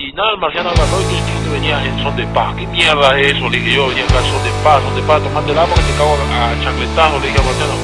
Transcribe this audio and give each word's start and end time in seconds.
y 0.00 0.12
nada, 0.12 0.32
el 0.32 0.38
marciano 0.38 0.70
agarró 0.70 0.98
y 1.02 1.44
que 1.44 1.52
venía 1.52 1.84
en 1.84 2.02
son 2.02 2.16
de 2.16 2.26
paz. 2.28 2.56
¿Qué 2.56 2.66
mierda 2.68 3.20
es 3.20 3.36
eso? 3.36 3.50
Le 3.50 3.58
dije 3.58 3.76
yo, 3.76 3.88
venía 3.88 4.04
acá 4.04 4.18
en 4.18 4.24
son 4.24 4.44
de 4.44 4.50
paz, 4.64 4.82
son 4.82 4.96
de 4.96 5.02
paz, 5.02 5.22
tomando 5.22 5.52
el 5.52 5.58
agua 5.58 5.74
que 5.74 5.82
te 5.82 5.98
cago 5.98 6.14
a 6.14 6.64
chancletazo, 6.64 7.20
le 7.20 7.26
dije 7.26 7.38
al 7.38 7.44
marciano. 7.44 7.74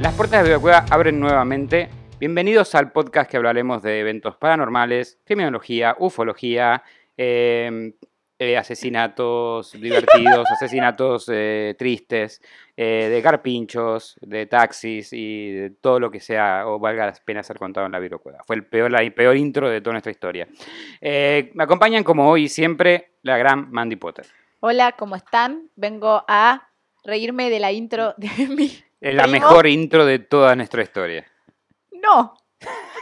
Las 0.00 0.14
puertas 0.14 0.38
de 0.38 0.44
Videocueva 0.44 0.86
abren 0.90 1.20
nuevamente. 1.20 1.90
Bienvenidos 2.18 2.74
al 2.74 2.92
podcast 2.92 3.30
que 3.30 3.36
hablaremos 3.36 3.82
de 3.82 4.00
eventos 4.00 4.36
paranormales, 4.36 5.20
criminología, 5.26 5.96
ufología, 5.98 6.82
eh, 7.18 7.92
eh, 8.38 8.56
asesinatos 8.56 9.72
divertidos, 9.72 10.46
asesinatos 10.52 11.28
eh, 11.32 11.74
tristes, 11.78 12.40
eh, 12.76 13.08
de 13.10 13.22
carpinchos, 13.22 14.16
de 14.20 14.46
taxis 14.46 15.12
y 15.12 15.50
de 15.50 15.70
todo 15.70 15.98
lo 15.98 16.10
que 16.10 16.20
sea 16.20 16.68
o 16.68 16.78
valga 16.78 17.06
la 17.06 17.14
pena 17.24 17.42
ser 17.42 17.58
contado 17.58 17.86
en 17.86 17.92
la 17.92 17.98
videocueva. 17.98 18.44
Fue 18.46 18.56
el 18.56 18.64
peor, 18.64 18.90
la 18.90 19.08
peor 19.10 19.36
intro 19.36 19.68
de 19.68 19.80
toda 19.80 19.94
nuestra 19.94 20.12
historia. 20.12 20.46
Me 21.00 21.64
acompañan 21.64 22.04
como 22.04 22.30
hoy 22.30 22.48
siempre 22.48 23.12
la 23.22 23.36
gran 23.38 23.70
Mandy 23.72 23.96
Potter. 23.96 24.26
Hola, 24.60 24.92
¿cómo 24.92 25.16
están? 25.16 25.70
Vengo 25.76 26.24
a 26.28 26.68
reírme 27.04 27.50
de 27.50 27.58
la 27.58 27.72
intro 27.72 28.14
de 28.18 28.28
mi. 28.48 28.70
La 29.00 29.24
primo. 29.24 29.32
mejor 29.32 29.66
intro 29.66 30.04
de 30.04 30.18
toda 30.18 30.56
nuestra 30.56 30.82
historia. 30.82 31.26
No, 31.92 32.34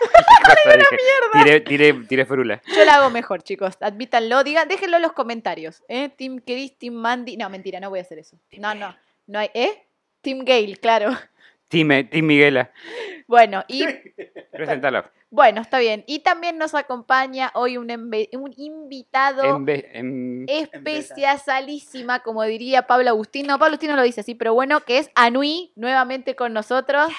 Tiré, 1.33 1.61
tiré, 1.61 1.93
tiré 2.09 2.25
frula. 2.27 2.63
yo 2.75 2.85
la 2.85 2.97
hago 2.97 3.11
mejor, 3.11 3.43
chicos. 3.43 3.75
Admítanlo, 3.81 4.43
digan, 4.45 4.69
déjenlo 4.69 4.97
en 4.97 5.03
los 5.03 5.13
comentarios. 5.13 5.83
¿eh? 5.89 6.09
Team 6.09 6.41
Chris, 6.45 6.79
Team 6.79 6.95
Mandy. 6.95 7.37
No, 7.37 7.49
mentira, 7.51 7.79
no 7.81 7.91
voy 7.91 7.99
a 7.99 8.03
hacer 8.03 8.19
eso. 8.19 8.39
No, 8.59 8.75
no. 8.75 8.97
No 9.27 9.39
hay. 9.39 9.51
¿Eh? 9.55 9.87
Team 10.23 10.45
Gale, 10.45 10.77
claro. 10.77 11.11
Team, 11.69 12.09
Team 12.09 12.27
Miguela. 12.27 12.71
Bueno, 13.27 13.65
y 13.69 13.85
Preséntalo. 14.53 15.05
bueno, 15.31 15.61
está 15.61 15.79
bien. 15.81 16.05
Y 16.07 16.21
también 16.21 16.59
nos 16.59 16.75
acompaña 16.75 17.51
hoy 17.55 17.77
un, 17.77 17.89
embe- 17.89 18.29
un 18.33 18.53
invitado 18.57 19.43
en- 19.67 20.47
especialísima, 20.49 22.21
como 22.21 22.43
diría 22.45 22.87
Pablo 22.87 23.11
Agustín. 23.11 23.47
No, 23.47 23.55
Pablo 23.59 23.73
Agustín 23.75 23.91
no 23.91 23.97
lo 23.97 24.03
dice 24.03 24.21
así, 24.21 24.35
pero 24.37 24.55
bueno, 24.55 24.81
que 24.81 24.99
es 24.99 25.11
Anui, 25.17 25.73
nuevamente 25.77 26.37
con 26.37 26.53
nosotros. 26.53 27.13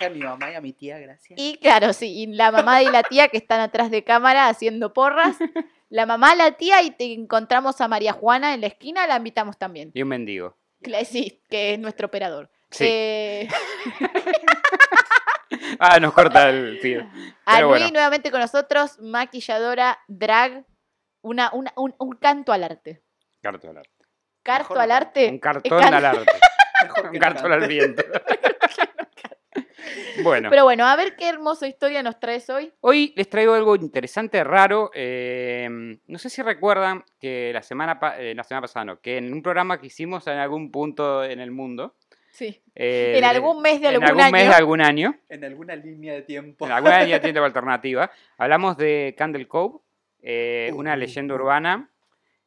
A 0.00 0.08
mi 0.10 0.20
mamá 0.20 0.50
y 0.50 0.54
a 0.54 0.60
mi 0.60 0.72
tía, 0.72 0.98
gracias. 0.98 1.38
Y 1.38 1.58
claro, 1.58 1.92
sí, 1.92 2.22
y 2.22 2.26
la 2.26 2.50
mamá 2.50 2.82
y 2.82 2.86
la 2.90 3.02
tía 3.02 3.28
que 3.28 3.36
están 3.38 3.60
atrás 3.60 3.90
de 3.90 4.04
cámara 4.04 4.48
haciendo 4.48 4.92
porras. 4.92 5.36
La 5.90 6.04
mamá, 6.04 6.34
la 6.34 6.50
tía, 6.52 6.82
y 6.82 6.90
te 6.90 7.14
encontramos 7.14 7.80
a 7.80 7.88
María 7.88 8.12
Juana 8.12 8.52
en 8.52 8.60
la 8.60 8.66
esquina, 8.66 9.06
la 9.06 9.16
invitamos 9.16 9.56
también. 9.56 9.90
y 9.94 10.02
un 10.02 10.08
mendigo. 10.10 10.54
Sí, 11.06 11.42
que 11.48 11.72
es 11.72 11.78
nuestro 11.78 12.08
operador. 12.08 12.50
Sí. 12.70 12.84
Eh, 12.86 13.48
Ah, 15.78 15.98
nos 15.98 16.12
corta 16.12 16.50
el 16.50 16.78
feed. 16.80 17.00
a 17.46 17.60
Luis 17.62 17.68
bueno. 17.80 17.90
nuevamente 17.92 18.30
con 18.30 18.40
nosotros, 18.40 18.98
maquilladora, 19.00 19.98
drag, 20.08 20.64
una, 21.22 21.50
una- 21.54 21.72
un, 21.76 21.94
un 21.98 22.12
canto 22.16 22.52
al 22.52 22.64
arte. 22.64 23.02
Cartón 23.40 23.70
al 23.70 23.78
arte. 23.78 23.92
Carto 24.42 24.64
Mejor 24.74 24.78
al 24.82 24.90
arte. 24.90 25.28
Un 25.30 25.38
cartón 25.38 25.80
can- 25.80 25.94
al 25.94 26.04
arte. 26.04 26.32
Mejor 26.82 27.06
Un 27.10 27.18
cartón 27.18 27.52
al 27.52 27.66
viento. 27.66 28.02
Bueno, 30.22 30.50
Pero 30.50 30.64
bueno, 30.64 30.86
a 30.86 30.96
ver 30.96 31.16
qué 31.16 31.28
hermosa 31.28 31.66
historia 31.66 32.02
nos 32.02 32.18
traes 32.20 32.48
hoy. 32.50 32.72
hoy 32.80 33.12
les 33.16 33.28
traigo 33.28 33.54
algo 33.54 33.76
interesante, 33.76 34.42
raro. 34.44 34.90
eh, 34.94 35.68
no 36.06 36.18
sé 36.18 36.30
si 36.30 36.42
recuerdan 36.42 37.04
que 37.20 37.50
la 37.52 37.62
semana, 37.62 37.98
pa- 37.98 38.18
eh, 38.18 38.34
la 38.34 38.44
semana 38.44 38.62
pasada, 38.62 38.84
no, 38.84 39.00
que 39.00 39.16
en 39.18 39.32
un 39.32 39.42
programa 39.42 39.80
que 39.80 39.86
hicimos 39.88 40.26
en 40.26 40.38
algún 40.38 40.70
punto 40.70 41.22
en 41.24 41.40
el 41.40 41.50
mundo. 41.50 41.94
Sí. 42.30 42.62
eh, 42.74 43.14
En 43.16 43.24
algún 43.24 43.60
mes 43.62 43.80
de 43.80 43.88
en 43.88 43.94
algún 43.94 44.08
algún 44.20 44.32
mes 44.32 44.42
año. 44.42 44.50
de 44.50 44.54
algún 44.56 44.80
año. 44.80 45.14
En 45.28 45.44
alguna 45.44 45.74
línea 45.74 46.14
de 46.14 46.22
tiempo. 46.22 46.66
En 46.66 46.72
alguna 46.72 47.00
línea 47.00 47.16
de 47.18 47.20
tiempo 47.32 47.42
alternativa. 47.44 48.10
Hablamos 48.36 48.76
de 48.76 49.14
Candle 49.18 49.48
Cove, 49.48 49.78
eh, 50.22 50.70
una 50.74 50.94
Uh, 50.94 50.96
leyenda 50.98 51.34
uh. 51.34 51.36
urbana 51.38 51.90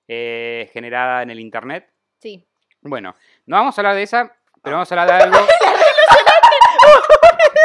eh, 0.08 0.70
generada 0.74 1.24
en 1.24 1.30
el 1.32 1.40
internet. 1.40 1.90
Sí. 2.20 2.48
Bueno, 2.82 3.16
no 3.46 3.58
vamos 3.58 3.78
a 3.78 3.82
hablar 3.82 3.96
de 3.96 4.04
esa, 4.04 4.36
pero 4.64 4.78
vamos 4.78 4.92
a 4.92 5.02
hablar 5.02 5.18
de 5.18 5.24
algo. 5.26 5.48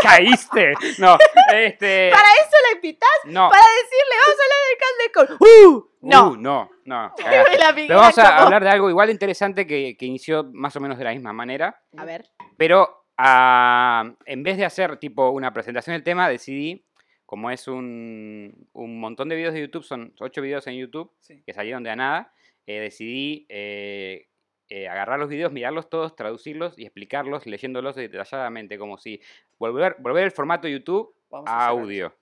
¡Caíste! 0.07 0.73
No, 0.99 1.17
este. 1.55 2.11
Para 2.11 2.29
eso 2.35 2.57
la 2.71 2.75
invitás, 2.77 3.11
No. 3.25 3.49
para 3.49 3.63
decirle, 3.83 4.15
vamos 4.21 4.37
a 4.39 4.45
hablar 4.45 4.61
del 4.69 4.79
Candle 4.79 5.13
Call. 5.13 5.37
¡Uh! 5.41 5.91
No. 6.03 6.29
Uh, 6.31 6.37
no, 6.37 6.71
no. 6.85 7.15
Pero 7.89 7.99
vamos 7.99 8.19
a 8.19 8.23
como- 8.37 8.41
hablar 8.47 8.63
de 8.65 8.71
algo 8.71 8.89
igual 8.91 9.07
de 9.09 9.13
interesante 9.13 9.67
que, 9.67 9.97
que 9.99 10.07
inició 10.07 10.45
más 10.53 10.75
o 10.77 10.81
menos 10.81 10.99
de 10.99 11.05
la 11.05 11.11
misma 11.13 11.33
manera. 11.33 11.83
A 11.97 12.05
ver. 12.05 12.27
Pero 12.57 13.07
ah, 13.19 14.05
en 14.25 14.43
vez 14.43 14.57
de 14.57 14.65
hacer 14.65 14.97
tipo 14.99 15.31
una 15.31 15.53
presentación 15.53 15.95
del 15.95 16.05
tema, 16.05 16.29
decidí, 16.29 16.87
como 17.25 17.51
es 17.51 17.67
un, 17.67 18.69
un 18.73 19.01
montón 19.01 19.29
de 19.29 19.37
videos 19.37 19.55
de 19.55 19.61
YouTube, 19.63 19.83
son 19.85 20.15
ocho 20.21 20.41
videos 20.43 20.67
en 20.69 20.75
YouTube 20.77 21.11
Sí. 21.21 21.43
que 21.45 21.53
salieron 21.53 21.83
de 21.83 21.91
la 21.91 21.97
nada, 21.97 22.33
eh, 22.67 22.79
decidí 22.81 23.47
eh, 23.49 24.29
eh, 24.69 24.89
agarrar 24.89 25.19
los 25.19 25.29
videos, 25.29 25.53
mirarlos 25.53 25.89
todos, 25.89 26.17
traducirlos 26.17 26.79
y 26.79 26.85
explicarlos 26.85 27.47
leyéndolos 27.47 27.95
detalladamente, 27.95 28.79
como 28.79 28.99
si 28.99 29.21
volver, 29.59 29.97
volver 29.99 30.25
el 30.25 30.33
formato 30.33 30.67
YouTube 30.69 31.15
Vamos 31.31 31.49
a 31.49 31.67
audio. 31.67 32.15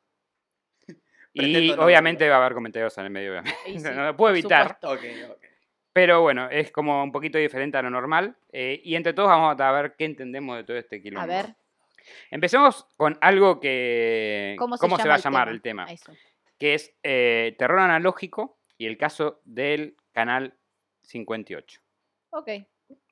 Y 1.36 1.72
obviamente 1.72 2.28
va 2.28 2.36
a 2.36 2.38
haber 2.38 2.54
comentarios 2.54 2.96
en 2.96 3.06
el 3.06 3.10
medio, 3.10 3.42
sí, 3.66 3.74
no 3.78 4.04
lo 4.04 4.16
puedo 4.16 4.32
evitar. 4.32 4.78
Pero 5.92 6.22
bueno, 6.22 6.48
es 6.48 6.70
como 6.70 7.02
un 7.02 7.10
poquito 7.10 7.38
diferente 7.38 7.76
a 7.76 7.82
lo 7.82 7.90
normal. 7.90 8.36
eh, 8.52 8.80
y 8.84 8.94
entre 8.94 9.14
todos 9.14 9.30
vamos 9.30 9.60
a 9.60 9.72
ver 9.72 9.96
qué 9.98 10.04
entendemos 10.04 10.56
de 10.56 10.62
todo 10.62 10.76
este 10.76 11.02
quilombo. 11.02 11.24
A 11.24 11.26
ver. 11.26 11.56
Empecemos 12.30 12.86
con 12.96 13.18
algo 13.20 13.58
que... 13.58 14.54
¿Cómo 14.58 14.76
se, 14.76 14.86
va 14.86 15.14
a 15.14 15.18
llama 15.18 15.18
llamar 15.18 15.48
el 15.48 15.60
tema? 15.60 15.86
Que 16.56 16.74
es 16.74 16.94
eh, 17.02 17.56
terror 17.58 17.80
analógico 17.80 18.58
y 18.78 18.86
el 18.86 18.96
caso 18.96 19.40
del 19.44 19.96
canal 20.12 20.54
58. 21.02 21.83
Ok. 22.34 22.48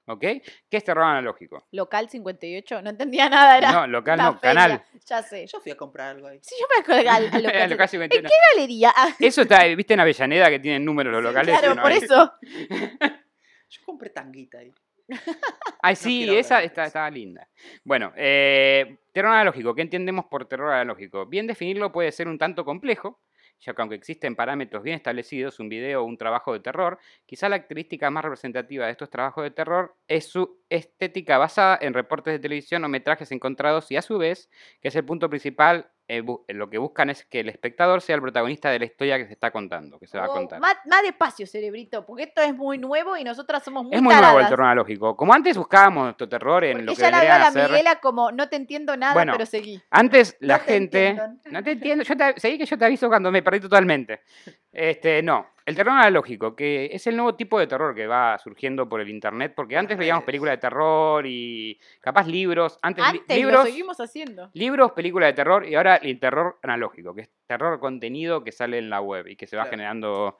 ¿Ok? 0.06 0.20
¿Qué 0.20 0.42
es 0.76 0.84
terror 0.84 1.04
analógico? 1.04 1.64
Local 1.70 2.08
58. 2.10 2.82
No 2.82 2.90
entendía 2.90 3.28
nada. 3.28 3.56
Era 3.58 3.72
No, 3.72 3.86
local 3.86 4.18
no, 4.18 4.40
canal. 4.40 4.82
Ya 5.06 5.22
sé. 5.22 5.46
Yo 5.46 5.60
fui 5.60 5.70
a 5.72 5.76
comprar 5.76 6.16
algo 6.16 6.26
ahí. 6.26 6.40
Sí, 6.42 6.56
yo 6.60 6.66
me 6.74 6.82
acuerdo 6.82 7.08
al, 7.10 7.26
al 7.32 7.42
local. 7.44 7.70
local 7.70 7.88
51. 7.88 8.28
¿En 8.28 8.30
qué 8.30 8.36
galería? 8.56 8.92
Ah, 8.96 9.08
Eso 9.20 9.42
está, 9.42 9.64
viste 9.66 9.94
en 9.94 10.00
Avellaneda 10.00 10.50
que 10.50 10.58
tienen 10.58 10.84
números 10.84 11.12
los 11.12 11.22
locales. 11.22 11.56
claro, 11.58 11.80
por 11.80 11.92
eso. 11.92 12.32
Yo 13.70 13.80
compré 13.86 14.10
tanguita 14.10 14.58
ahí. 14.58 14.74
Ay, 15.82 15.96
sí, 15.96 16.28
esa 16.36 16.62
está, 16.62 16.84
estaba 16.84 17.08
linda. 17.10 17.48
Bueno, 17.84 18.12
eh, 18.16 18.98
terror 19.12 19.32
analógico. 19.32 19.74
¿Qué 19.74 19.82
entendemos 19.82 20.24
por 20.26 20.46
terror 20.46 20.72
analógico? 20.72 21.26
Bien 21.26 21.46
definirlo 21.46 21.92
puede 21.92 22.12
ser 22.12 22.28
un 22.28 22.38
tanto 22.38 22.64
complejo, 22.64 23.20
ya 23.62 23.74
que 23.74 23.82
aunque 23.82 23.94
existen 23.94 24.36
parámetros 24.36 24.82
bien 24.82 24.96
establecidos, 24.96 25.60
un 25.60 25.68
video 25.68 26.02
o 26.02 26.04
un 26.04 26.18
trabajo 26.18 26.52
de 26.52 26.60
terror, 26.60 26.98
quizá 27.26 27.48
la 27.48 27.56
característica 27.56 28.10
más 28.10 28.24
representativa 28.24 28.86
de 28.86 28.92
estos 28.92 29.08
trabajos 29.08 29.44
de 29.44 29.50
terror 29.52 29.94
es 30.08 30.26
su 30.26 30.60
estética 30.68 31.38
basada 31.38 31.78
en 31.80 31.94
reportes 31.94 32.32
de 32.32 32.38
televisión 32.40 32.84
o 32.84 32.88
metrajes 32.88 33.30
encontrados 33.30 33.90
y 33.90 33.96
a 33.96 34.02
su 34.02 34.18
vez, 34.18 34.50
que 34.80 34.88
es 34.88 34.96
el 34.96 35.04
punto 35.04 35.30
principal, 35.30 35.90
eh, 36.12 36.22
bu- 36.22 36.44
lo 36.48 36.68
que 36.68 36.78
buscan 36.78 37.10
es 37.10 37.24
que 37.24 37.40
el 37.40 37.48
espectador 37.48 38.00
sea 38.02 38.16
el 38.16 38.20
protagonista 38.22 38.70
de 38.70 38.78
la 38.78 38.84
historia 38.84 39.18
que 39.18 39.26
se 39.26 39.32
está 39.32 39.50
contando, 39.50 39.98
que 39.98 40.06
se 40.06 40.18
va 40.18 40.24
a 40.24 40.28
Oh, 40.28 40.32
contar. 40.32 40.60
más, 40.60 40.76
más 40.86 41.02
despacio, 41.02 41.46
cerebrito, 41.46 42.04
porque 42.04 42.24
esto 42.24 42.42
es 42.42 42.54
muy 42.54 42.78
nuevo 42.78 43.16
y 43.16 43.24
nosotras 43.24 43.62
somos 43.64 43.84
muy 43.84 43.94
Es 43.94 44.02
muy 44.02 44.14
nuevo 44.14 44.38
el 44.40 44.48
terror 44.48 44.66
analógico. 44.66 45.16
Como 45.16 45.32
antes 45.34 45.56
buscábamos 45.56 46.04
nuestro 46.04 46.28
terror 46.28 46.64
en 46.64 46.72
Porque 46.72 46.84
lo 46.86 46.94
que 46.94 47.00
ya 47.00 47.10
la 47.10 47.44
a 47.44 47.48
hacer. 47.48 47.70
Miguela 47.70 48.00
como, 48.00 48.30
no 48.32 48.48
te 48.48 48.56
entiendo 48.56 48.96
nada, 48.96 49.14
Bueno, 49.14 49.32
pero 49.32 49.46
seguí. 49.46 49.80
Antes 49.90 50.36
la 50.40 50.58
No 50.58 50.64
gente. 50.64 51.18
No 51.50 51.62
te 51.62 51.70
entiendo. 51.72 52.04
Yo 52.04 52.16
te, 52.16 52.40
seguí 52.40 52.58
que 52.58 52.66
yo 52.66 52.76
te 52.78 52.84
aviso 52.84 53.08
cuando 53.08 53.30
me 53.32 53.42
perdí 53.42 53.60
totalmente. 53.60 54.20
Este, 54.74 55.22
no. 55.22 55.46
El 55.64 55.76
terror 55.76 55.92
analógico, 55.94 56.56
que 56.56 56.90
es 56.92 57.06
el 57.06 57.16
nuevo 57.16 57.34
tipo 57.36 57.58
de 57.58 57.66
terror 57.66 57.94
que 57.94 58.06
va 58.06 58.36
surgiendo 58.38 58.88
por 58.88 59.00
el 59.00 59.08
internet, 59.08 59.52
porque 59.54 59.76
antes 59.76 59.96
veíamos 59.96 60.24
películas 60.24 60.54
de 60.54 60.58
terror 60.58 61.24
y 61.26 61.78
capaz 62.00 62.26
libros. 62.26 62.78
Antes, 62.82 63.04
li- 63.12 63.18
Antes 63.20 63.36
libros, 63.36 63.54
lo 63.54 63.64
seguimos 63.64 64.00
haciendo. 64.00 64.50
libros, 64.54 64.92
películas 64.92 65.28
de 65.28 65.32
terror 65.34 65.64
y 65.66 65.74
ahora 65.76 65.96
el 65.96 66.18
terror 66.18 66.58
analógico, 66.62 67.14
que 67.14 67.22
es 67.22 67.30
terror 67.46 67.78
contenido 67.78 68.42
que 68.42 68.50
sale 68.52 68.78
en 68.78 68.90
la 68.90 69.00
web 69.00 69.28
y 69.28 69.36
que 69.36 69.46
se 69.46 69.56
va 69.56 69.62
Claro. 69.64 69.76
generando, 69.76 70.38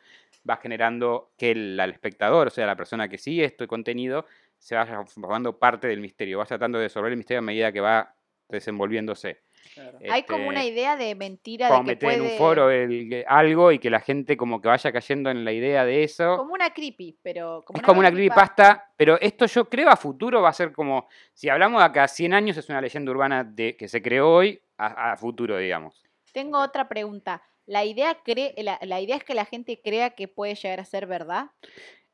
va 0.49 0.57
generando 0.57 1.31
que 1.39 1.53
el, 1.53 1.79
al 1.79 1.91
espectador, 1.91 2.49
o 2.49 2.51
sea, 2.51 2.67
la 2.67 2.75
persona 2.77 3.09
que 3.09 3.19
sigue 3.19 3.45
este 3.45 3.69
contenido, 3.69 4.27
se 4.59 4.75
vaya 4.75 5.05
formando 5.05 5.59
parte 5.59 5.87
del 5.89 6.01
misterio, 6.01 6.39
va 6.39 6.47
tratando 6.47 6.79
de 6.79 6.85
resolver 6.87 7.13
el 7.13 7.17
misterio 7.19 7.39
a 7.39 7.43
medida 7.43 7.73
que 7.73 7.81
va 7.81 8.15
desenvolviéndose. 8.49 9.41
Claro. 9.75 9.99
Hay 10.11 10.25
como 10.25 10.39
Este, 10.45 10.49
una 10.51 10.65
idea 10.65 10.97
de 10.97 11.15
mentira 11.15 11.69
como 11.69 11.81
de 11.81 11.85
que 11.85 11.91
meter 11.93 12.07
puede... 12.07 12.17
en 12.17 12.23
un 12.33 12.39
foro 12.39 12.71
el- 12.71 13.25
algo 13.27 13.73
y 13.73 13.79
que 13.79 13.91
la 13.91 14.01
gente 14.01 14.37
como 14.37 14.61
que 14.61 14.69
vaya 14.69 14.93
cayendo 14.93 15.31
en 15.31 15.45
la 15.45 15.53
idea 15.53 15.85
de 15.85 16.03
eso. 16.05 16.37
Como 16.37 16.53
una 16.53 16.71
creepy, 16.75 17.19
pero... 17.23 17.63
Como 17.65 17.79
es 17.79 17.83
como 17.83 18.01
una 18.01 18.11
creepypasta, 18.11 18.91
pero 18.97 19.19
esto 19.21 19.47
yo 19.47 19.69
creo 19.69 19.89
a 19.89 19.97
futuro 19.97 20.43
va 20.43 20.51
a 20.51 20.53
ser 20.53 20.73
como, 20.73 21.09
si 21.33 21.49
hablamos 21.49 21.81
de 21.81 21.87
acá 21.87 22.05
a 22.05 22.09
100 22.09 22.35
años, 22.35 22.57
es 22.57 22.69
una 22.69 22.81
leyenda 22.81 23.11
urbana 23.11 23.45
de, 23.45 23.77
que 23.77 23.89
se 23.89 24.03
creó 24.03 24.31
hoy 24.31 24.61
a, 24.77 25.13
a 25.13 25.17
futuro, 25.17 25.57
digamos. 25.57 26.03
Tengo 26.33 26.59
otra 26.61 26.89
pregunta. 26.89 27.43
La 27.67 27.85
idea, 27.85 28.19
cree, 28.25 28.55
la, 28.59 28.79
la 28.83 29.01
idea 29.01 29.17
es 29.17 29.25
que 29.25 29.35
la 29.35 29.45
gente 29.45 29.81
crea 29.83 30.11
que 30.11 30.29
puede 30.29 30.55
llegar 30.55 30.81
a 30.81 30.85
ser 30.85 31.07
verdad. 31.07 31.47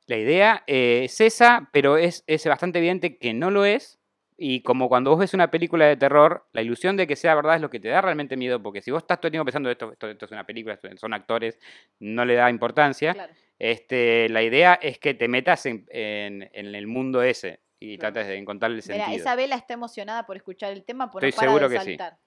La 0.07 0.17
idea 0.17 0.63
eh, 0.67 1.03
es 1.05 1.21
esa, 1.21 1.69
pero 1.73 1.97
es, 1.97 2.25
es 2.27 2.47
bastante 2.47 2.79
evidente 2.79 3.19
que 3.19 3.35
no 3.35 3.51
lo 3.51 3.65
es. 3.65 3.99
Y 4.41 4.63
como 4.63 4.89
cuando 4.89 5.11
vos 5.11 5.19
ves 5.19 5.35
una 5.35 5.51
película 5.51 5.85
de 5.87 5.97
terror, 5.97 6.47
la 6.53 6.63
ilusión 6.63 6.97
de 6.97 7.09
que 7.09 7.17
sea 7.17 7.35
verdad 7.35 7.57
es 7.57 7.61
lo 7.61 7.71
que 7.71 7.81
te 7.81 7.89
da 7.89 8.01
realmente 8.01 8.37
miedo, 8.37 8.63
porque 8.63 8.81
si 8.81 8.93
vos 8.93 9.03
estás 9.03 9.19
todo 9.21 9.27
el 9.27 9.33
tiempo 9.33 9.45
pensando 9.45 9.69
esto, 9.69 9.91
esto, 9.93 10.09
esto 10.09 10.25
es 10.27 10.31
una 10.31 10.47
película, 10.47 10.75
esto 10.75 10.89
son 10.97 11.13
actores, 11.13 11.59
no 11.99 12.25
le 12.25 12.35
da 12.35 12.49
importancia. 12.49 13.15
Claro. 13.15 13.33
Este, 13.59 14.29
la 14.29 14.43
idea 14.45 14.75
es 14.81 15.01
que 15.01 15.15
te 15.15 15.27
metas 15.27 15.67
en, 15.67 15.85
en- 15.91 16.49
en 16.53 16.75
el 16.77 16.87
mundo 16.87 17.21
ese 17.23 17.59
y 17.81 17.99
Claro. 17.99 18.13
trates 18.15 18.29
de 18.29 18.37
encontrarle 18.39 18.77
el 18.79 18.85
Mira, 18.87 19.05
sentido. 19.07 19.21
esa 19.25 19.35
vela 19.35 19.57
está 19.57 19.75
emocionada 19.75 20.25
por 20.25 20.37
escuchar 20.37 20.73
el 20.73 20.85
tema, 20.85 21.11
por 21.11 21.25
Estoy 21.25 21.31
no 21.33 21.37
para 21.37 21.49
seguro 21.49 21.69
de 21.69 21.79
que 21.79 21.85
sí. 21.85 21.91
saltar. 21.97 22.19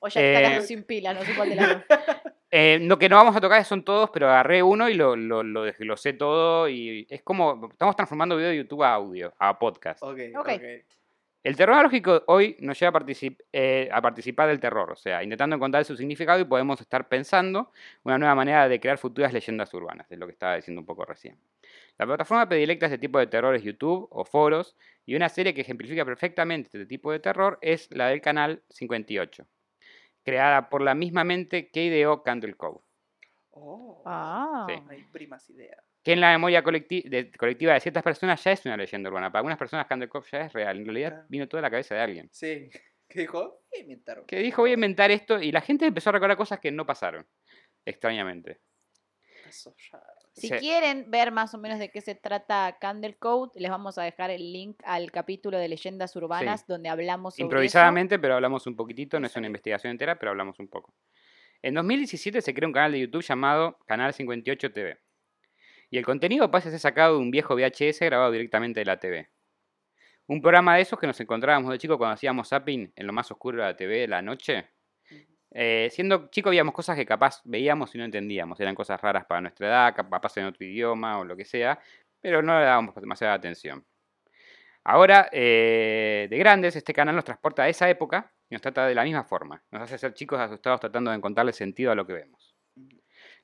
O 0.00 0.06
ya 0.08 0.20
está 0.20 0.38
Eh, 0.40 0.42
quedando 0.44 0.66
sin 0.66 0.84
pila, 0.84 1.14
no 1.14 1.22
sé 1.24 1.34
cuál 1.34 1.48
de 1.50 1.56
las. 1.56 1.76
Eh, 2.52 2.78
lo 2.80 2.96
que 2.96 3.08
no 3.08 3.16
vamos 3.16 3.34
a 3.36 3.40
tocar 3.40 3.62
son 3.64 3.84
todos, 3.84 4.08
pero 4.10 4.28
agarré 4.28 4.62
uno 4.62 4.88
y 4.88 4.94
lo, 4.94 5.16
lo, 5.16 5.42
lo 5.42 5.64
desglosé 5.64 6.12
todo. 6.12 6.68
Y 6.68 7.04
es 7.10 7.20
como, 7.22 7.68
estamos 7.72 7.96
transformando 7.96 8.36
video 8.36 8.50
de 8.50 8.56
YouTube 8.58 8.84
a 8.84 8.94
audio, 8.94 9.34
a 9.38 9.58
podcast. 9.58 10.00
Ok, 10.04 10.20
Ok. 10.38 10.48
ok. 10.48 10.62
El 11.46 11.54
terrorológico 11.54 12.24
hoy 12.26 12.56
nos 12.58 12.76
lleva 12.80 12.98
a, 12.98 13.00
particip- 13.00 13.40
eh, 13.52 13.88
a 13.92 14.02
participar 14.02 14.48
del 14.48 14.58
terror, 14.58 14.90
o 14.90 14.96
sea, 14.96 15.22
intentando 15.22 15.54
encontrar 15.54 15.84
su 15.84 15.96
significado 15.96 16.40
y 16.40 16.44
podemos 16.44 16.80
estar 16.80 17.06
pensando 17.06 17.70
una 18.02 18.18
nueva 18.18 18.34
manera 18.34 18.68
de 18.68 18.80
crear 18.80 18.98
futuras 18.98 19.32
leyendas 19.32 19.72
urbanas, 19.72 20.10
es 20.10 20.18
lo 20.18 20.26
que 20.26 20.32
estaba 20.32 20.56
diciendo 20.56 20.80
un 20.80 20.86
poco 20.86 21.04
recién. 21.04 21.38
La 21.98 22.04
plataforma 22.06 22.48
predilecta 22.48 22.88
de 22.88 22.94
este 22.96 23.06
tipo 23.06 23.20
de 23.20 23.28
terror 23.28 23.54
es 23.54 23.62
YouTube 23.62 24.08
o 24.10 24.24
foros, 24.24 24.74
y 25.04 25.14
una 25.14 25.28
serie 25.28 25.54
que 25.54 25.60
ejemplifica 25.60 26.04
perfectamente 26.04 26.66
este 26.66 26.84
tipo 26.86 27.12
de 27.12 27.20
terror 27.20 27.58
es 27.60 27.88
la 27.94 28.08
del 28.08 28.20
canal 28.20 28.62
58, 28.70 29.46
creada 30.24 30.68
por 30.68 30.82
la 30.82 30.96
misma 30.96 31.22
mente 31.22 31.68
que 31.68 31.84
ideó 31.84 32.24
Candle 32.24 32.54
Cove, 32.54 32.80
Oh. 33.52 34.02
Ah. 34.04 34.66
Sí. 34.68 34.74
Hay 34.90 35.04
primas 35.12 35.48
ideas. 35.48 35.78
Que 36.06 36.12
en 36.12 36.20
la 36.20 36.30
memoria 36.30 36.62
colecti- 36.62 37.02
de- 37.08 37.32
colectiva 37.32 37.74
de 37.74 37.80
ciertas 37.80 38.04
personas 38.04 38.42
ya 38.44 38.52
es 38.52 38.64
una 38.64 38.76
leyenda 38.76 39.08
urbana. 39.10 39.32
Para 39.32 39.40
algunas 39.40 39.58
personas 39.58 39.86
Candle 39.88 40.08
Cove 40.08 40.24
ya 40.30 40.42
es 40.42 40.52
real, 40.52 40.76
en 40.78 40.84
realidad 40.84 41.10
Claro. 41.10 41.26
vino 41.28 41.48
toda 41.48 41.62
la 41.62 41.68
cabeza 41.70 41.96
de 41.96 42.00
alguien. 42.00 42.28
Sí. 42.32 42.70
¿Qué 43.08 43.20
dijo? 43.22 43.62
¿Qué 43.72 43.80
inventaron? 43.80 44.24
que 44.24 44.38
dijo 44.38 44.62
voy 44.62 44.70
a 44.70 44.74
inventar 44.74 45.10
esto 45.10 45.42
y 45.42 45.50
la 45.50 45.60
gente 45.62 45.84
empezó 45.84 46.10
a 46.10 46.12
recordar 46.12 46.36
cosas 46.36 46.60
que 46.60 46.70
no 46.70 46.86
pasaron, 46.86 47.26
extrañamente. 47.84 48.60
Pasó 49.44 49.74
ya. 49.90 50.00
Si 50.34 50.48
Sí. 50.48 50.54
quieren 50.58 51.10
ver 51.10 51.32
más 51.32 51.54
o 51.54 51.58
menos 51.58 51.78
de 51.80 51.90
qué 51.90 52.00
se 52.00 52.14
trata 52.14 52.76
Candle 52.80 53.16
Code, 53.16 53.58
les 53.60 53.70
vamos 53.70 53.98
a 53.98 54.02
dejar 54.04 54.30
el 54.30 54.52
link 54.52 54.80
al 54.84 55.10
capítulo 55.10 55.58
de 55.58 55.66
leyendas 55.68 56.14
urbanas 56.14 56.66
donde 56.68 56.88
hablamos 56.88 57.34
sobre 57.34 57.42
eso. 57.42 57.46
Improvisadamente, 57.46 58.18
pero 58.20 58.34
hablamos 58.34 58.66
un 58.68 58.76
poquitito, 58.76 59.18
no 59.18 59.26
es 59.26 59.34
una 59.36 59.46
investigación 59.48 59.90
entera, 59.90 60.18
pero 60.20 60.30
hablamos 60.30 60.58
un 60.60 60.68
poco. 60.68 60.94
En 61.62 61.74
2017 61.74 62.42
se 62.42 62.54
crea 62.54 62.68
un 62.68 62.72
canal 62.74 62.92
de 62.92 63.00
YouTube 63.00 63.22
llamado 63.22 63.78
Canal 63.86 64.12
58 64.12 64.70
TV. 64.72 64.98
Y 65.90 65.98
el 65.98 66.04
contenido 66.04 66.50
parece 66.50 66.70
ser 66.70 66.80
sacado 66.80 67.14
de 67.14 67.20
un 67.20 67.30
viejo 67.30 67.54
VHS 67.54 68.00
grabado 68.00 68.32
directamente 68.32 68.80
de 68.80 68.86
la 68.86 68.98
TV. 68.98 69.30
Un 70.26 70.40
programa 70.40 70.74
de 70.76 70.82
esos 70.82 70.98
que 70.98 71.06
nos 71.06 71.20
encontrábamos 71.20 71.70
de 71.70 71.78
chicos 71.78 71.96
cuando 71.98 72.14
hacíamos 72.14 72.48
zapping 72.48 72.92
en 72.96 73.06
lo 73.06 73.12
más 73.12 73.30
oscuro 73.30 73.58
de 73.58 73.64
la 73.64 73.76
TV 73.76 74.00
de 74.00 74.08
la 74.08 74.22
noche. 74.22 74.70
Eh, 75.52 75.88
siendo 75.92 76.28
chicos 76.28 76.50
veíamos 76.50 76.74
cosas 76.74 76.96
que 76.96 77.06
capaz 77.06 77.40
veíamos 77.44 77.94
y 77.94 77.98
no 77.98 78.04
entendíamos. 78.04 78.58
Eran 78.60 78.74
cosas 78.74 79.00
raras 79.00 79.24
para 79.26 79.40
nuestra 79.40 79.68
edad, 79.68 79.94
capaz 79.94 80.36
en 80.36 80.46
otro 80.46 80.66
idioma 80.66 81.18
o 81.18 81.24
lo 81.24 81.36
que 81.36 81.44
sea, 81.44 81.78
pero 82.20 82.42
no 82.42 82.58
le 82.58 82.64
dábamos 82.64 82.94
demasiada 82.96 83.34
atención. 83.34 83.86
Ahora, 84.88 85.28
eh, 85.32 86.28
de 86.30 86.38
grandes, 86.38 86.76
este 86.76 86.92
canal 86.92 87.16
nos 87.16 87.24
transporta 87.24 87.64
a 87.64 87.68
esa 87.68 87.90
época 87.90 88.32
y 88.48 88.54
nos 88.54 88.62
trata 88.62 88.86
de 88.86 88.94
la 88.94 89.02
misma 89.02 89.24
forma. 89.24 89.64
Nos 89.72 89.82
hace 89.82 89.98
ser 89.98 90.14
chicos 90.14 90.38
asustados 90.38 90.78
tratando 90.78 91.10
de 91.10 91.16
encontrarle 91.16 91.52
sentido 91.52 91.90
a 91.90 91.96
lo 91.96 92.06
que 92.06 92.12
vemos. 92.12 92.45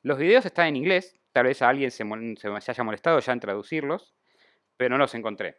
Los 0.03 0.19
videos 0.19 0.45
están 0.47 0.67
en 0.69 0.77
inglés, 0.77 1.19
tal 1.33 1.45
vez 1.47 1.63
a 1.63 1.69
alguien 1.69 1.91
se, 1.91 2.05
mol- 2.05 2.37
se 2.37 2.61
se 2.61 2.71
haya 2.71 2.85
molestado 2.85 3.19
ya 3.21 3.33
en 3.33 3.41
traducirlos, 3.41 4.15
pero 4.77 4.91
no 4.91 4.99
los 4.99 5.15
encontré. 5.15 5.59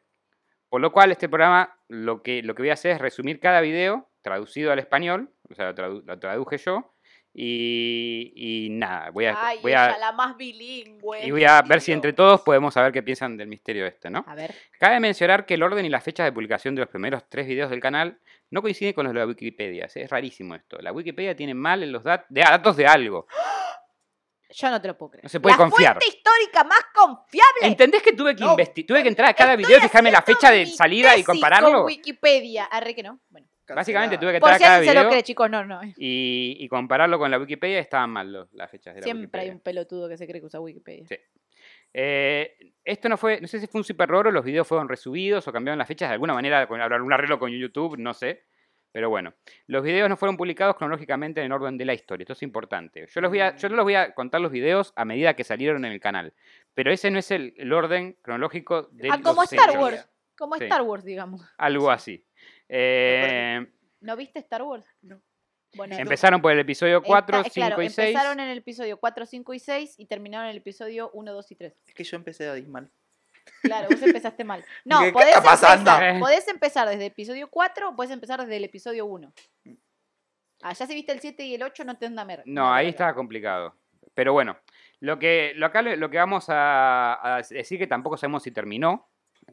Por 0.70 0.82
lo 0.82 0.92
cual, 0.92 1.12
este 1.12 1.30
programa 1.30 1.78
lo 1.88 2.22
que, 2.24 2.42
lo 2.44 2.56
que 2.56 2.64
voy 2.64 2.70
a 2.72 2.74
hacer 2.74 2.92
es 2.92 3.00
resumir 3.02 3.40
cada 3.40 3.62
video 3.62 4.10
traducido 4.22 4.72
al 4.72 4.80
español, 4.80 5.30
o 5.50 5.54
sea, 5.56 5.66
lo, 5.68 5.76
tradu- 5.76 6.04
lo 6.06 6.20
traduje 6.20 6.58
yo, 6.58 6.94
y, 7.36 8.32
y 8.36 8.70
nada, 8.70 9.10
voy 9.12 9.26
a, 9.26 9.36
Ay, 9.48 9.60
voy 9.62 9.74
a, 9.74 9.98
la 9.98 10.12
más 10.12 10.38
bilingüe. 10.38 11.26
y 11.26 11.32
voy 11.32 11.44
a 11.46 11.62
ver 11.64 11.82
si 11.82 11.92
entre 11.92 12.14
todos 12.14 12.42
podemos 12.42 12.74
saber 12.76 12.92
qué 12.92 13.02
piensan 13.02 13.38
del 13.38 13.48
misterio 13.48 13.86
este, 13.88 14.10
¿no? 14.10 14.24
A 14.28 14.36
ver. 14.36 14.54
Cabe 14.80 15.00
mencionar 15.00 15.46
que 15.46 15.56
el 15.56 15.64
orden 15.64 15.84
y 15.86 15.90
las 15.90 16.04
fechas 16.04 16.26
de 16.26 16.32
publicación 16.32 16.76
de 16.76 16.82
los 16.82 16.90
primeros 16.90 17.28
tres 17.30 17.48
videos 17.48 17.70
del 17.72 17.80
canal 17.80 18.20
no 18.52 18.62
coinciden 18.62 18.94
con 18.94 19.06
los 19.06 19.14
de 19.14 19.20
la 19.20 19.26
Wikipedia. 19.26 19.88
Es 19.94 20.10
rarísimo 20.10 20.54
esto. 20.56 20.78
La 20.80 20.92
Wikipedia 20.94 21.36
tiene 21.36 21.54
mal 21.56 21.82
en 21.82 21.92
los 21.92 22.04
dat- 22.04 22.26
de- 22.30 22.42
datos 22.42 22.78
de 22.78 22.86
algo. 22.86 23.26
Yo 24.54 24.70
no 24.70 24.82
te 24.82 24.88
lo 24.88 24.98
puedo 24.98 25.12
creer. 25.12 25.24
No 25.24 25.30
se 25.30 25.40
puede 25.40 25.54
la 25.54 25.58
confiar. 25.58 25.94
fuente 26.00 26.16
histórica 26.18 26.64
más 26.64 26.80
confiable. 26.94 27.62
¿Entendés 27.64 28.02
que 28.04 28.14
tuve 28.14 28.36
que 28.36 28.44
No. 28.44 28.56
tuve 28.56 29.02
que 29.04 29.10
entrar 29.10 29.30
a 29.30 29.34
cada 29.34 29.54
Estoy 29.54 29.66
video 29.66 29.78
y 29.80 29.82
fijarme 29.82 30.12
la 30.12 30.22
fecha 30.22 30.52
de 30.52 30.66
salida 30.68 31.18
y 31.18 31.24
compararlo? 31.24 31.72
Con 31.72 31.86
Wikipedia. 31.86 32.66
Arre 32.66 32.94
que 32.96 33.04
no. 33.04 33.20
Bueno. 33.30 33.48
Básicamente 33.76 34.18
tuve 34.18 34.34
que 34.34 34.40
Por 34.42 34.50
entrar 34.50 34.56
a 34.56 34.60
cada 34.60 34.76
alguien 34.78 34.92
se 34.92 34.94
lo 34.96 35.02
video 35.02 35.12
cree, 35.12 35.24
chicos. 35.24 35.50
No, 35.50 35.64
no. 35.66 35.82
y, 35.98 36.58
y 36.60 36.68
compararlo 36.68 37.18
con 37.18 37.32
la 37.32 37.40
Wikipedia 37.40 37.80
estaban 37.80 38.10
mal 38.10 38.32
los- 38.32 38.54
las 38.54 38.70
fechas 38.70 38.94
de 38.94 39.00
la 39.02 39.06
Siempre 39.06 39.42
hay 39.42 39.50
un 39.50 39.60
pelotudo 39.62 40.08
que 40.10 40.18
se 40.18 40.28
cree 40.28 40.42
que 40.42 40.48
usa 40.48 40.60
Wikipedia. 40.60 41.08
Sí. 41.08 41.16
Eh, 41.94 42.58
esto 42.84 43.08
no 43.10 43.18
fue, 43.18 43.40
no 43.40 43.48
sé 43.48 43.60
si 43.60 43.68
fue 43.68 43.80
un 43.80 43.86
super 43.86 44.10
error 44.10 44.28
o 44.28 44.32
los 44.32 44.44
videos 44.44 44.68
fueron 44.68 44.90
resubidos 44.90 45.48
o 45.48 45.52
cambiaron 45.54 45.78
las 45.78 45.88
fechas 45.88 46.10
de 46.10 46.14
alguna 46.14 46.34
manera, 46.34 46.68
con 46.68 46.82
algún 46.82 47.14
arreglo 47.14 47.40
con 47.40 47.52
YouTube, 47.52 47.98
no 47.98 48.14
sé. 48.14 48.44
Pero 48.94 49.10
bueno, 49.10 49.34
los 49.68 49.84
videos 49.84 50.08
no 50.08 50.16
fueron 50.16 50.38
publicados 50.38 50.76
cronológicamente 50.78 51.42
en 51.42 51.52
orden 51.52 51.78
de 51.80 51.84
la 51.86 51.96
historia, 51.96 52.24
esto 52.24 52.34
es 52.34 52.44
importante. 52.44 53.08
Yo, 53.12 53.22
los 53.22 53.32
voy 53.32 53.40
a, 53.42 53.56
yo 53.58 53.68
los 53.70 53.84
voy 53.84 53.96
a 53.96 54.14
contar 54.14 54.40
los 54.40 54.52
videos 54.52 54.94
a 54.96 55.04
medida 55.04 55.36
que 55.36 55.44
salieron 55.44 55.84
en 55.84 55.92
el 55.92 56.00
canal, 56.00 56.34
pero 56.76 56.92
ese 56.92 57.10
no 57.10 57.18
es 57.18 57.32
el, 57.32 57.56
el 57.58 57.74
orden 57.74 58.18
cronológico 58.22 58.84
de 58.92 59.10
Ah, 59.12 59.20
como 59.22 59.42
los 59.42 59.52
Star 59.52 59.70
hechos. 59.72 59.82
Wars. 59.82 60.10
Como 60.38 60.56
Sí. 60.58 60.64
Star 60.66 60.82
Wars, 60.84 61.04
digamos. 61.04 61.42
Algo 61.58 61.90
así. 61.92 62.24
Eh, 62.70 63.66
¿No 64.02 64.16
viste 64.16 64.40
Star 64.40 64.62
Wars? 64.62 64.86
No. 65.02 65.22
Bueno, 65.76 65.96
empezaron 65.98 66.40
por 66.40 66.52
el 66.52 66.60
episodio 66.60 67.02
4, 67.02 67.38
esta- 67.38 67.50
5 67.50 67.66
claro, 67.68 67.82
y 67.82 67.90
6. 67.90 68.10
empezaron 68.10 68.40
en 68.40 68.50
el 68.50 68.60
episodio 68.60 68.98
4, 68.98 69.26
5 69.26 69.54
y 69.56 69.60
6 69.60 69.96
y 69.98 70.06
terminaron 70.06 70.46
en 70.46 70.52
el 70.52 70.58
episodio 70.58 71.10
1, 71.14 71.34
2 71.34 71.52
y 71.52 71.56
3. 71.56 71.74
Es 71.88 71.94
que 71.96 72.04
yo 72.04 72.16
empecé 72.16 72.48
a 72.48 72.56
ir 72.60 72.68
mal. 72.68 72.92
Claro, 73.62 73.88
vos 73.90 74.02
empezaste 74.02 74.44
mal. 74.44 74.64
No, 74.86 75.00
¿Qué- 75.00 75.06
qué 75.08 75.12
podés, 75.14 75.30
está 75.30 75.42
pasando? 75.44 75.92
Empezar, 75.94 76.20
podés 76.20 76.48
empezar 76.48 76.88
desde 76.90 77.06
el 77.06 77.12
episodio 77.12 77.48
4 77.50 77.90
o 77.90 77.96
podés 77.96 78.12
empezar 78.12 78.40
desde 78.42 78.58
el 78.58 78.64
episodio 78.66 79.06
1. 79.06 79.34
Ah, 80.62 80.74
ya 80.74 80.86
si 80.86 80.94
viste 80.96 81.12
el 81.12 81.20
7 81.20 81.44
y 81.44 81.56
el 81.56 81.64
8 81.64 81.84
no 81.84 81.98
te 81.98 82.06
anda 82.06 82.24
mer. 82.26 82.44
No, 82.46 82.74
ahí 82.74 82.88
estaba 82.90 83.14
complicado. 83.14 83.76
Pero 84.14 84.32
bueno, 84.34 84.58
lo 85.00 85.20
que, 85.20 85.54
lo, 85.56 85.66
acá 85.66 85.82
lo 85.82 86.10
que 86.10 86.18
vamos 86.18 86.46
a, 86.50 87.36
a 87.38 87.42
decir 87.50 87.78
que 87.80 87.88
tampoco 87.88 88.16
sabemos 88.16 88.44
si 88.44 88.52
terminó 88.52 89.10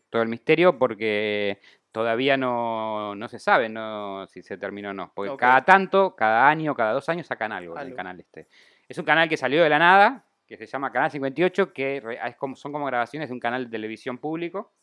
todo 0.09 0.23
el 0.23 0.29
misterio 0.29 0.79
porque 0.79 1.61
todavía 1.91 2.37
no, 2.37 3.17
no 3.17 3.29
se 3.29 3.41
sabe 3.41 3.69
no, 3.69 4.27
si 4.29 4.43
se 4.43 4.57
terminó 4.57 4.91
o 4.91 4.93
no. 4.95 5.13
Porque 5.15 5.37
cada 5.37 5.65
tanto, 5.65 6.15
cada 6.15 6.49
año, 6.49 6.75
cada 6.77 6.93
dos 6.93 7.09
años 7.09 7.27
sacan 7.27 7.51
algo, 7.53 7.73
en 7.75 7.79
el 7.81 7.87
Algo. 7.87 7.97
canal 7.97 8.21
este. 8.21 8.47
Es 8.89 8.99
un 8.99 9.05
canal 9.05 9.29
que 9.29 9.37
salió 9.37 9.63
de 9.65 9.69
la 9.69 9.79
nada, 9.81 10.25
que 10.59 10.67
se 10.67 10.73
llama 10.73 10.91
Canal 10.93 11.11
58, 11.11 11.73
que 11.73 12.03
es 12.27 12.37
como, 12.37 12.57
son 12.57 12.73
como 12.73 12.87
grabaciones 12.87 13.29
de 13.29 13.33
un 13.35 13.41
canal 13.41 13.65
de 13.65 13.71
televisión 13.71 14.19
público, 14.19 14.75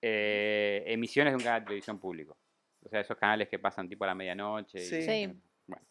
eh, 0.00 0.82
emisiones 0.86 1.32
de 1.32 1.36
un 1.36 1.42
canal 1.44 1.60
de 1.60 1.66
televisión 1.66 1.98
público. 1.98 2.38
O 2.84 2.88
sea, 2.88 3.00
esos 3.00 3.16
canales 3.16 3.48
que 3.48 3.58
pasan 3.58 3.88
tipo 3.88 4.04
a 4.04 4.08
la 4.08 4.14
medianoche. 4.14 4.78
y- 4.78 4.84
Sí. 4.84 5.02
Sí. 5.02 5.40
Bueno. 5.66 5.86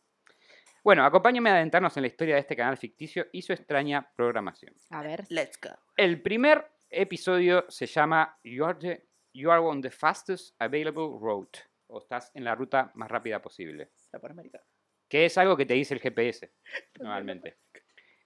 Bueno, 0.83 1.05
acompáñame 1.05 1.49
a 1.49 1.55
adentrarnos 1.55 1.95
en 1.97 2.01
la 2.03 2.07
historia 2.07 2.35
de 2.35 2.41
este 2.41 2.55
canal 2.55 2.77
ficticio 2.77 3.27
y 3.31 3.41
su 3.41 3.53
extraña 3.53 4.09
programación. 4.15 4.73
A 4.89 5.01
ver. 5.03 5.25
Let's 5.29 5.59
go. 5.61 5.69
El 5.95 6.21
primer 6.21 6.65
episodio 6.89 7.65
se 7.69 7.85
llama 7.85 8.37
You 8.43 8.65
are, 8.65 8.77
the- 8.79 9.07
you 9.33 9.51
are 9.51 9.61
on 9.61 9.81
the 9.81 9.91
fastest 9.91 10.55
available 10.59 11.17
route. 11.19 11.59
O 11.87 11.99
estás 11.99 12.31
en 12.33 12.43
la 12.45 12.55
ruta 12.55 12.91
más 12.95 13.09
rápida 13.11 13.41
posible. 13.41 13.91
La 14.11 14.19
Panamericana. 14.19 14.63
Que 15.09 15.25
es 15.25 15.37
algo 15.37 15.57
que 15.57 15.65
te 15.65 15.73
dice 15.73 15.93
el 15.93 15.99
GPS, 15.99 16.53
normalmente. 16.99 17.57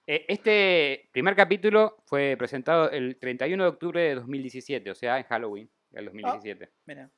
Eh, 0.06 0.24
Este 0.28 1.08
primer 1.12 1.34
capítulo 1.34 1.96
fue 2.04 2.36
presentado 2.38 2.90
el 2.90 3.16
31 3.18 3.62
de 3.62 3.68
octubre 3.68 4.00
de 4.00 4.14
2017, 4.14 4.90
o 4.90 4.94
sea, 4.94 5.18
en 5.18 5.24
Halloween 5.24 5.70
del 5.90 6.04
2017. 6.06 6.70
Mira. 6.86 7.10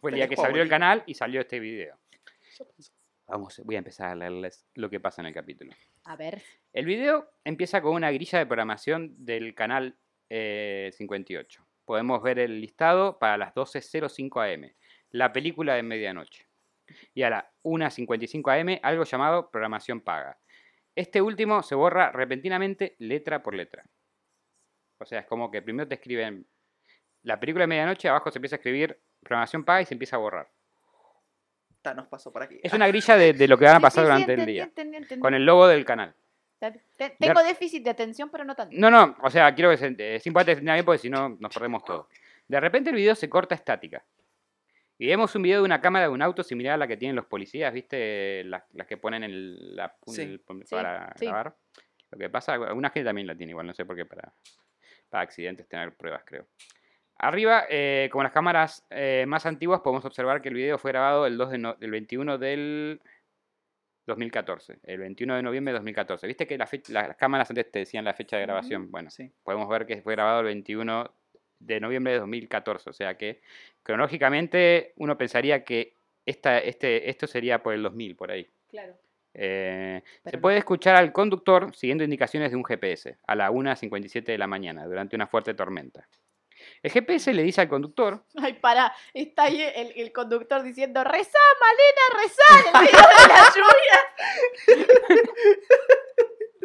Fue 0.00 0.10
el 0.10 0.16
día 0.16 0.28
que 0.28 0.36
se 0.36 0.44
abrió 0.44 0.62
el 0.62 0.68
canal 0.68 1.02
y 1.06 1.14
salió 1.14 1.40
este 1.40 1.60
video. 1.60 1.98
Vamos, 3.26 3.60
voy 3.64 3.76
a 3.76 3.78
empezar 3.78 4.10
a 4.10 4.14
leerles 4.14 4.66
lo 4.74 4.90
que 4.90 5.00
pasa 5.00 5.22
en 5.22 5.28
el 5.28 5.34
capítulo. 5.34 5.72
A 6.04 6.16
ver. 6.16 6.42
El 6.72 6.84
video 6.84 7.30
empieza 7.44 7.80
con 7.80 7.94
una 7.94 8.10
grilla 8.10 8.38
de 8.38 8.46
programación 8.46 9.14
del 9.24 9.54
canal 9.54 9.96
eh, 10.28 10.90
58. 10.92 11.66
Podemos 11.84 12.22
ver 12.22 12.38
el 12.38 12.60
listado 12.60 13.18
para 13.18 13.38
las 13.38 13.54
12.05 13.54 14.54
am, 14.54 14.70
la 15.10 15.32
película 15.32 15.74
de 15.74 15.82
medianoche. 15.82 16.46
Y 17.14 17.22
a 17.22 17.30
las 17.30 17.44
1.55 17.62 18.60
am, 18.60 18.80
algo 18.82 19.04
llamado 19.04 19.50
programación 19.50 20.00
paga. 20.00 20.38
Este 20.96 21.20
último 21.20 21.62
se 21.62 21.74
borra 21.74 22.10
repentinamente 22.12 22.94
letra 22.98 23.42
por 23.42 23.54
letra. 23.54 23.84
O 24.98 25.04
sea, 25.04 25.20
es 25.20 25.26
como 25.26 25.50
que 25.50 25.60
primero 25.62 25.88
te 25.88 25.96
escriben 25.96 26.46
la 27.22 27.40
película 27.40 27.64
de 27.64 27.68
medianoche, 27.68 28.08
abajo 28.08 28.30
se 28.30 28.38
empieza 28.38 28.56
a 28.56 28.58
escribir 28.58 28.98
programación 29.22 29.64
paga 29.64 29.82
y 29.82 29.86
se 29.86 29.94
empieza 29.94 30.16
a 30.16 30.20
borrar. 30.20 30.48
Ta, 31.82 31.94
nos 31.94 32.06
pasó 32.06 32.32
por 32.32 32.42
aquí. 32.42 32.58
Es 32.62 32.72
una 32.72 32.86
grilla 32.88 33.16
de, 33.16 33.32
de 33.32 33.48
lo 33.48 33.58
que 33.58 33.64
van 33.64 33.76
a 33.76 33.80
pasar 33.80 34.04
sí, 34.04 34.06
sí, 34.06 34.12
durante 34.22 34.34
el 34.34 34.46
día. 34.46 34.62
entendí, 34.64 34.96
entendí. 34.96 35.20
Con 35.20 35.34
el 35.34 35.44
logo 35.44 35.66
del 35.66 35.84
canal. 35.84 36.14
Te- 36.58 36.80
te- 36.96 37.10
Tengo 37.18 37.42
déficit 37.42 37.82
de 37.84 37.90
atención, 37.90 38.30
pero 38.30 38.44
no 38.44 38.54
tanto. 38.54 38.74
No, 38.78 38.90
no, 38.90 39.16
o 39.22 39.30
sea, 39.30 39.54
quiero 39.54 39.70
que 39.70 39.76
se, 39.76 40.14
es 40.16 40.26
importante 40.26 40.52
que 40.52 40.56
se 40.56 40.60
entienda 40.60 40.74
bien 40.74 40.84
porque 40.84 40.98
si 41.00 41.10
no 41.10 41.30
nos 41.40 41.52
perdemos 41.52 41.84
todo. 41.84 42.08
De 42.48 42.60
repente 42.60 42.90
el 42.90 42.96
video 42.96 43.14
se 43.14 43.28
corta 43.28 43.54
estática. 43.54 44.02
Y 44.98 45.06
vemos 45.08 45.34
un 45.34 45.42
video 45.42 45.58
de 45.60 45.64
una 45.64 45.80
cámara 45.80 46.06
de 46.06 46.12
un 46.12 46.22
auto 46.22 46.42
similar 46.42 46.74
a 46.74 46.76
la 46.76 46.86
que 46.86 46.96
tienen 46.96 47.16
los 47.16 47.26
policías, 47.26 47.72
¿viste? 47.72 48.44
Las, 48.44 48.62
las 48.72 48.86
que 48.86 48.96
ponen 48.96 49.24
en 49.24 49.76
la, 49.76 49.94
Sí. 50.06 50.22
el- 50.22 50.42
Sí, 50.64 50.74
para 50.74 51.12
sí. 51.16 51.26
grabar. 51.26 51.56
Lo 52.10 52.18
que 52.18 52.30
pasa, 52.30 52.54
alguna 52.54 52.90
gente 52.90 53.04
también 53.08 53.26
la 53.26 53.36
tiene 53.36 53.50
igual, 53.50 53.66
no 53.66 53.74
sé 53.74 53.84
por 53.84 53.96
qué, 53.96 54.04
para, 54.06 54.32
para 55.08 55.22
accidentes 55.24 55.68
tener 55.68 55.96
pruebas, 55.96 56.22
creo. 56.24 56.46
Arriba, 57.18 57.64
eh, 57.68 58.08
como 58.12 58.22
las 58.22 58.32
cámaras 58.32 58.86
eh, 58.90 59.24
más 59.26 59.46
antiguas, 59.46 59.80
podemos 59.80 60.04
observar 60.04 60.40
que 60.42 60.48
el 60.48 60.54
video 60.54 60.78
fue 60.78 60.92
grabado 60.92 61.26
el 61.26 61.36
2 61.36 61.50
de 61.50 61.58
no- 61.58 61.74
del 61.74 61.90
21 61.90 62.38
del 62.38 63.00
2014. 64.06 64.78
El 64.84 64.98
21 64.98 65.34
de 65.36 65.42
noviembre 65.42 65.72
de 65.72 65.78
2014. 65.78 66.26
¿Viste 66.26 66.46
que 66.46 66.58
la 66.58 66.66
fecha- 66.66 66.92
la- 66.92 67.08
las 67.08 67.16
cámaras 67.16 67.48
antes 67.50 67.70
te 67.70 67.80
decían 67.80 68.04
la 68.04 68.14
fecha 68.14 68.36
de 68.36 68.42
grabación? 68.42 68.90
Bueno, 68.90 69.10
Sí. 69.10 69.32
podemos 69.42 69.68
ver 69.68 69.86
que 69.86 70.02
fue 70.02 70.14
grabado 70.14 70.40
el 70.40 70.46
21 70.46 71.10
de 71.66 71.80
noviembre 71.80 72.12
de 72.12 72.20
2014. 72.20 72.90
O 72.90 72.92
sea 72.92 73.16
que 73.16 73.40
cronológicamente 73.82 74.92
uno 74.96 75.16
pensaría 75.16 75.64
que 75.64 75.94
esta, 76.26 76.58
este, 76.58 77.10
esto 77.10 77.26
sería 77.26 77.62
por 77.62 77.74
el 77.74 77.82
2000, 77.82 78.16
por 78.16 78.30
ahí. 78.30 78.48
Claro. 78.68 78.94
Eh, 79.36 80.02
se 80.24 80.38
puede 80.38 80.58
escuchar 80.58 80.94
al 80.94 81.12
conductor 81.12 81.74
siguiendo 81.74 82.04
indicaciones 82.04 82.52
de 82.52 82.56
un 82.56 82.64
GPS 82.64 83.18
a 83.26 83.34
la 83.34 83.50
1.57 83.50 84.24
de 84.24 84.38
la 84.38 84.46
mañana 84.46 84.86
durante 84.86 85.16
una 85.16 85.26
fuerte 85.26 85.54
tormenta. 85.54 86.06
El 86.82 86.92
GPS 86.92 87.34
le 87.34 87.42
dice 87.42 87.60
al 87.60 87.68
conductor 87.68 88.22
Ay, 88.36 88.54
para, 88.54 88.94
está 89.12 89.44
ahí 89.44 89.60
el, 89.60 89.92
el 89.96 90.12
conductor 90.12 90.62
diciendo, 90.62 91.02
rezá, 91.02 91.38
Malena, 91.60 92.22
rezá, 92.22 92.68
en 92.68 92.72
medio 92.80 92.98
de 92.98 93.28
la 93.28 93.52
lluvia. 93.54 93.98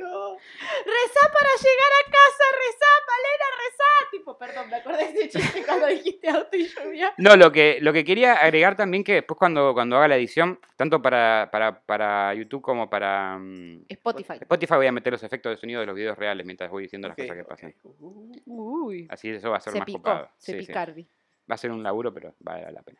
No. 0.09 0.35
Rezá 0.35 1.31
para 1.33 1.49
llegar 1.61 1.91
a 1.99 2.11
casa, 2.11 2.43
rezá, 2.57 2.91
Malena, 3.07 3.45
rezá. 3.57 4.11
Tipo, 4.11 4.37
perdón, 4.37 4.69
me 4.69 4.75
acordé 4.77 5.11
de 5.13 5.25
ese 5.25 5.29
chiste 5.29 5.63
cuando 5.65 5.87
dijiste 5.87 6.29
auto 6.29 6.57
y 6.57 6.67
lluvia. 6.67 7.13
No, 7.17 7.35
lo 7.35 7.51
que, 7.51 7.77
lo 7.81 7.93
que 7.93 8.03
quería 8.03 8.33
agregar 8.33 8.75
también 8.75 9.03
que 9.03 9.13
después 9.13 9.37
cuando, 9.37 9.73
cuando 9.73 9.97
haga 9.97 10.07
la 10.07 10.17
edición, 10.17 10.59
tanto 10.75 11.01
para, 11.01 11.49
para, 11.51 11.81
para 11.81 12.33
YouTube 12.33 12.61
como 12.61 12.89
para 12.89 13.37
mm, 13.37 13.85
Spotify. 13.89 14.33
Spotify 14.41 14.75
voy 14.75 14.87
a 14.87 14.91
meter 14.91 15.13
los 15.13 15.23
efectos 15.23 15.51
de 15.51 15.57
sonido 15.57 15.79
de 15.81 15.85
los 15.85 15.95
videos 15.95 16.17
reales 16.17 16.45
mientras 16.45 16.69
voy 16.71 16.83
diciendo 16.83 17.07
las 17.07 17.17
cosas 17.17 17.35
que 17.37 17.43
pasan. 17.43 17.75
Uy. 18.45 19.07
Así 19.09 19.29
eso 19.29 19.49
va 19.51 19.57
a 19.57 19.61
ser 19.61 19.73
Se 19.73 19.79
más 19.79 19.85
picó, 19.85 19.99
copado. 19.99 20.29
se 20.37 20.53
Sí, 20.53 20.59
sí. 20.59 20.67
picardi. 20.67 21.07
Va 21.49 21.55
a 21.55 21.57
ser 21.57 21.71
un 21.71 21.81
laburo, 21.83 22.13
pero 22.13 22.35
vale 22.39 22.71
la 22.71 22.81
pena. 22.81 22.99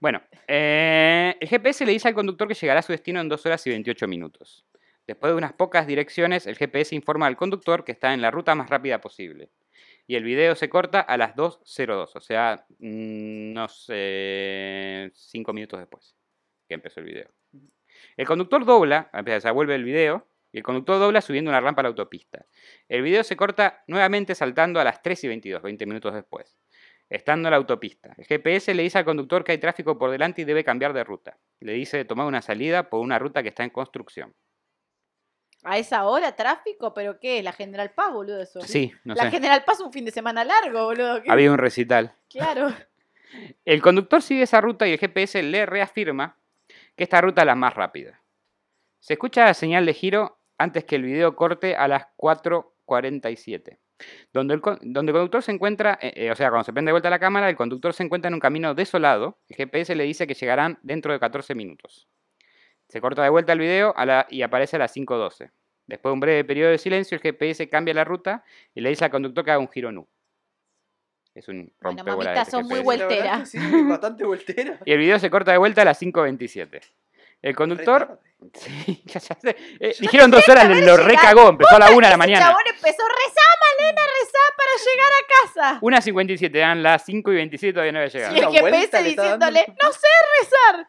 Bueno, 0.00 0.20
eh, 0.46 1.34
el 1.40 1.48
GPS 1.48 1.86
le 1.86 1.92
dice 1.92 2.08
al 2.08 2.14
conductor 2.14 2.46
que 2.46 2.54
llegará 2.54 2.80
a 2.80 2.82
su 2.82 2.92
destino 2.92 3.20
en 3.20 3.28
2 3.28 3.46
horas 3.46 3.66
y 3.66 3.70
28 3.70 4.06
minutos. 4.08 4.66
Después 5.06 5.32
de 5.32 5.36
unas 5.36 5.52
pocas 5.52 5.86
direcciones, 5.86 6.46
el 6.46 6.56
GPS 6.56 6.94
informa 6.94 7.26
al 7.26 7.36
conductor 7.36 7.84
que 7.84 7.92
está 7.92 8.12
en 8.12 8.22
la 8.22 8.30
ruta 8.30 8.54
más 8.54 8.70
rápida 8.70 9.00
posible. 9.00 9.50
Y 10.06 10.16
el 10.16 10.24
video 10.24 10.54
se 10.54 10.68
corta 10.68 11.00
a 11.00 11.16
las 11.16 11.34
2.02, 11.34 12.10
o 12.14 12.20
sea, 12.20 12.66
mm, 12.78 13.52
no 13.52 13.68
sé, 13.68 15.10
5 15.14 15.52
minutos 15.52 15.80
después 15.80 16.16
que 16.68 16.74
empezó 16.74 17.00
el 17.00 17.06
video. 17.06 17.30
El 18.16 18.26
conductor 18.26 18.64
dobla, 18.64 19.10
o 19.12 19.40
sea, 19.40 19.52
vuelve 19.52 19.74
el 19.74 19.84
video, 19.84 20.26
y 20.52 20.58
el 20.58 20.64
conductor 20.64 20.98
dobla 20.98 21.20
subiendo 21.20 21.50
una 21.50 21.60
rampa 21.60 21.82
a 21.82 21.84
la 21.84 21.88
autopista. 21.88 22.46
El 22.88 23.02
video 23.02 23.24
se 23.24 23.36
corta 23.36 23.84
nuevamente 23.86 24.34
saltando 24.34 24.80
a 24.80 24.84
las 24.84 25.02
3 25.02 25.24
y 25.24 25.28
22, 25.28 25.62
20 25.62 25.86
minutos 25.86 26.14
después. 26.14 26.56
Estando 27.08 27.48
en 27.48 27.50
la 27.52 27.58
autopista, 27.58 28.14
el 28.16 28.24
GPS 28.24 28.74
le 28.74 28.82
dice 28.82 28.98
al 28.98 29.04
conductor 29.04 29.44
que 29.44 29.52
hay 29.52 29.58
tráfico 29.58 29.96
por 29.96 30.10
delante 30.10 30.42
y 30.42 30.44
debe 30.44 30.64
cambiar 30.64 30.92
de 30.92 31.04
ruta. 31.04 31.38
Le 31.60 31.72
dice 31.72 32.04
tomar 32.04 32.26
una 32.26 32.42
salida 32.42 32.90
por 32.90 33.00
una 33.00 33.18
ruta 33.18 33.42
que 33.42 33.50
está 33.50 33.62
en 33.62 33.70
construcción. 33.70 34.34
A 35.66 35.78
esa 35.78 36.04
hora, 36.04 36.36
tráfico, 36.36 36.94
pero 36.94 37.18
¿qué? 37.18 37.42
La 37.42 37.52
General 37.52 37.90
Paz, 37.90 38.12
boludo, 38.12 38.40
eso. 38.40 38.60
Sí, 38.60 38.92
no 39.04 39.14
la 39.14 39.24
sé. 39.24 39.30
General 39.30 39.64
Paz 39.64 39.80
un 39.80 39.92
fin 39.92 40.04
de 40.04 40.10
semana 40.10 40.44
largo, 40.44 40.84
boludo. 40.84 41.22
¿qué? 41.22 41.30
Había 41.30 41.50
un 41.50 41.58
recital. 41.58 42.14
Claro. 42.30 42.68
El 43.64 43.82
conductor 43.82 44.22
sigue 44.22 44.42
esa 44.42 44.60
ruta 44.60 44.86
y 44.86 44.92
el 44.92 44.98
GPS 44.98 45.42
le 45.42 45.66
reafirma 45.66 46.38
que 46.94 47.04
esta 47.04 47.20
ruta 47.20 47.42
es 47.42 47.46
la 47.46 47.54
más 47.54 47.74
rápida. 47.74 48.22
Se 49.00 49.14
escucha 49.14 49.44
la 49.44 49.54
señal 49.54 49.84
de 49.86 49.94
giro 49.94 50.38
antes 50.58 50.84
que 50.84 50.96
el 50.96 51.02
video 51.02 51.36
corte 51.36 51.76
a 51.76 51.86
las 51.88 52.04
4.47. 52.16 53.78
Donde 54.32 54.54
el, 54.54 54.60
donde 54.82 55.10
el 55.10 55.14
conductor 55.14 55.42
se 55.42 55.52
encuentra, 55.52 55.98
eh, 56.00 56.12
eh, 56.16 56.30
o 56.30 56.34
sea, 56.34 56.50
cuando 56.50 56.64
se 56.64 56.72
prende 56.72 56.90
de 56.90 56.92
vuelta 56.92 57.10
la 57.10 57.18
cámara, 57.18 57.48
el 57.48 57.56
conductor 57.56 57.92
se 57.94 58.02
encuentra 58.02 58.28
en 58.28 58.34
un 58.34 58.40
camino 58.40 58.74
desolado. 58.74 59.38
El 59.48 59.56
GPS 59.56 59.94
le 59.94 60.04
dice 60.04 60.26
que 60.26 60.34
llegarán 60.34 60.78
dentro 60.82 61.12
de 61.12 61.20
14 61.20 61.54
minutos. 61.54 62.08
Se 62.88 63.00
corta 63.00 63.22
de 63.22 63.28
vuelta 63.30 63.52
el 63.52 63.58
video 63.58 63.92
a 63.96 64.06
la- 64.06 64.26
y 64.30 64.42
aparece 64.42 64.76
a 64.76 64.78
las 64.78 64.92
5.12. 64.94 65.50
Después 65.86 66.10
de 66.10 66.14
un 66.14 66.20
breve 66.20 66.44
periodo 66.44 66.70
de 66.70 66.78
silencio, 66.78 67.16
el 67.16 67.22
GPS 67.22 67.68
cambia 67.68 67.94
la 67.94 68.04
ruta 68.04 68.42
y 68.74 68.80
le 68.80 68.88
dice 68.90 69.04
al 69.04 69.10
conductor 69.10 69.44
que 69.44 69.50
haga 69.52 69.60
un 69.60 69.68
giro 69.70 69.92
nu. 69.92 70.06
Es 71.34 71.48
un 71.48 71.56
Bueno, 71.56 71.72
rompebolas 71.80 72.16
mamita, 72.24 72.42
ese 72.42 72.50
son 72.50 72.62
muy 72.66 72.78
que 72.78 73.46
Sí, 73.46 73.58
bastante 73.88 74.24
voltera. 74.24 74.80
Y 74.84 74.92
el 74.92 74.98
video 74.98 75.18
se 75.18 75.28
corta 75.30 75.52
de 75.52 75.58
vuelta 75.58 75.82
a 75.82 75.84
las 75.84 76.00
5.27. 76.00 76.80
El 77.42 77.54
conductor. 77.54 78.20
Sí, 78.52 79.02
ya, 79.06 79.18
ya 79.18 79.34
sé. 79.34 79.56
Eh, 79.80 79.94
dijeron 79.98 80.30
dos 80.30 80.46
horas, 80.46 80.68
lo 80.68 80.96
recagó, 80.98 81.48
empezó 81.48 81.76
a 81.76 81.78
la 81.78 81.90
1 81.90 82.06
de 82.06 82.10
la 82.10 82.16
mañana. 82.18 82.40
chabón 82.46 82.60
empezó, 82.66 83.02
rezá, 83.02 83.42
Malena, 83.78 84.02
rezá 84.20 84.38
para 84.56 84.70
llegar 84.84 85.12
a 85.12 85.70
casa. 85.72 85.80
1.57, 85.80 86.54
eran 86.58 86.82
las 86.82 87.02
5 87.06 87.32
y 87.32 87.34
27 87.34 87.72
todavía 87.72 87.92
no 87.92 87.98
había 88.00 88.10
llegado. 88.10 88.34
Y 88.34 88.38
el 88.38 88.44
Una 88.46 88.52
GPS 88.78 89.02
diciéndole, 89.02 89.66
no 89.82 89.90
sé 89.92 90.06
rezar. 90.42 90.88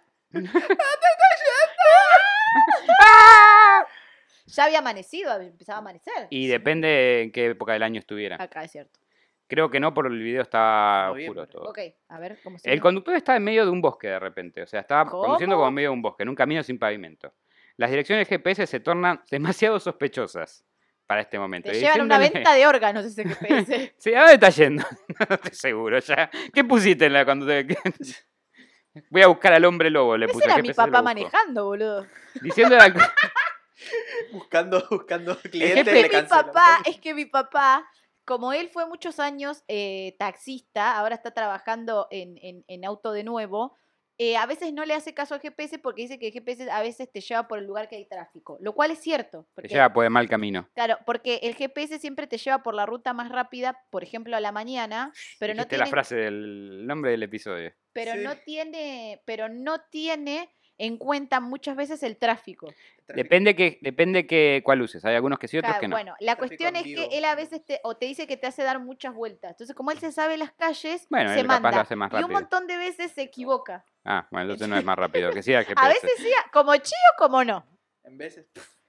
Ya 4.47 4.63
había 4.65 4.79
amanecido, 4.79 5.39
empezado 5.39 5.77
a 5.77 5.79
amanecer. 5.79 6.27
Y 6.29 6.47
depende 6.47 7.21
en 7.23 7.31
qué 7.31 7.47
época 7.47 7.73
del 7.73 7.83
año 7.83 7.99
estuviera. 7.99 8.37
Acá 8.39 8.63
es 8.63 8.71
cierto. 8.71 8.99
Creo 9.47 9.69
que 9.69 9.79
no, 9.79 9.93
por 9.93 10.07
el 10.07 10.19
video 10.19 10.41
estaba 10.41 11.07
Noviembre. 11.07 11.41
oscuro 11.41 11.59
todo. 11.61 11.69
Ok, 11.69 11.79
a 12.09 12.19
ver 12.19 12.37
cómo 12.43 12.59
se 12.59 12.71
El 12.71 12.81
conductor 12.81 13.15
estaba 13.15 13.37
en 13.37 13.43
medio 13.43 13.63
de 13.65 13.71
un 13.71 13.81
bosque 13.81 14.07
de 14.07 14.19
repente, 14.19 14.61
o 14.61 14.67
sea, 14.67 14.81
estaba 14.81 15.09
¿Cómo? 15.09 15.23
conduciendo 15.23 15.55
como 15.55 15.69
en 15.69 15.73
medio 15.73 15.89
de 15.89 15.93
un 15.93 16.01
bosque, 16.01 16.23
en 16.23 16.29
un 16.29 16.35
camino 16.35 16.63
sin 16.63 16.77
pavimento. 16.77 17.33
Las 17.77 17.89
direcciones 17.89 18.27
del 18.27 18.39
GPS 18.39 18.67
se 18.67 18.79
tornan 18.81 19.21
demasiado 19.31 19.79
sospechosas 19.79 20.65
para 21.05 21.21
este 21.21 21.39
momento. 21.39 21.71
Te 21.71 21.79
llevan 21.79 22.01
una 22.01 22.17
venta 22.17 22.53
de 22.53 22.67
órganos 22.67 23.05
ese 23.05 23.23
GPS. 23.23 23.93
Sí, 23.97 24.13
¿a 24.13 24.19
dónde 24.19 24.33
está 24.33 24.49
yendo? 24.49 24.83
no 25.29 25.35
estoy 25.35 25.53
seguro 25.53 25.99
ya. 25.99 26.29
¿Qué 26.53 26.63
pusiste 26.65 27.05
en 27.05 27.13
la 27.13 27.23
cuando 27.23 27.45
te... 27.45 27.65
Voy 29.09 29.21
a 29.21 29.27
buscar 29.27 29.53
al 29.53 29.65
hombre 29.65 29.89
lobo, 29.89 30.17
le 30.17 30.25
Ese 30.25 30.33
puse. 30.33 30.45
era 30.45 30.55
¿qué 30.55 30.61
mi 30.61 30.73
papá 30.73 31.01
manejando, 31.01 31.65
boludo. 31.65 32.05
Diciendo 32.41 32.77
al- 32.79 32.93
Buscando, 34.31 34.83
buscando 34.89 35.37
clientes. 35.39 35.85
Te 35.85 35.93
le 35.93 36.21
mi 36.21 36.27
papá, 36.27 36.79
es 36.85 36.99
que 36.99 37.13
mi 37.13 37.25
papá, 37.25 37.87
como 38.25 38.51
él 38.53 38.69
fue 38.69 38.85
muchos 38.87 39.19
años 39.19 39.63
eh, 39.67 40.15
taxista, 40.19 40.97
ahora 40.97 41.15
está 41.15 41.31
trabajando 41.31 42.07
en, 42.11 42.37
en- 42.41 42.65
en 42.67 42.85
auto 42.85 43.11
de 43.11 43.23
nuevo, 43.23 43.77
eh, 44.19 44.35
a 44.35 44.45
veces 44.47 44.73
no 44.73 44.83
le 44.85 44.93
hace 44.95 45.13
caso 45.13 45.35
al 45.35 45.41
GPS 45.41 45.77
porque 45.79 46.01
dice 46.01 46.17
que 46.17 46.27
el 46.27 46.33
GPS 46.33 46.69
a 46.71 46.81
veces 46.81 47.11
te 47.11 47.21
lleva 47.21 47.47
por 47.47 47.59
el 47.59 47.65
lugar 47.65 47.87
que 47.87 47.97
hay 47.97 48.05
tráfico, 48.05 48.57
lo 48.61 48.73
cual 48.73 48.91
es 48.91 48.99
cierto. 48.99 49.47
Te 49.55 49.67
lleva 49.67 49.93
por 49.93 50.03
el 50.05 50.09
mal 50.09 50.27
camino. 50.27 50.67
Claro, 50.73 50.97
porque 51.05 51.39
el 51.43 51.55
GPS 51.55 51.99
siempre 51.99 52.25
te 52.25 52.37
lleva 52.37 52.63
por 52.63 52.73
la 52.73 52.85
ruta 52.85 53.13
más 53.13 53.29
rápida, 53.29 53.79
por 53.91 54.03
ejemplo, 54.03 54.35
a 54.35 54.39
la 54.39 54.51
mañana, 54.51 55.11
pero 55.39 55.53
no 55.53 55.67
tiene, 55.67 55.83
la 55.85 55.89
frase 55.89 56.15
del 56.15 56.85
nombre 56.87 57.11
del 57.11 57.23
episodio. 57.23 57.73
pero 57.93 58.13
Sí. 58.13 58.19
no 58.23 58.35
tiene, 58.37 59.21
pero 59.25 59.49
no 59.49 59.81
tiene 59.91 60.49
en 60.77 60.97
cuenta 60.97 61.39
muchas 61.39 61.75
veces 61.75 62.03
el 62.03 62.17
tráfico. 62.17 62.73
Depende 63.07 63.55
que 63.55 63.79
depende 63.81 64.27
que 64.27 64.61
cuál 64.63 64.81
uses. 64.81 65.03
Hay 65.05 65.15
algunos 65.15 65.39
que 65.39 65.47
sí, 65.47 65.57
otros 65.57 65.69
Claro, 65.71 65.81
que 65.81 65.87
no. 65.87 65.95
Bueno, 65.95 66.15
la 66.19 66.35
cuestión 66.35 66.75
es 66.75 66.83
que 66.83 67.09
él 67.13 67.25
a 67.25 67.35
veces 67.35 67.63
te, 67.65 67.79
o 67.83 67.95
te 67.95 68.05
dice 68.05 68.27
que 68.27 68.37
te 68.37 68.47
hace 68.47 68.63
dar 68.63 68.79
muchas 68.79 69.13
vueltas. 69.15 69.51
Entonces, 69.51 69.75
como 69.75 69.91
él 69.91 69.99
se 69.99 70.11
sabe 70.11 70.37
las 70.37 70.51
calles, 70.51 71.07
Bueno, 71.09 71.33
se 71.33 71.39
él 71.39 71.47
capaz 71.47 71.59
manda. 71.61 71.77
lo 71.77 71.81
hace 71.83 71.95
más 71.95 72.11
y 72.11 72.15
un 72.15 72.21
rápido. 72.23 72.39
montón 72.39 72.67
de 72.67 72.77
veces 72.77 73.11
se 73.13 73.21
equivoca. 73.21 73.85
Ah, 74.03 74.27
bueno, 74.31 74.43
entonces 74.51 74.67
no 74.67 74.77
es 74.77 74.83
más 74.85 74.97
rápido. 74.97 75.31
Que. 75.31 75.39
A 75.75 75.87
veces 75.87 76.11
sí, 76.17 76.29
como 76.51 76.75
chío, 76.75 76.97
como 77.17 77.43
no. 77.43 77.65
En 78.03 78.17
veces. 78.17 78.45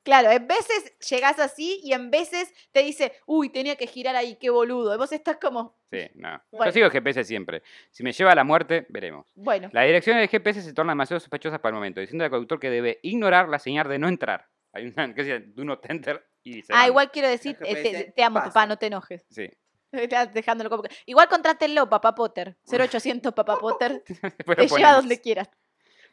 Claro, 0.08 0.30
en 0.30 0.46
veces 0.46 0.96
llegás 1.06 1.38
así 1.38 1.82
y 1.84 1.92
en 1.92 2.10
veces 2.10 2.50
te 2.72 2.80
dice, 2.80 3.12
uy, 3.26 3.50
tenía 3.50 3.76
que 3.76 3.86
girar 3.86 4.16
ahí, 4.16 4.36
qué 4.36 4.48
boludo. 4.48 4.94
Y 4.94 4.96
vos 4.96 5.12
estás 5.12 5.36
como, 5.36 5.76
Sí, 5.90 5.98
no. 6.14 6.42
Bueno. 6.50 6.64
Yo 6.64 6.72
sigo 6.72 6.90
GPS 6.90 7.24
siempre. 7.24 7.62
Si 7.90 8.02
me 8.02 8.12
lleva 8.12 8.32
a 8.32 8.34
la 8.34 8.42
muerte, 8.42 8.86
veremos. 8.88 9.30
bueno, 9.34 9.68
Las 9.70 9.84
direcciones 9.84 10.22
del 10.22 10.30
GPS 10.30 10.62
se 10.62 10.72
tornan 10.72 10.94
demasiado 10.94 11.20
sospechosas 11.20 11.60
para 11.60 11.72
el 11.72 11.74
momento, 11.74 12.00
diciendo 12.00 12.24
al 12.24 12.30
conductor 12.30 12.58
que 12.58 12.70
debe 12.70 13.00
ignorar 13.02 13.50
la 13.50 13.58
señal 13.58 13.86
de 13.86 13.98
no 13.98 14.08
entrar. 14.08 14.48
Hay 14.72 14.86
una 14.86 15.14
que 15.14 15.24
dice, 15.24 15.40
do 15.40 15.64
not 15.66 15.84
enter, 15.90 16.26
y 16.42 16.62
se 16.62 16.72
ah, 16.74 16.86
igual 16.86 17.10
quiero 17.10 17.28
decir, 17.28 17.58
eh, 17.60 18.10
te, 18.16 18.24
amo, 18.24 18.36
pasa. 18.36 18.46
papá, 18.48 18.66
no 18.66 18.78
te 18.78 18.86
enojes. 18.86 19.26
Sí. 19.28 19.50
Estás 19.92 20.32
dejándolo 20.32 20.70
como 20.70 20.84
Igual 21.04 21.28
contrátenlo, 21.28 21.86
papá 21.86 22.14
Potter. 22.14 22.56
0800, 22.66 23.34
papá 23.34 23.58
Potter. 23.58 24.02
Te 24.56 24.68
lleva 24.68 24.94
donde 24.94 25.20
quieras. 25.20 25.50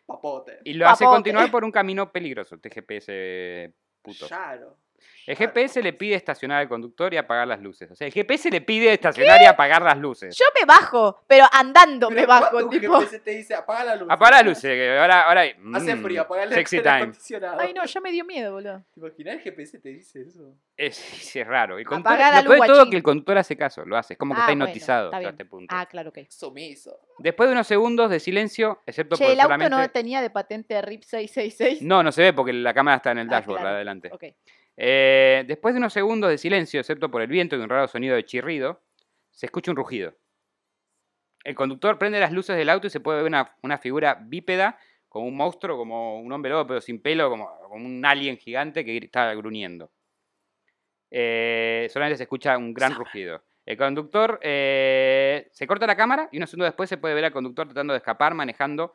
Papote. 0.05 0.59
Y 0.63 0.73
lo 0.73 0.87
hace 0.87 1.05
continuar 1.05 1.49
por 1.49 1.63
un 1.63 1.71
camino 1.71 2.11
peligroso, 2.11 2.55
este 2.55 2.69
GPS 4.05 4.27
puto. 4.27 4.27
Claro. 4.27 4.77
El 5.27 5.35
GPS 5.35 5.81
le 5.81 5.91
pide 5.93 6.13
estacionar 6.15 6.61
al 6.61 6.69
conductor 6.69 7.11
y 7.13 7.17
apagar 7.17 7.47
las 7.47 7.59
luces. 7.59 7.89
O 7.89 7.95
sea, 7.95 8.05
el 8.05 8.13
GPS 8.13 8.51
le 8.51 8.61
pide 8.61 8.93
estacionar 8.93 9.41
y 9.41 9.45
apagar 9.45 9.81
las 9.81 9.97
luces. 9.97 10.35
Yo 10.37 10.45
me 10.59 10.65
bajo, 10.65 11.23
pero 11.25 11.45
andando 11.51 12.11
me 12.11 12.27
bajo, 12.27 12.51
¿cuándo 12.51 12.69
un 12.69 12.79
tipo. 12.79 12.99
GPS 12.99 13.19
te 13.21 13.31
dice 13.31 13.55
apaga 13.55 13.85
la 13.85 13.95
luz? 13.95 14.07
Apaga 14.11 14.37
las 14.37 14.45
luces, 14.45 14.71
que 14.71 14.97
ahora, 14.99 15.23
ahora 15.23 15.41
Hace 15.73 15.95
mm, 15.95 16.03
frío, 16.03 16.21
apaga 16.21 16.43
el 16.43 16.53
Sexy 16.53 16.77
time. 16.83 17.11
Ay, 17.57 17.73
no, 17.73 17.83
ya 17.85 18.01
me 18.01 18.11
dio 18.11 18.23
miedo, 18.23 18.51
boludo. 18.53 18.83
¿Te 18.93 18.99
imaginas 18.99 19.35
el 19.35 19.41
GPS 19.41 19.79
te 19.79 19.89
dice 19.89 20.21
eso? 20.21 20.53
Es, 20.77 20.95
sí, 20.95 21.39
es 21.39 21.47
raro. 21.47 21.77
El 21.79 21.85
conductor, 21.85 22.13
Apaga 22.13 22.31
la 22.31 22.41
luz, 22.43 22.59
de 22.61 22.67
todo 22.67 22.89
que 22.89 22.97
el 22.97 23.03
conductor 23.03 23.37
hace 23.37 23.57
caso, 23.57 23.83
lo 23.85 23.97
hace. 23.97 24.13
Es 24.13 24.19
como 24.19 24.35
que 24.35 24.41
Ah, 24.41 24.43
está 24.43 24.51
bueno, 24.51 24.65
hipnotizado 24.65 25.05
está 25.05 25.17
a 25.17 25.19
bien. 25.21 25.31
este 25.31 25.45
punto. 25.45 25.75
Ah, 25.75 25.85
claro, 25.87 26.09
ok. 26.09 26.19
Sumiso. 26.29 26.99
Después 27.17 27.49
de 27.49 27.53
unos 27.53 27.65
segundos 27.65 28.11
de 28.11 28.19
silencio, 28.19 28.81
excepto 28.85 29.15
Che, 29.15 29.23
por 29.23 29.33
el 29.33 29.39
auto 29.39 29.53
solamente... 29.55 29.75
no 29.75 29.89
tenía 29.89 30.21
de 30.21 30.29
patente 30.29 30.79
RIP 30.83 31.01
666. 31.03 31.81
No, 31.81 32.03
no 32.03 32.11
se 32.11 32.21
ve 32.21 32.33
porque 32.33 32.53
la 32.53 32.73
cámara 32.75 32.97
está 32.97 33.11
en 33.11 33.19
el 33.19 33.27
Ah, 33.27 33.31
dashboard 33.31 33.61
claro. 33.61 33.75
adelante. 33.75 34.09
Ok. 34.13 34.23
Eh, 34.77 35.44
después 35.48 35.74
de 35.74 35.79
unos 35.79 35.94
segundos 35.94 36.29
de 36.29 36.38
silencio, 36.38 36.79
excepto 36.79 37.10
por 37.10 37.22
el 37.22 37.27
viento 37.27 37.55
y 37.55 37.60
un 37.60 37.70
raro 37.70 37.88
sonido 37.88 38.15
de 38.15 38.25
chirrido, 38.25 38.82
se 39.32 39.46
escucha 39.46 39.72
un 39.72 39.77
rugido. 39.77 40.15
El 41.44 41.55
conductor 41.55 42.00
prende 42.00 42.20
las 42.20 42.32
luces 42.32 42.58
del 42.58 42.70
auto 42.70 42.88
y 42.88 42.89
se 42.89 43.00
puede 43.00 43.20
ver 43.20 43.27
una, 43.27 43.55
una 43.62 43.77
figura 43.77 44.17
bípeda, 44.22 44.79
como 45.08 45.27
un 45.27 45.38
monstruo, 45.38 45.77
como 45.77 46.20
un 46.20 46.32
hombre 46.32 46.51
lobo, 46.51 46.67
pero 46.67 46.82
sin 46.82 47.01
pelo, 47.01 47.29
como, 47.29 47.50
como 47.70 47.86
un 47.86 48.05
alien 48.05 48.38
gigante 48.38 48.84
que 48.84 48.98
está 48.98 49.34
gruñendo. 49.34 49.91
Eh, 51.12 51.88
solamente 51.91 52.17
se 52.17 52.24
escucha 52.24 52.58
un 52.58 52.74
gran 52.74 52.96
rugido. 52.96 53.44
El 53.65 53.77
conductor 53.77 54.39
eh, 54.41 55.48
se 55.51 55.65
corta 55.65 55.88
la 55.88 55.96
cámara 55.96 56.29
y 56.32 56.38
unos 56.38 56.50
segundos 56.50 56.67
después 56.67 56.89
se 56.89 56.98
puede 56.98 57.15
ver 57.15 57.25
al 57.25 57.32
conductor 57.32 57.67
tratando 57.67 57.94
de 57.94 57.98
escapar, 58.00 58.34
manejando 58.34 58.94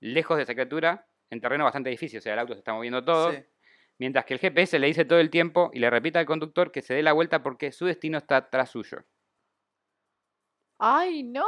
lejos 0.00 0.36
de 0.36 0.44
esa 0.44 0.54
criatura, 0.54 1.06
en 1.30 1.40
terreno 1.40 1.64
bastante 1.64 1.90
difícil, 1.90 2.18
o 2.18 2.22
sea, 2.22 2.34
el 2.34 2.38
auto 2.38 2.52
se 2.52 2.60
está 2.60 2.72
moviendo 2.72 3.04
todo. 3.04 3.32
Sí. 3.32 3.38
Mientras 3.98 4.24
que 4.24 4.34
el 4.34 4.40
GPS 4.40 4.78
le 4.78 4.88
dice 4.88 5.04
todo 5.04 5.18
el 5.18 5.30
tiempo 5.30 5.70
y 5.72 5.78
le 5.78 5.88
repite 5.88 6.18
al 6.18 6.26
conductor 6.26 6.70
que 6.70 6.82
se 6.82 6.94
dé 6.94 7.02
la 7.02 7.12
vuelta 7.12 7.42
porque 7.42 7.72
su 7.72 7.86
destino 7.86 8.18
está 8.18 8.50
tras 8.50 8.70
suyo. 8.70 8.98
Ay, 10.78 11.22
no. 11.22 11.46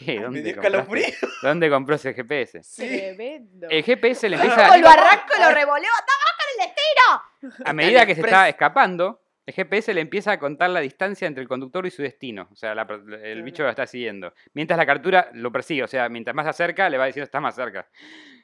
¿Dónde, 1.42 1.70
compró 1.70 1.96
ese 1.96 2.14
GPS? 2.14 2.62
Sí. 2.62 2.86
Tremendo. 2.86 3.68
El 3.68 3.82
GPS 3.84 4.28
le 4.28 4.36
empieza, 4.40 4.74
el 4.74 4.82
barranco 4.82 5.34
lo 5.38 5.50
revoleo. 5.50 5.90
¡Toma 6.06 6.30
con 6.38 6.48
el 6.52 6.66
destino! 6.66 7.64
a 7.64 7.72
medida 7.72 8.06
que 8.06 8.14
se 8.14 8.22
está 8.22 8.48
escapando, 8.48 9.20
el 9.50 9.54
GPS 9.54 9.92
le 9.94 10.00
empieza 10.00 10.32
a 10.32 10.38
contar 10.38 10.70
la 10.70 10.80
distancia 10.80 11.26
entre 11.26 11.42
el 11.42 11.48
conductor 11.48 11.84
y 11.86 11.90
su 11.90 12.02
destino. 12.02 12.48
O 12.52 12.56
sea, 12.56 12.74
la 12.74 12.82
el 12.82 13.04
Claro. 13.04 13.44
bicho 13.44 13.62
lo 13.62 13.68
está 13.70 13.86
siguiendo. 13.86 14.32
Mientras 14.54 14.76
la 14.78 14.86
captura 14.86 15.30
lo 15.34 15.50
persigue, 15.52 15.82
o 15.82 15.86
sea, 15.88 16.08
mientras 16.08 16.34
más 16.34 16.44
se 16.46 16.50
acerca, 16.50 16.88
le 16.88 16.98
va 16.98 17.06
diciendo 17.06 17.24
está 17.24 17.40
más 17.40 17.54
cerca. 17.54 17.88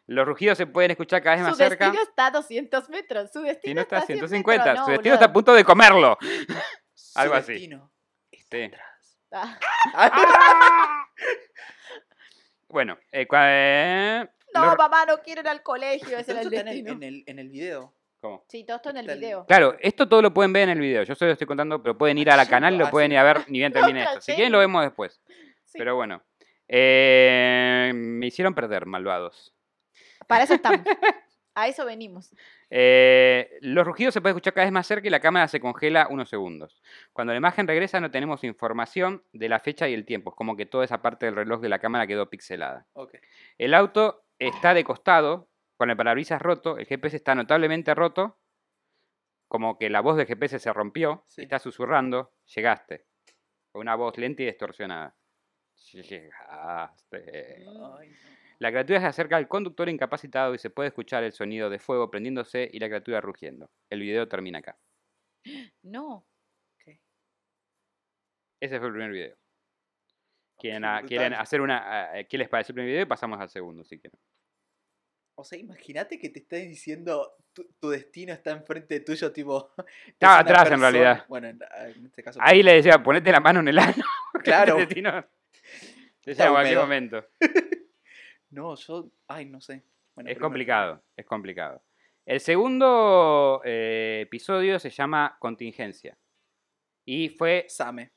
Los 0.06 0.26
rugidos 0.26 0.56
se 0.58 0.66
pueden 0.66 0.92
escuchar 0.92 1.22
cada 1.22 1.36
vez 1.36 1.44
Su 1.44 1.48
más 1.50 1.56
cerca. 1.58 1.86
destino 1.86 2.02
está 2.02 2.26
a 2.26 2.30
200 2.30 2.88
metros. 2.90 3.32
Su 3.32 3.40
destino 3.42 3.74
no 3.76 3.80
está 3.82 3.98
a 3.98 4.02
100 4.02 4.18
150. 4.18 4.64
metros. 4.64 4.84
su 4.84 4.90
No, 4.90 4.92
destino 4.96 5.14
está 5.14 5.26
a 5.26 5.32
punto 5.32 5.54
de 5.54 5.64
comerlo. 5.64 6.18
Su 6.94 7.18
Algo 7.18 7.34
así. 7.34 7.52
destino 7.52 7.92
está 8.30 8.56
Sí. 8.56 8.62
atrás. 8.64 9.18
Ah. 9.32 9.58
Bueno, 12.68 12.98
eh, 13.12 13.26
eh, 13.32 14.26
No, 14.54 14.66
los- 14.66 14.76
mamá, 14.76 15.06
no 15.06 15.18
quiero 15.22 15.40
ir 15.40 15.48
al 15.48 15.62
colegio. 15.62 16.18
Ese 16.18 16.32
era 16.32 16.40
el 16.42 16.50
destino. 16.50 16.92
en, 16.92 17.02
el, 17.02 17.24
en 17.26 17.38
el 17.38 17.48
video. 17.48 17.94
¿Cómo? 18.20 18.44
Sí, 18.48 18.64
todo 18.64 18.76
esto 18.76 18.90
en 18.90 18.96
el 18.98 19.06
video. 19.06 19.46
Claro, 19.46 19.76
esto 19.80 20.08
todo 20.08 20.22
lo 20.22 20.34
pueden 20.34 20.52
ver 20.52 20.64
en 20.64 20.70
el 20.70 20.80
video. 20.80 21.02
Yo 21.02 21.14
solo 21.14 21.28
lo 21.28 21.32
estoy 21.34 21.46
contando, 21.46 21.82
pero 21.82 21.96
pueden 21.96 22.18
ir 22.18 22.30
a 22.30 22.36
la 22.36 22.46
canal 22.46 22.74
y 22.74 22.78
lo 22.78 22.86
ah, 22.86 22.90
pueden 22.90 23.12
ir 23.12 23.18
a 23.18 23.22
ver 23.22 23.44
ni 23.48 23.58
bien 23.58 23.72
termine 23.72 24.02
esto. 24.02 24.20
Si 24.20 24.32
quieren 24.34 24.52
lo 24.52 24.58
vemos 24.58 24.82
después. 24.82 25.20
Sí. 25.64 25.78
Pero 25.78 25.96
bueno. 25.96 26.22
Eh, 26.68 27.92
me 27.94 28.26
hicieron 28.26 28.54
perder, 28.54 28.86
malvados. 28.86 29.54
Para 30.26 30.44
eso 30.44 30.54
estamos. 30.54 30.80
A 31.56 31.68
eso 31.68 31.86
venimos. 31.86 32.34
Eh, 32.68 33.58
los 33.62 33.86
rugidos 33.86 34.12
se 34.12 34.20
pueden 34.20 34.36
escuchar 34.36 34.52
cada 34.52 34.66
vez 34.66 34.72
más 34.72 34.86
cerca 34.86 35.06
y 35.06 35.10
la 35.10 35.20
cámara 35.20 35.48
se 35.48 35.58
congela 35.58 36.06
unos 36.10 36.28
segundos. 36.28 36.82
Cuando 37.14 37.32
la 37.32 37.38
imagen 37.38 37.66
regresa 37.66 37.98
no 37.98 38.10
tenemos 38.10 38.44
información 38.44 39.24
de 39.32 39.48
la 39.48 39.58
fecha 39.58 39.88
y 39.88 39.94
el 39.94 40.04
tiempo. 40.04 40.30
Es 40.30 40.36
como 40.36 40.54
que 40.54 40.66
toda 40.66 40.84
esa 40.84 41.00
parte 41.00 41.24
del 41.24 41.34
reloj 41.34 41.62
de 41.62 41.70
la 41.70 41.78
cámara 41.78 42.06
quedó 42.06 42.28
pixelada. 42.28 42.86
El 43.56 43.72
auto 43.72 44.26
está 44.38 44.74
de 44.74 44.84
costado, 44.84 45.48
con 45.76 45.90
el 45.90 45.96
parabrisas 45.96 46.40
roto, 46.40 46.78
el 46.78 46.86
GPS 46.86 47.16
está 47.16 47.34
notablemente 47.34 47.94
roto, 47.94 48.38
como 49.48 49.78
que 49.78 49.90
la 49.90 50.00
voz 50.00 50.16
del 50.16 50.26
GPS 50.26 50.58
se 50.58 50.72
rompió, 50.72 51.24
Sí. 51.28 51.42
está 51.42 51.58
susurrando, 51.58 52.32
llegaste. 52.54 53.06
Con 53.72 53.82
una 53.82 53.94
voz 53.94 54.16
lenta 54.18 54.42
y 54.42 54.46
distorsionada. 54.46 55.16
Llegaste. 55.92 57.56
Ay, 57.58 57.64
no. 57.64 57.98
La 58.58 58.70
criatura 58.70 59.00
se 59.00 59.06
acerca 59.06 59.36
al 59.36 59.48
conductor 59.48 59.88
incapacitado 59.90 60.54
y 60.54 60.58
se 60.58 60.70
puede 60.70 60.88
escuchar 60.88 61.22
el 61.24 61.32
sonido 61.32 61.68
de 61.68 61.78
fuego 61.78 62.10
prendiéndose 62.10 62.68
y 62.72 62.78
la 62.78 62.86
criatura 62.88 63.20
rugiendo. 63.20 63.70
El 63.90 64.00
video 64.00 64.26
termina 64.28 64.58
acá. 64.60 64.78
No. 65.82 66.26
Ese 68.58 68.78
fue 68.78 68.86
el 68.88 68.94
primer 68.94 69.10
video. 69.12 69.36
¿Quieren, 70.58 70.84
a- 70.86 71.02
quieren 71.02 71.34
hacer 71.34 71.60
una... 71.60 72.18
eh, 72.18 72.26
¿Qué 72.26 72.38
les 72.38 72.48
pareció 72.48 72.72
el 72.72 72.76
primer 72.76 72.88
video? 72.90 73.02
Y 73.02 73.06
pasamos 73.06 73.38
al 73.38 73.50
segundo, 73.50 73.84
si 73.84 73.98
quieren. 74.00 74.18
O 75.38 75.44
sea, 75.44 75.58
imagínate 75.58 76.18
que 76.18 76.30
te 76.30 76.38
está 76.40 76.56
diciendo 76.56 77.36
tu, 77.52 77.64
tu 77.78 77.90
destino 77.90 78.32
está 78.32 78.52
enfrente 78.52 79.00
tuyo, 79.00 79.30
tipo. 79.32 79.70
es 79.78 80.08
Estaba 80.14 80.38
atrás, 80.40 80.70
en 80.70 80.80
realidad. 80.80 81.24
Bueno, 81.28 81.48
en, 81.48 81.58
en 81.94 82.06
este 82.06 82.22
caso. 82.22 82.38
Ahí 82.42 82.62
le 82.62 82.74
decía, 82.74 83.02
ponete 83.02 83.30
la 83.30 83.40
mano 83.40 83.60
en 83.60 83.68
el 83.68 83.78
ano. 83.78 84.02
Claro. 84.44 84.76
Te 84.86 84.94
llega 84.94 85.28
en 86.46 86.52
cualquier 86.52 86.78
momento. 86.78 87.26
No, 88.50 88.74
yo. 88.76 89.10
Ay, 89.26 89.46
no 89.46 89.60
sé. 89.60 89.82
Bueno, 90.14 90.28
Es 90.30 90.34
primero- 90.36 90.40
complicado, 90.46 91.02
es 91.16 91.26
complicado. 91.26 91.82
El 92.24 92.40
segundo 92.40 93.60
eh, 93.64 94.20
episodio 94.22 94.78
se 94.78 94.90
llama 94.90 95.36
Contingencia. 95.38 96.16
Y 97.04 97.28
fue, 97.30 97.66
Same. 97.68 98.10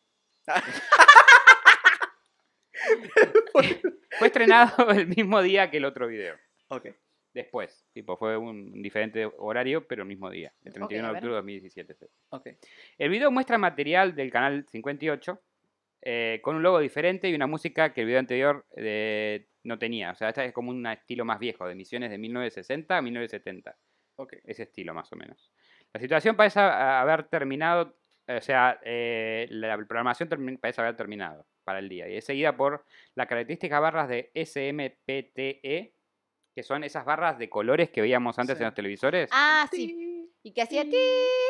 fue 4.17 4.27
estrenado 4.27 4.89
el 4.91 5.08
mismo 5.08 5.41
día 5.41 5.69
que 5.69 5.77
el 5.77 5.86
otro 5.86 6.08
video. 6.08 6.36
ok. 6.69 6.88
Después, 7.34 7.86
tipo, 7.94 8.18
fue 8.18 8.38
un 8.38 8.82
diferente 8.82 9.30
horario, 9.38 9.88
pero 9.88 10.02
el 10.02 10.08
mismo 10.08 10.30
día. 10.30 10.52
El 10.63 10.74
31 10.74 11.08
a 11.08 11.12
de 11.12 11.15
octubre 11.15 11.34
de 11.34 11.38
2017. 11.38 11.94
fue. 11.94 12.08
Ok. 12.30 12.48
El 12.98 13.10
video 13.10 13.30
muestra 13.30 13.58
material 13.58 14.15
del 14.15 14.32
canal 14.32 14.65
58 14.68 15.39
eh, 16.02 16.39
con 16.42 16.56
un 16.56 16.63
logo 16.63 16.80
diferente 16.80 17.30
y 17.30 17.36
una 17.36 17.46
música 17.46 17.94
que 17.94 18.02
el 18.02 18.08
video 18.08 18.20
anterior 18.20 18.65
eh, 18.76 19.48
no 19.63 19.78
tenía. 19.78 20.12
O 20.12 20.15
sea, 20.15 20.30
esta 20.30 20.44
es 20.44 20.54
como 20.54 20.72
un 20.72 20.86
estilo 20.88 21.26
más 21.26 21.39
viejo, 21.39 21.65
de 21.65 21.74
emisiones 21.74 22.10
de 22.10 22.18
1960 22.18 22.98
a 22.98 23.02
1970. 23.02 23.78
Ok. 24.15 24.34
Ese 24.46 24.63
estilo, 24.63 24.94
más 24.94 25.12
o 25.12 25.15
menos. 25.15 25.52
La 25.94 26.00
situación 26.00 26.36
parece 26.36 26.60
haber 26.60 27.24
terminado, 27.28 27.96
o 28.28 28.42
sea, 28.42 28.80
eh, 28.84 29.48
la 29.50 29.76
programación 29.76 30.30
parece 30.62 30.82
haber 30.82 30.96
terminado 30.96 31.46
para 31.63 31.80
el 31.80 31.89
día. 31.89 32.08
Y 32.08 32.18
es 32.18 32.26
seguida 32.26 32.56
por 32.56 32.86
las 33.15 33.28
características 33.28 33.82
barras 33.82 34.08
de 34.08 34.32
SMPTE, 34.34 35.94
que 36.60 36.63
son 36.63 36.84
esas 36.84 37.06
barras 37.06 37.38
de 37.39 37.48
colores 37.50 37.89
que 37.89 38.02
veíamos 38.02 38.38
antes 38.38 38.58
Sí. 38.58 38.63
en 38.63 38.65
los 38.67 38.76
televisores. 38.76 39.30
Ah, 39.32 39.65
sí. 39.72 40.30
Y 40.43 40.52
que 40.52 40.62
hacía 40.62 40.84
ti. 40.84 40.98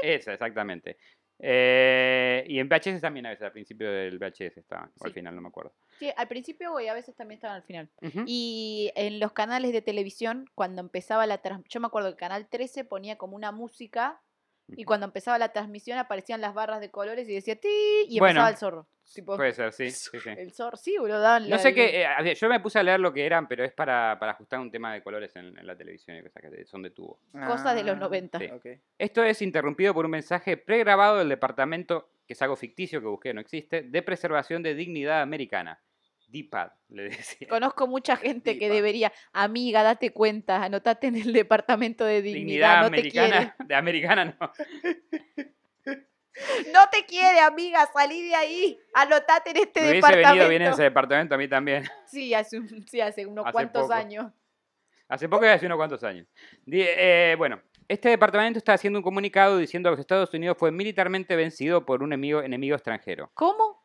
Esa, 0.03 0.33
exactamente. 0.33 0.97
Eh, 1.39 2.43
y 2.47 2.59
en 2.59 2.69
VHS 2.69 3.01
también 3.01 3.25
a 3.25 3.29
veces, 3.29 3.43
al 3.45 3.51
principio 3.51 3.91
del 3.91 4.19
VHS 4.19 4.57
estaban, 4.59 4.91
o 4.99 5.05
al 5.05 5.11
final, 5.13 5.35
no 5.35 5.41
me 5.41 5.47
acuerdo. 5.47 5.73
Sí, 5.97 6.11
al 6.15 6.27
principio 6.27 6.79
y 6.79 6.87
a 6.89 6.93
veces 6.93 7.15
también 7.15 7.37
estaban 7.37 7.55
al 7.57 7.63
final. 7.63 7.89
Y 8.27 8.91
en 8.95 9.19
los 9.19 9.31
canales 9.31 9.71
de 9.73 9.81
televisión, 9.81 10.45
cuando 10.53 10.79
empezaba 10.81 11.25
la 11.25 11.39
transmisión, 11.39 11.69
yo 11.71 11.79
me 11.79 11.87
acuerdo 11.87 12.11
que 12.11 12.17
Canal 12.17 12.47
13 12.47 12.83
ponía 12.85 13.17
como 13.17 13.35
una 13.35 13.51
música 13.51 14.21
y 14.75 14.83
cuando 14.85 15.05
empezaba 15.05 15.37
la 15.37 15.51
transmisión 15.51 15.97
aparecían 15.97 16.41
las 16.41 16.53
barras 16.53 16.79
de 16.81 16.89
colores 16.91 17.27
y 17.29 17.33
decía 17.33 17.55
ti 17.59 17.69
y 18.07 18.19
Bueno, 18.19 18.41
empezaba 18.41 18.49
el 18.49 18.57
zorro. 18.57 18.87
Tipo, 19.13 19.35
Puede 19.37 19.53
ser, 19.53 19.73
sí. 19.73 19.89
sí, 19.91 20.19
sí. 20.19 20.29
el 20.29 20.51
zorro, 20.53 20.77
sí, 20.77 20.95
boludo. 20.99 21.19
daban 21.19 21.49
No 21.49 21.57
sé 21.57 21.73
qué, 21.73 22.03
eh, 22.03 22.35
yo 22.35 22.47
me 22.47 22.59
puse 22.59 22.77
a 22.79 22.83
leer 22.83 22.99
lo 22.99 23.11
que 23.11 23.25
eran, 23.25 23.47
pero 23.47 23.63
es 23.63 23.71
para, 23.73 24.17
para 24.19 24.33
ajustar 24.33 24.59
un 24.59 24.69
tema 24.69 24.93
de 24.93 25.01
colores 25.01 25.35
en, 25.35 25.57
en 25.57 25.65
la 25.65 25.75
televisión 25.75 26.17
y 26.17 26.21
cosas 26.21 26.43
que 26.51 26.65
son 26.65 26.83
de 26.83 26.91
tubo. 26.91 27.19
Cosas 27.31 27.73
de 27.75 27.83
los 27.83 27.95
Ah, 27.95 27.99
90. 27.99 28.37
Sí. 28.39 28.45
Ok. 28.53 28.65
Esto 28.99 29.23
es 29.23 29.41
interrumpido 29.41 29.93
por 29.93 30.05
un 30.05 30.11
mensaje 30.11 30.57
pregrabado 30.57 31.17
del 31.17 31.29
departamento, 31.29 32.09
que 32.27 32.33
es 32.33 32.41
algo 32.43 32.55
ficticio 32.55 33.01
que 33.01 33.07
busqué, 33.07 33.33
no 33.33 33.41
existe, 33.41 33.81
de 33.81 34.01
preservación 34.03 34.61
de 34.61 34.75
dignidad 34.75 35.21
americana. 35.21 35.81
DPAD, 36.31 36.71
le 36.89 37.03
decía. 37.09 37.47
Conozco 37.47 37.87
mucha 37.87 38.15
gente 38.17 38.57
que 38.59 38.69
debería, 38.69 39.11
amiga, 39.33 39.83
date 39.83 40.11
cuenta, 40.11 40.63
anotate 40.63 41.07
en 41.07 41.15
el 41.15 41.33
departamento 41.33 42.05
de 42.05 42.21
dignidad, 42.21 42.39
Dignidad 42.45 42.75
no 42.77 42.81
te 42.81 42.87
americana, 42.87 43.55
de 43.67 43.75
americana 43.75 44.25
no. 44.25 44.51
No 46.71 46.87
te 46.89 47.03
quiere, 47.05 47.39
amiga, 47.41 47.85
salí 47.93 48.21
de 48.29 48.33
ahí, 48.35 48.79
anotate 48.93 49.49
en 49.49 49.57
este 49.57 49.81
Me 49.81 49.87
hubiese 49.89 49.95
departamento. 49.97 50.29
venido 50.29 50.49
bien 50.49 50.61
en 50.61 50.71
ese 50.71 50.83
departamento 50.83 51.35
a 51.35 51.37
mí 51.37 51.47
también. 51.49 51.83
Sí, 52.05 52.33
hace, 52.33 52.59
un- 52.59 52.87
sí, 52.87 53.01
hace 53.01 53.25
unos 53.25 53.45
Hace 53.45 53.51
cuantos 53.51 53.81
poco. 53.83 53.93
años. 53.93 54.31
Hace 55.09 55.27
poco 55.27 55.43
y 55.45 55.49
hace 55.49 55.65
unos 55.65 55.75
cuantos 55.77 56.01
años. 56.03 56.27
Eh, 56.71 57.35
bueno, 57.37 57.61
este 57.89 58.07
departamento 58.09 58.57
está 58.57 58.73
haciendo 58.73 58.99
un 58.99 59.03
comunicado 59.03 59.57
diciendo 59.57 59.89
que 59.89 59.91
los 59.91 59.99
Estados 59.99 60.33
Unidos 60.33 60.55
fue 60.57 60.71
militarmente 60.71 61.35
vencido 61.35 61.85
por 61.85 62.03
un 62.03 62.13
enemigo, 62.13 62.41
enemigo 62.41 62.75
extranjero. 62.75 63.29
¿Cómo? 63.33 63.78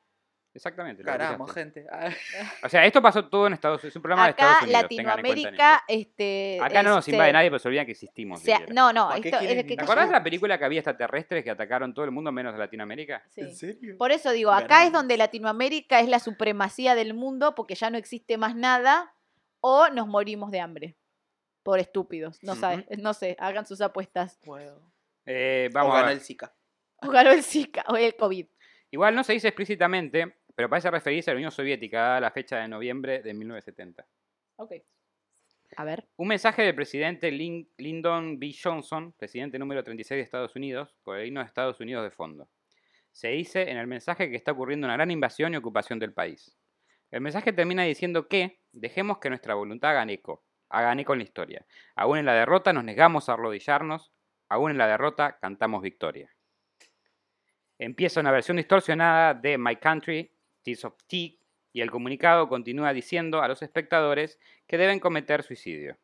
Exactamente. 0.54 1.02
Caramba, 1.02 1.46
gente. 1.52 1.84
Ah, 1.90 2.10
O 2.62 2.68
sea, 2.68 2.84
esto 2.86 3.02
pasó 3.02 3.26
todo 3.28 3.48
en 3.48 3.54
Estados 3.54 3.80
Unidos. 3.82 3.92
Es 3.92 3.96
un 3.96 4.02
programa 4.02 4.24
de 4.26 4.30
Estados 4.30 4.62
Unidos. 4.62 4.68
en 4.68 4.82
Latinoamérica, 4.82 5.84
este. 5.88 6.58
Acá 6.62 6.82
no 6.82 6.90
nos 6.94 7.08
invade 7.08 7.32
nadie, 7.32 7.50
pero 7.50 7.58
se 7.58 7.68
olvidan 7.68 7.86
que 7.86 7.92
existimos. 7.92 8.40
no, 8.72 8.92
no, 8.92 9.08
¿Para 9.08 9.20
qué 9.20 9.28
esto 9.30 9.40
es 9.40 9.64
que 9.64 9.76
¿Te 9.76 9.82
acordás 9.82 10.06
de 10.08 10.12
la 10.12 10.22
película 10.22 10.56
que 10.58 10.64
había 10.64 10.78
extraterrestres 10.80 11.42
que 11.42 11.50
atacaron 11.50 11.92
todo 11.92 12.04
el 12.04 12.12
mundo 12.12 12.30
menos 12.30 12.52
de 12.52 12.58
Latinoamérica? 12.60 13.22
Sí. 13.30 13.40
¿En 13.40 13.54
serio? 13.56 13.96
Por 13.98 14.12
eso 14.12 14.30
digo, 14.30 14.52
acá 14.52 14.84
es 14.86 14.92
donde 14.92 15.16
Latinoamérica 15.16 15.98
es 16.00 16.08
la 16.08 16.20
supremacía 16.20 16.94
del 16.94 17.14
mundo 17.14 17.54
porque 17.54 17.74
ya 17.74 17.90
no 17.90 17.98
existe 17.98 18.38
más 18.38 18.54
nada 18.54 19.12
o 19.60 19.88
nos 19.88 20.06
morimos 20.06 20.50
de 20.52 20.60
hambre. 20.60 20.96
Por 21.64 21.78
estúpidos. 21.80 22.38
No, 22.42 22.54
sabe- 22.54 22.86
no 22.98 23.14
sé, 23.14 23.36
hagan 23.40 23.66
sus 23.66 23.80
apuestas. 23.80 24.38
Bueno. 24.44 24.72
Eh, 25.26 25.68
O 25.70 25.74
vamos 25.74 25.92
a 25.94 25.96
ganó 25.96 26.08
ver. 26.08 26.16
el 26.18 26.20
Zika. 26.22 26.52
O 27.00 27.08
ganó 27.08 27.30
el 27.32 27.42
Zika 27.42 27.84
o 27.88 27.96
el 27.96 28.14
COVID. 28.14 28.46
Igual 28.90 29.14
no 29.14 29.24
se 29.24 29.32
dice 29.32 29.48
explícitamente, 29.48 30.36
pero 30.54 30.68
parece 30.68 30.90
referirse 30.90 31.30
a 31.30 31.34
la 31.34 31.38
Unión 31.38 31.50
Soviética, 31.50 32.00
dada 32.00 32.20
la 32.20 32.30
fecha 32.30 32.58
de 32.58 32.68
noviembre 32.68 33.22
de 33.22 33.34
1970. 33.34 34.06
Ok. 34.56 34.72
A 35.76 35.84
ver. 35.84 36.06
Un 36.16 36.28
mensaje 36.28 36.62
del 36.62 36.74
presidente 36.74 37.32
Lin- 37.32 37.68
Lyndon 37.78 38.38
B. 38.38 38.54
Johnson, 38.62 39.12
presidente 39.12 39.58
número 39.58 39.82
36 39.82 40.18
de 40.18 40.22
Estados 40.22 40.54
Unidos, 40.54 40.94
con 41.02 41.18
el 41.18 41.26
himno 41.26 41.40
de 41.40 41.46
Estados 41.46 41.80
Unidos 41.80 42.04
de 42.04 42.10
fondo. 42.10 42.48
Se 43.10 43.28
dice 43.28 43.70
en 43.70 43.76
el 43.78 43.86
mensaje 43.86 44.30
que 44.30 44.36
está 44.36 44.52
ocurriendo 44.52 44.86
una 44.86 44.94
gran 44.94 45.10
invasión 45.10 45.52
y 45.54 45.56
ocupación 45.56 45.98
del 45.98 46.12
país. 46.12 46.56
El 47.10 47.20
mensaje 47.20 47.52
termina 47.52 47.82
diciendo 47.84 48.28
que 48.28 48.60
dejemos 48.72 49.18
que 49.18 49.28
nuestra 49.28 49.54
voluntad 49.54 49.90
haga 49.90 50.12
eco, 50.12 50.44
hagan 50.68 51.00
eco 51.00 51.12
en 51.12 51.18
la 51.20 51.24
historia. 51.24 51.66
Aún 51.96 52.18
en 52.18 52.26
la 52.26 52.34
derrota 52.34 52.72
nos 52.72 52.84
negamos 52.84 53.28
a 53.28 53.34
arrodillarnos, 53.34 54.12
aún 54.48 54.72
en 54.72 54.78
la 54.78 54.86
derrota 54.88 55.38
cantamos 55.40 55.82
victoria. 55.82 56.30
Empieza 57.78 58.20
una 58.20 58.30
versión 58.32 58.56
distorsionada 58.56 59.34
de 59.34 59.58
My 59.58 59.76
Country, 59.76 60.30
Tears 60.64 60.84
of 60.84 60.94
Tea, 61.06 61.36
y 61.72 61.80
el 61.80 61.90
comunicado 61.90 62.48
continúa 62.48 62.92
diciendo 62.92 63.42
a 63.42 63.48
los 63.48 63.62
espectadores 63.62 64.38
que 64.66 64.78
deben 64.78 65.00
cometer 65.00 65.42
suicidio. 65.42 65.98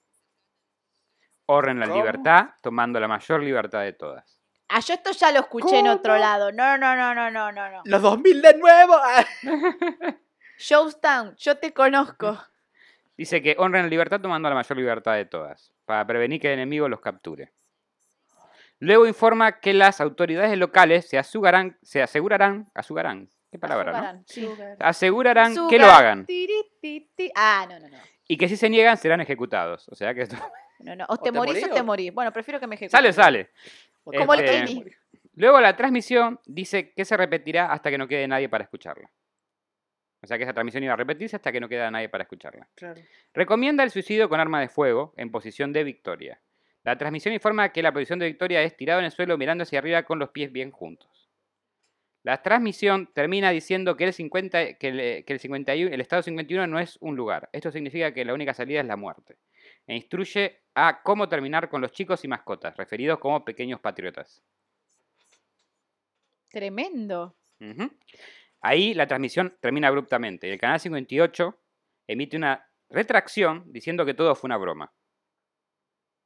Honren 1.46 1.80
la 1.80 1.86
¿Cómo? 1.86 1.98
libertad, 1.98 2.50
tomando 2.60 3.00
la 3.00 3.08
mayor 3.08 3.42
libertad 3.42 3.82
de 3.82 3.92
todas. 3.92 4.40
Ah, 4.68 4.80
yo 4.80 4.94
esto 4.94 5.10
ya 5.12 5.32
lo 5.32 5.40
escuché 5.40 5.80
en 5.80 5.88
otro 5.88 6.16
lado. 6.16 6.52
No, 6.52 6.78
no, 6.78 6.94
no, 6.94 7.14
no, 7.14 7.30
no, 7.30 7.50
no, 7.50 7.70
no. 7.70 7.82
¡Los 7.84 8.02
2000 8.02 8.42
de 8.42 8.58
nuevo! 8.58 8.94
Showstown, 10.58 11.34
yo 11.36 11.56
te 11.58 11.72
conozco. 11.72 12.38
Dice 13.16 13.42
que 13.42 13.56
honren 13.58 13.82
la 13.82 13.88
libertad 13.88 14.20
tomando 14.20 14.48
la 14.48 14.54
mayor 14.54 14.78
libertad 14.78 15.14
de 15.14 15.24
todas, 15.24 15.72
para 15.84 16.06
prevenir 16.06 16.40
que 16.40 16.48
el 16.48 16.54
enemigo 16.54 16.88
los 16.88 17.00
capture. 17.00 17.52
Luego 18.78 19.06
informa 19.06 19.60
que 19.60 19.74
las 19.74 20.00
autoridades 20.00 20.56
locales 20.56 21.08
se 21.08 21.18
asegurarán, 21.18 21.76
se 21.82 22.02
asegurarán, 22.02 22.70
asegurarán, 22.74 23.28
qué 23.50 23.58
palabra, 23.58 23.92
¿no? 23.92 23.98
Azúcarán, 23.98 24.24
sí. 24.26 24.48
Asegurarán 24.78 25.54
que 25.68 25.78
lo 25.78 25.86
hagan 25.86 26.26
tiri. 26.26 26.54
Ah, 27.34 27.66
no, 27.68 27.78
no, 27.80 27.88
no. 27.88 27.98
y 28.28 28.36
que 28.36 28.48
si 28.48 28.56
se 28.56 28.68
niegan 28.70 28.96
serán 28.96 29.20
ejecutados. 29.20 29.88
O 29.88 29.94
sea 29.94 30.14
que 30.14 30.22
esto 30.22 30.36
No, 30.80 30.96
no. 30.96 31.04
O 31.08 31.16
te, 31.22 31.30
morís 31.30 31.64
o 31.64 31.68
te 31.70 31.80
o- 31.80 31.84
morís. 31.84 32.12
Bueno, 32.12 32.32
prefiero 32.32 32.58
que 32.58 32.66
me 32.66 32.74
ejecuten. 32.76 32.96
sale, 32.96 33.12
sale. 33.12 33.50
Como 34.04 34.34
el 34.34 34.44
Kenny. 34.44 34.84
Luego 35.34 35.60
la 35.60 35.76
transmisión 35.76 36.40
dice 36.46 36.92
que 36.92 37.04
se 37.04 37.16
repetirá 37.16 37.72
hasta 37.72 37.90
que 37.90 37.98
no 37.98 38.08
quede 38.08 38.26
nadie 38.26 38.48
para 38.48 38.64
escucharla. 38.64 39.10
O 40.22 40.26
sea 40.26 40.36
que 40.36 40.44
esa 40.44 40.52
transmisión 40.52 40.82
iba 40.84 40.92
a 40.92 40.96
repetirse 40.96 41.36
hasta 41.36 41.50
que 41.50 41.60
no 41.60 41.68
queda 41.68 41.90
nadie 41.90 42.08
para 42.08 42.22
escucharla. 42.24 42.68
Claro. 42.74 43.00
Recomienda 43.32 43.84
el 43.84 43.90
suicidio 43.90 44.28
con 44.28 44.38
arma 44.40 44.60
de 44.60 44.68
fuego 44.68 45.14
en 45.16 45.30
posición 45.30 45.72
de 45.72 45.84
victoria. 45.84 46.40
La 46.82 46.96
transmisión 46.98 47.32
informa 47.34 47.70
que 47.70 47.82
la 47.82 47.92
posición 47.92 48.18
de 48.18 48.26
victoria 48.26 48.62
es 48.62 48.76
tirado 48.76 49.00
en 49.00 49.06
el 49.06 49.12
suelo 49.12 49.38
mirando 49.38 49.62
hacia 49.62 49.78
arriba 49.78 50.02
con 50.02 50.18
los 50.18 50.30
pies 50.30 50.50
bien 50.52 50.70
juntos. 50.72 51.19
La 52.22 52.42
transmisión 52.42 53.08
termina 53.14 53.50
diciendo 53.50 53.96
que 53.96 54.04
el, 54.04 54.12
50, 54.12 54.74
que 54.74 54.88
el, 54.88 55.24
que 55.24 55.32
el 55.32 55.40
51, 55.40 55.94
el 55.94 56.00
estado 56.00 56.22
51 56.22 56.66
no 56.66 56.78
es 56.78 56.98
un 57.00 57.16
lugar. 57.16 57.48
Esto 57.52 57.70
significa 57.70 58.12
que 58.12 58.24
la 58.24 58.34
única 58.34 58.52
salida 58.52 58.80
es 58.80 58.86
la 58.86 58.96
muerte. 58.96 59.38
E 59.86 59.94
instruye 59.96 60.60
a 60.74 61.02
cómo 61.02 61.28
terminar 61.28 61.70
con 61.70 61.80
los 61.80 61.92
chicos 61.92 62.24
y 62.24 62.28
mascotas, 62.28 62.76
referidos 62.76 63.18
como 63.18 63.44
pequeños 63.44 63.80
patriotas. 63.80 64.42
Tremendo. 66.50 67.34
Ahí 68.60 68.92
la 68.92 69.06
transmisión 69.06 69.56
termina 69.60 69.88
abruptamente 69.88 70.48
y 70.48 70.50
el 70.50 70.58
canal 70.58 70.80
58 70.80 71.58
emite 72.06 72.36
una 72.36 72.68
retracción 72.90 73.64
diciendo 73.72 74.04
que 74.04 74.14
todo 74.14 74.34
fue 74.34 74.48
una 74.48 74.58
broma. 74.58 74.92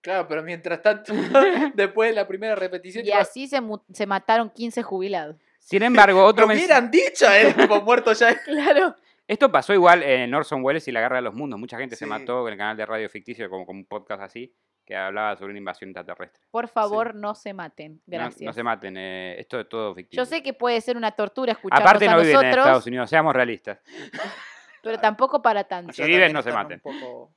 Claro, 0.01 0.29
pero 0.29 0.43
mientras 0.43 0.83
tanto, 0.83 1.13
después 1.75 2.11
de 2.11 2.17
la 2.17 2.27
primera 2.27 2.55
repetición, 2.55 3.07
Y 3.07 3.13
así 3.13 3.49
se 3.49 4.07
mataron 4.07 4.51
15 4.51 4.83
jubilados. 4.83 5.37
Sin 5.65 5.83
embargo, 5.83 6.25
otro 6.25 6.47
lo 6.47 6.53
mens- 6.53 6.59
hubieran 6.59 6.91
dicho, 6.91 7.27
eh, 7.33 7.53
tipo 7.57 7.81
muerto 7.83 8.13
ya. 8.13 8.37
Claro. 8.43 8.95
esto 9.27 9.51
pasó 9.51 9.73
igual 9.73 10.03
en 10.03 10.33
Orson 10.35 10.63
Welles 10.63 10.87
y 10.89 10.93
la 10.93 11.01
Guerra 11.01 11.17
de 11.17 11.23
los 11.23 11.35
Mundos. 11.35 11.59
Mucha 11.59 11.79
gente 11.79 11.97
se 11.97 12.05
mató 12.07 12.47
en 12.47 12.53
el 12.53 12.59
canal 12.59 12.77
de 12.77 12.85
radio 12.87 13.09
ficticio 13.09 13.49
como, 13.49 13.65
como 13.67 13.79
un 13.81 13.87
podcast 13.87 14.23
así 14.23 14.55
que 14.85 14.95
hablaba 14.95 15.35
sobre 15.37 15.53
una 15.53 15.59
invasión 15.59 15.89
extraterrestre. 15.91 16.43
Por 16.51 16.69
favor, 16.69 17.15
no 17.15 17.35
se 17.35 17.55
maten. 17.55 17.95
No- 18.07 18.19
Gracias. 18.19 18.43
No, 18.43 18.53
se 18.53 18.63
maten, 18.63 18.97
eh, 18.99 19.37
esto 19.41 19.59
es 19.61 19.67
todo 19.71 19.95
ficticio. 19.95 20.23
Yo 20.23 20.27
sé 20.27 20.43
que 20.43 20.53
puede 20.53 20.79
ser 20.83 20.99
una 20.99 21.13
tortura 21.13 21.53
escucharnos 21.53 21.89
Aparte 21.89 22.07
a 22.07 22.11
no 22.13 22.21
viven 22.21 22.37
en 22.45 22.51
Estados 22.51 22.87
Unidos, 22.87 23.09
seamos 23.09 23.33
realistas. 23.35 23.79
pero 24.83 24.99
tampoco 24.99 25.41
para 25.41 25.65
tanto. 25.65 25.91
Si 25.95 26.03
viven, 26.05 26.33
no 26.35 26.43
se 26.43 26.53
maten. 26.53 26.81
poco- 26.81 27.33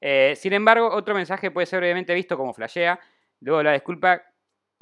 Eh, 0.00 0.34
sin 0.36 0.52
embargo, 0.52 0.90
otro 0.92 1.14
mensaje 1.14 1.52
puede 1.52 1.66
ser 1.66 1.78
brevemente 1.78 2.12
visto 2.12 2.36
como 2.36 2.52
flashea. 2.52 2.98
Luego 3.40 3.62
la 3.62 3.72
disculpa 3.72 4.22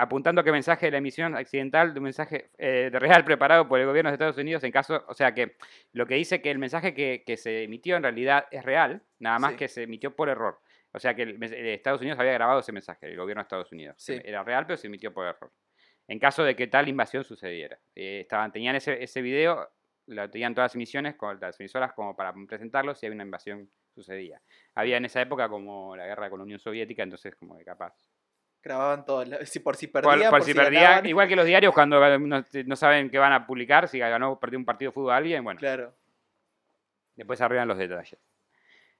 apuntando 0.02 0.40
a 0.40 0.44
que 0.44 0.50
el 0.50 0.54
mensaje 0.54 0.86
de 0.86 0.92
la 0.92 0.98
emisión 0.98 1.36
accidental 1.36 1.92
de 1.94 2.00
un 2.00 2.04
mensaje 2.04 2.50
eh, 2.58 2.90
de 2.92 2.98
real 2.98 3.24
preparado 3.24 3.68
por 3.68 3.78
el 3.80 3.86
gobierno 3.86 4.10
de 4.10 4.14
Estados 4.14 4.36
Unidos 4.38 4.62
en 4.64 4.72
caso, 4.72 5.04
o 5.08 5.14
sea 5.14 5.32
que 5.32 5.56
lo 5.92 6.06
que 6.06 6.14
dice 6.16 6.42
que 6.42 6.50
el 6.50 6.58
mensaje 6.58 6.94
que, 6.94 7.22
que 7.26 7.36
se 7.36 7.62
emitió 7.64 7.96
en 7.96 8.02
realidad 8.02 8.46
es 8.50 8.64
real, 8.64 9.02
nada 9.18 9.38
más 9.38 9.52
Sí. 9.52 9.56
que 9.58 9.68
se 9.68 9.82
emitió 9.84 10.14
por 10.14 10.28
error. 10.28 10.60
O 10.92 10.98
sea 10.98 11.14
que 11.14 11.22
el 11.22 11.42
eh, 11.42 11.74
Estados 11.74 12.00
Unidos 12.00 12.18
había 12.18 12.32
grabado 12.32 12.60
ese 12.60 12.72
mensaje, 12.72 13.06
el 13.06 13.16
gobierno 13.16 13.40
de 13.40 13.44
Estados 13.44 13.72
Unidos. 13.72 13.96
Sí. 13.98 14.20
Era 14.24 14.42
real, 14.42 14.66
pero 14.66 14.76
se 14.76 14.88
emitió 14.88 15.12
por 15.12 15.26
error. 15.26 15.50
En 16.08 16.18
caso 16.18 16.44
de 16.44 16.54
que 16.54 16.66
tal 16.66 16.88
invasión 16.88 17.24
sucediera. 17.24 17.78
Eh, 17.94 18.20
estaban, 18.22 18.52
tenían 18.52 18.76
ese, 18.76 19.02
ese 19.02 19.22
video, 19.22 19.70
lo 20.06 20.28
tenían 20.28 20.54
todas 20.54 20.70
las 20.70 20.74
emisiones, 20.74 21.14
con 21.14 21.38
las 21.40 21.58
emisoras 21.60 21.92
como 21.92 22.14
para 22.16 22.34
presentarlo 22.46 22.94
si 22.94 23.06
había 23.06 23.14
una 23.14 23.24
invasión 23.24 23.70
sucedía. 23.94 24.42
Había 24.74 24.96
en 24.96 25.04
esa 25.04 25.22
época 25.22 25.48
como 25.48 25.94
la 25.96 26.06
guerra 26.06 26.28
con 26.28 26.40
la 26.40 26.44
Unión 26.44 26.58
Soviética, 26.58 27.02
entonces 27.02 27.36
como 27.36 27.56
que 27.56 27.64
capaz. 27.64 27.94
Grababan 28.62 29.04
todo. 29.04 29.24
Si 29.44 29.58
por 29.60 29.74
si 29.76 29.88
Por, 29.88 30.02
perdían, 30.04 30.30
por 30.30 30.38
por 30.38 30.46
si 30.46 30.52
si 30.52 30.56
perdía, 30.58 30.80
ganaban. 30.82 31.06
igual 31.06 31.26
que 31.28 31.34
los 31.36 31.44
diarios 31.46 31.74
cuando 31.74 32.18
no, 32.18 32.44
no 32.66 32.76
saben 32.76 33.10
qué 33.10 33.18
van 33.18 33.32
a 33.32 33.44
publicar, 33.46 33.88
si 33.88 33.98
ganó 33.98 34.32
o 34.32 34.38
perdió 34.40 34.58
un 34.58 34.64
partido 34.64 34.90
de 34.90 34.94
fútbol 34.94 35.12
a 35.12 35.16
alguien, 35.16 35.42
bueno, 35.42 35.58
Claro. 35.58 35.94
después 37.16 37.40
arreglan 37.40 37.66
los 37.68 37.78
detalles. 37.78 38.18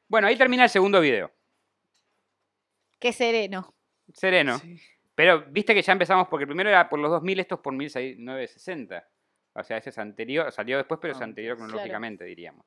Bueno, 0.09 0.27
ahí 0.27 0.37
termina 0.37 0.65
el 0.65 0.71
segundo 0.71 1.01
video. 1.01 1.31
Qué 2.99 3.13
sereno. 3.13 3.75
Sereno. 4.13 4.59
Sí. 4.59 4.81
Pero 5.15 5.45
viste 5.49 5.75
que 5.75 5.83
ya 5.83 5.93
empezamos, 5.93 6.29
porque 6.29 6.43
el 6.45 6.49
primero 6.49 6.69
era 6.69 6.89
por 6.89 6.99
los 6.99 7.11
2000, 7.11 7.41
esto 7.41 7.55
es 7.57 7.61
por 7.61 7.73
1960. 7.73 9.07
O 9.55 9.63
sea, 9.63 9.77
ese 9.77 9.91
es 9.91 9.99
anterior, 9.99 10.51
salió 10.51 10.77
después, 10.79 10.99
pero 11.01 11.13
es 11.13 11.21
Ah, 11.21 11.25
anterior 11.25 11.57
claro. 11.57 11.69
cronológicamente, 11.69 12.25
diríamos. 12.25 12.65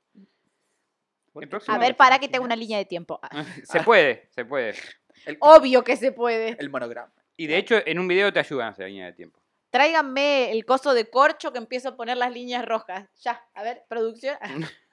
¿Por 1.34 1.44
El 1.44 1.50
qué 1.50 1.52
próximo 1.52 1.74
A 1.74 1.78
No, 1.78 1.82
ver, 1.82 1.92
no 1.92 1.98
para 1.98 2.20
que 2.20 2.28
tenga 2.30 2.46
una 2.46 2.56
línea 2.56 2.78
de 2.78 2.86
tiempo. 2.86 3.20
Se 3.64 3.82
puede, 3.82 4.28
se 4.30 4.46
puede. 4.46 4.76
El, 5.26 5.38
Obvio 5.40 5.84
que 5.84 5.96
se 5.98 6.12
puede. 6.12 6.56
el 6.60 6.70
monograma. 6.70 7.12
Y 7.38 7.48
de 7.48 7.58
hecho, 7.58 7.76
en 7.86 8.00
un 8.00 8.08
video 8.08 8.32
te 8.32 8.40
ayudan 8.40 8.68
a 8.68 8.70
hacer 8.72 8.88
línea 8.88 9.08
de 9.08 9.14
tiempo. 9.14 9.40
Tráiganme 9.70 10.52
el 10.52 10.64
coso 10.66 10.94
de 10.94 11.10
corcho 11.10 11.52
que 11.52 11.58
empiezo 11.58 11.90
a 11.90 11.98
poner 11.98 12.18
las 12.18 12.32
líneas 12.32 12.64
rojas. 12.66 13.10
Ya, 13.22 13.44
a 13.54 13.64
ver, 13.64 13.84
producción. 13.90 14.38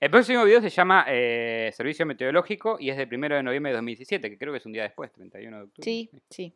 El 0.00 0.10
próximo 0.10 0.44
video 0.44 0.60
se 0.60 0.70
llama 0.70 1.04
eh, 1.08 1.70
Servicio 1.74 2.06
Meteorológico 2.06 2.76
y 2.78 2.90
es 2.90 2.96
del 2.96 3.08
1 3.12 3.36
de 3.36 3.42
noviembre 3.42 3.70
de 3.72 3.76
2017, 3.76 4.30
que 4.30 4.38
creo 4.38 4.52
que 4.52 4.58
es 4.58 4.66
un 4.66 4.72
día 4.72 4.84
después, 4.84 5.12
31 5.12 5.56
de 5.56 5.62
octubre. 5.64 5.84
Sí, 5.84 6.10
sí. 6.30 6.54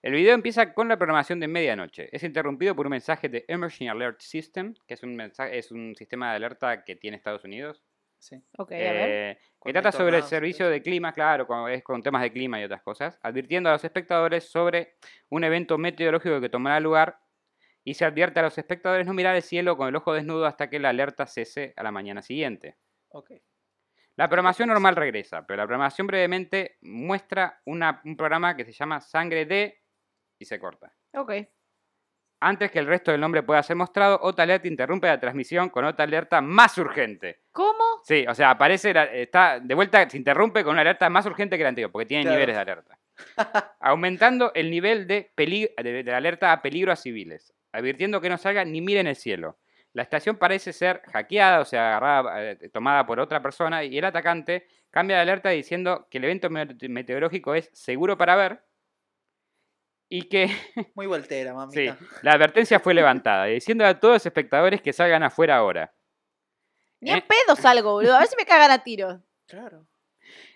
El 0.00 0.12
video 0.12 0.34
empieza 0.34 0.74
con 0.74 0.88
la 0.88 0.96
programación 0.96 1.40
de 1.40 1.48
medianoche. 1.48 2.08
Es 2.12 2.22
interrumpido 2.22 2.76
por 2.76 2.86
un 2.86 2.90
mensaje 2.90 3.28
de 3.28 3.44
Emergency 3.48 3.88
Alert 3.88 4.20
System, 4.20 4.74
que 4.86 4.94
es 4.94 5.02
un, 5.02 5.16
mensaje, 5.16 5.58
es 5.58 5.72
un 5.72 5.96
sistema 5.96 6.30
de 6.30 6.36
alerta 6.36 6.84
que 6.84 6.94
tiene 6.94 7.16
Estados 7.16 7.44
Unidos. 7.44 7.82
Sí. 8.18 8.36
Ok, 8.58 8.72
a 8.72 8.74
ver. 8.76 9.10
eh, 9.10 9.38
que 9.40 9.48
Con 9.58 9.72
trata 9.72 9.92
sobre 9.92 10.16
el 10.16 10.22
tornado, 10.22 10.28
servicio 10.28 10.68
de 10.68 10.82
clima, 10.82 11.12
claro, 11.12 11.46
con, 11.46 11.70
es 11.70 11.82
con 11.84 12.02
temas 12.02 12.22
de 12.22 12.32
clima 12.32 12.60
y 12.60 12.64
otras 12.64 12.82
cosas, 12.82 13.18
advirtiendo 13.22 13.68
a 13.68 13.72
los 13.72 13.84
espectadores 13.84 14.50
sobre 14.50 14.96
un 15.30 15.44
evento 15.44 15.78
meteorológico 15.78 16.40
que 16.40 16.48
tomará 16.48 16.80
lugar 16.80 17.18
y 17.84 17.94
se 17.94 18.04
advierte 18.04 18.40
a 18.40 18.42
los 18.42 18.58
espectadores 18.58 19.06
no 19.06 19.14
mirar 19.14 19.36
el 19.36 19.42
cielo 19.42 19.76
con 19.76 19.88
el 19.88 19.96
ojo 19.96 20.12
desnudo 20.12 20.46
hasta 20.46 20.68
que 20.68 20.78
la 20.78 20.90
alerta 20.90 21.26
cese 21.26 21.72
a 21.76 21.82
la 21.82 21.92
mañana 21.92 22.20
siguiente. 22.22 22.76
Ok. 23.10 23.30
La 24.16 24.28
programación 24.28 24.68
normal 24.68 24.96
regresa, 24.96 25.46
pero 25.46 25.58
la 25.58 25.66
programación 25.66 26.08
brevemente 26.08 26.76
muestra 26.80 27.62
una- 27.64 28.02
un 28.04 28.16
programa 28.16 28.56
que 28.56 28.64
se 28.64 28.72
llama 28.72 29.00
Sangre 29.00 29.46
de 29.46 29.80
y 30.40 30.44
se 30.44 30.58
corta. 30.58 30.92
Ok. 31.14 31.32
Antes 32.40 32.70
que 32.70 32.78
el 32.78 32.86
resto 32.86 33.10
del 33.10 33.20
nombre 33.20 33.42
pueda 33.42 33.62
ser 33.64 33.74
mostrado, 33.74 34.18
otra 34.22 34.44
alerta 34.44 34.68
interrumpe 34.68 35.08
la 35.08 35.18
transmisión 35.18 35.70
con 35.70 35.84
otra 35.84 36.04
alerta 36.04 36.40
más 36.40 36.78
urgente. 36.78 37.40
¿Cómo? 37.50 37.82
Sí, 38.04 38.24
o 38.28 38.34
sea, 38.34 38.50
aparece, 38.50 38.94
la- 38.94 39.04
está 39.06 39.58
de 39.58 39.74
vuelta, 39.74 40.08
se 40.08 40.16
interrumpe 40.16 40.62
con 40.62 40.72
una 40.74 40.82
alerta 40.82 41.08
más 41.10 41.26
urgente 41.26 41.56
que 41.56 41.64
la 41.64 41.70
anterior, 41.70 41.90
porque 41.90 42.06
tiene 42.06 42.22
Claro. 42.22 42.36
niveles 42.36 42.54
de 42.56 42.62
alerta. 42.62 42.98
Aumentando 43.80 44.52
el 44.54 44.70
nivel 44.70 45.06
de, 45.08 45.32
de, 45.36 45.74
de 45.82 46.10
la 46.10 46.16
alerta 46.18 46.52
a 46.52 46.62
peligro 46.62 46.92
a 46.92 46.96
civiles, 46.96 47.52
advirtiendo 47.72 48.20
que 48.20 48.28
no 48.28 48.38
salgan 48.38 48.70
ni 48.70 48.80
miren 48.80 49.06
el 49.08 49.16
cielo. 49.16 49.58
La 49.92 50.02
estación 50.02 50.36
parece 50.36 50.72
ser 50.72 51.02
hackeada, 51.12 51.60
o 51.60 51.64
sea, 51.64 51.96
agarrada, 51.96 52.50
eh, 52.52 52.68
tomada 52.72 53.04
por 53.06 53.18
otra 53.18 53.42
persona, 53.42 53.82
y 53.82 53.98
el 53.98 54.04
atacante 54.04 54.66
cambia 54.90 55.16
de 55.16 55.22
alerta 55.22 55.48
diciendo 55.50 56.06
que 56.10 56.18
el 56.18 56.24
evento 56.24 56.50
mete- 56.50 56.88
meteorológico 56.88 57.54
es 57.54 57.68
seguro 57.72 58.16
para 58.16 58.36
ver 58.36 58.60
y 60.08 60.22
que 60.28 60.46
Muy 60.94 61.06
voltera, 61.06 61.50
sí, 61.50 61.56
mamita. 61.56 61.98
la 62.22 62.32
advertencia 62.32 62.80
fue 62.80 62.94
levantada, 62.94 63.44
diciendo 63.46 63.84
a 63.84 63.98
todos 63.98 64.14
los 64.14 64.26
espectadores 64.26 64.80
que 64.82 64.92
salgan 64.92 65.22
afuera 65.22 65.56
ahora. 65.56 65.92
Ni 67.00 67.10
en 67.10 67.18
¿Eh? 67.18 67.24
pedo 67.28 67.54
salgo, 67.56 67.92
boludo. 67.92 68.16
A 68.16 68.20
ver 68.20 68.28
si 68.28 68.36
me 68.36 68.44
cagan 68.44 68.70
a 68.70 68.82
tiros. 68.82 69.20
Claro. 69.46 69.86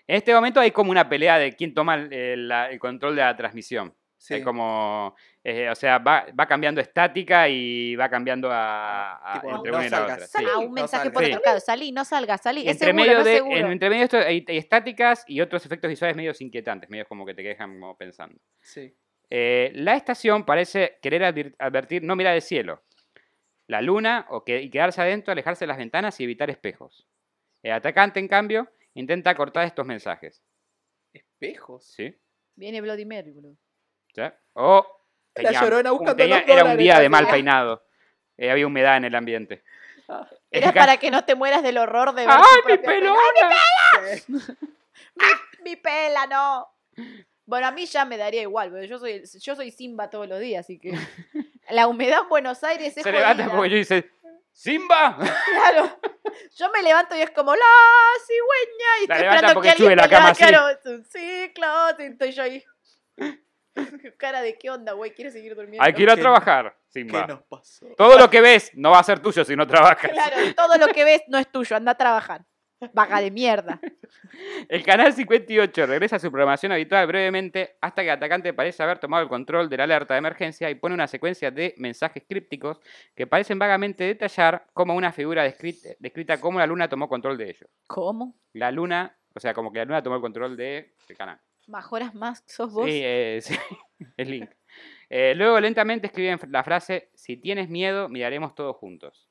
En 0.07 0.17
este 0.17 0.33
momento 0.33 0.59
hay 0.59 0.71
como 0.71 0.91
una 0.91 1.07
pelea 1.07 1.37
de 1.37 1.53
quién 1.55 1.73
toma 1.73 1.95
el, 1.95 2.11
el- 2.11 2.47
la- 2.49 2.69
el 2.69 2.79
control 2.79 3.15
de 3.15 3.21
la 3.21 3.35
transmisión. 3.37 3.95
Sí. 4.17 4.35
Hay 4.35 4.41
como, 4.43 5.15
eh, 5.43 5.69
o 5.69 5.75
sea, 5.75 5.97
va, 5.99 6.25
va 6.37 6.45
cambiando 6.45 6.79
estática 6.79 7.47
y 7.49 7.93
va 7.95 8.09
cambiando 8.09 8.49
a, 8.51 9.15
a- 9.15 9.41
Tipo, 9.41 9.55
entre 9.55 9.71
no 9.71 9.77
una 9.77 9.87
y 9.87 9.89
la 9.89 9.97
salgas. 9.97 10.15
otra. 10.17 10.27
Sí. 10.27 10.45
Ah, 10.47 10.51
no 10.53 10.59
un 10.61 10.73
mensaje 10.73 11.03
salgas. 11.03 11.13
por 11.13 11.25
Sí. 11.25 11.31
otro 11.31 11.41
lado. 11.45 11.59
Salí, 11.59 11.91
no 11.91 12.05
salga, 12.05 12.37
salí. 12.37 12.61
Es 12.61 12.67
entre 12.73 12.87
seguro, 12.87 13.03
medio 13.05 13.17
no 13.19 13.23
de, 13.25 13.33
seguro. 13.35 13.57
en- 13.57 13.71
entre 13.71 13.89
medio 13.89 13.99
de 14.01 14.05
esto 14.05 14.17
hay, 14.17 14.45
hay 14.47 14.57
estáticas 14.57 15.23
y 15.27 15.41
otros 15.41 15.65
efectos 15.65 15.89
visuales 15.89 16.15
medios 16.15 16.39
inquietantes, 16.41 16.89
medios 16.89 17.07
como 17.07 17.25
que 17.25 17.33
te 17.33 17.41
dejan 17.41 17.79
como 17.79 17.97
pensando. 17.97 18.37
Sí. 18.61 18.93
Eh, 19.29 19.71
la 19.73 19.95
estación 19.95 20.45
parece 20.45 20.97
querer 21.01 21.23
advir- 21.23 21.55
advertir 21.59 22.03
no 22.03 22.15
mirar 22.15 22.35
el 22.35 22.41
cielo, 22.41 22.83
la 23.67 23.81
luna 23.81 24.25
o 24.29 24.43
que, 24.43 24.61
y 24.61 24.69
quedarse 24.69 25.01
adentro, 25.01 25.31
alejarse 25.31 25.63
de 25.65 25.67
las 25.67 25.77
ventanas 25.77 26.19
y 26.19 26.23
evitar 26.25 26.49
espejos. 26.49 27.07
El 27.63 27.71
atacante, 27.71 28.19
en 28.19 28.27
cambio, 28.27 28.69
intenta 28.93 29.33
cortar 29.35 29.65
estos 29.65 29.85
mensajes. 29.85 30.43
Espejos. 31.13 31.85
¿Sí? 31.85 32.15
Viene 32.55 32.81
Bloody 32.81 33.05
Mary, 33.05 33.31
boludo. 33.31 33.55
¿Ya? 34.13 34.37
O 34.53 34.85
La 35.35 35.51
Llorona 35.51 35.91
buscando 35.91 36.15
tenía- 36.15 36.41
los 36.41 36.49
era 36.49 36.63
un 36.65 36.77
día 36.77 36.99
de 36.99 37.09
mal 37.09 37.27
peinado. 37.27 37.83
Eh, 38.37 38.51
había 38.51 38.67
humedad 38.67 38.97
en 38.97 39.05
el 39.05 39.15
ambiente. 39.15 39.63
Era 40.51 40.67
El 40.67 40.73
ca- 40.73 40.79
para 40.81 40.97
que 40.97 41.09
no 41.09 41.23
te 41.25 41.33
mueras 41.33 41.63
del 41.63 41.77
horror 41.77 42.13
de 42.13 42.27
ver 42.27 42.35
¡Ay, 42.37 42.61
mi 42.67 42.77
pela. 42.77 42.87
pelona! 42.93 43.17
Sí. 44.17 44.33
Mi, 45.15 45.25
mi 45.63 45.75
pela, 45.77 46.27
no. 46.27 46.67
Bueno, 47.45 47.67
a 47.67 47.71
mí 47.71 47.85
ya 47.85 48.05
me 48.05 48.17
daría 48.17 48.41
igual, 48.41 48.69
porque 48.71 48.87
yo 48.87 48.97
soy, 48.99 49.23
yo 49.39 49.55
soy 49.55 49.71
Simba 49.71 50.09
todos 50.09 50.27
los 50.29 50.39
días, 50.39 50.65
así 50.65 50.79
que 50.79 50.91
la 51.69 51.87
humedad 51.87 52.21
en 52.23 52.29
Buenos 52.29 52.63
Aires 52.63 52.95
es 52.95 53.03
Se 53.03 53.11
levanta 53.11 53.43
jodida. 53.43 53.49
como 53.49 53.65
yo 53.65 53.75
y 53.75 53.79
dice, 53.79 54.11
¡Simba! 54.51 55.17
Claro. 55.73 55.99
Yo 56.55 56.71
me 56.71 56.81
levanto 56.81 57.15
y 57.15 57.21
es 57.21 57.31
como 57.31 57.53
la 57.55 57.61
cigüeña 58.25 59.03
y 59.03 59.07
La 59.07 59.15
estoy 59.15 59.19
levanta 59.19 59.35
esperando 59.35 59.53
porque 59.55 59.67
que 59.67 59.71
alguien 59.71 59.87
sube 59.87 59.95
la 59.95 60.03
me 60.03 60.09
cama 60.09 60.33
claro, 60.33 60.69
es 60.69 60.85
un 60.85 61.05
ciclo, 61.05 61.67
y 61.99 62.03
estoy 62.03 62.31
yo 62.31 62.43
ahí. 62.43 62.63
Cara 64.17 64.41
de 64.41 64.57
qué 64.57 64.69
onda, 64.69 64.93
güey, 64.93 65.13
¿quieres 65.13 65.33
seguir 65.33 65.55
durmiendo? 65.55 65.83
Hay 65.83 65.93
que 65.93 66.03
ir 66.03 66.09
a 66.09 66.15
¿Qué- 66.15 66.21
trabajar, 66.21 66.75
¿Qué 66.93 66.99
Simba. 67.01 67.25
nos 67.27 67.41
pasó? 67.43 67.87
Todo 67.97 68.17
lo 68.19 68.29
que 68.29 68.39
ves 68.41 68.71
no 68.75 68.91
va 68.91 68.99
a 68.99 69.03
ser 69.03 69.19
tuyo 69.19 69.43
si 69.43 69.55
no 69.55 69.65
trabajas. 69.67 70.11
Claro, 70.11 70.35
todo 70.55 70.77
lo 70.77 70.87
que 70.89 71.03
ves 71.03 71.21
no 71.27 71.39
es 71.39 71.51
tuyo, 71.51 71.75
anda 71.75 71.91
a 71.93 71.97
trabajar. 71.97 72.45
Vaga 72.93 73.21
de 73.21 73.31
mierda. 73.31 73.79
El 74.67 74.83
canal 74.83 75.13
58 75.13 75.85
regresa 75.85 76.17
a 76.17 76.19
su 76.19 76.29
programación 76.29 76.71
habitual 76.71 77.07
brevemente 77.07 77.77
hasta 77.81 78.01
que 78.01 78.09
el 78.09 78.15
atacante 78.15 78.53
parece 78.53 78.83
haber 78.83 78.99
tomado 78.99 79.23
el 79.23 79.29
control 79.29 79.69
de 79.69 79.77
la 79.77 79.83
alerta 79.83 80.13
de 80.13 80.17
emergencia 80.17 80.69
y 80.69 80.75
pone 80.75 80.93
una 80.93 81.07
secuencia 81.07 81.51
de 81.51 81.73
mensajes 81.77 82.23
crípticos 82.27 82.79
que 83.15 83.27
parecen 83.27 83.59
vagamente 83.59 84.03
detallar 84.03 84.67
como 84.73 84.95
una 84.95 85.11
figura 85.11 85.43
descrita, 85.43 85.89
descrita 85.99 86.41
como 86.41 86.59
la 86.59 86.67
luna 86.67 86.89
tomó 86.89 87.07
control 87.07 87.37
de 87.37 87.51
ellos. 87.51 87.69
¿Cómo? 87.87 88.35
La 88.53 88.71
luna, 88.71 89.17
o 89.33 89.39
sea, 89.39 89.53
como 89.53 89.71
que 89.71 89.79
la 89.79 89.85
luna 89.85 90.03
tomó 90.03 90.15
el 90.15 90.21
control 90.21 90.57
del 90.57 90.93
canal. 91.17 91.39
¿Majoras 91.67 92.13
más 92.13 92.43
sos 92.45 92.73
vos? 92.73 92.85
Sí, 92.85 93.01
eh, 93.03 93.39
sí, 93.41 93.55
es 94.17 94.27
Link. 94.27 94.49
Eh, 95.09 95.33
luego 95.35 95.59
lentamente 95.59 96.07
escriben 96.07 96.39
la 96.49 96.63
frase, 96.63 97.11
si 97.13 97.37
tienes 97.37 97.69
miedo, 97.69 98.09
miraremos 98.09 98.55
todos 98.55 98.75
juntos. 98.75 99.29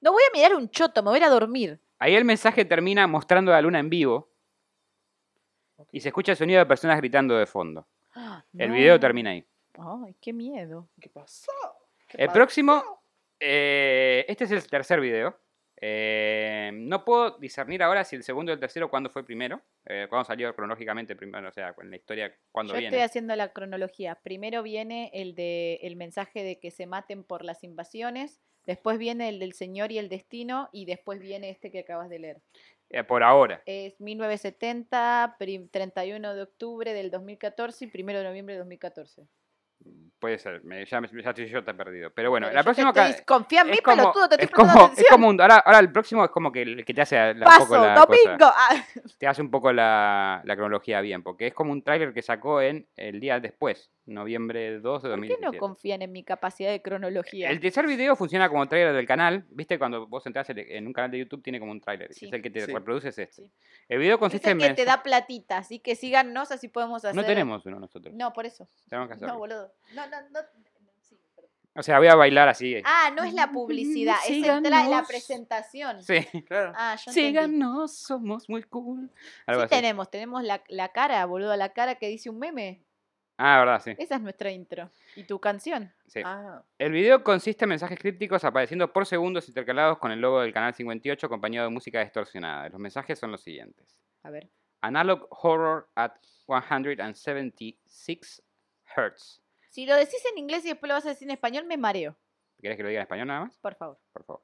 No 0.00 0.12
voy 0.12 0.22
a 0.28 0.36
mirar 0.36 0.54
un 0.54 0.68
choto, 0.70 1.02
me 1.02 1.10
voy 1.10 1.16
a 1.16 1.22
ir 1.22 1.24
a 1.24 1.30
dormir. 1.30 1.80
Ahí 1.98 2.14
el 2.14 2.24
mensaje 2.24 2.64
termina 2.64 3.06
mostrando 3.06 3.52
la 3.52 3.60
luna 3.62 3.78
en 3.78 3.88
vivo 3.88 4.30
y 5.92 6.00
se 6.00 6.08
escucha 6.08 6.32
el 6.32 6.38
sonido 6.38 6.58
de 6.58 6.66
personas 6.66 6.98
gritando 6.98 7.36
de 7.36 7.46
fondo. 7.46 7.86
El 8.58 8.70
video 8.70 8.98
termina 9.00 9.30
ahí. 9.30 9.46
Ay, 9.78 10.14
qué 10.20 10.32
miedo. 10.32 10.88
¿Qué 11.00 11.08
pasó? 11.10 11.52
¿Qué 12.08 12.18
El 12.22 12.26
pasó? 12.28 12.34
próximo, 12.34 13.02
eh, 13.40 14.24
este 14.28 14.44
es 14.44 14.50
el 14.52 14.66
tercer 14.68 15.00
video. 15.00 15.38
Eh, 15.78 16.70
no 16.72 17.04
puedo 17.04 17.36
discernir 17.38 17.82
ahora 17.82 18.02
si 18.04 18.16
el 18.16 18.22
segundo 18.22 18.50
y 18.50 18.54
el 18.54 18.60
tercero 18.60 18.88
cuándo 18.88 19.10
fue 19.10 19.24
primero, 19.26 19.60
eh, 19.84 20.06
cuándo 20.08 20.24
salió 20.24 20.54
cronológicamente 20.54 21.14
primero, 21.14 21.46
o 21.48 21.52
sea, 21.52 21.74
en 21.82 21.90
la 21.90 21.96
historia 21.96 22.34
cuándo 22.50 22.72
Yo 22.72 22.78
viene. 22.80 22.96
estoy 22.96 23.04
haciendo 23.04 23.36
la 23.36 23.52
cronología. 23.52 24.14
Primero 24.22 24.62
viene 24.62 25.10
el 25.12 25.34
de 25.34 25.74
el 25.82 25.96
mensaje 25.96 26.42
de 26.42 26.58
que 26.58 26.70
se 26.70 26.86
maten 26.86 27.24
por 27.24 27.44
las 27.44 27.62
invasiones, 27.62 28.40
después 28.66 28.98
viene 28.98 29.28
el 29.28 29.38
del 29.38 29.52
Señor 29.52 29.92
y 29.92 29.98
el 29.98 30.08
destino 30.08 30.68
y 30.72 30.84
después 30.84 31.20
viene 31.20 31.50
este 31.50 31.70
que 31.70 31.80
acabas 31.80 32.08
de 32.10 32.18
leer. 32.18 32.40
Eh, 32.90 33.02
por 33.02 33.22
ahora. 33.22 33.62
Es 33.66 34.00
1970, 34.00 35.36
prim- 35.38 35.68
31 35.68 36.34
de 36.34 36.42
octubre 36.42 36.92
del 36.92 37.10
2014 37.10 37.84
y 37.84 37.90
1 38.02 38.18
de 38.18 38.24
noviembre 38.24 38.54
de 38.54 38.58
2014. 38.60 39.26
Puede 40.18 40.38
ser, 40.38 40.64
me- 40.64 40.84
ya, 40.86 41.00
me- 41.00 41.08
ya 41.22 41.30
estoy 41.30 41.48
yo 41.48 41.62
te 41.62 41.70
he 41.70 41.74
perdido. 41.74 42.10
Pero 42.10 42.30
bueno, 42.30 42.46
Pero 42.46 42.54
la 42.54 42.60
yo 42.60 42.64
te 42.74 42.82
próxima... 42.82 43.08
estoy- 43.08 43.24
confía 43.24 43.60
en 43.60 43.66
mí, 43.68 43.72
es 43.74 43.80
como, 43.82 43.96
pelotudo, 43.96 44.28
te 44.30 44.34
es 44.36 44.40
estoy 44.42 44.54
prestando 44.64 44.80
como, 44.88 44.94
es 45.00 45.06
como 45.10 45.28
un- 45.28 45.40
ahora, 45.40 45.56
ahora 45.58 45.78
el 45.80 45.92
próximo 45.92 46.24
es 46.24 46.30
como 46.30 46.50
que 46.50 46.62
el 46.62 46.84
que 46.84 46.94
te 46.94 47.02
hace 47.02 47.16
la, 47.16 47.32
un 47.32 47.40
Paso, 47.40 47.58
poco 47.66 47.76
la 47.84 47.94
domingo. 47.94 48.38
cosa. 48.38 48.54
Ah, 48.56 48.84
te 49.18 49.26
hace 49.26 49.42
un 49.42 49.50
poco 49.50 49.72
la, 49.72 50.40
la 50.44 50.56
cronología 50.56 51.00
bien, 51.02 51.22
porque 51.22 51.48
es 51.48 51.54
como 51.54 51.72
un 51.72 51.82
tráiler 51.82 52.14
que 52.14 52.22
sacó 52.22 52.60
en 52.62 52.88
el 52.96 53.20
día 53.20 53.38
después, 53.38 53.90
noviembre 54.06 54.78
2 54.80 55.02
de 55.02 55.08
¿Por 55.10 55.20
qué 55.20 55.28
2017. 55.28 55.42
no 55.52 55.58
confían 55.58 56.02
en 56.02 56.12
mi 56.12 56.22
capacidad 56.24 56.70
de 56.70 56.80
cronología? 56.80 57.50
El 57.50 57.60
tercer 57.60 57.86
video 57.86 58.16
funciona 58.16 58.48
como 58.48 58.66
tráiler 58.68 58.94
del 58.94 59.06
canal, 59.06 59.44
¿viste? 59.50 59.78
Cuando 59.78 60.06
vos 60.06 60.24
entras 60.26 60.48
en- 60.50 60.86
un 60.86 60.92
canal 60.92 61.10
de 61.10 61.18
YouTube 61.18 61.42
tiene 61.42 61.58
como 61.60 61.72
un 61.72 61.80
tráiler, 61.80 62.12
Sí. 62.14 62.26
es 62.26 62.32
el 62.32 62.40
que 62.42 62.50
te 62.50 62.64
Sí. 62.64 62.72
reproduce 62.72 63.08
es 63.08 63.18
este. 63.18 63.42
Sí. 63.44 63.50
El 63.88 63.98
video 63.98 64.14
Es 64.14 64.20
consiste 64.20 64.50
el 64.50 64.60
en 64.62 64.68
que 64.68 64.74
te 64.74 64.84
da 64.84 65.02
platita, 65.02 65.58
así 65.58 65.78
que 65.80 65.94
síganos, 65.96 66.50
así 66.52 66.68
podemos 66.68 67.04
hacer. 67.04 67.14
No 67.16 67.24
tenemos 67.24 67.66
uno 67.66 67.78
nosotros, 67.80 68.14
No, 68.14 68.32
por 68.32 68.46
eso. 68.46 68.68
tenemos 68.88 69.08
que 69.08 69.14
hacerlo. 69.14 69.34
No, 69.34 69.38
boludo. 69.38 69.72
No, 69.94 70.06
no, 70.08 70.16
no. 70.30 70.40
o 71.78 71.82
sea, 71.82 71.98
voy 71.98 72.08
a 72.08 72.14
bailar 72.14 72.48
así. 72.48 72.80
Ah, 72.86 73.12
no 73.14 73.22
es 73.22 73.34
la 73.34 73.50
publicidad, 73.52 74.16
es 74.26 74.30
el 74.36 74.44
tra- 74.44 74.88
la 74.88 75.04
presentación. 75.06 76.02
Sí. 76.02 76.20
Claro. 76.46 76.72
Ah, 76.74 76.96
yo. 77.04 77.12
Síganos, 77.12 77.94
somos 77.98 78.48
muy 78.48 78.62
cool. 78.62 79.10
Algo 79.44 79.60
Sí 79.62 79.64
así. 79.66 79.74
tenemos, 79.74 80.10
tenemos 80.10 80.42
la, 80.42 80.62
la 80.68 80.88
cara, 80.88 81.22
boludo, 81.26 81.54
la 81.56 81.74
cara 81.74 81.96
que 81.96 82.08
dice 82.08 82.30
un 82.30 82.38
meme. 82.38 82.80
Ah, 83.38 83.58
verdad, 83.58 83.82
sí. 83.84 83.94
Esa 83.98 84.14
es 84.16 84.20
nuestra 84.22 84.50
intro. 84.50 84.90
¿Y 85.14 85.24
tu 85.24 85.38
canción? 85.38 85.92
sí. 86.06 86.20
Ah, 86.24 86.62
El 86.78 86.92
video 86.92 87.22
consiste 87.22 87.64
en 87.66 87.68
mensajes 87.70 87.98
crípticos 87.98 88.44
apareciendo 88.44 88.92
por 88.92 89.04
segundos 89.06 89.46
intercalados 89.48 89.98
con 89.98 90.10
el 90.10 90.20
logo 90.20 90.40
del 90.40 90.52
canal 90.54 90.72
58 90.74 91.26
acompañado 91.26 91.68
de 91.68 91.74
música 91.74 92.00
distorsionada. 92.02 92.68
Los 92.70 92.80
mensajes 92.80 93.18
son 93.18 93.32
los 93.32 93.42
siguientes. 93.42 93.94
A 94.22 94.30
ver. 94.30 94.48
Analog 94.80 95.26
Horror 95.30 95.88
at 95.96 96.12
176 96.46 98.42
Hz. 98.96 99.40
Si 99.70 99.84
lo 99.86 99.94
decís 99.96 100.22
en 100.32 100.38
inglés 100.38 100.64
y 100.64 100.68
después 100.68 100.88
lo 100.88 100.94
vas 100.94 101.04
a 101.06 101.10
decir 101.10 101.28
en 101.28 101.32
español, 101.32 101.64
me 101.66 101.76
mareo. 101.76 102.16
¿Querés 102.60 102.76
que 102.78 102.82
lo 102.82 102.88
diga 102.88 103.00
en 103.00 103.04
español 103.04 103.26
nada 103.28 103.40
más? 103.44 103.58
Por 103.58 103.74
favor. 103.74 103.98
Por 104.12 104.24
favor. 104.24 104.42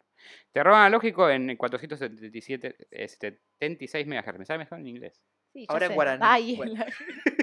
Terror 0.52 0.74
analógico 0.74 1.30
en 1.30 1.56
477, 1.56 2.76
eh, 2.90 3.08
76 3.08 4.06
MHz. 4.06 4.38
Me 4.38 4.44
sale 4.44 4.58
mejor 4.58 4.78
en 4.80 4.86
inglés. 4.88 5.22
Sí, 5.52 5.64
Ahora 5.68 5.86
en 5.86 5.94
guaraní. 5.94 6.22
Ay, 6.24 6.56
Bueno. 6.56 6.74
la- 6.74 6.86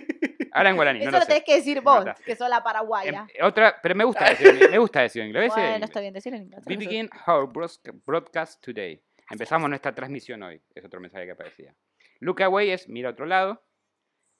Ahora 0.51 0.69
en 0.69 0.75
guaraní, 0.75 0.99
Eso 1.01 1.11
no 1.11 1.19
lo 1.19 1.25
tenés 1.25 1.43
que 1.43 1.55
decir 1.55 1.81
vos, 1.81 2.05
que 2.25 2.35
sos 2.35 2.49
la 2.49 2.57
Em, 2.57 2.63
paraguaya. 2.63 3.27
otra, 3.41 3.79
pero 3.81 3.95
me 3.95 4.03
gusta 4.03 4.29
decir, 4.29 4.47
en- 4.47 4.71
me 4.71 4.77
gusta 4.77 5.01
decir 5.01 5.21
en 5.21 5.27
inglés. 5.29 5.43
decir 5.43 5.57
en 5.59 5.63
Bueno, 5.63 5.75
inglés. 5.75 5.89
está 5.89 5.99
bien, 6.01 6.13
decirlo 6.13 6.37
en 6.37 6.43
inglés. 6.45 6.63
We 6.65 6.77
begin 6.77 7.09
our 7.27 7.47
broadca- 7.51 7.91
broadcast 8.05 8.63
today. 8.63 9.01
Empezamos 9.29 9.69
nuestra 9.69 9.93
transmisión 9.93 10.41
hoy. 10.43 10.61
Es 10.73 10.83
otro 10.85 10.99
mensaje 10.99 11.25
que 11.25 11.31
aparecía. 11.31 11.75
Look 12.19 12.41
away 12.41 12.71
es 12.71 12.89
mira 12.89 13.09
a 13.09 13.11
otro 13.11 13.25
lado. 13.25 13.63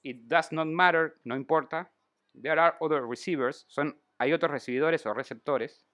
It 0.01 0.21
does 0.23 0.51
not 0.51 0.67
matter, 0.67 1.15
no 1.23 1.35
importa. 1.35 1.91
There 2.33 2.59
are 2.59 2.75
other 2.79 3.03
receivers, 3.07 3.65
son, 3.67 4.01
hay 4.17 4.33
otros 4.33 4.51
recibidores 4.51 5.05
o 5.05 5.13
receptores. 5.13 5.85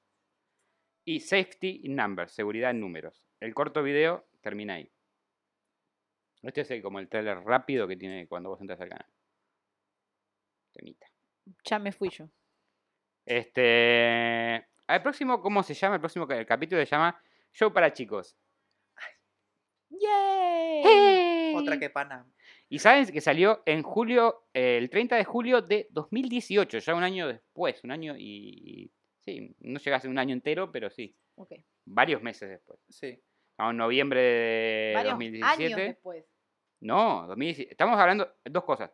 Y 1.04 1.20
safety 1.20 1.82
in 1.84 1.96
numbers, 1.96 2.32
seguridad 2.34 2.72
en 2.72 2.80
números. 2.80 3.26
El 3.40 3.54
corto 3.54 3.84
video 3.84 4.26
termina 4.42 4.76
ahí. 4.76 4.92
Este 6.42 6.62
es 6.62 6.72
el- 6.72 6.82
como 6.82 7.00
el 7.00 7.10
trailer 7.10 7.40
rápido 7.44 7.88
que 7.88 7.96
tiene 7.98 8.28
cuando 8.28 8.50
vos 8.50 8.62
entras 8.62 8.80
al 8.82 8.90
canal. 8.90 9.08
Temita. 10.76 11.08
Ya 11.64 11.80
me 11.80 11.92
fui 11.92 12.10
yo. 12.10 12.30
Este. 13.26 14.56
El 14.88 15.02
próximo, 15.02 15.42
¿cómo 15.42 15.64
se 15.64 15.74
llama? 15.74 15.96
El 15.96 16.02
próximo 16.02 16.28
el 16.30 16.46
capítulo 16.46 16.80
se 16.82 16.86
llama 16.86 17.20
Show 17.54 17.72
para 17.74 17.92
chicos. 17.94 18.38
¡Yay! 19.90 21.54
otra 21.56 21.80
que 21.80 21.90
pana. 21.90 22.28
Y 22.68 22.80
saben 22.80 23.06
que 23.08 23.22
salió 23.22 23.64
en 23.66 23.82
julio, 23.84 24.48
eh, 24.54 24.78
el 24.78 24.90
30 24.90 25.16
de 25.16 25.24
julio 25.24 25.62
de 25.62 25.88
2018, 25.92 26.80
ya 26.80 26.96
un 26.96 27.04
año 27.04 27.28
después, 27.28 27.84
un 27.84 27.92
año 27.92 28.16
y... 28.18 28.92
Sí, 29.24 29.56
no 29.60 29.80
llegase 29.80 30.08
un 30.08 30.20
año 30.20 30.34
entero, 30.34 30.72
pero 30.72 30.90
sí, 30.90 31.16
Ok. 31.36 31.54
varios 31.86 32.22
meses 32.22 32.50
después. 32.50 32.80
Sí. 32.90 33.20
Estamos 33.52 33.72
en 33.72 33.78
noviembre 33.78 34.20
de 34.22 34.92
Varios 34.96 35.14
2017. 35.14 35.64
años 35.66 35.78
después. 35.78 36.26
No, 36.86 37.26
2017. 37.28 37.72
Estamos 37.74 38.00
hablando 38.00 38.32
dos 38.46 38.64
cosas. 38.64 38.92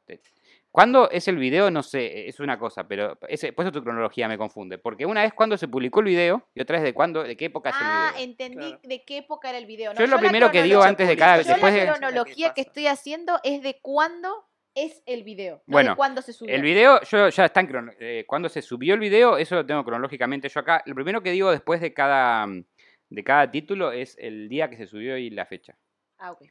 ¿Cuándo 0.71 1.10
es 1.12 1.27
el 1.27 1.36
video? 1.38 1.69
No 1.69 1.84
sé, 1.84 2.27
es 2.30 2.39
una 2.39 2.58
cosa, 2.58 2.88
pero 2.88 3.17
ese, 3.27 3.51
por 3.51 3.65
eso 3.65 3.71
tu 3.73 3.84
cronología 3.84 4.30
me 4.30 4.38
confunde. 4.38 4.77
Porque 4.77 5.06
una 5.06 5.25
es 5.25 5.34
cuando 5.34 5.58
se 5.58 5.67
publicó 5.67 5.99
el 5.99 6.06
video 6.06 6.47
y 6.56 6.62
otra 6.62 6.77
es 6.77 6.84
de 6.84 6.93
cuándo, 6.93 7.23
de 7.23 7.36
qué 7.36 7.45
época 7.45 7.71
es 7.71 7.75
el 7.75 7.82
Ah, 7.84 8.12
video. 8.13 8.23
entendí 8.30 8.58
Claro. 8.67 8.80
de 8.84 9.04
qué 9.04 9.17
época 9.17 9.49
era 9.49 9.58
el 9.58 9.65
video. 9.65 9.91
No, 9.93 9.97
Yo 9.99 10.06
es 10.06 10.10
lo 10.10 10.19
primero 10.19 10.49
que 10.51 10.63
digo 10.63 10.82
antes 10.82 11.06
de 11.08 11.17
cada. 11.17 11.38
Yo 11.38 11.43
Yo 11.43 11.49
Después 11.49 11.73
la 11.75 11.80
de- 11.86 11.91
cronología 11.99 12.54
que 12.54 12.62
estoy 12.62 12.88
haciendo 12.88 13.39
es 13.43 13.62
de 13.62 13.77
cuándo 13.82 14.45
es 14.73 15.04
el 15.06 15.23
video. 15.25 15.58
No 15.67 15.73
Bueno, 15.73 15.89
de 15.91 15.95
cuándo 15.97 16.21
se 16.21 16.32
subió. 16.32 16.56
El 16.56 16.62
video, 16.62 17.01
yo 17.01 17.27
ya 17.27 17.43
está 17.45 17.60
en 17.60 17.67
crono- 17.67 17.91
eh, 17.99 18.23
cuando 18.25 18.47
se 18.47 18.62
subió 18.62 18.93
el 18.93 19.01
video, 19.01 19.36
eso 19.38 19.56
lo 19.56 19.65
tengo 19.65 19.84
cronológicamente 19.84 20.47
yo 20.47 20.62
acá. 20.62 20.82
Lo 20.86 20.95
primero 20.95 21.21
que 21.21 21.32
digo 21.32 21.51
después 21.51 21.82
de 21.82 21.93
cada, 21.93 22.47
de 23.10 23.23
cada 23.25 23.51
título 23.51 23.91
es 23.91 24.15
el 24.17 24.47
día 24.47 24.69
que 24.69 24.77
se 24.77 24.88
subió 24.88 25.17
y 25.17 25.30
la 25.30 25.45
fecha. 25.45 25.75
Ah, 26.19 26.32
ok. 26.32 26.43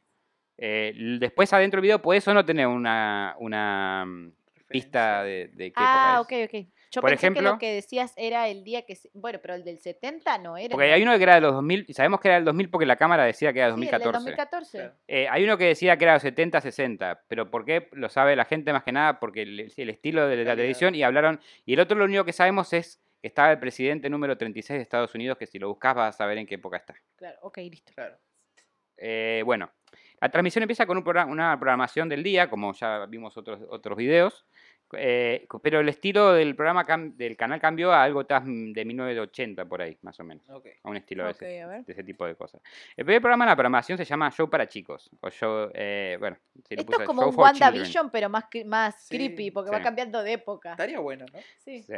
Eh, 0.63 0.93
después 1.19 1.51
adentro 1.53 1.77
del 1.79 1.83
video 1.83 2.01
puedes 2.01 2.27
o 2.27 2.33
no 2.35 2.45
tener 2.45 2.67
una, 2.67 3.35
una 3.39 4.05
mm, 4.05 4.31
pista 4.67 5.23
de, 5.23 5.47
de 5.53 5.69
qué 5.71 5.73
Ah, 5.75 6.19
ok, 6.21 6.31
época 6.31 6.57
es. 6.57 6.63
ok. 6.65 6.71
Yo 6.91 6.99
Por 7.01 7.09
pensé 7.09 7.21
que 7.21 7.27
ejemplo- 7.27 7.51
lo 7.53 7.57
que 7.57 7.73
decías 7.73 8.13
era 8.17 8.47
el 8.49 8.63
día 8.65 8.81
que... 8.83 8.95
se- 8.95 9.09
Bueno, 9.13 9.39
pero 9.41 9.55
el 9.55 9.63
del 9.63 9.79
70 9.79 10.37
no 10.39 10.57
era. 10.57 10.69
Porque 10.73 10.91
hay 10.91 11.01
uno 11.01 11.15
que 11.17 11.23
era 11.23 11.35
de 11.35 11.41
los 11.41 11.53
2000, 11.53 11.85
y 11.87 11.93
sabemos 11.93 12.19
que 12.19 12.27
era 12.27 12.35
del 12.35 12.43
2000 12.45 12.69
porque 12.69 12.85
la 12.85 12.95
cámara 12.97 13.23
decía 13.23 13.51
que 13.53 13.59
era 13.59 13.69
Sí, 13.69 13.73
el 13.75 13.79
del 13.79 13.89
2014. 14.01 14.29
2014. 14.29 14.77
Claro. 14.77 14.93
Eh, 15.07 15.27
hay 15.29 15.43
uno 15.45 15.57
que 15.57 15.65
decía 15.65 15.97
que 15.97 16.03
era 16.03 16.19
70-60, 16.19 17.21
pero 17.27 17.49
¿por 17.49 17.63
qué? 17.65 17.87
Lo 17.93 18.09
sabe 18.09 18.35
la 18.35 18.45
gente 18.45 18.71
más 18.73 18.83
que 18.83 18.91
nada 18.91 19.19
porque 19.19 19.41
el, 19.43 19.73
el 19.75 19.89
estilo 19.89 20.27
de 20.27 20.43
la 20.43 20.55
televisión 20.55 20.93
y 20.93 21.01
hablaron. 21.03 21.39
Y 21.65 21.73
el 21.73 21.79
otro 21.79 21.97
lo 21.97 22.05
único 22.05 22.25
que 22.25 22.33
sabemos 22.33 22.71
es 22.73 23.01
que 23.21 23.27
estaba 23.29 23.51
el 23.51 23.59
presidente 23.59 24.09
número 24.09 24.37
36 24.37 24.77
de 24.77 24.83
Estados 24.83 25.15
Unidos, 25.15 25.37
que 25.37 25.47
si 25.47 25.59
lo 25.59 25.69
buscas 25.69 25.95
vas 25.95 26.15
a 26.15 26.17
saber 26.17 26.37
en 26.39 26.45
qué 26.45 26.55
época 26.55 26.77
está. 26.77 26.93
Claro, 27.15 27.37
ok, 27.41 27.57
listo. 27.57 27.93
Claro. 27.95 28.17
Eh, 28.97 29.41
bueno, 29.45 29.71
la 30.21 30.29
transmisión 30.29 30.63
empieza 30.63 30.85
con 30.85 30.97
un 30.97 31.03
programa- 31.03 31.31
una 31.31 31.59
programación 31.59 32.07
del 32.07 32.23
día, 32.23 32.49
como 32.49 32.73
ya 32.73 33.05
vimos 33.07 33.35
otros, 33.37 33.59
otros 33.69 33.97
videos, 33.97 34.45
eh, 34.97 35.47
pero 35.63 35.79
el 35.79 35.87
estilo 35.89 36.33
del 36.33 36.53
programa 36.55 36.85
cam- 36.85 37.15
del 37.15 37.35
canal 37.37 37.59
cambió 37.61 37.91
a 37.93 38.03
algo 38.03 38.25
tan 38.25 38.73
de 38.73 38.83
1980 38.85 39.65
por 39.65 39.81
ahí, 39.81 39.97
más 40.01 40.19
o 40.19 40.23
menos, 40.25 40.47
a 40.49 40.89
un 40.89 40.97
estilo 40.97 41.23
de 41.25 41.31
ese 41.31 41.83
de 41.93 42.03
tipo 42.03 42.25
de 42.25 42.35
cosas. 42.35 42.61
El 42.97 43.05
primer 43.05 43.21
programa 43.21 43.45
en 43.45 43.49
la 43.49 43.55
programación 43.55 43.97
se 43.97 44.03
llama 44.05 44.29
Show 44.31 44.49
para 44.49 44.67
chicos. 44.67 45.09
O 45.21 45.29
show, 45.29 45.71
eh, 45.73 46.17
bueno, 46.19 46.37
Esto 46.69 46.85
puse 46.85 47.01
es 47.03 47.07
como 47.07 47.21
Show 47.21 47.29
un. 47.31 47.39
WandaVision, 47.39 48.09
pero 48.11 48.29
más, 48.29 48.45
más 48.65 49.03
Sí, 49.07 49.15
creepy, 49.17 49.51
porque 49.51 49.69
sí. 49.69 49.75
va 49.75 49.81
cambiando 49.81 50.21
de 50.21 50.33
época. 50.33 50.71
Estaría 50.71 50.99
bueno, 50.99 51.25
¿no? 51.33 51.39
Sí. 51.57 51.81
Sí. 51.83 51.93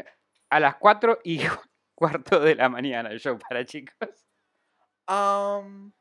A 0.51 0.59
las 0.59 0.75
4 0.75 1.17
y 1.23 1.39
cuarto 1.95 2.39
de 2.39 2.53
la 2.55 2.69
mañana, 2.69 3.09
el 3.09 3.19
show 3.19 3.37
para 3.39 3.65
chicos. 3.65 3.97
Um, 5.09 5.91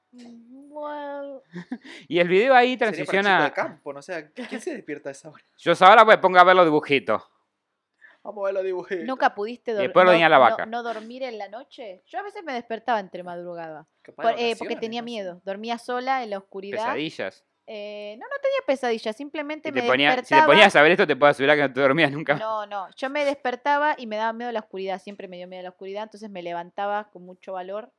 Well, 0.74 1.40
Y 2.08 2.18
el 2.18 2.28
video 2.28 2.54
ahí 2.54 2.76
sería 2.78 2.78
para 2.78 2.92
chico 2.92 3.10
transiciona. 3.12 3.44
de 3.44 3.52
campo, 3.52 3.92
¿no? 3.92 3.98
O 3.98 4.02
sea, 4.02 4.28
¿quién 4.30 4.60
se 4.60 4.74
despierta 4.74 5.10
a 5.10 5.12
esa 5.12 5.28
hora? 5.30 5.42
Yo 5.58 5.72
ahora 5.80 6.04
me 6.04 6.16
pongo 6.18 6.38
a 6.38 6.44
ver 6.44 6.56
los 6.56 6.64
dibujitos. 6.64 7.22
Vamos 8.24 8.42
a 8.42 8.46
ver 8.46 8.54
los 8.54 8.64
dibujitos. 8.64 9.04
¿Nunca 9.04 9.34
pudiste 9.34 9.72
dormir? 9.72 9.88
después 9.88 10.06
lo 10.06 10.12
tenía 10.12 10.28
la 10.28 10.36
no, 10.36 10.42
vaca. 10.42 10.66
no 10.66 10.82
dormir 10.82 11.24
en 11.24 11.38
la 11.38 11.48
noche? 11.48 12.02
Yo 12.06 12.20
a 12.20 12.22
veces 12.22 12.42
me 12.44 12.52
despertaba 12.54 13.00
entre 13.00 13.22
madrugada. 13.22 13.86
Por- 14.16 14.34
eh, 14.38 14.54
porque 14.58 14.76
tenía 14.76 15.00
no 15.02 15.04
sé. 15.06 15.10
miedo. 15.10 15.42
Dormía 15.44 15.76
sola 15.78 16.22
en 16.22 16.30
la 16.30 16.38
oscuridad. 16.38 16.78
Pesadillas. 16.84 17.44
Eh, 17.66 18.16
no, 18.18 18.24
no 18.26 18.36
tenía 18.42 18.58
pesadillas, 18.66 19.16
simplemente 19.16 19.70
me 19.70 19.82
ponía- 19.84 20.10
si 20.10 20.16
despertaba. 20.16 20.42
te 20.42 20.46
ponías 20.52 20.74
a 20.76 20.82
ver 20.82 20.92
esto, 20.92 21.06
te 21.06 21.14
puedo 21.16 21.30
asegurar 21.30 21.56
que 21.56 21.62
no 21.62 21.72
te 21.72 21.80
dormías 21.80 22.10
nunca. 22.10 22.34
No, 22.34 22.66
no, 22.66 22.88
yo 22.96 23.08
me 23.08 23.24
despertaba 23.24 23.94
y 23.96 24.06
me 24.08 24.16
daba 24.16 24.32
miedo 24.32 24.50
la 24.50 24.60
oscuridad, 24.60 25.00
siempre 25.00 25.28
me 25.28 25.36
dio 25.36 25.46
miedo 25.46 25.62
la 25.62 25.68
oscuridad, 25.70 26.02
entonces 26.02 26.28
me 26.28 26.42
levantaba 26.42 27.08
con 27.10 27.24
mucho 27.24 27.52
valor, 27.52 27.92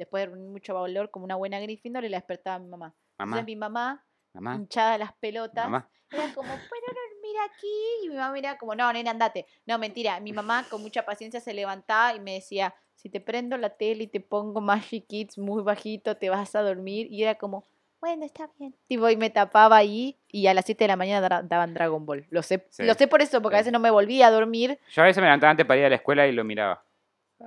después 0.00 0.28
de 0.28 0.36
mucho 0.36 0.74
valor, 0.74 1.10
como 1.10 1.24
una 1.26 1.36
buena 1.36 1.60
Gryffindor 1.60 2.04
y 2.04 2.08
la 2.08 2.16
despertaba 2.16 2.56
a 2.56 2.58
mi 2.58 2.68
mamá. 2.68 2.94
Mamá, 3.18 3.36
Entonces 3.36 3.46
mi 3.46 3.56
mamá, 3.56 4.04
mamá, 4.32 4.54
hinchada 4.56 4.96
las 4.98 5.12
pelotas, 5.12 5.64
mamá. 5.66 5.88
era 6.10 6.32
como, 6.34 6.48
¿puedo 6.48 6.86
dormir 6.86 7.36
aquí? 7.48 8.04
Y 8.04 8.08
mi 8.08 8.16
mamá 8.16 8.38
era 8.38 8.56
como, 8.58 8.74
no, 8.74 8.90
nena, 8.92 9.10
andate. 9.10 9.46
No, 9.66 9.78
mentira, 9.78 10.18
mi 10.20 10.32
mamá 10.32 10.64
con 10.70 10.80
mucha 10.82 11.04
paciencia 11.04 11.38
se 11.40 11.52
levantaba 11.52 12.14
y 12.14 12.20
me 12.20 12.34
decía, 12.34 12.74
si 12.94 13.10
te 13.10 13.20
prendo 13.20 13.56
la 13.58 13.70
tele 13.70 14.04
y 14.04 14.06
te 14.06 14.20
pongo 14.20 14.60
Magic 14.60 15.06
Kids 15.06 15.38
muy 15.38 15.62
bajito, 15.62 16.16
te 16.16 16.30
vas 16.30 16.54
a 16.54 16.62
dormir. 16.62 17.06
Y 17.10 17.22
era 17.22 17.34
como, 17.36 17.64
bueno, 18.00 18.24
está 18.24 18.48
bien. 18.58 18.74
Tipo, 18.88 19.08
y 19.10 19.16
me 19.18 19.28
tapaba 19.28 19.76
ahí 19.76 20.18
y 20.28 20.46
a 20.46 20.54
las 20.54 20.64
7 20.64 20.84
de 20.84 20.88
la 20.88 20.96
mañana 20.96 21.42
daban 21.42 21.74
Dragon 21.74 22.06
Ball. 22.06 22.26
Lo 22.30 22.42
sé, 22.42 22.66
Sí, 22.70 22.84
lo 22.84 22.94
sé 22.94 23.06
por 23.06 23.20
eso, 23.20 23.42
porque 23.42 23.56
a 23.56 23.60
veces 23.60 23.72
no 23.72 23.78
me 23.80 23.90
volvía 23.90 24.28
a 24.28 24.30
dormir. 24.30 24.78
Yo 24.92 25.02
a 25.02 25.04
veces 25.04 25.20
me 25.20 25.26
levantaba 25.26 25.50
antes 25.50 25.66
para 25.66 25.80
ir 25.80 25.84
a 25.86 25.90
la 25.90 25.96
escuela 25.96 26.26
y 26.26 26.32
lo 26.32 26.42
miraba. 26.44 26.82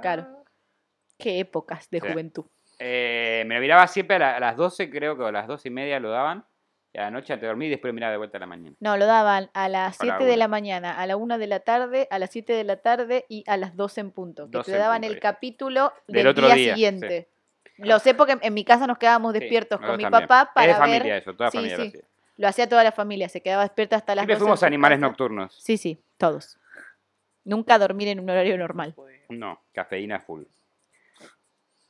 Claro. 0.02 0.43
Qué 1.24 1.40
épocas 1.40 1.90
de 1.90 2.00
Sí. 2.02 2.08
juventud. 2.08 2.46
Eh, 2.80 3.44
me 3.48 3.56
lo 3.56 3.62
miraba 3.62 3.88
siempre 3.88 4.18
a, 4.18 4.20
la- 4.20 4.36
a 4.38 4.40
las 4.40 4.58
12, 4.58 4.90
creo 4.90 5.18
que 5.18 5.24
a 5.24 5.32
las 5.32 5.48
12 5.48 5.70
y 5.70 5.72
media 5.72 6.00
lo 6.00 6.10
daban. 6.12 6.46
Y 6.96 7.00
a 7.00 7.04
la 7.04 7.12
noche 7.12 7.34
antes 7.34 7.42
de 7.42 7.48
dormir 7.48 7.68
y 7.68 7.72
después 7.72 7.90
lo 7.90 7.94
miraba 7.96 8.12
de 8.12 8.18
vuelta 8.20 8.38
a 8.38 8.40
la 8.42 8.46
mañana. 8.46 8.76
No, 8.80 8.98
lo 8.98 9.08
daban 9.08 9.50
a 9.56 9.68
las 9.68 10.00
A 10.00 10.06
la 10.06 10.14
7 10.18 10.26
de 10.30 10.38
la 10.38 10.48
mañana, 10.48 11.00
a 11.00 11.08
la 11.08 11.16
1 11.18 11.38
de 11.40 11.48
la 11.48 11.60
tarde, 11.62 12.08
a 12.12 12.20
las 12.20 12.30
7 12.30 12.54
de 12.54 12.64
la 12.64 12.78
tarde 12.78 13.26
y 13.30 13.44
a 13.48 13.58
las 13.58 13.76
12 13.76 14.02
en 14.02 14.12
punto. 14.12 14.46
Que 14.46 14.58
12 14.60 14.72
te 14.74 14.78
daban 14.78 15.04
el 15.04 15.20
capítulo 15.20 15.92
Del 16.08 16.18
del, 16.18 16.28
otro 16.28 16.46
día, 16.48 16.56
día, 16.56 16.66
sí. 16.66 16.72
siguiente. 16.74 17.30
Lo 17.78 17.98
sé 17.98 18.14
porque 18.14 18.38
en 18.40 18.54
mi 18.54 18.64
casa 18.64 18.86
nos 18.86 19.00
quedábamos 19.00 19.34
Sí, 19.34 19.40
despiertos 19.40 19.80
con 19.80 19.98
mi 19.98 20.04
también. 20.04 20.28
papá 20.28 20.52
para 20.54 20.72
es 20.74 20.78
familia 20.78 21.14
ver. 21.16 21.22
eso, 21.24 21.36
toda 21.36 21.50
familia 21.50 21.78
lo 21.78 21.84
hacía. 21.86 22.02
Lo 22.38 22.48
hacía 22.48 22.70
toda 22.70 22.84
la 22.84 22.92
familia, 22.92 23.28
se 23.30 23.42
quedaba 23.42 23.64
despierta 23.64 23.96
hasta 23.96 24.14
las 24.14 24.24
Siempre 24.24 24.34
12 24.36 24.44
en 24.44 24.46
fuimos 24.46 24.64
animales 24.64 24.98
casa. 24.98 25.08
nocturnos. 25.08 25.56
Sí, 25.64 25.78
sí, 25.78 26.00
todos. 26.18 26.60
Nunca 27.44 27.80
dormir 27.80 28.08
en 28.10 28.20
un 28.20 28.30
horario 28.30 28.56
normal. 28.58 28.96
No, 29.30 29.62
cafeína 29.74 30.20
full. 30.20 30.44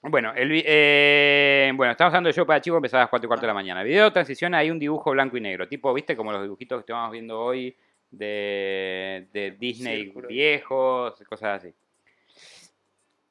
Bueno, 0.10 0.34
el, 0.36 0.52
eh, 0.66 1.72
bueno, 1.76 1.92
estamos 1.92 2.12
hablando 2.12 2.28
de 2.28 2.34
show 2.34 2.46
para 2.46 2.60
chicos, 2.60 2.76
empezaba 2.76 3.04
a 3.04 3.06
las 3.06 3.10
4 3.10 3.26
y 3.26 3.28
cuarto 3.28 3.44
de 3.44 3.48
la 3.48 3.54
mañana. 3.54 3.84
Video 3.84 4.12
transiciona 4.12 4.58
hay 4.58 4.70
un 4.70 4.78
dibujo 4.78 5.12
blanco 5.12 5.38
y 5.38 5.42
negro, 5.42 5.66
tipo, 5.66 5.94
¿viste? 5.94 6.18
Como 6.18 6.34
los 6.34 6.42
dibujitos 6.42 6.78
que 6.78 6.82
estamos 6.82 7.12
viendo 7.12 7.40
hoy 7.40 7.74
de, 8.12 9.28
de 9.32 9.52
Disney 9.52 10.04
Círculo. 10.04 10.28
viejos, 10.28 11.24
cosas 11.24 11.64
así. 11.64 11.74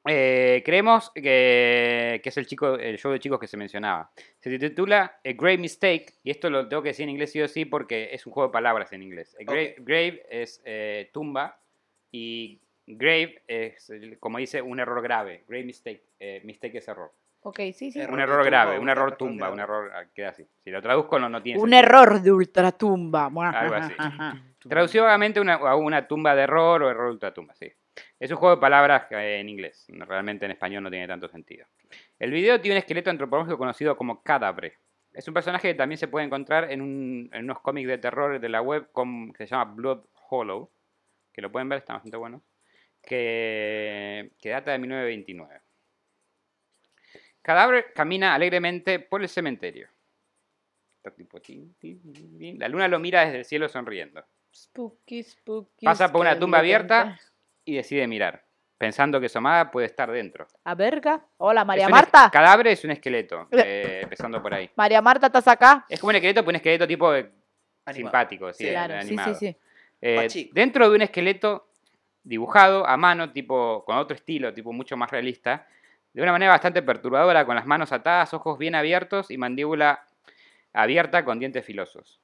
Eh, 0.05 0.63
creemos 0.65 1.11
que, 1.11 2.19
que 2.23 2.29
es 2.29 2.37
el, 2.37 2.47
chico, 2.47 2.75
el 2.75 2.97
show 2.97 3.11
de 3.11 3.19
chicos 3.19 3.39
que 3.39 3.47
se 3.47 3.55
mencionaba. 3.55 4.11
Se 4.39 4.57
titula 4.57 5.19
A 5.23 5.31
Grave 5.33 5.59
Mistake, 5.59 6.07
y 6.23 6.31
esto 6.31 6.49
lo 6.49 6.67
tengo 6.67 6.81
que 6.81 6.89
decir 6.89 7.03
en 7.03 7.11
inglés 7.11 7.31
sí 7.31 7.41
o 7.41 7.47
sí 7.47 7.65
porque 7.65 8.09
es 8.11 8.25
un 8.25 8.33
juego 8.33 8.49
de 8.49 8.53
palabras 8.53 8.91
en 8.93 9.03
inglés. 9.03 9.37
A 9.39 9.43
grave, 9.43 10.25
es 10.27 10.59
eh, 10.65 11.11
tumba 11.13 11.59
y 12.11 12.59
grave 12.85 13.41
es, 13.47 13.91
como 14.19 14.37
dice, 14.37 14.61
un 14.61 14.79
error 14.79 15.01
grave. 15.01 15.43
Grave 15.47 15.63
mistake. 15.63 16.03
eh, 16.19 16.41
mistake 16.43 16.75
es 16.77 16.87
error. 16.87 17.11
Ok, 17.45 17.57
sí, 17.73 17.91
sí. 17.91 17.99
Error 17.99 18.11
Un 18.13 18.17
de 18.17 18.23
error 18.23 18.45
grave, 18.45 18.79
un 18.79 18.87
error 18.89 19.17
tumba, 19.17 19.49
un 19.51 19.59
error 19.59 19.91
ah, 19.93 20.05
queda 20.13 20.29
así. 20.29 20.47
Si 20.63 20.69
lo 20.71 20.81
traduzco 20.81 21.19
no, 21.19 21.27
no 21.27 21.41
tiene 21.43 21.59
Un 21.59 21.69
sentido. 21.69 21.89
error 21.89 22.21
de 22.21 22.31
ultratumba. 22.31 23.25
Algo 23.25 23.75
así. 23.75 23.93
Traducido 24.69 25.03
vagamente 25.03 25.41
una, 25.41 25.55
a 25.55 25.75
una 25.75 26.07
tumba 26.07 26.35
de 26.35 26.43
error 26.43 26.83
o 26.83 26.89
error 26.89 27.11
ultratumba, 27.11 27.53
sí. 27.55 27.69
Es 28.17 28.31
un 28.31 28.37
juego 28.37 28.55
de 28.55 28.61
palabras 28.61 29.11
eh, 29.11 29.39
en 29.41 29.49
inglés. 29.49 29.85
Realmente 29.89 30.45
en 30.45 30.51
español 30.51 30.83
no 30.83 30.89
tiene 30.89 31.05
tanto 31.07 31.27
sentido. 31.27 31.67
El 32.17 32.31
video 32.31 32.61
tiene 32.61 32.75
un 32.75 32.79
esqueleto 32.79 33.09
antropológico 33.09 33.57
conocido 33.57 33.97
como 33.97 34.23
Cadabre. 34.23 34.77
Es 35.11 35.27
un 35.27 35.33
personaje 35.33 35.67
que 35.67 35.73
también 35.75 35.97
se 35.97 36.07
puede 36.07 36.25
encontrar 36.25 36.71
en, 36.71 36.81
un- 36.81 37.29
en 37.33 37.43
unos 37.43 37.59
cómics 37.59 37.87
de 37.89 37.97
terror 37.97 38.39
de 38.39 38.49
la 38.49 38.61
web 38.61 38.89
con- 38.93 39.33
que 39.33 39.45
se 39.45 39.51
llama 39.53 39.73
Blood 39.73 40.05
Hollow. 40.29 40.71
Que 41.33 41.41
lo 41.41 41.51
pueden 41.51 41.67
ver, 41.67 41.79
está 41.79 41.93
bastante 41.93 42.15
bueno. 42.17 42.41
Que, 43.03 44.31
que 44.39 44.49
data 44.49 44.71
de 44.71 44.79
1929. 44.79 45.61
Cadabre 47.41 47.91
camina 47.93 48.33
alegremente 48.33 48.99
por 48.99 49.21
el 49.21 49.27
cementerio. 49.29 49.89
La 52.57 52.69
luna 52.69 52.87
lo 52.87 52.99
mira 52.99 53.25
desde 53.25 53.39
el 53.39 53.45
cielo 53.45 53.67
sonriendo. 53.67 54.23
Spooky, 54.55 55.21
spooky. 55.23 55.85
Pasa 55.85 56.09
por 56.11 56.21
una 56.21 56.39
tumba 56.39 56.59
abierta 56.59 57.19
y 57.65 57.75
decide 57.75 58.07
mirar, 58.07 58.45
pensando 58.77 59.19
que 59.19 59.27
su 59.27 59.37
amada 59.39 59.69
puede 59.69 59.87
estar 59.87 60.09
dentro. 60.09 60.47
A 60.63 60.75
verga. 60.75 61.25
Hola, 61.37 61.65
María 61.65 61.85
Es 61.85 61.89
un 61.91 61.95
es- 61.97 62.01
Marta. 62.01 62.29
Cadáver 62.31 62.67
es 62.67 62.85
un 62.85 62.91
esqueleto, 62.91 63.47
eh, 63.51 63.99
empezando 64.03 64.41
por 64.41 64.53
ahí. 64.53 64.69
María 64.75 65.01
Marta, 65.01 65.27
¿estás 65.27 65.47
acá? 65.49 65.85
Es 65.89 65.99
como 65.99 66.11
un 66.11 66.15
esqueleto, 66.15 66.41
pero 66.41 66.49
un 66.51 66.55
esqueleto 66.55 66.87
tipo 66.87 67.11
de- 67.11 67.29
Animado. 67.85 67.93
simpático, 68.11 68.53
sí, 68.53 68.63
Sí, 68.63 68.69
claro, 68.69 68.93
sí, 68.93 68.99
animado. 69.07 69.33
sí, 69.35 69.47
sí. 69.47 69.57
Eh, 69.99 70.49
dentro 70.53 70.89
de 70.89 70.95
un 70.95 71.01
esqueleto 71.01 71.67
dibujado 72.23 72.87
a 72.87 72.95
mano, 72.97 73.31
tipo 73.31 73.83
con 73.85 73.97
otro 73.97 74.15
estilo, 74.15 74.53
tipo 74.53 74.71
mucho 74.73 74.95
más 74.97 75.11
realista, 75.11 75.67
de 76.13 76.21
una 76.21 76.31
manera 76.31 76.51
bastante 76.51 76.81
perturbadora, 76.81 77.45
con 77.45 77.55
las 77.55 77.65
manos 77.65 77.91
atadas, 77.91 78.33
ojos 78.33 78.57
bien 78.57 78.75
abiertos 78.75 79.31
y 79.31 79.37
mandíbula 79.37 80.05
abierta 80.73 81.25
con 81.25 81.39
dientes 81.39 81.65
filosos. 81.65 82.19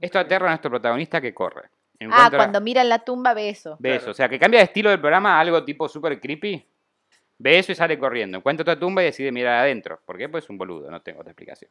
Esto 0.00 0.18
aterra 0.18 0.46
a 0.46 0.50
nuestro 0.50 0.70
protagonista 0.70 1.20
que 1.20 1.32
corre. 1.34 1.68
Ah, 2.10 2.28
cuando 2.34 2.60
mira 2.60 2.82
en 2.82 2.88
la 2.88 2.98
tumba 2.98 3.34
ve 3.34 3.48
eso. 3.48 3.76
Ve 3.78 3.90
Claro. 3.90 4.02
eso, 4.02 4.10
o 4.10 4.14
sea, 4.14 4.28
que 4.28 4.38
cambia 4.38 4.60
de 4.60 4.64
estilo 4.64 4.90
del 4.90 5.00
programa 5.00 5.36
a 5.36 5.40
algo 5.40 5.64
tipo 5.64 5.88
super 5.88 6.20
creepy. 6.20 6.66
Ve 7.38 7.58
eso 7.58 7.72
y 7.72 7.74
sale 7.74 7.98
corriendo. 7.98 8.38
Encuentra 8.38 8.62
otra 8.62 8.78
tumba 8.78 9.02
y 9.02 9.06
decide 9.06 9.32
mirar 9.32 9.60
adentro. 9.60 10.00
¿Por 10.04 10.18
qué? 10.18 10.28
Pues 10.28 10.44
es 10.44 10.50
un 10.50 10.58
boludo, 10.58 10.90
no 10.90 11.00
tengo 11.02 11.20
otra 11.20 11.30
explicación. 11.32 11.70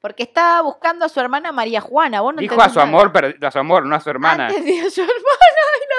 Porque 0.00 0.22
estaba 0.24 0.60
buscando 0.60 1.06
a 1.06 1.08
su 1.08 1.18
hermana 1.18 1.50
María 1.50 1.80
Juana. 1.80 2.20
Vos 2.20 2.34
no 2.34 2.40
Dijo 2.40 2.60
a 2.60 2.68
su 2.68 2.76
nada. 2.78 2.88
amor, 2.88 3.12
a 3.42 3.50
su 3.50 3.58
amor, 3.58 3.86
no 3.86 3.96
a 3.96 4.00
su 4.00 4.10
hermana. 4.10 4.46
A 4.48 4.50
su 4.50 5.00
hermana 5.00 5.43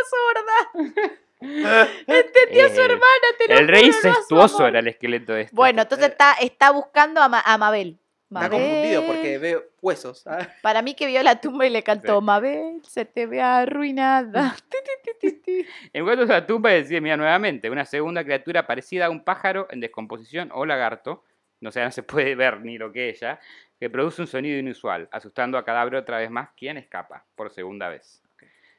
sorda. 0.10 1.16
Entendí 2.08 2.60
a 2.62 2.70
su 2.70 2.82
Eh, 2.82 2.86
hermana, 2.86 3.28
te 3.38 3.47
lo 3.53 3.60
El 3.60 3.68
rey 3.68 3.91
juro, 3.91 3.97
no 4.03 4.10
incestuoso 4.10 4.58
amor. 4.58 4.70
era 4.70 4.80
el 4.80 4.88
esqueleto 4.88 5.34
de 5.34 5.41
este. 5.41 5.56
Bueno, 5.56 5.82
entonces 5.84 6.10
está, 6.10 6.34
está 6.41 6.72
buscando 6.72 7.22
a, 7.22 7.30
Ma- 7.30 7.43
a 7.45 7.58
Mabel. 7.58 7.99
Está 8.32 8.49
confundido 8.49 9.03
porque 9.06 9.38
ve 9.38 9.70
huesos. 9.82 10.26
ah. 10.28 10.47
Para 10.62 10.82
mí 10.82 10.95
que 10.95 11.06
vio 11.08 11.22
la 11.24 11.39
tumba 11.39 11.68
y 11.68 11.70
le 11.70 11.84
cantó, 11.84 12.20
Sí. 12.20 12.26
Mabel, 12.26 12.82
se 12.84 13.06
te 13.06 13.28
ve 13.28 13.39
arruinada. 13.41 14.56
Ti, 14.70 14.78
ti, 14.84 15.12
ti, 15.22 15.32
ti, 15.32 15.41
ti. 15.64 15.68
Encuentros 15.93 16.30
a 16.32 16.34
la 16.34 16.47
tumba 16.47 16.72
y 16.74 16.82
decide 16.82 16.99
mira 17.01 17.16
nuevamente, 17.18 17.70
una 17.70 17.86
segunda 17.86 18.24
criatura 18.24 18.66
parecida 18.66 19.06
a 19.06 19.10
un 19.10 19.24
pájaro 19.24 19.68
en 19.70 19.80
descomposición 19.80 20.49
o 20.53 20.66
lagarto, 20.66 21.24
no 21.62 21.72
sé, 21.72 21.84
no 21.84 21.91
se 21.91 22.03
puede 22.03 22.36
ver 22.36 22.62
ni 22.62 22.78
lo 22.78 22.91
que 22.91 23.10
ella, 23.10 23.39
que 23.80 23.89
produce 23.89 24.22
un 24.24 24.28
sonido 24.28 24.58
inusual, 24.58 25.08
asustando 25.12 25.58
a 25.58 25.64
cadáver 25.64 25.95
otra 25.95 26.18
vez 26.18 26.30
más, 26.32 26.49
quien 26.58 26.78
escapa 26.78 27.26
por 27.36 27.51
segunda 27.51 27.89
vez. 27.89 28.22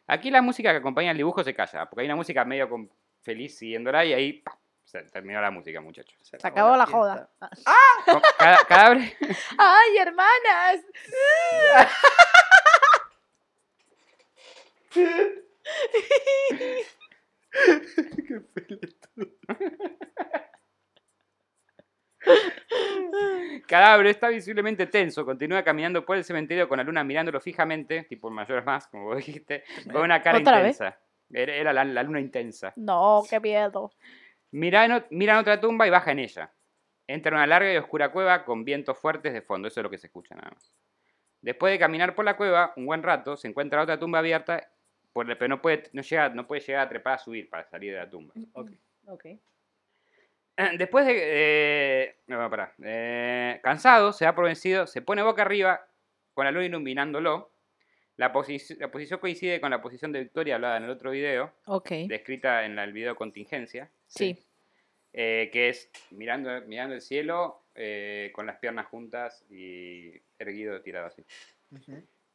Aquí 0.07 0.31
la 0.31 0.43
música 0.43 0.71
que 0.71 0.77
acompaña 0.79 1.11
el 1.11 1.17
dibujo 1.17 1.43
se 1.43 1.55
calla, 1.55 1.87
porque 1.87 2.03
hay 2.03 2.07
una 2.07 2.17
música 2.17 2.45
medio 2.45 2.69
con- 2.69 2.91
feliz 3.23 3.59
siguiéndola 3.59 4.05
y 4.05 4.13
ahí 4.13 4.33
¡pam! 4.35 4.55
se 4.85 5.03
terminó 5.03 5.41
la 5.41 5.51
música, 5.51 5.81
muchachos. 5.81 6.15
Se 6.23 6.37
acabó 6.47 6.77
la 6.77 6.87
joda. 6.87 7.29
Con- 8.05 8.23
cada- 8.69 8.99
¡Ay, 9.59 9.97
hermanas! 9.99 10.85
Qué 18.27 18.41
pelotudo. 18.55 19.27
cadáver 23.67 24.07
está 24.07 24.29
visiblemente 24.29 24.87
tenso, 24.87 25.25
continúa 25.25 25.63
caminando 25.63 26.05
por 26.05 26.17
el 26.17 26.25
cementerio 26.25 26.69
con 26.69 26.79
la 26.79 26.85
luna 26.85 27.05
mirándolo 27.05 27.41
fijamente, 27.41 28.05
tipo 28.05 28.31
mayor 28.31 28.65
más, 28.65 28.87
como 28.89 29.07
vos 29.07 29.17
dijiste, 29.17 29.65
con 29.91 30.03
una 30.03 30.23
cara 30.23 30.39
intensa. 30.39 30.99
Era, 31.31 31.55
era 31.55 31.73
la, 31.73 31.85
la 31.85 32.03
luna 32.03 32.21
intensa. 32.21 32.73
No, 32.77 33.25
qué 33.29 33.41
miedo. 33.41 33.91
Mira 34.53 34.85
en, 34.85 35.05
mira 35.11 35.35
en 35.35 35.41
otra 35.41 35.61
tumba 35.61 35.87
y 35.87 35.91
baja 35.91 36.13
en 36.13 36.21
ella. 36.21 36.53
Entra 37.09 37.31
en 37.31 37.35
una 37.37 37.47
larga 37.47 37.73
y 37.73 37.77
oscura 37.77 38.11
cueva 38.11 38.45
con 38.45 38.65
vientos 38.65 38.99
fuertes 38.99 39.33
de 39.33 39.43
fondo. 39.43 39.69
Eso 39.69 39.81
es 39.81 39.85
lo 39.85 39.91
que 39.91 39.99
se 39.99 40.07
escucha 40.07 40.35
nada 40.35 40.51
más. 40.51 40.73
Después 41.41 41.73
de 41.73 41.79
caminar 41.79 42.15
por 42.15 42.25
la 42.25 42.37
cueva 42.37 42.73
un 42.77 42.87
buen 42.87 43.03
rato, 43.03 43.37
se 43.37 43.49
encuentra 43.49 43.83
otra 43.83 43.99
tumba 43.99 44.21
abierta, 44.21 44.69
pero 45.13 45.49
no 45.49 45.61
puede, 45.61 45.85
no, 45.93 46.03
llega, 46.03 46.29
no 46.31 46.47
puede 46.47 46.61
llegar 46.61 46.87
a 46.87 46.89
trepar 46.89 47.15
a 47.15 47.19
subir 47.19 47.49
para 47.49 47.65
salir 47.65 47.93
de 47.93 47.99
la 47.99 48.11
tumba. 48.11 48.35
Ok. 48.53 48.71
Ok. 49.07 49.27
Después 50.79 51.07
de... 51.07 51.15
eh, 51.19 52.17
no, 52.27 52.41
no, 52.41 52.51
pará. 52.51 52.73
Eh, 52.83 53.61
cansado, 53.63 54.13
se 54.13 54.25
da 54.25 54.35
por 54.35 54.45
vencido, 54.47 54.87
se 54.87 55.03
pone 55.03 55.23
boca 55.23 55.43
arriba 55.43 55.87
con 56.35 56.45
la 56.45 56.51
luna 56.51 56.67
iluminándolo. 56.67 57.53
La, 58.17 58.33
posi- 58.33 58.79
la 58.79 58.91
posición 58.91 59.21
coincide 59.21 59.61
con 59.61 59.71
la 59.71 59.83
posición 59.83 60.11
de 60.13 60.21
Victoria 60.21 60.55
hablada 60.55 60.79
en 60.79 60.85
el 60.85 60.91
otro 60.91 61.11
video, 61.11 61.53
Ok. 61.67 61.91
descrita 62.09 62.65
en 62.65 62.75
la- 62.77 62.85
el 62.85 62.93
video 62.93 63.15
contingencia. 63.17 63.91
Sí. 64.07 64.43
eh, 65.19 65.49
que 65.51 65.71
es 65.71 65.91
mirando, 66.11 66.61
mirando 66.67 66.95
el 66.95 67.01
cielo 67.01 67.63
eh, 67.75 68.31
con 68.35 68.45
las 68.47 68.57
piernas 68.59 68.87
juntas 68.87 69.45
y 69.51 70.13
erguido, 70.39 70.83
tirado 70.83 71.07
así. 71.07 71.25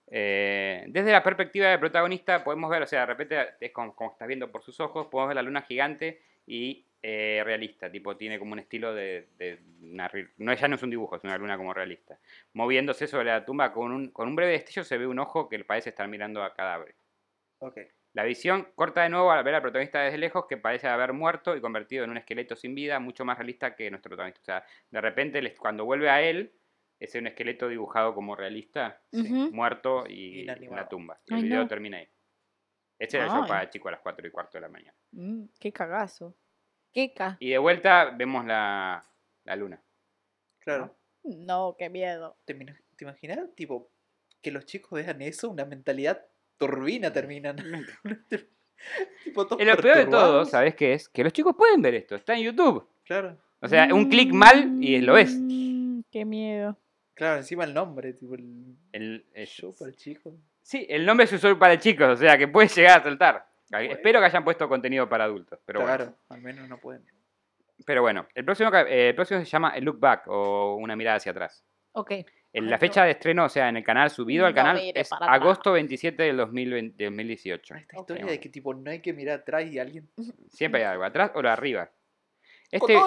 Eh, 0.08 0.84
desde 0.88 1.12
la 1.12 1.24
perspectiva 1.24 1.68
del 1.70 1.80
protagonista 1.80 2.44
podemos 2.44 2.70
ver, 2.70 2.82
o 2.82 2.88
sea, 2.88 3.02
de 3.02 3.06
repente 3.06 3.38
es 3.60 3.72
como, 3.72 3.96
como 3.96 4.12
estás 4.12 4.28
viendo 4.28 4.52
por 4.52 4.64
sus 4.64 4.80
ojos, 4.80 5.08
podemos 5.08 5.30
ver 5.30 5.36
la 5.36 5.42
luna 5.44 5.62
gigante 5.62 6.22
y 6.46 6.86
eh, 7.04 7.42
realista, 7.44 7.92
tipo 7.92 8.16
tiene 8.16 8.38
como 8.38 8.54
un 8.54 8.60
estilo 8.60 8.94
de, 8.94 9.28
de 9.38 9.60
una 9.82 10.12
no 10.38 10.54
ya 10.54 10.68
no 10.68 10.76
es 10.76 10.84
un 10.84 10.90
dibujo, 10.92 11.16
es 11.16 11.24
una 11.24 11.38
luna 11.38 11.58
como 11.58 11.74
realista. 11.74 12.20
Moviéndose 12.54 13.08
sobre 13.08 13.26
la 13.26 13.44
tumba 13.44 13.74
con 13.74 13.92
un, 13.92 14.12
con 14.12 14.28
un 14.28 14.36
breve 14.36 14.52
destello 14.52 14.84
se 14.84 14.98
ve 14.98 15.08
un 15.08 15.20
ojo 15.20 15.50
que 15.50 15.64
parece 15.64 15.90
estar 15.90 16.08
mirando 16.08 16.44
a 16.44 16.54
cadáver. 16.54 16.96
Ok. 17.60 17.78
La 18.14 18.24
visión 18.24 18.68
corta 18.76 19.04
de 19.04 19.10
nuevo 19.10 19.32
al 19.32 19.44
ver 19.44 19.56
al 19.56 19.62
protagonista 19.62 20.02
desde 20.02 20.18
lejos 20.18 20.46
que 20.48 20.58
parece 20.58 20.88
haber 20.88 21.14
muerto 21.14 21.56
y 21.56 21.62
convertido 21.62 22.04
en 22.04 22.12
un 22.12 22.18
esqueleto 22.18 22.56
sin 22.56 22.76
vida, 22.76 23.00
mucho 23.00 23.24
más 23.24 23.38
realista 23.38 23.76
que 23.76 23.90
nuestro 23.90 24.10
protagonista. 24.10 24.42
O 24.42 24.46
sea, 24.46 24.66
de 24.90 25.02
repente 25.02 25.56
cuando 25.56 25.86
vuelve 25.86 26.10
a 26.10 26.22
él, 26.22 26.52
es 27.00 27.16
un 27.16 27.26
esqueleto 27.26 27.68
dibujado 27.68 28.14
como 28.14 28.36
realista, 28.36 29.02
Sí. 29.12 29.50
Muerto 29.52 30.04
y 30.08 30.48
en 30.48 30.76
la 30.76 30.88
tumba. 30.88 31.20
Y 31.26 31.34
el 31.34 31.44
video 31.44 31.62
no. 31.62 31.68
termina 31.68 31.98
ahí. 31.98 32.08
Este 33.00 33.18
era 33.18 33.34
Ay. 33.34 33.48
para 33.48 33.70
chico 33.70 33.88
a 33.88 33.92
las 33.92 34.02
4 34.02 34.28
y 34.28 34.30
cuarto 34.30 34.58
de 34.58 34.62
la 34.62 34.70
mañana. 34.70 34.94
Mm, 35.12 35.46
qué 35.60 35.72
cagazo. 35.72 36.36
Y 37.40 37.50
de 37.52 37.58
vuelta 37.58 38.12
vemos 38.18 38.46
la, 38.46 39.06
la 39.46 39.56
luna. 39.56 39.82
Claro. 40.60 40.96
No, 41.24 41.76
qué 41.78 41.90
miedo. 41.90 42.36
¿Te, 42.46 42.54
te 42.54 43.04
imaginas, 43.06 43.40
tipo, 43.56 43.90
que 44.42 44.52
los 44.52 44.66
chicos 44.66 44.92
vean 45.04 45.22
eso? 45.22 45.50
Una 45.50 45.66
mentalidad 45.66 46.26
turbina 46.58 47.12
terminan. 47.14 47.56
tipo, 49.24 49.48
Y 49.60 49.66
lo 49.66 49.78
peor 49.78 49.98
de 49.98 50.06
todo. 50.06 50.46
¿sabes 50.46 50.76
qué 50.76 50.94
es? 50.94 51.10
Que 51.10 51.24
los 51.24 51.34
chicos 51.34 51.56
pueden 51.56 51.82
ver 51.82 51.96
esto, 51.96 52.16
está 52.16 52.34
en 52.36 52.44
YouTube. 52.44 52.88
Claro. 53.06 53.38
O 53.62 53.68
sea, 53.68 53.94
un 53.94 54.10
clic 54.10 54.34
mal 54.34 54.84
y 54.84 55.00
lo 55.02 55.14
ves. 55.14 55.36
Mm, 55.40 56.02
Qué 56.12 56.26
miedo. 56.26 56.78
Claro, 57.14 57.38
encima 57.38 57.64
el 57.66 57.74
nombre, 57.74 58.14
tipo, 58.14 58.34
el, 58.36 58.76
El, 58.92 59.26
el- 59.34 59.48
show 59.48 59.76
para 59.78 59.90
el 59.92 59.96
chico. 59.98 60.34
Sí, 60.64 60.86
el 60.90 61.06
nombre 61.06 61.28
se 61.28 61.36
usó 61.36 61.58
para 61.60 61.78
chicos, 61.80 62.08
o 62.08 62.18
sea 62.18 62.38
que 62.38 62.48
puede 62.48 62.68
llegar 62.70 63.00
a 63.02 63.04
saltar. 63.04 63.51
Bueno. 63.72 63.94
Espero 63.94 64.20
que 64.20 64.26
hayan 64.26 64.44
puesto 64.44 64.68
contenido 64.68 65.08
para 65.08 65.24
adultos. 65.24 65.60
Pero 65.66 65.82
claro, 65.82 66.06
bueno. 66.06 66.18
al 66.30 66.42
menos 66.42 66.70
no 66.70 66.78
pueden. 66.80 67.06
Pero 67.86 68.02
bueno, 68.02 68.28
el 68.36 68.46
próximo, 68.46 68.70
eh, 68.74 69.10
el 69.10 69.16
próximo 69.16 69.40
se 69.40 69.46
llama 69.46 69.70
El 69.70 69.86
Look 69.86 70.00
Back 70.00 70.24
o 70.28 70.76
Una 70.76 70.96
mirada 70.96 71.18
hacia 71.18 71.32
atrás. 71.32 71.64
Ok. 71.94 72.12
En 72.54 72.70
la 72.70 72.78
fecha 72.78 73.06
de 73.06 73.12
estreno, 73.12 73.46
o 73.46 73.50
sea, 73.50 73.70
en 73.70 73.78
el 73.78 73.84
canal, 73.84 74.10
subido 74.10 74.46
al 74.46 74.54
canal, 74.54 74.82
es 74.94 75.10
agosto 75.14 75.72
27 75.72 76.22
del 76.22 76.38
2020 76.38 76.98
de 76.98 77.06
2018. 77.10 77.74
Ah, 77.74 77.80
Esta 77.80 77.98
historia 77.98 78.26
de 78.26 78.40
que 78.42 78.50
tipo 78.50 78.74
no 78.74 78.92
hay 78.92 79.00
que 79.00 79.14
mirar 79.14 79.40
atrás 79.40 79.66
y 79.72 79.80
alguien. 79.80 80.10
Siempre 80.50 80.82
hay 80.82 80.92
algo, 80.92 81.06
atrás 81.06 81.32
o 81.34 81.42
lo 81.42 81.50
arriba. 81.50 81.90
Este, 82.72 82.98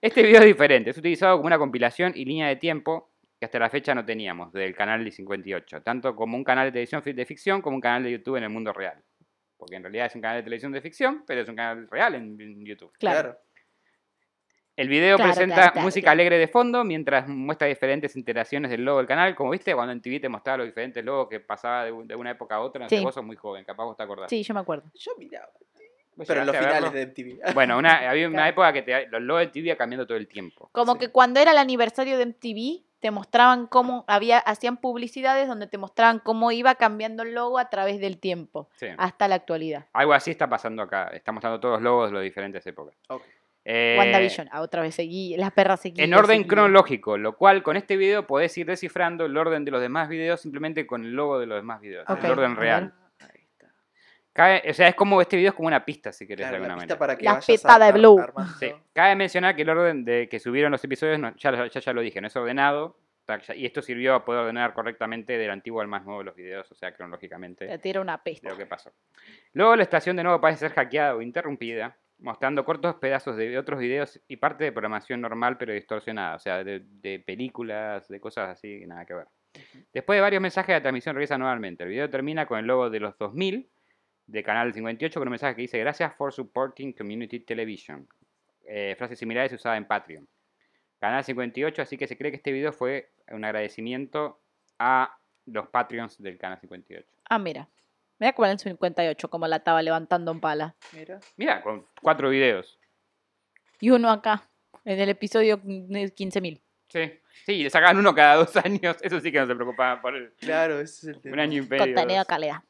este 0.00 0.22
video 0.24 0.40
es 0.40 0.46
diferente, 0.46 0.90
es 0.90 0.98
utilizado 0.98 1.36
como 1.36 1.46
una 1.46 1.58
compilación 1.58 2.12
y 2.16 2.24
línea 2.24 2.48
de 2.48 2.56
tiempo 2.56 3.11
que 3.42 3.46
hasta 3.46 3.58
la 3.58 3.68
fecha 3.68 3.92
no 3.92 4.04
teníamos 4.04 4.52
del 4.52 4.72
canal 4.72 5.04
de 5.04 5.10
58, 5.10 5.82
tanto 5.82 6.14
como 6.14 6.36
un 6.36 6.44
canal 6.44 6.66
de 6.66 6.70
televisión 6.70 7.02
de 7.04 7.26
ficción 7.26 7.60
como 7.60 7.74
un 7.74 7.80
canal 7.80 8.04
de 8.04 8.12
YouTube 8.12 8.36
en 8.36 8.44
el 8.44 8.50
mundo 8.50 8.72
real. 8.72 9.02
Porque 9.56 9.74
en 9.74 9.82
realidad 9.82 10.06
es 10.06 10.14
un 10.14 10.20
canal 10.20 10.36
de 10.36 10.42
televisión 10.44 10.70
de 10.70 10.80
ficción, 10.80 11.24
pero 11.26 11.40
es 11.40 11.48
un 11.48 11.56
canal 11.56 11.88
real 11.90 12.14
en, 12.14 12.40
en 12.40 12.64
YouTube. 12.64 12.92
Claro. 13.00 13.36
El 14.76 14.88
video 14.88 15.16
Claro, 15.16 15.32
presenta 15.32 15.54
claro, 15.56 15.72
claro, 15.72 15.84
música 15.84 16.04
claro. 16.04 16.12
alegre 16.12 16.38
de 16.38 16.46
fondo 16.46 16.84
mientras 16.84 17.26
muestra 17.26 17.66
diferentes 17.66 18.14
iteraciones 18.14 18.70
del 18.70 18.84
logo 18.84 18.98
del 18.98 19.08
canal. 19.08 19.34
Como 19.34 19.50
viste, 19.50 19.74
cuando 19.74 19.92
en 19.92 20.00
TV 20.00 20.20
te 20.20 20.28
mostraba 20.28 20.58
los 20.58 20.66
diferentes 20.68 21.04
logos 21.04 21.26
que 21.28 21.40
pasaba 21.40 21.84
de, 21.84 21.90
un- 21.90 22.06
de 22.06 22.14
una 22.14 22.30
época 22.30 22.54
a 22.54 22.60
otra, 22.60 22.84
no 22.84 22.88
sé, 22.88 22.96
Sí. 22.98 23.02
vos 23.04 23.12
sos 23.12 23.24
muy 23.24 23.34
joven, 23.34 23.64
capaz 23.64 23.84
vos 23.84 23.96
te 23.96 24.04
acordás. 24.04 24.30
Sí, 24.30 24.44
yo 24.44 24.54
me 24.54 24.60
acuerdo. 24.60 24.88
Yo 24.94 25.12
miraba. 25.18 25.48
¿Vos 26.14 26.28
Pero 26.28 26.42
en 26.42 26.46
los 26.46 26.56
finales 26.56 26.80
verlo? 26.80 26.90
de 26.92 27.06
MTV. 27.06 27.40
Bueno, 27.54 27.76
una, 27.76 28.08
había 28.08 28.28
una 28.28 28.36
Claro. 28.36 28.50
época 28.50 28.72
que 28.72 28.82
te- 28.82 29.08
los 29.08 29.20
logos 29.20 29.40
de 29.42 29.46
TV 29.48 29.66
iban 29.66 29.78
cambiando 29.78 30.06
todo 30.06 30.16
el 30.16 30.28
tiempo. 30.28 30.68
Como 30.72 30.92
Sí. 30.92 30.98
que 31.00 31.08
cuando 31.10 31.40
era 31.40 31.50
el 31.50 31.58
aniversario 31.58 32.16
de 32.16 32.26
MTV, 32.26 32.84
te 33.02 33.10
mostraban 33.10 33.66
cómo 33.66 34.04
había, 34.06 34.38
hacían 34.38 34.76
publicidades 34.76 35.48
donde 35.48 35.66
te 35.66 35.76
mostraban 35.76 36.20
cómo 36.20 36.52
iba 36.52 36.76
cambiando 36.76 37.24
el 37.24 37.34
logo 37.34 37.58
a 37.58 37.68
través 37.68 37.98
del 38.00 38.18
tiempo, 38.18 38.68
Sí. 38.76 38.86
hasta 38.96 39.26
la 39.26 39.34
actualidad. 39.34 39.86
Algo 39.92 40.12
así 40.14 40.30
está 40.30 40.48
pasando 40.48 40.82
acá. 40.82 41.08
Está 41.08 41.32
mostrando 41.32 41.58
todos 41.58 41.74
los 41.74 41.82
logos 41.82 42.10
de 42.10 42.14
las 42.14 42.22
diferentes 42.22 42.64
épocas. 42.64 42.94
Ok. 43.08 43.22
Eh, 43.64 43.96
WandaVision, 43.98 44.48
ah, 44.52 44.60
otra 44.60 44.82
vez 44.82 44.94
seguí, 44.94 45.36
las 45.36 45.50
perras 45.52 45.80
seguí. 45.80 46.00
En 46.00 46.14
orden 46.14 46.44
cronológico, 46.44 47.16
lo 47.18 47.36
cual 47.36 47.62
con 47.64 47.76
este 47.76 47.96
video 47.96 48.26
podés 48.26 48.56
ir 48.56 48.66
descifrando 48.66 49.24
el 49.26 49.36
orden 49.36 49.64
de 49.64 49.72
los 49.72 49.80
demás 49.80 50.08
videos 50.08 50.40
simplemente 50.40 50.86
con 50.86 51.04
el 51.04 51.12
logo 51.12 51.40
de 51.40 51.46
los 51.46 51.58
demás 51.58 51.80
videos. 51.80 52.06
El 52.08 52.30
orden 52.30 52.56
real. 52.56 52.94
Cabe- 54.32 54.62
o 54.70 54.72
sea, 54.72 54.88
es 54.88 54.94
como 54.94 55.20
este 55.20 55.36
video 55.36 55.50
es 55.50 55.54
como 55.54 55.68
una 55.68 55.84
pista, 55.84 56.12
si 56.12 56.26
querés 56.26 56.46
Claro, 56.48 56.54
de 56.54 56.58
la 56.60 56.64
alguna 56.74 56.82
pista 56.86 56.94
manera. 56.94 56.98
para 56.98 57.18
que 57.18 57.24
La 57.24 57.40
petada 57.40 57.86
de 57.86 57.92
Blue. 57.98 58.24
Sí. 58.58 58.72
Cabe 58.94 59.14
mencionar 59.16 59.54
que 59.54 59.62
el 59.62 59.68
orden 59.70 60.04
de 60.04 60.28
que 60.28 60.38
subieron 60.38 60.72
los 60.72 60.82
episodios, 60.82 61.18
no- 61.18 61.34
ya, 61.36 61.50
lo- 61.50 61.66
ya, 61.66 61.80
ya 61.80 61.92
lo 61.92 62.00
dije, 62.00 62.20
no 62.20 62.26
es 62.28 62.36
ordenado. 62.36 62.96
Y 63.54 63.64
esto 63.66 63.80
sirvió 63.82 64.14
a 64.14 64.24
poder 64.24 64.40
ordenar 64.42 64.74
correctamente 64.74 65.38
del 65.38 65.50
antiguo 65.50 65.80
al 65.80 65.86
más 65.88 66.04
nuevo 66.04 66.22
los 66.22 66.34
videos, 66.34 66.70
o 66.70 66.74
sea, 66.74 66.92
cronológicamente. 66.92 67.66
Te 67.66 67.78
tira 67.78 68.00
una 68.00 68.22
peste. 68.22 68.46
de 68.46 68.52
lo 68.52 68.58
que 68.58 68.66
pasó. 68.66 68.92
Luego 69.52 69.76
la 69.76 69.84
estación 69.84 70.16
de 70.16 70.24
nuevo 70.24 70.40
parece 70.40 70.60
ser 70.68 70.72
hackeada 70.72 71.14
o 71.14 71.22
interrumpida, 71.22 71.96
mostrando 72.18 72.64
cortos 72.64 72.96
pedazos 72.96 73.36
de 73.36 73.56
otros 73.58 73.78
videos 73.78 74.20
y 74.28 74.36
parte 74.36 74.64
de 74.64 74.72
programación 74.72 75.20
normal 75.20 75.56
pero 75.56 75.72
distorsionada, 75.72 76.34
o 76.36 76.38
sea, 76.40 76.62
de, 76.64 76.80
de 76.84 77.20
películas, 77.20 78.08
de 78.08 78.20
cosas 78.20 78.50
así, 78.50 78.84
nada 78.86 79.06
que 79.06 79.14
ver. 79.14 79.28
Después 79.92 80.16
de 80.16 80.20
varios 80.20 80.42
mensajes, 80.42 80.74
la 80.74 80.82
transmisión 80.82 81.14
regresa 81.14 81.38
nuevamente. 81.38 81.84
El 81.84 81.90
video 81.90 82.10
termina 82.10 82.46
con 82.46 82.58
el 82.58 82.66
logo 82.66 82.90
de 82.90 83.00
los 83.00 83.16
2000 83.18 83.70
de 84.32 84.42
Canal 84.42 84.72
58 84.72 85.20
con 85.20 85.28
un 85.28 85.32
mensaje 85.32 85.54
que 85.54 85.62
dice 85.62 85.78
Gracias 85.78 86.14
for 86.16 86.32
supporting 86.32 86.94
Community 86.94 87.40
Television. 87.40 88.08
Eh, 88.64 88.94
frases 88.96 89.18
similares 89.18 89.52
usadas 89.52 89.76
en 89.76 89.86
Patreon. 89.86 90.26
Canal 90.98 91.22
58, 91.22 91.82
así 91.82 91.98
que 91.98 92.06
se 92.06 92.16
cree 92.16 92.30
que 92.30 92.38
este 92.38 92.50
video 92.50 92.72
fue 92.72 93.12
un 93.28 93.44
agradecimiento 93.44 94.40
a 94.78 95.18
los 95.44 95.68
Patreons 95.68 96.16
del 96.22 96.38
Canal 96.38 96.58
58. 96.58 97.06
Ah, 97.28 97.38
mira. 97.38 97.68
Mira 98.18 98.32
como 98.32 98.46
en 98.46 98.52
el 98.52 98.58
58, 98.58 99.28
como 99.28 99.46
la 99.46 99.56
estaba 99.56 99.82
levantando 99.82 100.30
en 100.30 100.40
pala. 100.40 100.76
Mira. 100.92 101.20
Mira, 101.36 101.60
con 101.60 101.86
cuatro 102.00 102.30
videos. 102.30 102.78
Y 103.80 103.90
uno 103.90 104.10
acá, 104.10 104.48
en 104.84 104.98
el 104.98 105.10
episodio 105.10 105.60
15.000. 105.60 106.62
Sí, 106.88 107.20
sí, 107.44 107.62
le 107.64 107.68
sacaban 107.68 107.98
uno 107.98 108.14
cada 108.14 108.36
dos 108.36 108.56
años. 108.56 108.96
Eso 109.02 109.20
sí 109.20 109.30
que 109.30 109.40
no 109.40 109.46
se 109.46 109.54
preocupaban 109.54 110.00
por 110.00 110.14
el, 110.16 110.32
Claro, 110.34 110.80
ese 110.80 111.10
es 111.10 111.16
el 111.16 111.20
tema. 111.20 111.34
un 111.34 111.40
año 111.40 111.62
y 111.62 111.66
medio. 111.66 111.84
Contenido 111.84 112.24
calidad. 112.24 112.62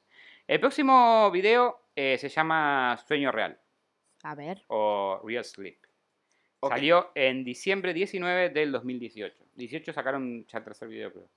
El 0.53 0.61
próximo 0.61 1.31
video 1.31 1.89
eh, 1.97 2.19
se 2.19 2.29
llama 2.29 2.99
Sueño 3.09 3.33
Real 3.33 3.59
A 4.23 4.35
ver. 4.35 4.63
o 4.67 5.19
Real 5.25 5.47
Sleep. 5.47 5.79
Salió 6.61 7.11
en 7.15 7.43
diciembre 7.43 7.95
19 7.95 8.51
del 8.51 8.71
2018. 8.71 9.47
18 9.55 9.93
sacaron 9.95 10.45
ya 10.47 10.59
el 10.59 10.65
tercer 10.65 10.89
video, 10.89 11.11
creo. 11.11 11.31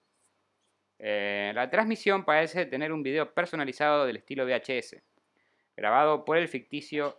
Eh, 1.00 1.54
la 1.56 1.70
transmisión 1.70 2.26
parece 2.26 2.66
tener 2.66 2.92
un 2.92 3.04
video 3.04 3.34
personalizado 3.34 4.06
del 4.06 4.18
estilo 4.18 4.46
VHS, 4.46 4.98
grabado 5.78 6.26
por 6.26 6.36
el 6.36 6.50
ficticio 6.50 7.18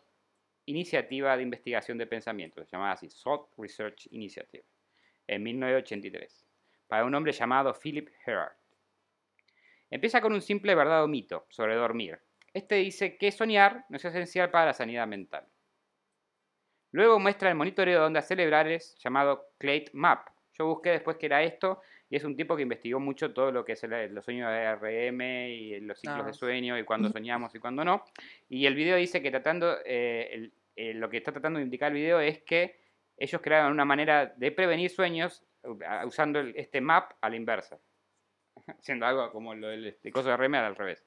Iniciativa 0.67 1.35
de 1.35 1.45
Investigación 1.45 1.97
de 1.97 2.07
Pensamiento, 2.07 2.63
llamada 2.71 2.93
así, 2.93 3.09
Thought 3.09 3.55
Research 3.57 4.07
Initiative, 4.11 4.67
en 5.27 5.43
1983, 5.43 6.47
para 6.89 7.07
un 7.07 7.15
hombre 7.15 7.33
llamado 7.33 7.73
Philip 7.73 8.11
Herard. 8.27 8.53
Empieza 9.91 10.21
con 10.21 10.33
un 10.33 10.41
simple 10.43 10.75
verdad 10.75 11.05
o 11.05 11.09
mito 11.09 11.47
sobre 11.49 11.75
dormir. 11.75 12.19
Este 12.53 12.77
dice 12.77 13.17
que 13.19 13.31
soñar 13.31 13.85
no 13.89 13.97
es 13.97 14.05
esencial 14.05 14.51
para 14.51 14.67
la 14.67 14.73
sanidad 14.73 15.07
mental. 15.07 15.47
Luego 16.93 17.19
muestra 17.19 17.51
el 17.51 17.57
monitoreo 17.57 18.01
de 18.01 18.07
ondas 18.07 18.27
cerebrales 18.27 18.97
llamado 19.03 19.51
Clade 19.59 19.91
Map. 19.93 20.29
Yo 20.59 20.67
busqué 20.67 20.91
después 20.91 21.19
qué 21.19 21.27
era 21.27 21.43
esto 21.43 21.83
y 22.09 22.17
es 22.17 22.25
un 22.25 22.37
tipo 22.37 22.57
que 22.57 22.63
investigó 22.63 22.99
mucho 22.99 23.35
todo 23.35 23.53
lo 23.53 23.65
que 23.65 23.73
es 23.73 23.85
el- 23.85 24.15
los 24.15 24.25
sueños 24.25 24.51
de 24.51 24.65
RM 24.65 25.49
y 25.51 25.81
los 25.81 26.01
ciclos 26.01 26.21
Ah, 26.23 26.27
de 26.29 26.33
sí. 26.33 26.39
sueño 26.39 26.79
y 26.79 26.85
cuándo 26.85 27.11
soñamos 27.11 27.55
y 27.55 27.59
cuándo 27.59 27.85
no. 27.85 28.05
Y 28.49 28.65
el 28.65 28.75
video 28.75 28.97
dice 28.97 29.21
que 29.21 29.31
tratando, 29.31 29.77
eh, 29.85 30.29
el- 30.33 30.53
eh, 30.77 30.95
lo 30.95 31.11
que 31.11 31.19
está 31.19 31.33
tratando 31.33 31.59
de 31.59 31.65
indicar 31.65 31.89
el 31.93 31.99
video 31.99 32.21
es 32.21 32.41
que 32.43 32.81
ellos 33.19 33.41
crearon 33.43 33.73
una 33.73 33.85
manera 33.85 34.27
de 34.27 34.51
prevenir 34.53 34.89
sueños 34.91 35.43
uh, 35.65 35.77
usando 36.07 36.39
el- 36.39 36.55
este 36.57 36.81
map 36.81 37.13
a 37.21 37.29
la 37.29 37.37
inversa. 37.37 37.79
Haciendo 38.79 39.07
algo 39.07 39.31
como 39.33 39.55
lo 39.55 39.69
del 39.69 39.87
este, 39.87 40.11
coso 40.13 40.29
de 40.29 40.37
RM 40.37 40.55
al 40.59 40.77
revés. 40.77 41.05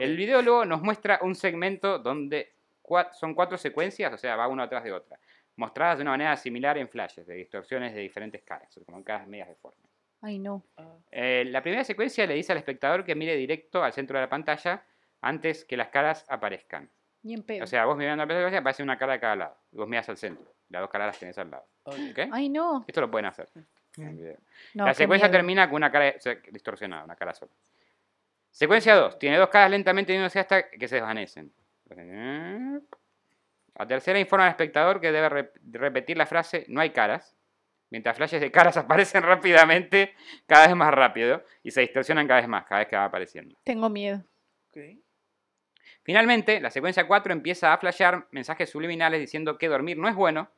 El 0.00 0.16
video 0.16 0.40
luego 0.42 0.64
nos 0.64 0.80
muestra 0.82 1.18
un 1.22 1.34
segmento 1.34 1.98
donde 1.98 2.54
cua- 2.82 3.12
son 3.12 3.34
cuatro 3.34 3.58
secuencias, 3.58 4.12
o 4.12 4.16
sea, 4.16 4.36
va 4.36 4.48
una 4.48 4.62
atrás 4.64 4.84
de 4.84 4.92
otra, 4.92 5.18
mostradas 5.56 5.98
de 5.98 6.02
una 6.02 6.12
manera 6.12 6.36
similar 6.36 6.78
en 6.78 6.88
flashes, 6.88 7.26
de 7.26 7.34
distorsiones 7.34 7.92
de 7.94 8.00
diferentes 8.00 8.42
caras, 8.42 8.74
como 8.86 8.98
en 8.98 9.04
caras 9.04 9.26
medias 9.26 9.48
deformes. 9.48 9.80
Ay, 10.22 10.38
no. 10.38 10.64
Ah, 10.76 10.96
Eh, 11.10 11.44
la 11.48 11.62
primera 11.62 11.84
secuencia 11.84 12.26
le 12.26 12.34
dice 12.34 12.52
al 12.52 12.58
espectador 12.58 13.04
que 13.04 13.14
mire 13.14 13.36
directo 13.36 13.82
al 13.82 13.92
centro 13.92 14.16
de 14.18 14.24
la 14.24 14.30
pantalla 14.30 14.84
antes 15.20 15.64
que 15.64 15.76
las 15.76 15.88
caras 15.88 16.24
aparezcan. 16.28 16.88
Ni 17.24 17.34
en 17.34 17.42
pedo. 17.42 17.64
O 17.64 17.66
sea, 17.66 17.84
vos 17.84 17.96
mirando 17.96 18.22
la 18.24 18.28
pantalla 18.28 18.58
aparece 18.58 18.82
una 18.82 18.96
cara 18.98 19.12
de 19.14 19.20
cada 19.20 19.36
lado, 19.36 19.56
y 19.72 19.76
vos 19.76 19.88
mirás 19.88 20.08
al 20.08 20.16
centro, 20.16 20.54
las 20.70 20.80
dos 20.80 20.90
caras 20.90 21.08
las 21.08 21.18
tenés 21.18 21.36
al 21.38 21.50
lado. 21.50 21.66
ok. 21.84 21.94
¿ok? 22.12 22.18
Ay, 22.32 22.48
no. 22.48 22.84
Esto 22.86 23.00
lo 23.00 23.10
pueden 23.10 23.26
hacer. 23.26 23.48
No, 24.74 24.84
la 24.86 24.94
secuencia 24.94 25.26
termina 25.30 25.68
con 25.68 25.76
una 25.76 25.90
cara 25.92 26.14
o 26.16 26.20
sea, 26.20 26.34
distorsionada, 26.50 27.04
una 27.04 27.16
cara 27.16 27.34
sola. 27.34 27.52
Secuencia 28.50 28.94
2. 28.94 29.18
Tiene 29.18 29.38
dos 29.38 29.48
caras 29.48 29.70
lentamente 29.70 30.12
uniéndose 30.12 30.38
hasta 30.40 30.68
que 30.70 30.88
se 30.88 30.96
desvanecen. 30.96 31.52
La 33.74 33.86
tercera 33.86 34.18
informa 34.18 34.44
al 34.46 34.50
espectador 34.50 35.00
que 35.00 35.10
debe 35.12 35.28
rep- 35.28 35.52
repetir 35.72 36.16
la 36.16 36.26
frase 36.26 36.64
no 36.68 36.80
hay 36.80 36.90
caras, 36.90 37.34
mientras 37.90 38.16
flashes 38.16 38.40
de 38.40 38.50
caras 38.50 38.76
aparecen 38.78 39.22
rápidamente, 39.22 40.14
cada 40.46 40.66
vez 40.66 40.76
más 40.76 40.92
rápido, 40.92 41.42
y 41.62 41.70
se 41.70 41.80
distorsionan 41.80 42.26
cada 42.26 42.40
vez 42.40 42.48
más, 42.48 42.64
cada 42.66 42.80
vez 42.80 42.88
que 42.88 42.96
va 42.96 43.04
apareciendo. 43.04 43.56
Tengo 43.64 43.88
miedo. 43.88 44.22
Finalmente, 46.02 46.60
la 46.60 46.70
secuencia 46.70 47.06
4 47.06 47.32
empieza 47.32 47.72
a 47.72 47.78
flashear 47.78 48.26
mensajes 48.30 48.70
subliminales 48.70 49.20
diciendo 49.20 49.56
que 49.58 49.68
dormir 49.68 49.98
no 49.98 50.08
es 50.08 50.14
bueno, 50.14 50.50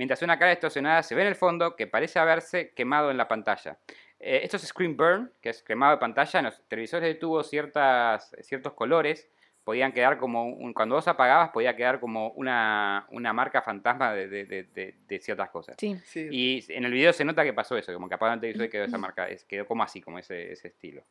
mientras 0.00 0.22
una 0.22 0.38
cara 0.38 0.52
distorsionada 0.52 1.02
se 1.02 1.14
ve 1.14 1.20
en 1.20 1.28
el 1.28 1.34
fondo 1.34 1.76
que 1.76 1.86
parece 1.86 2.18
haberse 2.18 2.70
quemado 2.72 3.10
en 3.10 3.18
la 3.18 3.28
pantalla. 3.28 3.76
Eh, 4.18 4.40
esto 4.42 4.56
es 4.56 4.62
screen 4.66 4.96
burn, 4.96 5.30
que 5.42 5.50
es 5.50 5.62
quemado 5.62 5.92
de 5.92 5.98
pantalla. 5.98 6.38
En 6.40 6.46
los 6.46 6.66
televisores 6.68 7.06
de 7.06 7.16
tubo 7.16 7.42
ciertas, 7.42 8.34
ciertos 8.40 8.72
colores 8.72 9.28
podían 9.62 9.92
quedar 9.92 10.16
como, 10.16 10.46
un- 10.46 10.72
cuando 10.72 10.94
vos 10.94 11.06
apagabas 11.06 11.50
podía 11.50 11.76
quedar 11.76 12.00
como 12.00 12.30
una, 12.30 13.06
una 13.10 13.34
marca 13.34 13.60
fantasma 13.60 14.14
de, 14.14 14.26
de- 14.26 14.46
de- 14.46 14.62
de- 14.64 14.94
de 15.06 15.18
ciertas 15.20 15.50
cosas. 15.50 15.76
Sí. 15.78 15.98
Sí. 16.06 16.28
Y 16.30 16.64
en 16.72 16.86
el 16.86 16.92
video 16.92 17.12
se 17.12 17.26
nota 17.26 17.44
que 17.44 17.52
pasó 17.52 17.76
eso, 17.76 17.92
como 17.92 18.08
que 18.08 18.14
apagaron 18.14 18.38
el 18.38 18.40
televisor 18.40 18.66
y 18.66 18.70
quedó 18.70 18.84
esa 18.84 18.96
marca, 18.96 19.28
es- 19.28 19.44
quedó 19.44 19.66
como 19.66 19.82
así, 19.82 20.00
como 20.00 20.18
ese, 20.18 20.50
ese 20.52 20.68
estilo. 20.68 21.04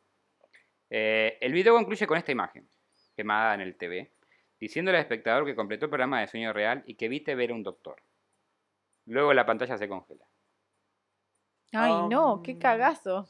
Eh, 0.90 1.38
el 1.40 1.52
video 1.52 1.74
concluye 1.74 2.06
con 2.08 2.18
esta 2.18 2.32
imagen, 2.32 2.66
quemada 3.14 3.54
en 3.54 3.60
el 3.60 3.76
TV, 3.76 4.10
diciéndole 4.58 4.98
al 4.98 5.02
espectador 5.02 5.44
que 5.46 5.54
completó 5.54 5.86
el 5.86 5.90
programa 5.90 6.20
de 6.20 6.26
sueño 6.26 6.52
real 6.52 6.82
y 6.86 6.94
que 6.94 7.06
evite 7.06 7.34
ver 7.36 7.50
a 7.52 7.54
un 7.54 7.62
doctor. 7.62 8.02
Luego 9.06 9.32
la 9.34 9.44
pantalla 9.46 9.76
se 9.78 9.88
congela. 9.88 10.24
Ay, 11.72 11.92
no, 12.08 12.42
qué 12.42 12.52
Um, 12.52 12.58
cagazo. 12.58 13.28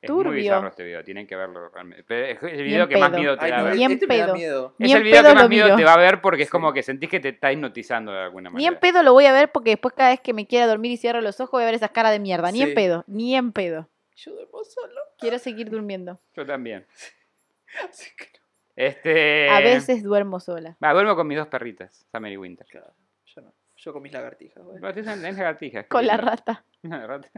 Es 0.00 0.06
Turbio. 0.06 0.30
muy 0.30 0.40
bizarro 0.42 0.68
este 0.68 0.84
video, 0.84 1.02
tienen 1.02 1.26
que 1.26 1.34
verlo 1.34 1.68
realmente. 1.70 2.04
Pero 2.06 2.26
es 2.26 2.42
el 2.44 2.58
Ni 2.58 2.62
video 2.62 2.86
que 2.86 2.96
más 2.96 3.10
miedo 3.10 3.36
te 3.36 3.44
Ay, 3.46 3.50
da 3.50 3.58
no, 3.58 3.64
ver. 3.64 3.76
Ni 3.76 3.84
en 3.84 3.92
este 3.92 4.06
pedo. 4.06 4.34
miedo. 4.34 4.74
Ni 4.78 4.86
Es 4.92 4.96
el 4.96 5.02
video 5.02 5.22
pedo 5.22 5.30
que 5.30 5.34
más 5.40 5.48
miedo 5.48 5.64
miro. 5.64 5.76
te 5.76 5.84
va 5.84 5.94
a 5.94 5.96
ver 5.96 6.20
porque 6.20 6.42
es 6.44 6.50
como 6.50 6.72
que 6.72 6.82
sentís 6.84 7.10
que 7.10 7.18
te 7.18 7.30
está 7.30 7.50
hipnotizando 7.52 8.12
de 8.12 8.20
alguna 8.20 8.50
Ni 8.50 8.54
manera. 8.54 8.72
en 8.74 8.78
pedo 8.80 9.02
lo 9.02 9.12
voy 9.12 9.26
a 9.26 9.32
ver 9.32 9.50
porque 9.50 9.70
después 9.70 9.94
cada 9.94 10.10
vez 10.10 10.20
que 10.20 10.32
me 10.32 10.46
quiera 10.46 10.68
dormir 10.68 10.92
y 10.92 10.96
cierro 10.96 11.20
los 11.20 11.40
ojos 11.40 11.50
voy 11.52 11.62
a 11.64 11.66
ver 11.66 11.74
esas 11.74 11.90
caras 11.90 12.12
de 12.12 12.20
mierda. 12.20 12.52
Ni 12.52 12.58
Sí. 12.58 12.64
en 12.64 12.74
pedo, 12.74 13.04
ni 13.08 13.34
en 13.34 13.50
pedo. 13.52 13.88
Yo 14.14 14.32
duermo 14.32 14.62
solo. 14.62 15.00
Quiero 15.18 15.38
seguir 15.40 15.70
durmiendo. 15.70 16.20
Yo 16.36 16.46
también. 16.46 16.86
Así 17.90 18.10
que 18.16 18.26
no. 18.38 18.44
Este... 18.76 19.48
A 19.50 19.58
veces 19.60 20.04
duermo 20.04 20.38
sola. 20.38 20.76
Va, 20.82 20.92
duermo 20.92 21.16
con 21.16 21.26
mis 21.26 21.38
dos 21.38 21.48
perritas, 21.48 22.06
Summer 22.12 22.30
y 22.30 22.36
Winter. 22.36 22.66
Claro, 22.70 22.94
yo 23.84 23.92
con 23.92 24.02
mis 24.02 24.12
lagartijas, 24.12 24.62
güey. 24.64 24.78
Pero 24.80 25.16
lagartijas. 25.16 25.86
Con 25.88 26.06
la 26.06 26.16
rata. 26.16 26.64
Una 26.82 27.06
rata. 27.06 27.30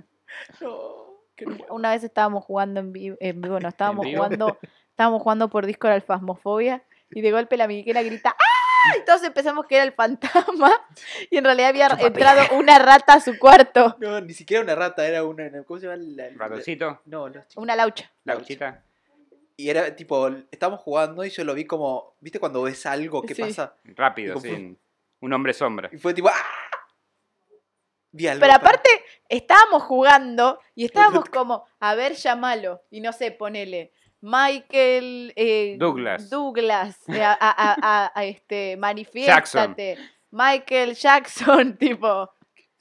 No, 0.60 1.22
que 1.36 1.46
no 1.46 1.56
puedo. 1.56 1.74
Una 1.74 1.90
vez 1.90 2.04
estábamos 2.04 2.44
jugando 2.44 2.80
en 2.80 2.92
vivo, 2.92 3.16
en 3.20 3.40
vivo 3.40 3.60
no, 3.60 3.68
estábamos 3.68 4.04
¿En 4.06 4.12
vivo? 4.12 4.24
jugando, 4.24 4.58
estábamos 4.90 5.22
jugando 5.22 5.48
por 5.48 5.66
Discord 5.66 5.92
al 5.92 6.02
Fasmofobia 6.02 6.82
y 7.10 7.20
de 7.20 7.30
golpe 7.32 7.56
la 7.56 7.66
Miguela 7.68 8.02
grita 8.02 8.30
¡Ah! 8.30 8.96
Y 9.00 9.04
todos 9.06 9.22
empezamos 9.22 9.64
que 9.66 9.76
era 9.76 9.84
el 9.84 9.92
fantasma 9.92 10.70
y 11.30 11.38
en 11.38 11.44
realidad 11.44 11.70
había 11.70 11.86
entrado 12.06 12.54
una 12.58 12.78
rata 12.78 13.14
a 13.14 13.20
su 13.20 13.38
cuarto. 13.38 13.96
No, 13.98 14.20
ni 14.20 14.34
siquiera 14.34 14.62
una 14.62 14.74
rata, 14.74 15.06
era 15.06 15.24
una. 15.24 15.50
¿Cómo 15.64 15.80
se 15.80 15.86
llama? 15.86 15.96
La, 16.04 16.30
la- 16.30 16.36
Ratoncito, 16.36 17.00
no, 17.06 17.28
los 17.28 17.48
chicos. 17.48 17.62
Una 17.62 17.76
laucha. 17.76 18.10
la 18.24 18.36
uchita. 18.36 18.82
Y 19.56 19.70
era 19.70 19.94
tipo, 19.96 20.28
estábamos 20.50 20.80
jugando 20.80 21.24
y 21.24 21.30
yo 21.30 21.44
lo 21.44 21.54
vi 21.54 21.64
como. 21.64 22.14
¿Viste 22.20 22.38
cuando 22.40 22.62
ves 22.62 22.84
algo? 22.84 23.22
¿Qué 23.22 23.34
Sí. 23.34 23.42
pasa? 23.42 23.74
Rápido, 23.84 24.38
sí. 24.40 24.76
Un 25.24 25.32
hombre 25.32 25.54
sombra. 25.54 25.88
Y 25.92 25.96
fue 25.96 26.12
tipo. 26.12 26.28
¡Ah! 26.28 26.34
Vi 28.12 28.28
algo. 28.28 28.40
Pero 28.40 28.52
aparte 28.52 28.88
estábamos 29.28 29.82
jugando 29.84 30.60
y 30.74 30.84
estábamos 30.84 31.24
como, 31.24 31.66
a 31.80 31.94
ver, 31.94 32.12
llamalo. 32.14 32.82
Y 32.90 33.00
no 33.00 33.12
sé, 33.12 33.30
ponele. 33.32 33.92
Michael 34.20 35.32
eh, 35.36 35.76
Douglas. 35.78 36.30
Douglas, 36.30 36.98
eh, 37.08 37.22
a, 37.24 37.32
a- 37.32 37.36
a- 37.50 37.76
a- 37.82 38.12
a, 38.14 38.24
este, 38.24 38.76
manifiéstate. 38.76 39.98
Michael 40.30 40.94
Jackson, 40.94 41.76
tipo, 41.78 42.30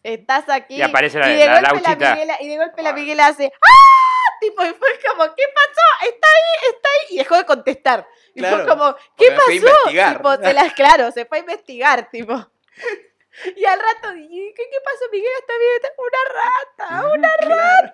estás 0.04 0.48
aquí. 0.50 0.76
Y 0.76 0.82
aparece 0.82 1.20
la- 1.20 1.30
y 1.34 1.38
de 1.38 1.46
la 1.46 1.54
golpe 1.72 1.82
lauchita. 1.88 2.14
Miguela, 2.14 2.38
y 2.41 2.48
de 2.50 2.58
golpe 2.58 2.82
la. 2.84 2.94
Miguela 2.94 3.28
hace 3.28 3.46
¡Ah! 3.46 4.12
Tipo, 4.44 4.62
y 4.66 4.74
fue 4.74 4.89
como, 5.08 5.24
¿qué 5.36 5.44
pasó? 5.56 6.10
Está 6.10 6.28
ahí, 6.28 6.70
está 6.74 6.89
ahí. 6.89 7.16
Y 7.16 7.18
dejó 7.20 7.38
de 7.38 7.46
contestar. 7.46 8.06
Y 8.36 8.39
Claro, 8.41 8.58
fue 8.58 8.68
como, 8.68 8.96
¿qué 9.16 9.32
pasó? 9.32 9.52
investigar. 9.52 10.18
Tipo, 10.18 10.36
se 10.36 10.54
las, 10.54 10.74
claro, 10.76 11.12
se 11.12 11.26
fue 11.26 11.38
a 11.38 11.41
investigar, 11.41 12.10
tipo. 12.10 12.34
Y 13.56 13.66
al 13.66 13.80
rato, 13.80 14.14
¿y 14.16 14.54
¿qué, 14.56 14.64
qué 14.70 14.78
pasó? 14.86 15.06
Miguel 15.12 15.32
está 15.39 15.54
bien, 15.58 15.82
una 15.98 17.00
rata, 17.00 17.08
una 17.16 17.34
Claro. 17.39 17.91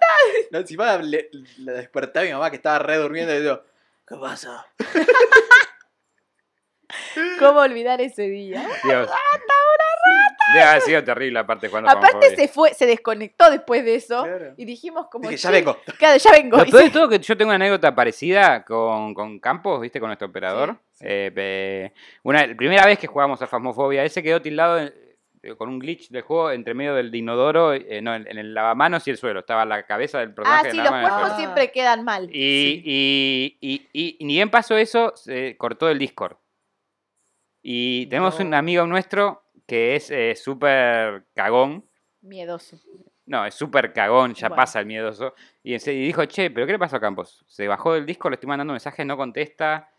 No, 0.51 0.59
encima 0.59 0.97
le, 0.97 1.29
le 1.59 1.71
desperté 1.71 2.19
a 2.19 2.23
mi 2.23 2.33
mamá 2.33 2.49
que 2.49 2.57
estaba 2.57 2.79
re 2.79 2.97
durmiendo 2.97 3.33
y 3.33 3.39
digo, 3.39 3.63
¿qué 4.05 4.15
pasa? 4.17 4.67
¿Cómo 7.39 7.61
olvidar 7.61 8.01
ese 8.01 8.23
día? 8.23 8.67
Dios. 8.83 9.09
Debe 10.53 10.63
haber 10.65 10.81
sido 10.81 11.03
terrible 11.03 11.39
aparte 11.39 11.69
cuando 11.69 11.89
Aparte 11.89 12.35
se 12.35 12.47
fue, 12.47 12.73
se 12.73 12.85
desconectó 12.85 13.49
después 13.51 13.83
de 13.85 13.95
eso 13.95 14.23
Claro. 14.23 14.53
y 14.57 14.65
dijimos 14.65 15.07
como 15.11 15.23
Dije, 15.29 15.35
"Che, 15.37 15.43
ya 15.43 15.51
vengo. 15.51 15.77
Claro, 15.97 16.17
ya 16.17 16.31
vengo. 16.31 16.57
Lo 16.57 16.65
Y 16.65 16.71
peor 16.71 16.81
se- 16.83 16.87
de 16.87 16.93
todo 16.93 17.09
que 17.09 17.19
yo 17.19 17.37
tengo 17.37 17.49
una 17.49 17.55
anécdota 17.55 17.93
parecida 17.93 18.63
con, 18.65 19.13
con 19.13 19.39
Campos, 19.39 19.81
¿viste? 19.81 19.99
Con 19.99 20.09
nuestro 20.09 20.27
operador. 20.27 20.77
Sí, 20.91 20.99
sí. 20.99 21.05
Eh, 21.09 21.93
una, 22.23 22.45
la 22.47 22.55
primera 22.55 22.85
vez 22.85 22.97
que 22.99 23.07
jugamos 23.07 23.41
a 23.41 23.47
Fasmofobia, 23.47 24.03
él 24.03 24.09
se 24.09 24.23
quedó 24.23 24.41
tildado 24.41 24.79
eh, 24.79 25.55
con 25.57 25.69
un 25.69 25.79
glitch 25.79 26.09
del 26.09 26.23
juego 26.23 26.51
entre 26.51 26.73
medio 26.73 26.93
del 26.95 27.13
inodoro, 27.15 27.73
eh, 27.73 28.01
no, 28.01 28.13
en, 28.13 28.27
en 28.27 28.37
el 28.37 28.53
lavamanos 28.53 29.07
y 29.07 29.11
el 29.11 29.17
suelo. 29.17 29.39
Estaba 29.39 29.63
la 29.65 29.83
cabeza 29.83 30.19
del 30.19 30.31
Ah, 30.31 30.35
personaje 30.35 30.71
sí, 30.71 30.77
en 30.77 30.83
los 30.83 30.91
cuerpos. 30.91 31.31
Ah. 31.31 31.37
siempre 31.37 31.71
quedan 31.71 32.03
mal. 32.03 32.29
Y, 32.33 32.81
y, 32.85 33.57
y, 33.61 33.87
y- 33.93 34.17
y 34.19 34.25
ni 34.25 34.33
bien 34.33 34.49
pasó 34.49 34.75
eso, 34.77 35.13
se 35.15 35.55
cortó 35.57 35.89
el 35.89 35.97
Discord. 35.99 36.35
Y 37.61 38.05
tenemos 38.07 38.39
No. 38.39 38.45
un 38.45 38.53
amigo 38.53 38.85
nuestro 38.87 39.43
que 39.69 39.95
es 39.95 40.11
eh, 40.11 40.35
súper 40.35 41.25
cagón. 41.33 41.85
Miedoso. 42.21 42.77
No, 43.25 43.45
es 43.45 43.53
súper 43.53 43.93
cagón, 43.93 44.33
ya 44.33 44.47
Bueno. 44.49 44.61
pasa 44.61 44.79
el 44.79 44.85
miedoso. 44.87 45.35
Y, 45.63 45.73
en 45.73 45.79
serio- 45.79 46.01
y 46.01 46.07
dijo, 46.07 46.25
che, 46.25 46.49
¿pero 46.49 46.65
qué 46.65 46.73
le 46.73 46.79
pasó 46.79 46.95
a 46.95 46.99
Campos? 46.99 47.45
Se 47.47 47.67
bajó 47.67 47.93
del 47.93 48.05
disco, 48.05 48.29
le 48.29 48.33
estoy 48.35 48.47
mandando 48.47 48.73
mensajes, 48.73 49.05
no 49.05 49.15
contesta. 49.15 49.89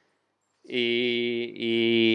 Y, 0.64 1.52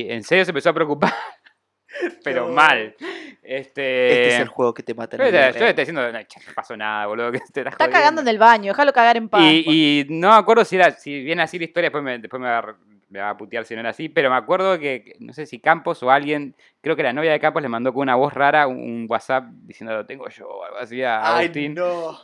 y 0.06 0.12
en 0.12 0.24
serio 0.24 0.45
se 0.45 0.51
empezó 0.51 0.70
a 0.70 0.74
preocupar. 0.74 1.14
Pero 2.24 2.47
No. 2.47 2.53
mal. 2.53 2.95
Este, 3.41 4.08
Este 4.14 4.28
es 4.28 4.39
el 4.41 4.47
juego 4.49 4.74
que 4.74 4.84
te 4.84 4.93
mata 4.93 5.16
en 5.16 5.22
yo 5.22 5.26
yo 5.28 5.32
le 5.32 5.38
real. 5.51 5.56
estoy 5.70 5.74
diciendo, 5.86 6.12
no, 6.12 6.24
che, 6.24 6.39
no 6.45 6.53
pasó 6.53 6.76
nada, 6.76 7.06
boludo. 7.08 7.32
Que 7.32 7.39
te 7.53 7.62
Está 7.62 7.89
cagando 7.89 8.22
en 8.22 8.28
el 8.28 8.38
baño, 8.38 8.72
déjalo 8.74 8.91
cagar 8.91 9.18
en 9.18 9.30
paz. 9.30 9.41
y, 9.43 10.01
y 10.01 10.06
no 10.10 10.30
me 10.30 10.36
acuerdo 10.36 10.66
si 10.66 10.76
era, 10.76 10.91
si 10.91 11.24
viene 11.24 11.43
así 11.43 11.58
la 11.60 11.66
historia, 11.66 11.86
después 11.89 12.03
me, 12.03 12.18
después 12.20 12.41
me 12.41 12.47
va 12.49 12.58
a 12.58 12.62
re- 12.62 12.76
me 13.10 13.20
va 13.20 13.30
a 13.30 13.38
putear 13.38 13.66
si 13.66 13.74
no 13.76 13.82
era 13.82 13.89
así, 13.89 14.10
pero 14.10 14.30
me 14.30 14.36
acuerdo 14.36 14.80
que, 14.80 15.16
no 15.20 15.34
sé 15.34 15.45
si 15.45 15.60
Campos 15.60 16.01
o 16.03 16.12
alguien, 16.12 16.56
creo 16.82 16.95
que 16.95 17.03
la 17.03 17.14
novia 17.14 17.32
de 17.32 17.39
Campos 17.39 17.62
le 17.62 17.70
mandó 17.70 17.93
con 17.93 18.03
una 18.03 18.16
voz 18.16 18.34
rara 18.34 18.68
un, 18.68 19.06
WhatsApp 19.10 19.45
diciendo 19.51 19.93
lo 19.95 20.06
tengo 20.06 20.28
yo 20.30 20.64
algo 20.64 20.78
así 20.78 21.03
a 21.03 21.38
Ay, 21.38 21.45
Agustín, 21.45 21.76
no. 21.76 22.18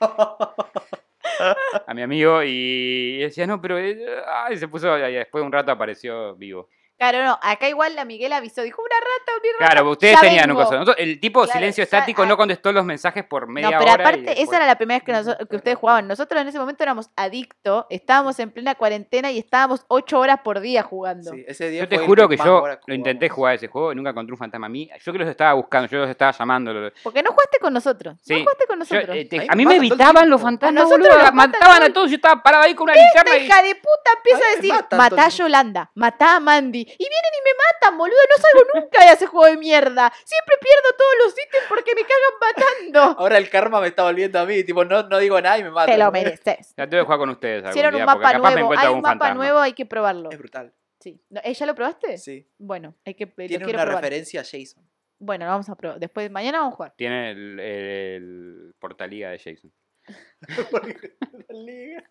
a 1.86 1.94
mi 1.94 2.02
amigo, 2.02 2.42
y 2.44 3.18
decía, 3.18 3.46
no, 3.46 3.60
pero... 3.60 3.78
eh, 3.78 3.98
ah", 4.26 4.48
y 4.52 4.56
se 4.56 4.68
puso, 4.68 4.96
y 4.98 5.14
después 5.14 5.42
de 5.42 5.46
un 5.46 5.52
rato 5.52 5.72
apareció 5.72 6.34
vivo. 6.36 6.68
Claro, 6.98 7.22
no, 7.24 7.38
acá 7.42 7.68
igual 7.68 7.94
la 7.94 8.04
Miguel 8.06 8.32
avisó, 8.32 8.62
dijo 8.62 8.80
una 8.82 8.96
rata, 8.98 9.32
una 9.38 9.52
rata. 9.58 9.72
Claro, 9.74 9.90
ustedes 9.90 10.14
ya 10.14 10.20
tenían 10.20 10.50
un 10.50 10.56
vengo. 10.56 10.70
Nosotros- 10.72 10.96
el 10.98 11.20
tipo 11.20 11.42
Claro, 11.42 11.58
silencio 11.58 11.82
ya- 11.82 11.84
estático 11.84 12.22
ah. 12.22 12.26
no 12.26 12.36
contestó 12.38 12.72
los 12.72 12.84
mensajes 12.86 13.22
por 13.24 13.46
media 13.48 13.70
No, 13.70 13.78
pero 13.78 13.92
hora. 13.92 14.02
aparte, 14.02 14.22
después- 14.22 14.38
esa 14.48 14.56
era 14.56 14.66
la 14.66 14.76
primera 14.76 15.04
vez 15.10 15.36
que, 15.48 15.56
ustedes 15.56 15.76
jugaban. 15.76 16.08
Nosotros 16.08 16.40
en 16.40 16.48
ese 16.48 16.58
momento 16.58 16.82
éramos 16.82 17.10
adictos, 17.16 17.84
estábamos 17.90 18.38
en 18.40 18.50
plena 18.50 18.74
cuarentena 18.76 19.30
y 19.30 19.38
estábamos 19.38 19.84
ocho 19.88 20.18
horas 20.18 20.40
por 20.42 20.60
día 20.60 20.82
jugando. 20.82 21.32
Sí, 21.32 21.44
ese 21.46 21.68
día 21.68 21.82
Yo 21.82 21.88
te 21.88 21.98
juro 21.98 22.28
que 22.28 22.36
yo 22.38 22.64
lo 22.86 22.94
intenté 22.94 23.28
jugar 23.28 23.56
ese 23.56 23.68
juego 23.68 23.92
y 23.92 23.94
nunca 23.94 24.10
encontré 24.10 24.32
un 24.32 24.38
fantasma 24.38 24.66
a 24.66 24.70
mí. 24.70 24.88
Yo 25.04 25.12
que 25.12 25.18
los 25.18 25.28
estaba 25.28 25.52
buscando, 25.52 25.88
yo 25.88 25.98
los 25.98 26.08
estaba 26.08 26.32
llamando. 26.32 26.72
Porque 27.02 27.22
no 27.22 27.30
jugaste 27.30 27.58
con 27.60 27.74
nosotros. 27.74 28.16
Sí. 28.22 28.32
No 28.34 28.40
jugaste 28.40 28.66
con 28.66 28.76
yo, 28.76 28.94
nosotros. 28.94 29.16
eh, 29.16 29.24
te- 29.26 29.46
a 29.48 29.54
mí 29.54 29.66
me 29.66 29.76
evitaban 29.76 30.30
los 30.30 30.40
fantasmas, 30.40 30.84
A 30.84 30.86
boludo. 30.86 31.10
Mataban 31.34 31.82
a 31.82 31.92
todos. 31.92 32.10
Yo 32.10 32.16
estaba 32.16 32.42
parado 32.42 32.64
ahí 32.64 32.74
con 32.74 32.84
una 32.84 32.94
linterna 32.94 33.32
Esta 33.36 33.44
hija 33.44 33.62
de 33.62 33.74
puta 33.74 34.10
empieza 34.16 34.42
a 34.46 34.56
decir, 34.56 34.72
matá 34.96 35.26
a. 35.26 35.28
Yolanda, 35.28 35.90
matá 35.94 36.36
a 36.36 36.40
Mandy. 36.40 36.85
Y 36.86 37.08
vienen 37.08 37.32
y 37.34 37.42
me 37.44 37.52
matan, 37.64 37.98
boludo. 37.98 38.16
No 38.30 38.42
salgo 38.42 38.80
nunca 38.80 39.04
de 39.06 39.12
ese 39.12 39.26
juego 39.26 39.46
de 39.46 39.56
mierda. 39.56 40.12
Siempre 40.24 40.54
pierdo 40.60 40.96
todos 40.96 41.12
los 41.24 41.32
ítems 41.32 41.64
porque 41.68 41.94
me 41.94 42.02
cagan 42.02 42.34
matando. 42.40 43.00
Ahora 43.20 43.38
el 43.38 43.50
karma 43.50 43.80
me 43.80 43.88
está 43.88 44.04
volviendo 44.04 44.38
a 44.38 44.46
mí, 44.46 44.62
tipo, 44.64 44.84
no, 44.84 45.02
no 45.04 45.18
digo 45.18 45.40
nada 45.40 45.58
y 45.58 45.64
me 45.64 45.70
matan. 45.70 45.94
Te 45.94 45.98
lo 45.98 46.10
mereces. 46.12 46.74
Ya 46.76 46.88
tengo 46.88 47.02
que 47.02 47.04
jugar 47.06 47.18
con 47.18 47.30
ustedes 47.30 47.64
Hicieron 47.70 47.94
un 47.94 48.04
mapa 48.04 48.38
nuevo. 48.38 48.72
Hay 48.76 48.88
un 48.88 49.00
mapa 49.00 49.08
fantasma. 49.10 49.34
nuevo, 49.34 49.58
hay 49.58 49.72
que 49.72 49.86
probarlo. 49.86 50.30
Es 50.30 50.38
brutal. 50.38 50.72
Sí. 51.00 51.20
No, 51.30 51.40
¿eh, 51.44 51.54
¿Ya 51.54 51.66
lo 51.66 51.74
probaste? 51.74 52.18
Sí. 52.18 52.48
Bueno, 52.58 52.94
hay 53.04 53.14
que, 53.14 53.26
Tiene 53.26 53.64
una 53.64 53.82
probar. 53.84 54.02
referencia 54.02 54.40
a 54.40 54.44
Jason. 54.44 54.82
Bueno, 55.18 55.44
lo 55.44 55.52
vamos 55.52 55.68
a 55.68 55.74
probar. 55.76 55.98
Después, 55.98 56.30
mañana 56.30 56.58
vamos 56.58 56.74
a 56.74 56.76
jugar. 56.76 56.94
Tiene 56.96 57.30
el, 57.30 57.60
el, 57.60 57.84
el 57.88 58.74
portaliga 58.78 59.30
de 59.30 59.38
Jason. 59.38 59.72
La 61.48 61.54
liga. 61.58 62.10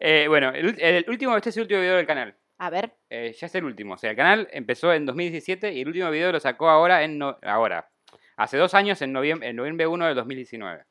Eh, 0.00 0.26
bueno, 0.28 0.50
el, 0.50 0.80
el 0.80 1.04
último, 1.08 1.36
este 1.36 1.50
es 1.50 1.56
el 1.56 1.62
último 1.62 1.80
video 1.80 1.96
del 1.96 2.06
canal. 2.06 2.36
A 2.62 2.68
ver. 2.68 2.92
Eh, 3.08 3.34
ya 3.38 3.46
es 3.46 3.54
el 3.54 3.64
último. 3.64 3.94
O 3.94 3.96
sea, 3.96 4.10
el 4.10 4.16
canal 4.16 4.48
empezó 4.52 4.92
en 4.92 5.06
2017 5.06 5.72
y 5.72 5.80
el 5.80 5.88
último 5.88 6.10
video 6.10 6.30
lo 6.30 6.40
sacó 6.40 6.68
ahora 6.68 7.02
en... 7.02 7.16
no- 7.18 7.38
ahora. 7.42 7.88
Hace 8.36 8.58
dos 8.58 8.74
años, 8.74 9.00
en 9.02 9.12
noviembre, 9.12 9.48
en 9.48 9.56
noviembre 9.56 9.86
1 9.86 10.06
de 10.08 10.14
2019. 10.14 10.84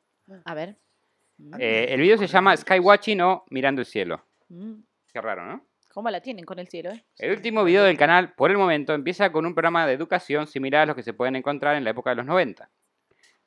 A 0.46 0.54
ver. 0.56 0.78
Eh, 1.60 1.88
el 1.90 2.02
video 2.02 2.18
se 2.18 2.28
llama 2.28 2.58
Skywatching 2.58 3.22
o 3.22 3.46
Mirando 3.52 3.82
el 3.82 3.86
Cielo. 3.86 4.26
Mm, 4.50 4.82
Qué 5.14 5.22
raro, 5.22 5.46
¿no? 5.46 5.66
¿Cómo 5.94 6.10
la 6.10 6.22
tienen 6.22 6.46
con 6.46 6.60
el 6.60 6.68
cielo, 6.68 6.92
eh? 6.92 7.04
El 7.18 7.32
último 7.32 7.64
video 7.64 7.84
del 7.84 7.98
canal, 7.98 8.34
por 8.34 8.52
el 8.52 8.58
momento, 8.58 8.94
empieza 8.94 9.32
con 9.32 9.46
un 9.46 9.54
programa 9.56 9.86
de 9.88 9.94
educación 9.94 10.48
similar 10.48 10.82
a 10.84 10.86
los 10.88 10.96
que 10.96 11.04
se 11.04 11.14
pueden 11.14 11.36
encontrar 11.36 11.76
en 11.76 11.84
la 11.84 11.90
época 11.92 12.12
de 12.12 12.18
los 12.18 12.26
90. 12.26 12.70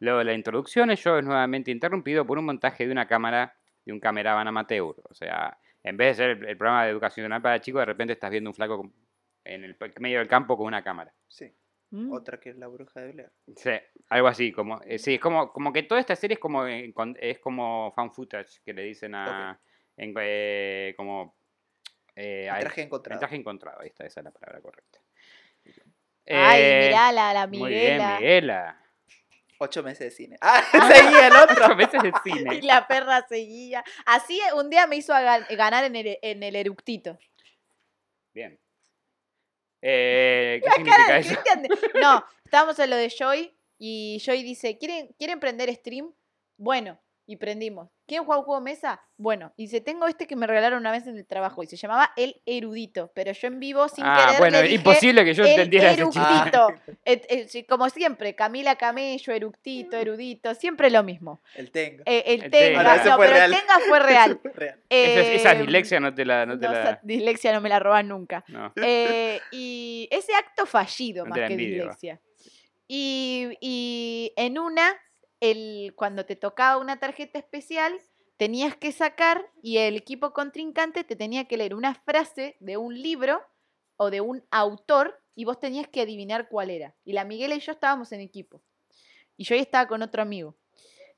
Luego 0.00 0.18
de 0.18 0.24
la 0.24 0.32
introducción, 0.32 0.90
el 0.90 0.96
show 0.96 1.16
es 1.18 1.24
nuevamente 1.24 1.70
interrumpido 1.70 2.26
por 2.26 2.38
un 2.38 2.44
montaje 2.44 2.84
de 2.86 2.92
una 2.92 3.06
cámara, 3.06 3.54
de 3.84 3.92
un 3.92 4.00
cameraman 4.00 4.48
amateur. 4.48 4.94
O 5.08 5.14
sea, 5.14 5.56
en 5.84 5.96
vez 5.96 6.16
de 6.16 6.22
ser 6.24 6.30
el, 6.38 6.44
el 6.46 6.56
programa 6.56 6.84
de 6.84 6.90
educación 6.90 7.30
para 7.42 7.60
chicos, 7.60 7.80
de 7.80 7.86
repente 7.86 8.12
estás 8.12 8.30
viendo 8.30 8.50
un 8.50 8.54
flaco 8.54 8.76
con- 8.78 8.92
en 9.44 9.64
el 9.64 9.76
medio 9.98 10.18
del 10.20 10.28
campo 10.28 10.56
con 10.56 10.66
una 10.66 10.82
cámara. 10.84 11.12
Sí, 11.28 11.52
Mm. 11.90 12.10
otra 12.12 12.40
que 12.40 12.48
es 12.50 12.56
la 12.56 12.68
bruja 12.68 13.00
de 13.00 13.12
Blair. 13.12 13.30
Sí, 13.56 13.70
algo 14.08 14.28
así, 14.28 14.50
como, 14.52 14.80
eh, 14.86 14.98
sí, 14.98 15.14
es 15.14 15.20
como, 15.20 15.52
como 15.52 15.72
que 15.72 15.82
toda 15.82 16.00
esta 16.00 16.16
serie 16.16 16.34
es 16.34 16.40
como, 16.40 16.66
eh, 16.66 16.90
con- 16.94 17.16
es 17.20 17.38
como 17.38 17.92
fan 17.94 18.12
footage, 18.14 18.62
que 18.64 18.72
le 18.72 18.82
dicen 18.84 19.14
a, 19.14 19.60
en- 19.98 20.14
eh, 20.18 20.94
como, 20.96 21.36
eh, 22.16 22.48
a- 22.48 22.58
Traje 22.60 22.82
encontrado. 22.82 23.18
Traje 23.18 23.36
encontrado, 23.36 23.80
ahí 23.80 23.88
está, 23.88 24.06
esa 24.06 24.20
es 24.20 24.24
la 24.24 24.30
palabra 24.30 24.60
correcta. 24.62 25.00
Ay, 26.26 26.86
mirá 26.86 27.12
la, 27.12 27.34
la 27.34 27.46
Muy 27.46 27.70
bien, 27.70 27.82
Miguela. 27.94 28.16
Miguela. 28.18 28.78
Ocho 29.58 29.82
meses 29.82 30.06
de 30.06 30.10
cine. 30.10 30.36
Ah, 30.42 30.62
seguía 30.92 31.26
el 31.28 31.36
Ocho 31.66 31.76
veces 31.76 32.02
de 32.02 32.12
cine. 32.24 32.54
Y 32.58 32.62
la 32.62 32.86
perra 32.86 33.26
seguía. 33.28 33.84
Así 34.06 34.38
eh, 34.40 34.52
un 34.54 34.70
día 34.70 34.86
me 34.86 34.96
hizo 34.96 35.12
ganar 35.12 35.84
en 35.84 35.96
el, 35.96 36.18
en 36.22 36.42
el 36.42 36.56
eructito. 36.56 37.18
Bien. 38.34 38.58
Eh, 39.80 40.60
¿Qué 40.62 40.66
La 40.68 40.74
significa 40.74 40.96
cara 40.96 41.14
de 41.14 41.20
eso? 41.20 41.28
Cristian 41.34 41.62
de- 41.62 41.68
No, 42.00 42.24
estábamos 42.44 42.78
en 42.78 42.90
lo 42.90 42.96
de 42.96 43.10
Joy 43.10 43.54
y 43.78 44.20
Joy 44.24 44.42
dice, 44.42 44.78
¿quieren, 44.78 45.08
¿quieren 45.18 45.40
prender 45.40 45.74
stream? 45.74 46.12
Bueno, 46.56 47.00
y 47.32 47.36
prendimos. 47.36 47.88
¿Quieren 48.06 48.24
jugar 48.24 48.40
un 48.40 48.44
juego 48.44 48.60
de 48.60 48.64
mesa? 48.70 49.00
Bueno, 49.16 49.52
y 49.56 49.62
dice, 49.64 49.80
tengo 49.80 50.06
este 50.06 50.26
que 50.26 50.36
me 50.36 50.46
regalaron 50.46 50.80
una 50.80 50.90
vez 50.90 51.06
en 51.06 51.16
el 51.16 51.26
trabajo 51.26 51.62
y 51.62 51.66
se 51.66 51.76
llamaba 51.76 52.12
El 52.16 52.40
Erudito, 52.44 53.10
pero 53.14 53.32
yo 53.32 53.48
en 53.48 53.58
vivo 53.58 53.88
sin 53.88 54.04
Ah, 54.04 54.24
querer 54.26 54.38
bueno, 54.40 54.56
le 54.58 54.62
dije, 54.64 54.74
imposible 54.74 55.24
que 55.24 55.32
yo 55.34 55.44
el 55.44 55.50
entendiera 55.50 55.92
eructito. 55.92 56.68
Et- 57.04 57.24
et- 57.28 57.48
sí, 57.48 57.64
como 57.64 57.88
siempre, 57.88 58.34
Camila 58.34 58.76
Camello, 58.76 59.32
eructito, 59.32 59.96
erudito, 59.96 60.54
siempre 60.54 60.90
lo 60.90 61.02
mismo. 61.02 61.40
El 61.54 61.70
Tenga. 61.70 62.02
Eh, 62.06 62.22
el 62.26 62.42
El 62.44 62.50
tenga, 62.50 62.78
Tenga. 62.94 63.04
No, 63.10 63.18
pero 63.18 63.36
el 63.36 63.50
tenga 63.50 63.78
fue 63.88 63.98
real. 64.00 64.40
Real. 64.54 64.78
Esa, 64.90 65.32
esa 65.32 65.52
Eh, 65.52 65.58
dislexia 65.62 66.00
no 66.00 66.14
te 66.14 66.24
la... 66.24 66.44
No 66.46 66.58
te 66.58 66.66
no, 66.66 66.72
la 66.72 66.80
esa 66.82 67.00
dislexia 67.02 67.52
no 67.52 67.60
me 67.60 67.68
la 67.68 67.78
roban 67.78 68.08
nunca. 68.08 68.44
no. 68.48 68.72
Eh, 68.76 69.40
y 69.52 70.08
ese 70.10 70.34
acto 70.34 70.66
fallido 70.66 71.24
No 71.24 71.30
más 71.30 71.38
que 71.48 71.56
dislexia. 71.56 72.20
Y, 72.88 73.48
y 73.60 74.32
en 74.36 74.58
una, 74.58 74.94
el, 75.42 75.92
cuando 75.96 76.24
te 76.24 76.36
tocaba 76.36 76.80
una 76.80 77.00
tarjeta 77.00 77.36
especial, 77.36 78.00
tenías 78.36 78.76
que 78.76 78.92
sacar 78.92 79.44
y 79.60 79.78
el 79.78 79.96
equipo 79.96 80.32
contrincante 80.32 81.02
te 81.02 81.16
tenía 81.16 81.46
que 81.46 81.56
leer 81.56 81.74
una 81.74 81.96
frase 81.96 82.56
de 82.60 82.76
un 82.76 82.94
libro 82.94 83.42
o 83.96 84.10
de 84.10 84.20
un 84.20 84.44
autor 84.52 85.20
y 85.34 85.44
vos 85.44 85.58
tenías 85.58 85.88
que 85.88 86.00
adivinar 86.00 86.48
cuál 86.48 86.70
era. 86.70 86.94
Y 87.04 87.12
la 87.12 87.24
Miguela 87.24 87.56
y 87.56 87.60
yo 87.60 87.72
estábamos 87.72 88.12
en 88.12 88.20
equipo. 88.20 88.62
Y 89.36 89.42
yo 89.42 89.56
ahí 89.56 89.60
estaba 89.60 89.88
con 89.88 90.02
otro 90.02 90.22
amigo. 90.22 90.56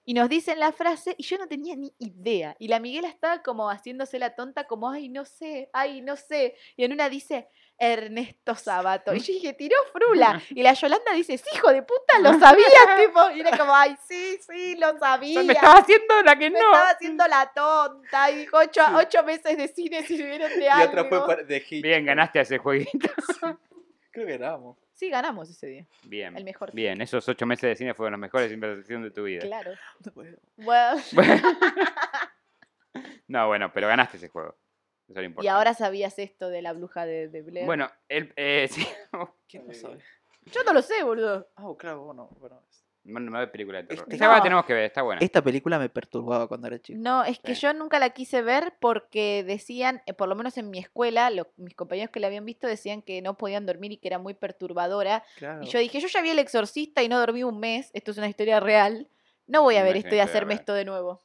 Y 0.06 0.14
nos 0.14 0.30
dicen 0.30 0.58
la 0.58 0.72
frase 0.72 1.14
y 1.18 1.22
yo 1.22 1.36
no 1.36 1.46
tenía 1.46 1.76
ni 1.76 1.94
idea. 1.98 2.56
Y 2.58 2.68
la 2.68 2.80
Miguela 2.80 3.08
estaba 3.08 3.42
como 3.42 3.68
haciéndose 3.68 4.18
la 4.18 4.34
tonta, 4.34 4.66
como, 4.66 4.88
ay, 4.88 5.10
no 5.10 5.26
sé, 5.26 5.68
ay, 5.74 6.00
no 6.00 6.16
sé. 6.16 6.56
Y 6.76 6.84
en 6.84 6.92
una 6.92 7.10
dice, 7.10 7.48
Ernesto 7.78 8.54
Sabato. 8.54 9.14
Y 9.14 9.18
yo 9.20 9.32
dije, 9.34 9.52
tiró 9.52 9.76
frula. 9.92 10.40
Y 10.50 10.62
la 10.62 10.72
Yolanda 10.74 11.12
dice, 11.12 11.36
sí, 11.38 11.44
hijo 11.54 11.72
de 11.72 11.82
puta, 11.82 12.18
lo 12.20 12.38
sabía, 12.38 12.64
tipo. 13.06 13.30
Y 13.32 13.40
era 13.40 13.56
como, 13.58 13.74
ay, 13.74 13.96
sí, 14.06 14.38
sí, 14.46 14.76
lo 14.76 14.96
sabía. 14.98 15.42
Me 15.42 15.52
estaba 15.52 15.80
haciendo 15.80 16.22
la 16.22 16.36
que 16.38 16.50
Me 16.50 16.58
no. 16.60 16.66
estaba 16.66 16.90
haciendo 16.90 17.26
la 17.26 17.52
tonta. 17.52 18.30
Y 18.30 18.36
dijo, 18.38 18.58
ocho, 18.58 18.82
ocho 18.96 19.24
meses 19.24 19.56
de 19.56 19.68
cine 19.68 20.02
sirvieron 20.04 20.50
de 20.50 20.64
Y 20.64 20.68
algo. 20.68 20.88
otra 20.90 21.04
fue 21.06 21.26
para- 21.26 21.42
de 21.42 21.56
Hitch. 21.58 21.82
Bien, 21.82 22.04
ganaste 22.06 22.38
a 22.38 22.42
ese 22.42 22.58
jueguito. 22.58 23.08
Creo 24.12 24.26
que 24.26 24.38
ganamos. 24.38 24.78
Sí, 24.94 25.10
ganamos 25.10 25.50
ese 25.50 25.66
día. 25.66 25.86
Bien. 26.04 26.36
El 26.36 26.44
mejor. 26.44 26.70
Bien, 26.72 27.00
esos 27.00 27.28
ocho 27.28 27.44
meses 27.46 27.68
de 27.68 27.74
cine 27.74 27.94
fueron 27.94 28.12
las 28.12 28.20
mejores 28.20 28.52
inversiones 28.52 29.10
de 29.10 29.10
tu 29.10 29.24
vida. 29.24 29.40
Claro. 29.40 29.72
Bueno, 30.14 30.96
Bueno, 31.12 31.42
no, 33.26 33.46
bueno, 33.48 33.72
pero 33.72 33.88
ganaste 33.88 34.18
ese 34.18 34.28
juego. 34.28 34.54
Eso 35.08 35.20
era 35.20 35.32
y 35.42 35.46
ahora 35.48 35.74
sabías 35.74 36.18
esto 36.18 36.48
de 36.48 36.62
la 36.62 36.72
bruja 36.72 37.04
de, 37.06 37.28
de 37.28 37.42
Blair. 37.42 37.66
Bueno, 37.66 37.90
el, 38.08 38.32
eh, 38.36 38.66
sí. 38.70 38.86
¿Quién 39.48 39.66
lo 39.66 39.74
sabe? 39.74 39.98
Yo 40.46 40.62
no 40.64 40.72
lo 40.72 40.82
sé, 40.82 41.02
boludo. 41.04 41.48
Ah, 41.56 41.66
claro, 41.78 42.04
bueno, 42.04 42.28
bueno. 42.40 42.62
No 43.06 43.42
es 43.42 43.50
película 43.50 43.82
de 43.82 43.84
terror. 43.88 44.06
Este- 44.10 44.16
la 44.26 44.36
No. 44.38 44.42
tenemos 44.42 44.64
que 44.64 44.72
ver, 44.72 44.84
está 44.84 45.02
buena. 45.02 45.20
Esta 45.20 45.42
película 45.42 45.78
me 45.78 45.90
perturbaba 45.90 46.48
cuando 46.48 46.68
era 46.68 46.78
chico. 46.80 46.98
No, 47.02 47.22
es 47.22 47.38
que 47.38 47.54
Sí. 47.54 47.60
yo 47.60 47.74
nunca 47.74 47.98
la 47.98 48.10
quise 48.10 48.40
ver 48.40 48.72
porque 48.80 49.44
decían, 49.46 50.02
eh, 50.06 50.14
por 50.14 50.26
lo 50.26 50.34
menos 50.34 50.56
en 50.56 50.70
mi 50.70 50.78
escuela, 50.78 51.30
mis 51.58 51.74
compañeros 51.74 52.10
que 52.10 52.18
la 52.20 52.28
habían 52.28 52.46
visto 52.46 52.66
decían 52.66 53.02
que 53.02 53.20
no 53.20 53.36
podían 53.36 53.66
dormir 53.66 53.92
y 53.92 53.96
que 53.98 54.08
era 54.08 54.18
muy 54.18 54.32
perturbadora. 54.32 55.22
Claro. 55.36 55.62
Y 55.62 55.66
yo 55.66 55.78
dije, 55.80 56.00
yo 56.00 56.08
ya 56.08 56.22
vi 56.22 56.30
El 56.30 56.38
Exorcista 56.38 57.02
y 57.02 57.08
no 57.10 57.18
dormí 57.18 57.42
un 57.44 57.60
mes, 57.60 57.90
esto 57.92 58.10
es 58.10 58.16
una 58.16 58.28
historia 58.28 58.58
real, 58.58 59.06
no 59.46 59.60
voy 59.60 59.76
a 59.76 59.80
No 59.80 59.86
ver 59.86 59.98
esto 59.98 60.14
y 60.14 60.20
hacerme 60.20 60.52
real. 60.54 60.60
esto 60.60 60.72
de 60.72 60.84
nuevo. 60.86 61.22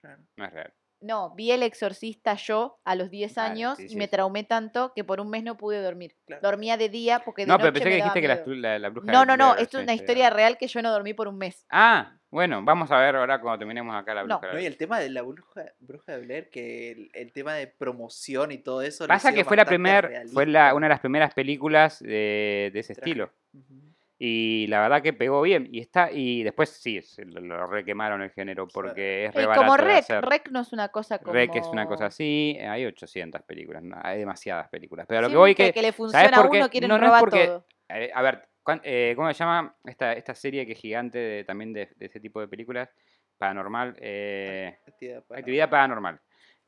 Claro. 0.00 0.22
No 0.36 0.44
es 0.44 0.52
real. 0.52 0.72
No, 1.00 1.34
vi 1.34 1.50
El 1.52 1.62
Exorcista 1.62 2.34
yo 2.36 2.78
a 2.84 2.94
los 2.94 3.10
10 3.10 3.34
Vale, 3.34 3.50
años 3.50 3.76
sí, 3.76 3.84
y 3.84 3.88
sí, 3.90 3.96
me 3.96 4.04
sí. 4.04 4.10
traumé 4.10 4.44
tanto 4.44 4.92
que 4.94 5.04
por 5.04 5.20
un 5.20 5.28
mes 5.30 5.44
no 5.44 5.56
pude 5.56 5.80
dormir. 5.82 6.16
Claro. 6.26 6.40
Dormía 6.42 6.76
de 6.76 6.88
día 6.88 7.20
porque 7.24 7.42
de 7.42 7.48
No, 7.48 7.58
pero 7.58 7.70
noche 7.70 7.80
pensé 7.80 7.88
me 7.88 7.90
que 7.96 7.98
daba 8.00 8.14
dijiste 8.14 8.20
que 8.22 8.28
la, 8.28 8.34
miedo. 8.46 8.60
la, 8.62 8.78
la 8.78 8.88
bruja 8.88 9.12
No, 9.12 9.20
de 9.20 9.26
no, 9.26 9.36
no, 9.36 9.50
Blair 9.52 9.62
esto 9.64 9.78
es 9.78 9.84
una 9.84 9.94
historia 9.94 10.30
real 10.30 10.56
que 10.58 10.66
yo 10.68 10.80
no 10.82 10.90
dormí 10.90 11.12
por 11.14 11.28
un 11.28 11.36
mes. 11.38 11.66
Ah, 11.70 12.12
bueno, 12.30 12.62
vamos 12.64 12.90
a 12.90 12.98
ver 12.98 13.14
ahora 13.16 13.40
cuando 13.40 13.58
terminemos 13.58 13.94
acá 13.94 14.14
la 14.14 14.22
No. 14.24 14.38
bruja. 14.38 14.46
de 14.46 14.46
No, 14.46 14.52
y 14.52 14.62
Blair. 14.62 14.72
el 14.72 14.78
tema 14.78 14.98
de 14.98 15.10
la 15.10 15.22
bruja, 15.22 15.64
bruja 15.80 16.12
de 16.16 16.18
Blair, 16.24 16.50
que 16.50 16.90
el, 16.92 17.10
el 17.14 17.32
tema 17.32 17.54
de 17.54 17.66
promoción 17.66 18.50
y 18.52 18.58
todo 18.58 18.80
eso. 18.82 19.04
lo 19.04 19.08
Pasa 19.08 19.32
que 19.32 19.44
fue 19.44 19.56
la 19.56 19.64
bastante 19.64 19.76
primer, 19.76 20.28
fue 20.32 20.46
la, 20.46 20.74
una 20.74 20.86
de 20.86 20.90
las 20.90 21.00
primeras 21.00 21.34
películas 21.34 22.00
de, 22.00 22.70
de 22.72 22.78
ese 22.80 22.94
Traje. 22.94 23.10
estilo. 23.10 23.30
Ujú. 23.52 23.85
Y 24.18 24.66
la 24.68 24.80
verdad 24.80 25.02
que 25.02 25.12
pegó 25.12 25.42
bien. 25.42 25.68
Y 25.70 25.80
está, 25.80 26.10
y 26.10 26.42
después 26.42 26.70
sí, 26.70 27.02
se 27.02 27.24
lo, 27.26 27.40
lo 27.40 27.66
requemaron 27.66 28.22
el 28.22 28.30
género 28.30 28.66
porque 28.66 29.26
es 29.26 29.34
re 29.34 29.42
Eh, 29.42 29.46
barato 29.46 29.62
como 29.66 29.76
Rec. 29.76 30.04
Rec 30.22 30.48
no 30.50 30.60
es 30.60 30.72
una 30.72 30.88
cosa 30.88 31.18
como... 31.18 31.32
Rec 31.34 31.54
es 31.56 31.66
una 31.66 31.86
cosa 31.86 32.06
así, 32.06 32.56
eh, 32.58 32.66
hay 32.66 32.86
800 32.86 33.42
películas, 33.42 33.82
no, 33.82 33.96
hay 34.02 34.18
demasiadas 34.18 34.68
películas. 34.68 35.06
Pero 35.06 35.18
a 35.18 35.22
lo 35.22 35.28
que 35.30 35.36
voy 35.36 35.54
que, 35.54 35.72
le 35.82 35.92
funciona 35.92 36.26
a 36.28 36.42
por 36.42 36.50
qué? 36.50 36.58
uno, 36.58 36.70
quieren 36.70 36.88
No, 36.88 36.96
no 36.96 37.04
es 37.04 37.08
robar 37.08 37.20
porque- 37.20 37.46
todo. 37.46 37.66
eh, 37.90 38.10
a 38.14 38.22
ver, 38.22 38.48
cuán- 38.62 38.80
eh, 38.84 39.12
¿cómo 39.16 39.28
se 39.32 39.38
llama 39.38 39.76
esta, 39.84 40.14
esta 40.14 40.34
serie 40.34 40.64
que 40.64 40.72
es 40.72 40.78
gigante 40.80 41.18
de- 41.18 41.44
también 41.44 41.72
de, 41.74 41.90
de 41.96 42.06
ese 42.06 42.18
tipo 42.18 42.40
de 42.40 42.48
películas? 42.48 42.88
Paranormal, 43.36 43.96
eh, 44.00 44.78
Actividad 44.86 45.20
paranormal. 45.24 45.38
Actividad 45.38 45.70
Paranormal. 45.70 46.20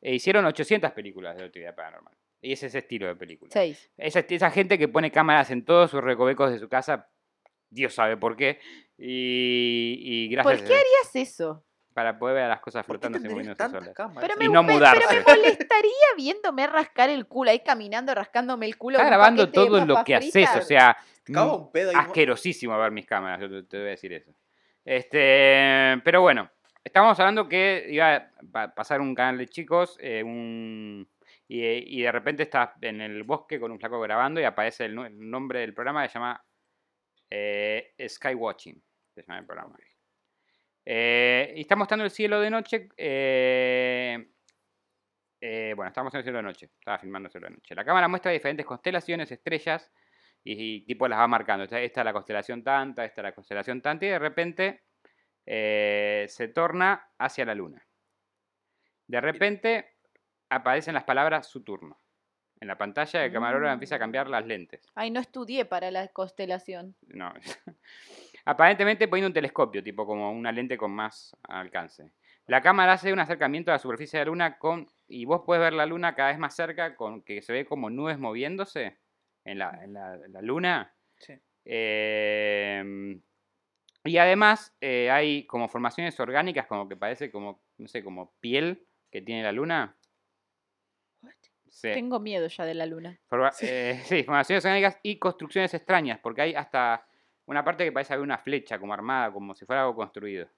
E 0.02 0.14
hicieron 0.14 0.44
800 0.44 0.92
películas 0.92 1.34
de 1.38 1.44
Actividad 1.44 1.74
Paranormal. 1.74 2.12
Y 2.42 2.52
es 2.52 2.62
ese 2.62 2.78
estilo 2.78 3.06
de 3.06 3.16
película. 3.16 3.50
Seis. 3.52 3.90
Esa, 3.96 4.20
esa 4.20 4.50
gente 4.50 4.78
que 4.78 4.86
pone 4.86 5.10
cámaras 5.10 5.50
en 5.50 5.64
todos 5.64 5.90
sus 5.90 6.04
recovecos 6.04 6.52
de 6.52 6.58
su 6.58 6.68
casa, 6.68 7.08
Dios 7.70 7.94
sabe 7.94 8.16
por 8.16 8.36
qué. 8.36 8.58
Y, 8.96 9.98
y 10.00 10.34
¿Por 10.36 10.44
gracias 10.44 10.68
qué 10.68 10.74
a- 10.74 10.78
harías 10.78 11.16
eso? 11.16 11.64
para 11.94 12.16
poder 12.16 12.36
ver 12.36 12.44
a 12.44 12.48
las 12.48 12.60
cosas 12.60 12.86
¿Por 12.86 13.00
qué 13.00 13.08
flotando 13.08 13.28
moviéndose 13.28 13.56
tantas 13.58 13.94
solas. 13.96 14.34
Y 14.36 14.38
me, 14.38 14.48
no 14.54 14.62
mudarse. 14.62 15.02
pero 15.08 15.20
me 15.24 15.34
molestaría 15.36 15.92
viéndome 16.16 16.66
rascar 16.68 17.10
el 17.10 17.26
culo 17.26 17.50
ahí 17.50 17.58
caminando, 17.60 18.14
rascándome 18.14 18.66
el 18.66 18.76
culo. 18.78 18.98
Está 18.98 19.08
grabando 19.08 19.50
todo 19.50 19.84
lo 19.84 20.04
que 20.04 20.14
haces, 20.14 20.48
o 20.56 20.62
sea, 20.62 20.96
mm, 21.26 21.36
un 21.36 21.72
pedo 21.72 21.92
mo- 21.92 21.98
asquerosísimo 21.98 22.78
ver 22.78 22.92
mis 22.92 23.04
cámaras, 23.04 23.40
yo 23.40 23.48
te, 23.50 23.62
te 23.64 23.78
voy 23.78 23.86
a 23.88 23.90
decir 23.90 24.12
eso. 24.12 24.30
Este, 24.84 26.00
pero 26.04 26.20
bueno, 26.22 26.48
estábamos 26.84 27.18
hablando 27.20 27.48
que 27.48 27.86
iba 27.88 28.14
a 28.14 28.30
pa- 28.50 28.74
pasar 28.74 29.00
un 29.00 29.14
canal 29.14 29.38
de 29.38 29.48
chicos, 29.48 29.96
eh, 30.00 30.22
un, 30.22 31.08
y, 31.48 31.64
y 31.98 32.02
de 32.02 32.12
repente 32.12 32.44
estás 32.44 32.70
en 32.80 33.00
el 33.00 33.22
bosque 33.24 33.58
con 33.58 33.72
un 33.72 33.78
flaco 33.78 34.00
grabando 34.00 34.40
y 34.40 34.44
aparece 34.44 34.84
el 34.84 34.94
nombre 35.28 35.60
del 35.60 35.74
programa 35.74 36.02
que 36.04 36.08
se 36.10 36.14
llama 36.14 36.44
eh, 37.30 37.94
Skywatching, 38.08 38.82
se 39.14 39.22
llama 39.22 39.38
el 39.38 39.46
programa. 39.46 39.78
Eh, 40.84 41.52
y 41.56 41.60
está 41.60 41.76
mostrando 41.76 42.04
el 42.04 42.10
cielo 42.10 42.40
de 42.40 42.50
noche. 42.50 42.88
eh, 42.96 44.30
eh, 45.40 45.72
bueno, 45.76 45.88
estamos 45.88 46.14
en 46.14 46.18
el 46.18 46.24
cielo 46.24 46.38
de 46.38 46.44
noche. 46.44 46.70
Estaba 46.78 46.98
filmando 46.98 47.26
el 47.26 47.32
cielo 47.32 47.48
de 47.48 47.54
noche. 47.54 47.74
La 47.74 47.84
cámara 47.84 48.08
muestra 48.08 48.32
diferentes 48.32 48.64
constelaciones, 48.64 49.30
estrellas, 49.30 49.92
y, 50.42 50.76
y 50.76 50.80
tipo 50.86 51.06
las 51.06 51.18
va 51.18 51.28
marcando. 51.28 51.64
Esta, 51.64 51.80
esta 51.80 52.00
es 52.00 52.04
la 52.04 52.12
constelación 52.12 52.64
tanta, 52.64 53.04
esta 53.04 53.20
es 53.20 53.24
la 53.24 53.34
constelación 53.34 53.82
tanta, 53.82 54.06
y 54.06 54.08
de 54.08 54.18
repente 54.18 54.84
se 55.44 56.50
torna 56.54 57.10
hacia 57.18 57.46
la 57.46 57.54
luna. 57.54 57.86
De 59.06 59.20
repente 59.20 59.96
aparecen 60.50 60.92
las 60.94 61.04
palabras 61.04 61.46
su 61.48 61.64
turno. 61.64 62.00
En 62.60 62.66
la 62.68 62.76
pantalla 62.76 63.24
el 63.24 63.32
camarógrafo 63.32 63.72
empieza 63.74 63.96
a 63.96 63.98
cambiar 63.98 64.28
las 64.28 64.44
lentes. 64.46 64.84
Ay, 64.94 65.10
no 65.10 65.20
estudié 65.20 65.64
para 65.64 65.90
la 65.90 66.08
constelación. 66.08 66.96
No. 67.06 67.32
Aparentemente 68.44 69.08
poniendo 69.08 69.28
un 69.28 69.34
telescopio, 69.34 69.82
tipo 69.82 70.06
como 70.06 70.32
una 70.32 70.50
lente 70.52 70.76
con 70.78 70.90
más 70.90 71.36
alcance. 71.44 72.12
La 72.46 72.62
cámara 72.62 72.94
hace 72.94 73.12
un 73.12 73.20
acercamiento 73.20 73.70
a 73.70 73.74
la 73.74 73.78
superficie 73.78 74.18
de 74.18 74.24
la 74.24 74.30
luna 74.30 74.58
con. 74.58 74.88
Y 75.06 75.24
vos 75.26 75.42
puedes 75.44 75.60
ver 75.62 75.74
la 75.74 75.84
luna 75.86 76.14
cada 76.14 76.30
vez 76.30 76.38
más 76.38 76.56
cerca, 76.56 76.96
con 76.96 77.22
que 77.22 77.42
se 77.42 77.52
ve 77.52 77.66
como 77.66 77.90
nubes 77.90 78.18
moviéndose 78.18 78.96
en 79.44 79.58
la, 79.58 79.78
en 79.84 79.92
la- 79.92 80.42
luna. 80.42 80.94
Sí. 81.18 81.34
Eh, 81.66 83.18
y 84.04 84.16
además 84.16 84.74
eh, 84.80 85.10
hay 85.10 85.44
como 85.46 85.68
formaciones 85.68 86.18
orgánicas, 86.18 86.66
como 86.66 86.88
que 86.88 86.96
parece 86.96 87.30
como, 87.30 87.60
no 87.76 87.86
sé, 87.88 88.02
como 88.02 88.32
piel 88.40 88.86
que 89.10 89.20
tiene 89.20 89.42
la 89.42 89.52
luna. 89.52 89.94
Sí. 91.70 91.90
Tengo 91.92 92.20
miedo 92.20 92.48
ya 92.48 92.64
de 92.64 92.74
la 92.74 92.86
luna. 92.86 93.18
Forma- 93.28 93.52
eh, 93.60 94.00
sí, 94.04 94.22
formaciones 94.24 94.64
orgánicas 94.64 94.98
y 95.02 95.18
construcciones 95.18 95.72
extrañas, 95.74 96.18
porque 96.20 96.42
hay 96.42 96.54
hasta 96.54 97.06
una 97.46 97.64
parte 97.64 97.84
que 97.84 97.92
parece 97.92 98.12
haber 98.12 98.24
una 98.24 98.38
flecha 98.38 98.78
como 98.78 98.92
armada, 98.92 99.32
como 99.32 99.54
si 99.54 99.64
fuera 99.64 99.82
algo 99.82 99.94
construido. 99.94 100.48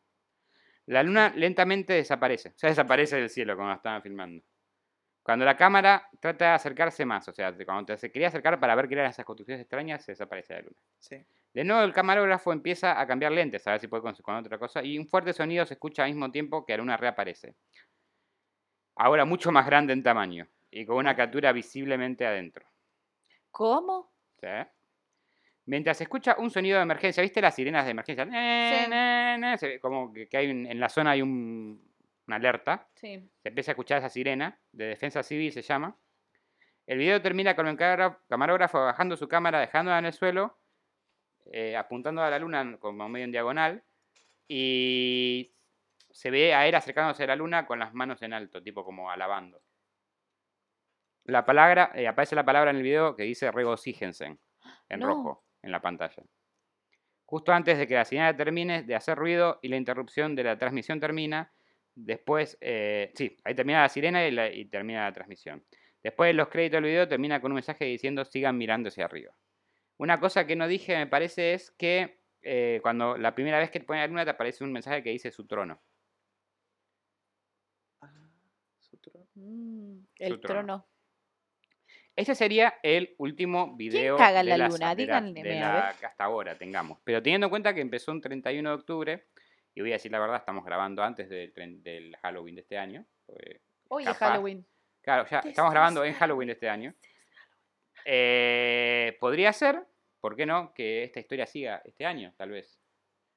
La 0.86 1.02
luna 1.02 1.32
lentamente 1.36 1.92
desaparece, 1.92 2.50
o 2.50 2.52
sea, 2.58 2.70
desaparece 2.70 3.16
del 3.16 3.30
cielo 3.30 3.54
cuando 3.54 3.70
la 3.70 3.76
estaban 3.76 4.02
filmando. 4.02 4.42
Cuando 5.22 5.44
la 5.44 5.56
cámara 5.56 6.08
trata 6.18 6.46
de 6.46 6.50
acercarse 6.52 7.04
más, 7.04 7.28
o 7.28 7.32
sea, 7.32 7.54
cuando 7.64 7.96
se 7.96 8.10
quería 8.10 8.28
acercar 8.28 8.58
para 8.58 8.74
ver 8.74 8.88
qué 8.88 8.94
eran 8.94 9.10
esas 9.10 9.24
construcciones 9.24 9.60
extrañas, 9.60 10.04
se 10.04 10.12
desaparece 10.12 10.54
la 10.54 10.60
luna. 10.62 10.80
Sí. 10.98 11.24
De 11.52 11.62
nuevo 11.62 11.82
el 11.82 11.92
camarógrafo 11.92 12.52
empieza 12.52 12.98
a 13.00 13.06
cambiar 13.06 13.32
lentes, 13.32 13.66
a 13.66 13.72
ver 13.72 13.80
si 13.80 13.86
puede 13.86 14.02
con, 14.02 14.14
con 14.14 14.34
otra 14.36 14.58
cosa, 14.58 14.82
y 14.82 14.98
un 14.98 15.06
fuerte 15.06 15.32
sonido 15.32 15.66
se 15.66 15.74
escucha 15.74 16.04
al 16.04 16.10
mismo 16.10 16.30
tiempo 16.32 16.64
que 16.64 16.72
la 16.72 16.78
luna 16.78 16.96
reaparece. 16.96 17.54
Ahora 18.96 19.24
mucho 19.24 19.52
más 19.52 19.66
grande 19.66 19.92
en 19.92 20.02
tamaño 20.02 20.48
y 20.70 20.84
con 20.86 20.96
una 20.96 21.16
captura 21.16 21.52
visiblemente 21.52 22.26
adentro. 22.26 22.66
¿Cómo? 23.50 24.12
¿sí? 24.40 24.46
Mientras 25.66 25.98
se 25.98 26.04
escucha 26.04 26.36
un 26.38 26.50
sonido 26.50 26.78
de 26.78 26.82
emergencia, 26.82 27.22
¿viste 27.22 27.40
las 27.40 27.54
sirenas 27.54 27.84
de 27.84 27.90
emergencia? 27.90 28.24
Sí. 28.24 29.58
se 29.58 29.68
ve 29.68 29.80
como 29.80 30.12
que, 30.12 30.28
hay 30.36 30.50
un- 30.50 30.66
en 30.66 30.80
la 30.80 30.88
zona 30.88 31.12
hay 31.12 31.22
un- 31.22 31.88
una 32.26 32.36
alerta. 32.36 32.88
Sí. 32.94 33.28
Se 33.42 33.48
empieza 33.48 33.70
a 33.70 33.74
escuchar 33.74 33.98
esa 33.98 34.08
sirena, 34.08 34.58
de 34.72 34.86
defensa 34.86 35.22
civil 35.22 35.52
se 35.52 35.62
llama. 35.62 35.96
El 36.86 36.98
video 36.98 37.20
termina 37.22 37.54
con 37.54 37.68
el 37.68 37.76
camarógrafo 37.76 38.80
bajando 38.84 39.16
su 39.16 39.28
cámara, 39.28 39.60
dejándola 39.60 39.98
en 39.98 40.06
el 40.06 40.12
suelo, 40.12 40.56
eh, 41.52 41.76
apuntando 41.76 42.22
a 42.22 42.30
la 42.30 42.38
luna 42.38 42.76
como 42.78 43.08
medio 43.08 43.24
en 43.24 43.32
diagonal, 43.32 43.82
y 44.48 45.52
se 46.10 46.30
ve 46.30 46.54
a 46.54 46.66
él 46.66 46.74
acercándose 46.74 47.22
a 47.24 47.28
la 47.28 47.36
luna 47.36 47.66
con 47.66 47.78
las 47.78 47.94
manos 47.94 48.22
en 48.22 48.32
alto, 48.32 48.62
tipo 48.62 48.84
como 48.84 49.10
alabando. 49.10 49.60
La 51.24 51.44
palabra, 51.44 51.92
eh, 51.94 52.06
aparece 52.08 52.34
la 52.34 52.44
palabra 52.44 52.70
en 52.70 52.76
el 52.78 52.82
video 52.82 53.14
que 53.14 53.24
dice 53.24 53.50
regocíjense, 53.50 54.38
en 54.88 55.00
No. 55.00 55.06
rojo, 55.06 55.44
en 55.62 55.70
la 55.72 55.80
pantalla. 55.80 56.22
Justo 57.24 57.52
antes 57.52 57.78
de 57.78 57.86
que 57.86 57.94
la 57.94 58.04
señal 58.04 58.36
termine 58.36 58.82
de 58.82 58.94
hacer 58.96 59.16
ruido 59.16 59.58
y 59.62 59.68
la 59.68 59.76
interrupción 59.76 60.34
de 60.34 60.42
la 60.44 60.58
transmisión 60.58 60.98
termina, 60.98 61.52
después, 61.94 62.58
eh, 62.60 63.12
sí, 63.14 63.36
ahí 63.44 63.54
termina 63.54 63.82
la 63.82 63.88
sirena 63.88 64.26
y, 64.26 64.30
la- 64.32 64.50
y 64.52 64.64
termina 64.64 65.04
la 65.04 65.12
transmisión. 65.12 65.64
Después 66.02 66.34
los 66.34 66.48
créditos 66.48 66.78
del 66.78 66.84
video 66.84 67.06
termina 67.06 67.40
con 67.40 67.52
un 67.52 67.56
mensaje 67.56 67.84
diciendo 67.84 68.24
sigan 68.24 68.56
mirando 68.56 68.88
hacia 68.88 69.04
arriba. 69.04 69.32
Una 69.98 70.18
cosa 70.18 70.46
que 70.46 70.56
no 70.56 70.66
dije 70.66 70.96
me 70.96 71.06
parece 71.06 71.52
es 71.54 71.70
que 71.72 72.20
eh, 72.42 72.80
cuando 72.82 73.18
la 73.18 73.34
primera 73.34 73.58
vez 73.58 73.70
que 73.70 73.80
te 73.80 73.86
pone 73.86 74.00
la 74.00 74.06
luna 74.06 74.24
te 74.24 74.30
aparece 74.30 74.64
un 74.64 74.72
mensaje 74.72 75.02
que 75.02 75.10
dice 75.10 75.30
su 75.30 75.46
trono. 75.46 75.80
Ah, 78.00 78.08
su 78.78 78.96
trono. 78.96 79.26
Mm, 79.34 79.98
el 80.16 80.40
trono. 80.40 80.60
trono. 80.60 80.89
Este 82.20 82.34
sería 82.34 82.74
el 82.82 83.14
último 83.18 83.74
video 83.76 84.16
caga 84.16 84.42
de 84.42 84.50
la 84.50 84.58
la- 84.58 84.68
luna? 84.68 84.94
de 84.94 85.06
la- 85.06 85.20
Díganme, 85.20 85.42
de 85.42 85.58
a 85.58 85.74
la 85.74 85.94
que 85.98 86.06
hasta 86.06 86.24
ahora 86.24 86.56
tengamos. 86.58 86.98
Pero 87.04 87.22
teniendo 87.22 87.46
en 87.46 87.50
cuenta 87.50 87.72
que 87.74 87.80
empezó 87.80 88.12
un 88.12 88.20
31 88.20 88.68
de 88.70 88.74
octubre, 88.76 89.26
y 89.74 89.80
voy 89.80 89.90
a 89.90 89.94
decir 89.94 90.12
la 90.12 90.18
verdad, 90.18 90.36
estamos 90.36 90.64
grabando 90.64 91.02
antes 91.02 91.28
del, 91.28 91.52
tren- 91.54 91.82
del 91.82 92.14
Halloween 92.16 92.56
de 92.56 92.60
este 92.62 92.76
año. 92.76 93.06
Hoy 93.88 94.04
es. 94.06 94.16
Halloween. 94.18 94.66
Claro, 95.02 95.26
ya 95.30 95.38
estamos 95.40 95.70
grabando 95.72 96.04
en 96.04 96.12
Halloween 96.14 96.48
de 96.48 96.52
este 96.52 96.68
año. 96.68 96.94
Eh, 98.04 99.16
podría 99.20 99.52
ser, 99.52 99.82
¿por 100.20 100.36
qué 100.36 100.46
no? 100.46 100.72
Que 100.74 101.04
esta 101.04 101.20
historia 101.20 101.46
siga 101.46 101.80
este 101.84 102.04
año, 102.06 102.32
tal 102.36 102.50
vez. 102.50 102.78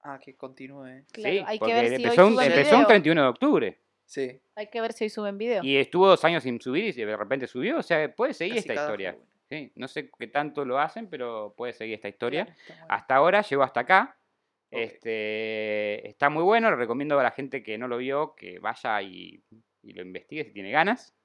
Ah, 0.01 0.19
que 0.21 0.35
continúe. 0.35 1.05
Claro, 1.13 1.35
sí, 1.35 1.43
hay 1.47 1.57
que 1.57 1.59
porque 1.59 1.73
ver 1.73 1.87
si 1.87 1.95
hoy 1.95 2.03
empezó, 2.03 2.27
un, 2.27 2.33
suben 2.33 2.51
empezó 2.51 2.69
un 2.71 2.75
video. 2.81 2.87
31 2.87 3.21
de 3.21 3.27
octubre 3.29 3.79
Sí. 4.05 4.41
Hay 4.55 4.69
que 4.69 4.81
ver 4.81 4.93
si 4.93 5.05
hoy 5.05 5.09
suben 5.09 5.37
video. 5.37 5.63
y 5.63 5.77
estuvo 5.77 6.07
dos 6.07 6.23
años 6.23 6.43
sin 6.43 6.59
subir 6.61 6.97
y 6.97 7.03
de 7.03 7.17
repente 7.17 7.47
subió. 7.47 7.77
O 7.79 7.83
sea, 7.83 8.13
puede 8.13 8.33
seguir 8.33 8.55
Casi 8.55 8.69
esta 8.69 8.81
historia. 8.81 9.17
Sí, 9.49 9.71
no 9.75 9.87
sé 9.87 10.09
qué 10.17 10.27
tanto 10.27 10.65
lo 10.65 10.79
hacen, 10.79 11.09
pero 11.09 11.53
puede 11.55 11.73
seguir 11.73 11.95
esta 11.95 12.09
historia. 12.09 12.45
Claro. 12.65 12.85
Hasta 12.89 13.15
ahora 13.15 13.41
llegó 13.41 13.63
hasta 13.63 13.81
acá. 13.81 14.17
Este, 14.71 16.07
está 16.07 16.29
muy 16.29 16.41
bueno, 16.41 16.71
lo 16.71 16.77
recomiendo 16.77 17.19
a 17.19 17.23
la 17.23 17.29
gente 17.29 17.61
que 17.61 17.77
no 17.77 17.87
lo 17.87 17.97
vio 17.97 18.33
que 18.35 18.57
vaya 18.57 19.03
y, 19.03 19.43
y 19.83 19.93
lo 19.93 20.01
investigue 20.01 20.45
si 20.45 20.51
tiene 20.51 20.71
ganas. 20.71 21.15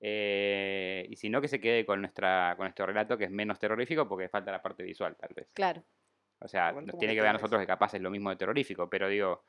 Eh, 0.00 1.06
y 1.10 1.16
si 1.16 1.28
no, 1.28 1.42
que 1.42 1.48
se 1.48 1.60
quede 1.60 1.84
con, 1.84 2.00
nuestra, 2.00 2.54
con 2.56 2.64
nuestro 2.64 2.86
relato 2.86 3.18
que 3.18 3.24
es 3.24 3.30
menos 3.30 3.58
terrorífico 3.58 4.08
porque 4.08 4.28
falta 4.28 4.50
la 4.50 4.62
parte 4.62 4.82
visual, 4.82 5.14
tal 5.16 5.30
vez. 5.34 5.50
Claro. 5.52 5.84
O 6.38 6.48
sea, 6.48 6.72
nos 6.72 6.96
tiene 6.96 7.14
que 7.14 7.20
ver 7.20 7.30
a 7.30 7.34
nosotros 7.34 7.60
que 7.60 7.66
capaz 7.66 7.94
es 7.94 8.00
lo 8.00 8.10
mismo 8.10 8.30
de 8.30 8.36
terrorífico, 8.36 8.88
pero 8.88 9.08
digo, 9.08 9.44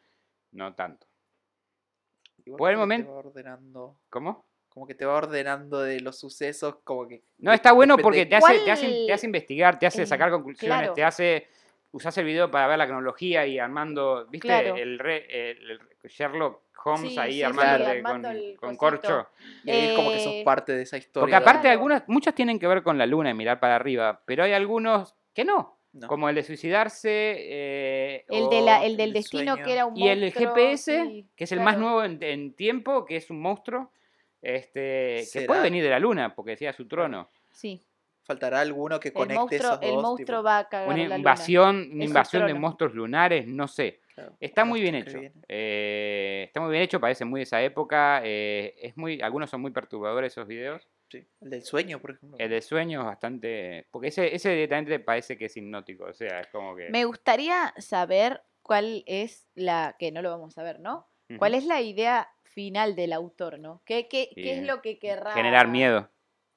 no 0.51 0.75
tanto. 0.75 1.07
Igual 2.45 2.57
por 2.57 2.71
el 2.71 2.77
momento- 2.77 3.11
ordenando, 3.13 3.97
¿Cómo? 4.09 4.45
como 4.69 4.87
que 4.87 4.95
te 4.95 5.05
va 5.05 5.15
ordenando 5.15 5.81
de 5.81 5.99
los 5.99 6.17
sucesos, 6.17 6.75
como 6.85 7.05
que... 7.07 7.23
No, 7.39 7.51
está 7.51 7.73
bueno 7.73 7.97
porque 7.97 8.25
te 8.25 8.37
hace, 8.37 8.53
te, 8.53 8.59
¿Cuál- 8.61 8.69
hace, 8.71 9.03
te 9.05 9.11
hace 9.13 9.25
investigar, 9.25 9.77
te 9.77 9.85
hace 9.85 10.03
eh, 10.03 10.05
sacar 10.07 10.31
conclusiones, 10.31 10.77
claro. 10.77 10.93
te 10.93 11.03
hace... 11.03 11.47
Usás 11.93 12.17
el 12.19 12.23
video 12.25 12.49
para 12.49 12.67
ver 12.67 12.77
la 12.77 12.87
cronología 12.87 13.45
y 13.45 13.59
armando, 13.59 14.25
¿viste? 14.29 14.47
Claro. 14.47 14.77
El, 14.77 14.97
re- 14.97 15.25
el- 15.51 15.71
el 15.71 16.09
Sherlock 16.09 16.61
Holmes 16.85 17.11
Sí, 17.11 17.19
ahí 17.19 17.33
sí, 17.33 17.43
armando 17.43 17.83
con, 18.09 18.25
el 18.27 18.57
con 18.57 18.77
corcho. 18.77 19.27
Y 19.65 19.71
ahí 19.71 19.87
es 19.89 19.95
como 19.97 20.09
que 20.11 20.19
sos 20.19 20.33
Eh, 20.35 20.41
parte 20.45 20.71
de 20.71 20.83
esa 20.83 20.97
historia. 20.97 21.21
Porque 21.23 21.35
aparte 21.35 21.63
Claro. 21.63 21.73
algunas, 21.73 22.03
muchas 22.07 22.33
tienen 22.33 22.57
que 22.57 22.65
ver 22.67 22.81
con 22.81 22.97
la 22.97 23.05
luna 23.05 23.29
y 23.31 23.33
mirar 23.33 23.59
para 23.59 23.75
arriba, 23.75 24.21
pero 24.25 24.45
hay 24.45 24.53
algunos 24.53 25.15
que 25.33 25.43
no. 25.43 25.80
No. 25.93 26.07
Como 26.07 26.29
el 26.29 26.35
de 26.35 26.43
suicidarse. 26.43 27.09
eh, 27.37 28.25
El, 28.29 28.43
o- 28.43 28.49
de 28.49 28.61
la, 28.61 28.85
el 28.85 28.95
del 28.97 29.09
el 29.09 29.13
destino 29.13 29.53
sueño. 29.53 29.65
que 29.65 29.73
era 29.73 29.85
un 29.85 29.97
y 29.97 30.07
el 30.07 30.21
monstruo, 30.21 30.49
GPS, 30.55 31.03
sí, 31.05 31.27
que 31.35 31.43
es 31.43 31.51
el 31.51 31.59
más 31.59 31.77
nuevo 31.77 32.03
en, 32.03 32.21
en 32.23 32.53
tiempo, 32.53 33.03
que 33.05 33.17
es 33.17 33.29
un 33.29 33.41
monstruo. 33.41 33.91
Este, 34.41 35.23
que 35.31 35.41
puede 35.41 35.61
venir 35.61 35.83
de 35.83 35.89
la 35.89 35.99
luna, 35.99 36.33
porque 36.33 36.51
decía 36.51 36.73
su 36.73 36.87
trono. 36.87 37.29
Sí. 37.51 37.85
Faltará 38.23 38.61
alguno 38.61 38.99
que 38.99 39.09
El 39.09 39.13
conecte 39.13 39.35
monstruo, 39.39 39.59
esos 39.59 39.79
dos. 39.79 39.83
el 39.83 39.89
tipo, 39.89 40.01
monstruo 40.01 40.43
va 40.43 40.57
a 40.59 40.69
cagar 40.69 40.87
Una 40.87 40.97
la 40.97 41.03
luna. 41.03 41.17
invasión, 41.17 41.89
una 41.93 42.03
invasión 42.05 42.47
de 42.47 42.53
monstruos 42.53 42.93
lunares, 42.93 43.45
no 43.47 43.67
sé. 43.67 43.99
claro, 44.15 44.35
Está 44.39 44.61
el 44.61 44.67
muy 44.69 44.81
bien 44.81 44.95
monstruo 44.95 45.21
hecho. 45.23 45.33
Eh, 45.47 46.43
está 46.47 46.61
muy 46.61 46.71
bien 46.71 46.83
hecho, 46.83 46.99
parece 46.99 47.25
muy 47.25 47.39
de 47.39 47.43
esa 47.43 47.61
época. 47.61 48.21
eh, 48.23 48.75
es 48.81 48.95
muy, 48.97 49.21
algunos 49.21 49.49
son 49.49 49.61
muy 49.61 49.71
perturbadores 49.71 50.31
esos 50.33 50.47
videos. 50.47 50.87
Sí. 51.11 51.27
El 51.41 51.49
del 51.49 51.63
sueño, 51.63 51.99
por 51.99 52.11
ejemplo. 52.11 52.37
El 52.39 52.49
de 52.49 52.61
sueños 52.61 53.03
bastante. 53.05 53.85
Porque 53.91 54.07
ese, 54.07 54.33
ese 54.33 54.49
directamente 54.51 54.99
parece 54.99 55.37
que 55.37 55.45
es 55.45 55.57
hipnótico. 55.57 56.05
O 56.05 56.13
sea, 56.13 56.39
es 56.39 56.47
como 56.47 56.75
que. 56.75 56.89
Me 56.89 57.03
gustaría 57.05 57.73
saber 57.77 58.41
cuál 58.61 59.03
es 59.07 59.47
la, 59.55 59.95
que 59.99 60.11
no 60.11 60.21
lo 60.21 60.29
vamos 60.31 60.57
a 60.57 60.63
ver, 60.63 60.79
¿no? 60.79 61.07
¿Cuál 61.37 61.53
es 61.55 61.65
la 61.65 61.79
idea 61.81 62.29
final 62.43 62.95
del 62.95 63.13
autor, 63.13 63.57
¿no? 63.59 63.81
¿Qué, 63.85 64.07
qué, 64.09 64.29
qué 64.35 64.57
es 64.57 64.63
lo 64.63 64.81
que 64.81 64.99
querrá? 64.99 65.31
Generar 65.31 65.67
miedo. 65.69 66.09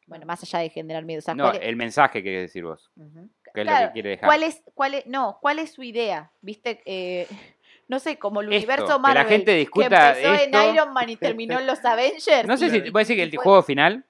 Bueno, 0.06 0.26
más 0.26 0.42
allá 0.42 0.58
de 0.58 0.68
generar 0.68 1.04
miedo. 1.04 1.20
o 1.20 1.22
sea, 1.22 1.34
No, 1.34 1.44
¿cuál 1.44 1.56
es- 1.56 1.62
el 1.68 1.76
mensaje 1.76 2.22
que 2.22 2.30
decir 2.40 2.64
vos. 2.64 2.90
Ujú. 2.96 3.28
Que 3.54 3.60
es 3.60 3.66
lo 3.66 3.70
Claro, 3.70 3.86
que 3.88 3.92
quiere 3.92 4.10
dejar. 4.10 4.26
¿Cuál 4.28 4.42
es, 4.42 4.62
cuál 4.74 4.94
es, 4.94 5.06
no, 5.06 5.38
cuál 5.40 5.60
es 5.60 5.72
su 5.72 5.82
idea? 5.84 6.30
¿Viste? 6.42 6.82
Eh, 6.86 7.26
no 7.88 7.98
sé, 8.00 8.18
como 8.18 8.40
el 8.40 8.52
Esto, 8.52 8.56
universo 8.58 8.86
que 8.86 8.92
la 8.92 8.98
Marvel. 8.98 9.26
gente 9.28 9.52
que 9.52 9.58
discuta 9.58 10.08
empezó 10.18 10.34
esto. 10.34 10.58
en 10.62 10.74
Iron 10.74 10.92
Man 10.92 11.08
y 11.08 11.16
terminó 11.16 11.58
en 11.60 11.66
los 11.66 11.78
Avengers. 11.84 12.46
No 12.46 12.56
sé 12.56 12.68
si 12.70 12.78
y- 12.78 12.90
puede 12.90 13.04
decir 13.04 13.16
que 13.16 13.22
el 13.22 13.36
juego 13.36 13.62
final. 13.62 14.04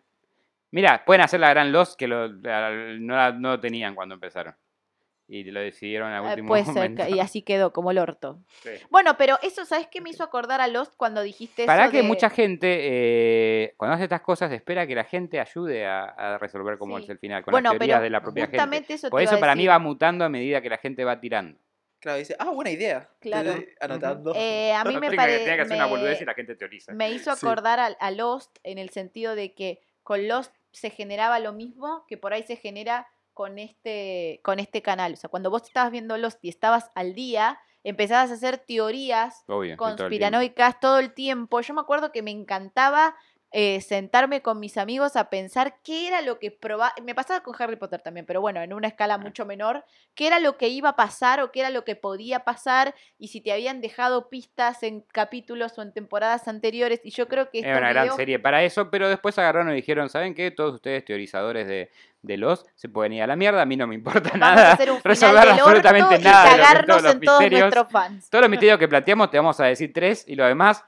Mira, 0.74 1.04
pueden 1.04 1.22
hacer 1.22 1.38
la 1.40 1.50
gran 1.50 1.70
Lost 1.72 1.96
que 1.98 2.08
lo- 2.08 2.26
la- 2.28 2.70
no, 2.98 3.14
la- 3.16 3.32
no 3.32 3.50
lo 3.50 3.60
tenían 3.60 3.94
cuando 3.94 4.14
empezaron. 4.14 4.54
Y 5.26 5.44
lo 5.44 5.60
decidieron 5.60 6.12
al 6.12 6.22
Eh, 6.24 6.28
último 6.30 6.48
Puede 6.48 6.64
ser, 6.64 6.74
momento. 6.74 7.04
que- 7.06 7.12
y 7.12 7.20
así 7.20 7.42
quedó, 7.42 7.72
como 7.72 7.92
el 7.92 7.98
orto. 7.98 8.40
Sí. 8.62 8.70
Bueno, 8.90 9.16
pero 9.16 9.38
eso, 9.42 9.64
¿sabes 9.64 9.86
qué 9.86 10.00
me 10.02 10.10
hizo 10.10 10.22
acordar 10.22 10.60
a 10.60 10.66
Lost 10.66 10.92
cuando 10.96 11.22
dijiste 11.22 11.64
Para 11.64 11.84
eso 11.84 11.92
que 11.92 11.96
de- 11.98 12.02
mucha 12.02 12.28
gente, 12.28 12.66
eh, 12.82 13.74
cuando 13.78 13.94
hace 13.94 14.04
estas 14.04 14.20
cosas, 14.20 14.52
espera 14.52 14.86
que 14.86 14.94
la 14.94 15.04
gente 15.04 15.40
ayude 15.40 15.86
a, 15.86 16.04
a 16.04 16.38
resolver 16.38 16.76
cómo 16.76 16.98
Sí. 16.98 17.04
es 17.04 17.10
el 17.10 17.18
final, 17.18 17.42
con 17.44 17.52
Bueno, 17.52 17.70
las 17.70 17.78
teorías 17.78 17.96
pero 17.98 18.04
de 18.04 18.10
la 18.10 18.20
propia 18.20 18.42
gente. 18.44 18.56
justamente 18.58 18.94
eso 18.94 19.08
Por 19.10 19.22
eso 19.22 19.38
para 19.40 19.54
mí 19.54 19.66
va 19.66 19.78
mutando 19.78 20.24
a 20.24 20.28
medida 20.28 20.60
que 20.60 20.68
la 20.68 20.78
gente 20.78 21.04
va 21.04 21.20
tirando. 21.20 21.58
Claro, 22.00 22.18
dice, 22.18 22.36
ah, 22.38 22.50
buena 22.50 22.70
idea. 22.70 23.08
Claro. 23.20 23.54
Anotando. 23.80 24.34
Eh, 24.36 24.74
a 24.74 24.84
mí 24.84 24.98
me 24.98 25.10
parece... 25.12 25.44
que 25.56 25.60
hacer 25.62 25.76
una 25.76 25.86
boludez 25.86 26.20
y 26.20 26.24
la 26.26 26.34
gente 26.34 26.54
teoriza. 26.54 26.92
me 26.92 27.10
hizo 27.12 27.34
Sí. 27.34 27.46
acordar 27.46 27.80
a, 27.80 27.86
a 27.86 28.10
Lost 28.10 28.58
en 28.62 28.76
el 28.76 28.90
sentido 28.90 29.34
de 29.34 29.54
que 29.54 29.80
con 30.02 30.28
Lost 30.28 30.54
se 30.74 30.90
generaba 30.90 31.38
lo 31.38 31.52
mismo 31.52 32.04
que 32.06 32.18
por 32.18 32.32
ahí 32.32 32.42
se 32.42 32.56
genera 32.56 33.08
con 33.32 33.58
este, 33.58 34.40
con 34.44 34.58
este 34.60 34.82
canal. 34.82 35.14
O 35.14 35.16
sea, 35.16 35.30
cuando 35.30 35.50
vos 35.50 35.62
estabas 35.62 35.90
viendo 35.90 36.16
Lost 36.16 36.44
y 36.44 36.48
estabas 36.48 36.90
al 36.94 37.14
día, 37.14 37.58
empezabas 37.82 38.30
a 38.30 38.34
hacer 38.34 38.58
teorías 38.58 39.44
Obvio. 39.46 39.76
todo 39.76 39.88
el 39.88 39.96
conspiranoicas 39.96 40.80
todo 40.80 40.98
el 40.98 41.12
tiempo. 41.14 41.60
Yo 41.60 41.74
me 41.74 41.80
acuerdo 41.80 42.12
que 42.12 42.22
me 42.22 42.30
encantaba 42.30 43.16
eh, 43.56 43.80
sentarme 43.82 44.42
con 44.42 44.58
mis 44.58 44.76
amigos 44.76 45.14
a 45.14 45.30
pensar 45.30 45.76
qué 45.84 46.08
era 46.08 46.22
lo 46.22 46.40
que 46.40 46.50
probaba. 46.50 46.92
Me 47.04 47.14
pasaba 47.14 47.40
con 47.44 47.54
Harry 47.56 47.76
Potter 47.76 48.02
también, 48.02 48.26
pero 48.26 48.40
bueno, 48.40 48.60
en 48.60 48.72
una 48.72 48.88
escala 48.88 49.16
mucho 49.16 49.46
menor. 49.46 49.84
¿Qué 50.16 50.26
era 50.26 50.40
lo 50.40 50.56
que 50.58 50.66
iba 50.68 50.88
a 50.88 50.96
pasar 50.96 51.38
o 51.40 51.52
qué 51.52 51.60
era 51.60 51.70
lo 51.70 51.84
que 51.84 51.94
podía 51.94 52.40
pasar? 52.40 52.96
Y 53.16 53.28
si 53.28 53.40
te 53.40 53.52
habían 53.52 53.80
dejado 53.80 54.28
pistas 54.28 54.82
en 54.82 55.02
capítulos 55.02 55.78
o 55.78 55.82
en 55.82 55.92
temporadas 55.92 56.48
anteriores. 56.48 57.00
Y 57.04 57.10
yo 57.10 57.28
creo 57.28 57.48
que 57.50 57.60
Es 57.60 57.64
estos 57.66 57.78
una 57.78 57.90
gran 57.92 58.16
serie 58.16 58.40
para 58.40 58.64
eso, 58.64 58.90
pero 58.90 59.08
después 59.08 59.38
agarraron 59.38 59.70
y 59.70 59.76
dijeron, 59.76 60.08
¿saben 60.10 60.34
qué? 60.34 60.50
Todos 60.50 60.74
ustedes 60.74 61.04
teorizadores 61.04 61.68
de, 61.68 61.92
de 62.22 62.36
los 62.36 62.66
se 62.74 62.88
pueden 62.88 63.12
ir 63.12 63.22
a 63.22 63.28
la 63.28 63.36
mierda, 63.36 63.62
a 63.62 63.66
mí 63.66 63.76
no 63.76 63.86
me 63.86 63.94
importa 63.94 64.30
Vamos 64.32 64.48
a 64.48 64.54
nada. 64.56 64.72
hacer 64.72 64.90
un 64.90 64.98
resolver 65.04 65.48
absolutamente 65.50 66.16
y 66.16 66.24
nada 66.24 66.50
que- 66.50 66.56
cagarnos 66.56 66.86
todos 66.88 67.02
los 67.04 67.12
en 67.14 67.20
todos 67.20 67.40
misterios. 67.40 67.60
nuestros 67.60 67.92
fans. 67.92 68.30
Todos 68.30 68.42
los 68.42 68.50
misterios 68.50 68.78
que 68.80 68.88
planteamos 68.88 69.30
te 69.30 69.36
vamos 69.36 69.60
a 69.60 69.66
decir 69.66 69.92
tres 69.92 70.24
y 70.26 70.34
lo 70.34 70.44
demás, 70.44 70.84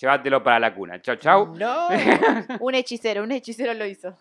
llévatelo 0.00 0.42
para 0.42 0.58
la 0.60 0.74
cuna. 0.74 1.00
Chau, 1.00 1.16
chau. 1.16 1.54
No. 1.56 1.88
Un 2.60 2.74
hechicero, 2.74 3.22
un 3.22 3.32
hechicero 3.32 3.74
lo 3.74 3.84
hizo. 3.86 4.16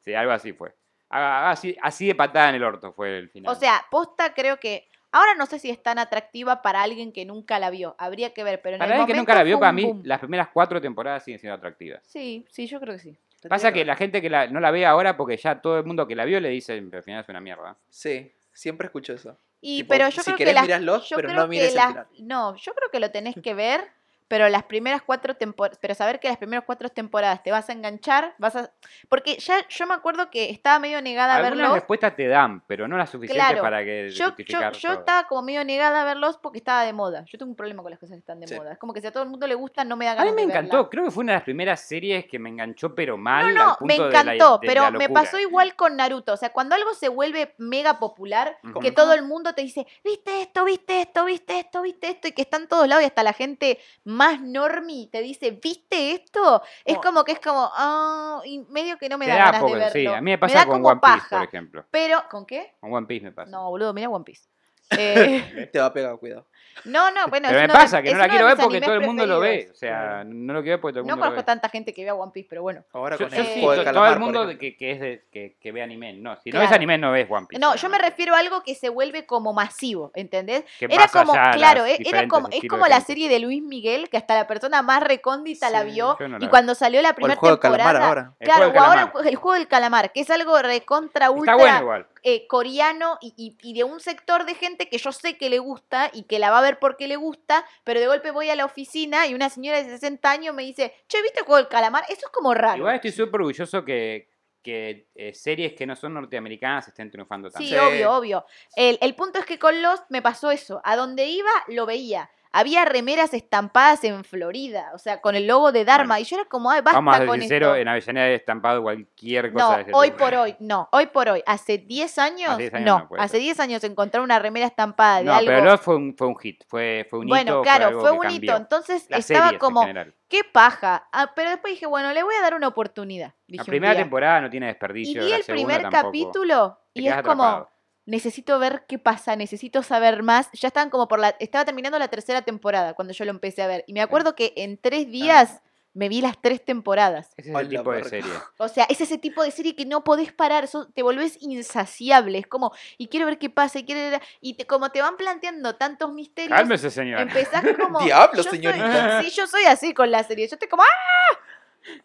Sí, 0.00 0.14
algo 0.14 0.32
así 0.32 0.52
fue. 0.52 0.74
Ah, 1.10 1.50
Así, 1.50 1.76
así 1.82 2.06
de 2.08 2.14
patada 2.14 2.48
en 2.50 2.56
el 2.56 2.64
orto 2.64 2.92
fue 2.92 3.18
el 3.18 3.28
final. 3.30 3.52
O 3.52 3.58
sea, 3.58 3.84
posta 3.90 4.34
creo 4.34 4.58
que. 4.58 4.88
Ahora 5.12 5.34
no 5.36 5.46
sé 5.46 5.58
si 5.58 5.70
es 5.70 5.82
tan 5.82 5.98
atractiva 5.98 6.60
para 6.62 6.82
alguien 6.82 7.10
que 7.12 7.24
nunca 7.24 7.58
la 7.58 7.70
vio. 7.70 7.94
Habría 7.98 8.34
que 8.34 8.44
ver, 8.44 8.60
pero 8.60 8.74
en 8.74 8.80
para 8.80 8.94
el 8.96 9.00
alguien 9.00 9.14
que 9.14 9.18
nunca 9.20 9.34
la 9.34 9.44
vio, 9.44 9.58
para 9.58 9.72
mí, 9.72 9.84
boom. 9.84 10.02
las 10.04 10.18
primeras 10.18 10.48
cuatro 10.52 10.80
temporadas 10.80 11.24
siguen 11.24 11.38
siendo 11.38 11.54
atractivas. 11.56 12.02
Sí, 12.04 12.44
sí, 12.50 12.66
yo 12.66 12.80
creo 12.80 12.94
que 12.94 13.00
sí. 13.00 13.18
Pasa 13.48 13.72
que 13.72 13.84
la 13.84 13.94
gente 13.96 14.20
que 14.20 14.28
la- 14.28 14.48
no 14.48 14.58
la 14.60 14.70
ve 14.72 14.84
ahora, 14.84 15.16
porque 15.16 15.36
ya 15.36 15.60
todo 15.62 15.78
el 15.78 15.84
mundo 15.84 16.06
que 16.06 16.16
la 16.16 16.24
vio 16.24 16.40
le 16.40 16.48
dice, 16.48 16.72
al 16.74 17.02
final 17.02 17.22
es 17.22 17.28
una 17.28 17.40
mierda. 17.40 17.76
Sí, 17.88 18.32
siempre 18.52 18.86
escucho 18.86 19.12
eso. 19.14 19.38
Y 19.60 19.78
Tipo, 19.82 19.88
pero 19.90 20.08
yo 20.08 20.22
si 20.22 20.32
creo 20.32 20.36
querés 20.36 20.54
que 20.66 20.68
las- 20.80 21.08
yo 21.08 21.16
pero 21.16 21.28
creo 21.28 21.40
no 21.40 21.42
que 21.44 21.48
mires 21.48 21.68
el 21.70 21.74
las-. 21.76 21.96
No, 22.18 22.56
yo 22.56 22.74
creo 22.74 22.90
que 22.90 23.00
lo 23.00 23.10
tenés 23.10 23.36
que 23.42 23.54
ver, 23.54 23.80
pero 24.28 24.48
las 24.48 24.64
primeras 24.64 25.02
cuatro 25.02 25.34
temporadas, 25.36 25.78
pero 25.80 25.94
saber 25.94 26.18
que 26.20 26.28
las 26.28 26.36
primeras 26.36 26.64
cuatro 26.64 26.88
temporadas 26.88 27.42
te 27.42 27.50
vas 27.52 27.68
a 27.68 27.72
enganchar, 27.72 28.34
vas 28.38 28.56
a 28.56 28.70
porque 29.08 29.36
ya 29.38 29.66
yo 29.68 29.86
me 29.86 29.94
acuerdo 29.94 30.30
que 30.30 30.50
estaba 30.50 30.78
medio 30.78 31.00
negada 31.00 31.34
a 31.34 31.36
Algunas 31.36 31.58
verlo. 31.58 31.74
respuestas 31.74 32.16
te 32.16 32.26
dan, 32.26 32.62
pero 32.66 32.88
no 32.88 32.96
las 32.96 33.10
suficientes 33.10 33.46
Claro. 33.46 33.62
para 33.62 33.84
que 33.84 34.10
Yo, 34.10 34.34
yo, 34.36 34.70
yo 34.72 34.92
estaba 34.92 35.26
como 35.28 35.42
medio 35.42 35.64
negada 35.64 36.02
a 36.02 36.04
verlos 36.04 36.38
porque 36.38 36.58
estaba 36.58 36.84
de 36.84 36.92
moda. 36.92 37.24
Yo 37.26 37.38
tengo 37.38 37.50
un 37.50 37.56
problema 37.56 37.82
con 37.82 37.90
las 37.90 38.00
cosas 38.00 38.14
que 38.14 38.20
están 38.20 38.40
de 38.40 38.48
Sí. 38.48 38.54
moda. 38.56 38.72
Es 38.72 38.78
como 38.78 38.92
que 38.92 39.00
si 39.00 39.06
a 39.06 39.12
todo 39.12 39.22
el 39.22 39.28
mundo 39.28 39.46
le 39.46 39.54
gusta, 39.54 39.84
no 39.84 39.96
me 39.96 40.06
da 40.06 40.12
A 40.12 40.14
ganas 40.16 40.32
mí 40.32 40.36
me 40.36 40.42
de 40.42 40.46
verla. 40.48 40.60
encantó, 40.60 40.90
creo 40.90 41.04
que 41.04 41.10
fue 41.10 41.22
una 41.24 41.32
de 41.32 41.36
las 41.38 41.44
primeras 41.44 41.80
series 41.80 42.26
que 42.26 42.38
me 42.38 42.48
enganchó, 42.50 42.94
pero 42.94 43.16
mal. 43.16 43.42
No, 43.42 43.48
al 43.48 43.54
no, 43.54 43.70
me 43.72 43.76
punto 43.96 44.08
de 44.08 44.12
la- 44.12 44.20
encantó, 44.34 44.58
de 44.58 44.66
pero 44.66 44.90
me 44.92 45.08
pasó 45.08 45.38
igual 45.38 45.76
con 45.76 45.96
Naruto. 45.96 46.32
O 46.32 46.36
sea, 46.36 46.50
cuando 46.52 46.74
algo 46.74 46.94
se 46.94 47.08
vuelve 47.08 47.54
mega 47.58 47.98
popular, 47.98 48.58
que 48.80 48.90
todo 48.92 49.12
el 49.14 49.22
mundo 49.22 49.54
te 49.54 49.62
dice, 49.62 49.86
viste 50.04 50.42
esto, 50.42 50.64
viste 50.64 51.00
esto, 51.00 51.24
viste 51.24 51.58
esto, 51.60 51.82
viste 51.82 52.08
esto, 52.08 52.28
y 52.28 52.32
que 52.32 52.42
está 52.42 52.56
en 52.56 52.68
todos 52.68 52.88
lados 52.88 53.02
y 53.04 53.06
hasta 53.06 53.22
la 53.22 53.32
gente 53.32 53.78
más 54.16 54.40
normie 54.40 55.08
te 55.08 55.20
dice, 55.22 55.50
¿viste 55.52 56.12
esto? 56.12 56.62
Es 56.84 56.94
No. 56.96 57.00
como 57.02 57.24
que 57.24 57.32
es 57.32 57.40
como, 57.40 57.70
ah, 57.74 58.40
y 58.44 58.58
medio 58.70 58.98
que 58.98 59.08
no 59.08 59.18
me 59.18 59.26
Te 59.26 59.30
da 59.32 59.36
da 59.38 59.44
ganas 59.46 59.60
poco, 59.60 59.74
de 59.74 59.78
verlo. 59.80 59.92
sí, 59.92 60.06
a 60.06 60.20
mí 60.20 60.30
me 60.32 60.38
pasa 60.38 60.58
da 60.58 60.64
con 60.66 60.74
como 60.82 60.88
One 60.88 61.00
Piece, 61.00 61.16
paja. 61.18 61.36
por 61.38 61.46
ejemplo. 61.46 61.84
Pero, 61.90 62.24
¿con 62.30 62.46
qué? 62.46 62.74
Con 62.80 62.92
One 62.92 63.06
Piece 63.06 63.24
me 63.26 63.32
pasa. 63.32 63.50
No, 63.50 63.70
boludo, 63.70 63.92
mira 63.94 64.08
One 64.08 64.24
Piece. 64.24 64.48
Eh, 64.98 65.68
Te 65.72 65.78
va 65.80 65.86
a 65.86 65.92
pegar, 65.92 66.16
cuidado. 66.18 66.46
No, 66.84 67.10
no, 67.10 67.26
bueno, 67.28 67.48
pero 67.48 67.60
me 67.62 67.68
pasa 67.68 68.02
que 68.02 68.12
no 68.12 68.18
la 68.18 68.28
quiero 68.28 68.46
ver 68.46 68.56
porque 68.56 68.80
todo 68.80 68.94
el 68.94 69.00
mundo 69.00 69.26
lo 69.26 69.40
ve. 69.40 69.68
O 69.72 69.74
sea, 69.74 70.22
no 70.24 70.52
lo 70.52 70.62
quiero 70.62 70.76
ver 70.76 70.80
porque 70.80 70.92
todo 70.94 71.00
el 71.00 71.06
No 71.06 71.14
mundo 71.14 71.26
lo 71.26 71.30
conozco 71.30 71.42
ve. 71.42 71.46
tanta 71.46 71.68
gente 71.68 71.92
que 71.92 72.04
vea 72.04 72.14
One 72.14 72.32
Piece, 72.32 72.46
pero 72.48 72.62
bueno. 72.62 72.84
Ahora 72.92 73.16
con 73.16 73.28
yo 73.28 73.44
sí, 73.44 73.60
todo 73.60 73.84
calamar, 73.84 74.12
el 74.12 74.18
mundo 74.20 74.58
que, 74.58 74.76
que 74.76 74.90
es 74.92 75.00
de, 75.00 75.24
que, 75.32 75.56
que 75.60 75.72
ve 75.72 75.82
anime. 75.82 76.12
No, 76.14 76.36
si 76.36 76.50
no 76.50 76.60
ves 76.60 76.70
anime 76.72 76.98
no 76.98 77.10
ves 77.12 77.26
One 77.28 77.46
Piece. 77.48 77.60
No, 77.60 77.74
yo 77.76 77.88
me 77.88 77.98
refiero 77.98 78.34
a 78.34 78.38
algo 78.38 78.62
que 78.62 78.74
se 78.74 78.88
vuelve 78.88 79.26
como 79.26 79.52
masivo, 79.52 80.12
¿entendés? 80.14 80.64
Que 80.78 80.86
Era 80.86 81.08
como, 81.08 81.32
claro, 81.32 81.84
eh, 81.86 81.94
era 81.94 81.98
diferentes 81.98 82.30
como, 82.30 82.48
es 82.52 82.62
como 82.68 82.86
la 82.86 83.00
serie 83.00 83.28
de 83.28 83.38
Luis 83.40 83.62
Miguel, 83.62 84.08
que 84.08 84.16
hasta 84.16 84.34
la 84.34 84.46
persona 84.46 84.82
más 84.82 85.02
recóndita 85.02 85.70
la 85.70 85.82
vio. 85.84 86.16
no 86.20 86.38
la 86.38 86.44
y 86.44 86.48
cuando 86.48 86.74
salió 86.74 87.00
la 87.02 87.08
O 87.08 87.10
el 87.10 87.14
primera 87.16 87.36
juego 87.36 87.56
de 87.56 87.60
temporada. 87.62 87.92
calamar 87.92 88.08
ahora. 88.08 88.32
Claro, 88.40 88.72
o 88.74 88.80
ahora 88.80 89.12
el, 89.24 89.36
juego 89.36 89.54
del 89.54 89.68
calamar, 89.68 90.12
que 90.12 90.20
es 90.20 90.30
algo 90.30 90.60
recontra 90.62 91.30
ultra 91.30 91.54
Está 91.54 91.64
bueno 91.64 91.80
igual. 91.80 92.06
eh, 92.22 92.46
coreano 92.46 93.18
y 93.20 93.72
de 93.74 93.84
un 93.84 94.00
sector 94.00 94.44
de 94.44 94.54
gente 94.54 94.88
que 94.88 94.98
yo 94.98 95.12
sé 95.12 95.36
que 95.36 95.48
le 95.50 95.58
gusta 95.58 96.10
y 96.12 96.24
que 96.24 96.38
la 96.38 96.50
va 96.50 96.58
a 96.58 96.62
ver 96.66 96.78
porque 96.78 97.08
le 97.08 97.16
gusta, 97.16 97.64
pero 97.84 98.00
de 98.00 98.06
golpe 98.06 98.30
voy 98.30 98.50
a 98.50 98.56
la 98.56 98.64
oficina 98.64 99.26
y 99.26 99.34
una 99.34 99.48
señora 99.48 99.82
de 99.82 99.88
60 99.88 100.30
años 100.30 100.54
me 100.54 100.62
dice, 100.62 100.92
che, 101.08 101.22
¿viste 101.22 101.40
el 101.40 101.46
juego 101.46 101.56
del 101.58 101.68
calamar? 101.68 102.04
Eso 102.08 102.26
es 102.26 102.32
como 102.32 102.52
raro. 102.54 102.78
Igual 102.78 102.96
estoy 102.96 103.12
súper 103.12 103.40
orgulloso 103.40 103.84
que, 103.84 104.28
que 104.62 105.08
eh, 105.14 105.32
series 105.32 105.74
que 105.74 105.86
no 105.86 105.94
son 105.96 106.14
norteamericanas 106.14 106.88
estén 106.88 107.10
triunfando 107.10 107.50
tanto. 107.50 107.66
Sí, 107.66 107.72
Sí. 107.72 107.78
obvio, 107.78 108.12
obvio. 108.12 108.46
El, 108.74 108.98
el 109.00 109.14
punto 109.14 109.38
es 109.38 109.46
que 109.46 109.58
con 109.58 109.80
Lost 109.80 110.04
me 110.10 110.22
pasó 110.22 110.50
eso. 110.50 110.80
A 110.84 110.96
donde 110.96 111.24
iba, 111.26 111.50
lo 111.68 111.86
veía. 111.86 112.28
Había 112.58 112.84
remeras 112.86 113.34
estampadas 113.34 114.02
en 114.04 114.24
Florida, 114.24 114.90
o 114.94 114.98
sea, 114.98 115.20
con 115.20 115.34
el 115.34 115.46
logo 115.46 115.72
de 115.72 115.84
Dharma. 115.84 116.14
Bueno. 116.14 116.20
y 116.22 116.24
yo 116.24 116.36
era 116.36 116.44
como, 116.48 116.70
ay, 116.70 116.80
basta 116.80 116.98
Vamos 116.98 117.16
a 117.20 117.26
con 117.26 117.38
sinceros, 117.38 117.68
esto. 117.70 117.76
en 117.82 117.88
Avellaneda 117.88 118.28
he 118.28 118.34
estampado 118.34 118.82
cualquier 118.82 119.52
cosa. 119.52 119.82
No, 119.82 119.98
hoy 119.98 120.10
por 120.12 120.34
hoy, 120.34 120.56
no, 120.60 120.88
hoy 120.92 121.06
por 121.06 121.28
hoy. 121.28 121.42
Hace 121.46 121.78
10 121.78 122.18
años, 122.18 122.50
Hace 122.50 122.62
10 122.62 122.74
años 122.74 122.86
no. 122.86 123.08
no 123.16 123.22
hace 123.22 123.32
ser. 123.32 123.40
10 123.40 123.60
años 123.60 123.84
encontrar 123.84 124.22
una 124.22 124.38
remera 124.38 124.66
estampada 124.66 125.18
de 125.18 125.24
No, 125.24 125.34
algo. 125.34 125.46
pero 125.46 125.64
Lost 125.64 125.84
fue 125.84 125.96
un, 125.96 126.16
fue 126.16 126.26
un 126.28 126.36
hit, 126.38 126.64
fue, 126.66 127.06
fue 127.10 127.18
un 127.18 127.26
bueno, 127.26 127.50
hito. 127.52 127.62
claro, 127.62 127.86
algo 127.88 128.00
fue 128.00 128.10
que 128.12 128.16
un 128.18 128.30
hito. 128.32 128.56
Entonces 128.56 129.06
Las 129.10 129.28
estaba 129.30 129.50
en 129.50 129.58
como, 129.58 129.84
qué 130.28 130.40
paja. 130.44 131.08
Ah, 131.12 131.32
pero 131.36 131.50
después 131.50 131.72
dije, 131.74 131.86
bueno, 131.86 132.12
le 132.12 132.22
voy 132.22 132.34
a 132.36 132.40
dar 132.42 132.54
una 132.54 132.68
oportunidad. 132.68 133.34
Dije 133.46 133.62
La 133.62 133.64
primera 133.64 133.94
temporada 133.94 134.40
no 134.40 134.50
tiene 134.50 134.66
Y 134.66 134.68
desperdicio. 134.70 135.22
vi 135.24 135.30
la 135.30 135.36
el 135.36 135.44
primer 135.44 135.82
tampoco. 135.82 136.02
capítulo 136.04 136.78
y 136.94 137.06
es 137.08 137.22
como. 137.22 137.68
Necesito 138.06 138.58
ver 138.58 138.84
qué 138.88 138.98
pasa, 138.98 139.36
necesito 139.36 139.82
saber 139.82 140.22
más. 140.22 140.48
Ya 140.52 140.68
estaban 140.68 140.90
como 140.90 141.08
por 141.08 141.18
la, 141.18 141.30
estaba 141.40 141.64
terminando 141.64 141.98
la 141.98 142.08
tercera 142.08 142.42
temporada 142.42 142.94
cuando 142.94 143.12
yo 143.12 143.24
lo 143.24 143.30
empecé 143.30 143.62
a 143.62 143.66
ver. 143.66 143.84
Y 143.86 143.92
me 143.92 144.00
acuerdo 144.00 144.34
que 144.34 144.52
en 144.56 144.78
tres 144.78 145.08
días 145.10 145.60
me 145.92 146.08
vi 146.10 146.20
las 146.20 146.40
tres 146.42 146.62
temporadas. 146.62 147.30
Ese 147.38 147.50
es 147.50 147.56
el 147.58 147.68
tipo 147.70 147.90
de 147.90 148.04
serie. 148.04 148.30
O 148.58 148.68
sea, 148.68 148.84
es 148.90 149.00
ese 149.00 149.16
tipo 149.16 149.42
de 149.42 149.50
serie 149.50 149.74
que 149.74 149.86
no 149.86 150.04
podés 150.04 150.30
parar, 150.30 150.68
sos- 150.68 150.92
te 150.92 151.02
volvés 151.02 151.38
insaciable. 151.40 152.36
Es 152.38 152.46
como, 152.46 152.72
y 152.98 153.08
quiero 153.08 153.24
ver 153.24 153.38
qué 153.38 153.48
pasa, 153.48 153.78
y 153.78 153.84
quiero 153.86 154.10
ver- 154.10 154.20
y 154.42 154.54
te- 154.58 154.66
como 154.66 154.90
te 154.90 155.00
van 155.00 155.16
planteando 155.16 155.74
tantos 155.76 156.12
misterios, 156.12 156.54
Cálmese, 156.54 156.90
señor. 156.90 157.20
empezás 157.22 157.64
como. 157.80 157.98
Diablo, 158.04 158.36
yo 158.36 158.42
soy- 158.42 158.58
señorita. 158.58 159.22
sí, 159.22 159.30
yo 159.30 159.46
soy 159.46 159.64
así 159.64 159.94
con 159.94 160.10
la 160.10 160.22
serie. 160.22 160.46
Yo 160.48 160.56
estoy 160.56 160.68
como, 160.68 160.82
¡ah! 160.82 161.38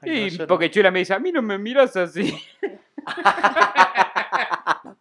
Ay, 0.02 0.28
Y 0.34 0.38
no. 0.38 0.47
porque 0.47 0.72
Chula 0.72 0.89
me 0.89 0.99
dice, 0.99 1.14
a 1.14 1.20
mí 1.20 1.32
no 1.34 1.41
me 1.41 1.58
miras 1.58 1.93
así. 1.97 2.34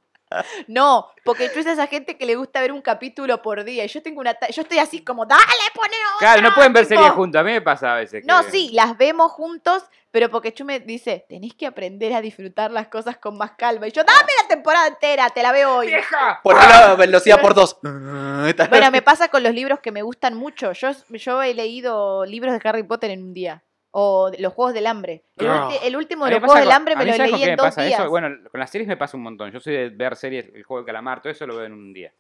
No, 0.68 1.09
porque 1.24 1.49
tú 1.49 1.55
eres 1.61 1.66
esa 1.72 1.87
gente 1.87 2.16
que 2.16 2.26
le 2.26 2.37
gusta 2.37 2.61
ver 2.61 2.72
un 2.72 2.83
capítulo 2.83 3.43
por 3.43 3.64
día. 3.64 3.85
Y 3.85 3.89
yo 3.89 4.03
tengo 4.03 4.20
una. 4.20 4.35
ta- 4.35 4.49
Yo 4.49 4.62
estoy 4.62 4.78
así 4.78 5.03
como, 5.05 5.26
dale, 5.26 5.43
pone 5.74 5.89
otra. 6.14 6.18
Claro, 6.18 6.43
no 6.43 6.55
pueden 6.55 6.72
ver 6.72 6.87
tipo. 6.87 7.01
series 7.01 7.14
juntos. 7.14 7.41
A 7.41 7.45
mí 7.45 7.53
me 7.53 7.61
pasa 7.62 7.93
a 7.93 7.97
veces. 7.97 8.24
No, 8.24 8.45
que- 8.45 8.51
sí, 8.51 8.70
las 8.72 8.97
vemos 8.97 9.33
juntos, 9.33 9.83
pero 10.11 10.31
porque 10.31 10.53
Chu 10.55 10.64
me 10.64 10.78
dice, 10.81 11.24
tenés 11.28 11.55
que 11.55 11.66
aprender 11.66 12.12
a 12.14 12.20
disfrutar 12.20 12.70
las 12.70 12.89
cosas 12.89 13.16
con 13.18 13.37
más 13.37 13.53
calma. 13.53 13.89
Y 13.89 13.93
yo, 13.93 14.03
dame 14.05 14.33
la 14.43 14.49
temporada 14.49 14.87
entera, 14.89 15.28
te 15.31 15.43
la 15.43 15.53
veo 15.53 15.76
hoy. 15.76 15.89
¡Vieja! 15.89 16.41
Por 16.43 16.55
la 16.57 16.95
velocidad 16.95 17.41
por 17.43 17.55
dos. 17.55 17.78
Bueno, 17.83 18.55
Bueno, 18.68 18.91
me 18.91 19.03
pasa 19.03 19.28
con 19.28 19.43
los 19.43 19.55
libros 19.55 19.81
que 19.81 19.93
me 19.93 20.03
gustan 20.03 20.35
mucho. 20.35 20.72
Yo, 20.72 20.91
yo 21.11 21.43
he 21.43 21.55
leído 21.55 22.24
libros 22.24 22.53
de 22.59 22.68
Harry 22.68 22.83
Potter 22.83 23.11
en 23.11 23.22
un 23.22 23.35
día. 23.35 23.62
O 23.93 24.30
los 24.38 24.53
Juegos 24.53 24.72
del 24.74 24.86
Hambre. 24.86 25.24
El, 25.36 25.49
Ah. 25.49 25.68
ulti- 25.68 25.78
el 25.82 25.97
último 25.97 26.24
de 26.26 26.30
los 26.32 26.41
Juegos 26.41 26.61
del 26.61 26.70
Hambre 26.70 26.95
me 26.97 27.05
lo 27.07 27.12
¿sabes 27.12 27.30
con 27.32 27.41
leí 27.41 27.49
en 27.51 27.57
dos 27.57 27.66
pasa 27.66 27.82
días. 27.82 28.01
eso? 28.01 28.09
Bueno, 28.11 28.28
con 28.51 28.61
las 28.61 28.70
series 28.70 28.86
me 28.88 28.97
pasa 28.97 29.16
un 29.16 29.22
montón. 29.24 29.51
Yo 29.51 29.59
soy 29.61 29.74
de 29.74 29.88
ver 29.88 30.14
series, 30.16 30.47
el 30.55 30.62
juego 30.62 30.80
del 30.82 30.86
calamar, 30.86 31.20
todo 31.20 31.30
eso 31.32 31.47
lo 31.47 31.57
veo 31.57 31.66
en 31.66 31.72
un 31.72 31.93
día. 31.93 32.12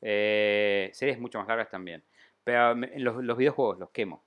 Eh, 0.00 0.90
series 0.92 1.18
mucho 1.18 1.38
más 1.38 1.48
largas 1.48 1.68
también. 1.70 2.02
Pero 2.44 2.74
me- 2.74 2.98
los, 2.98 3.22
los 3.22 3.36
videojuegos 3.36 3.78
los 3.78 3.90
quemo. 3.90 4.22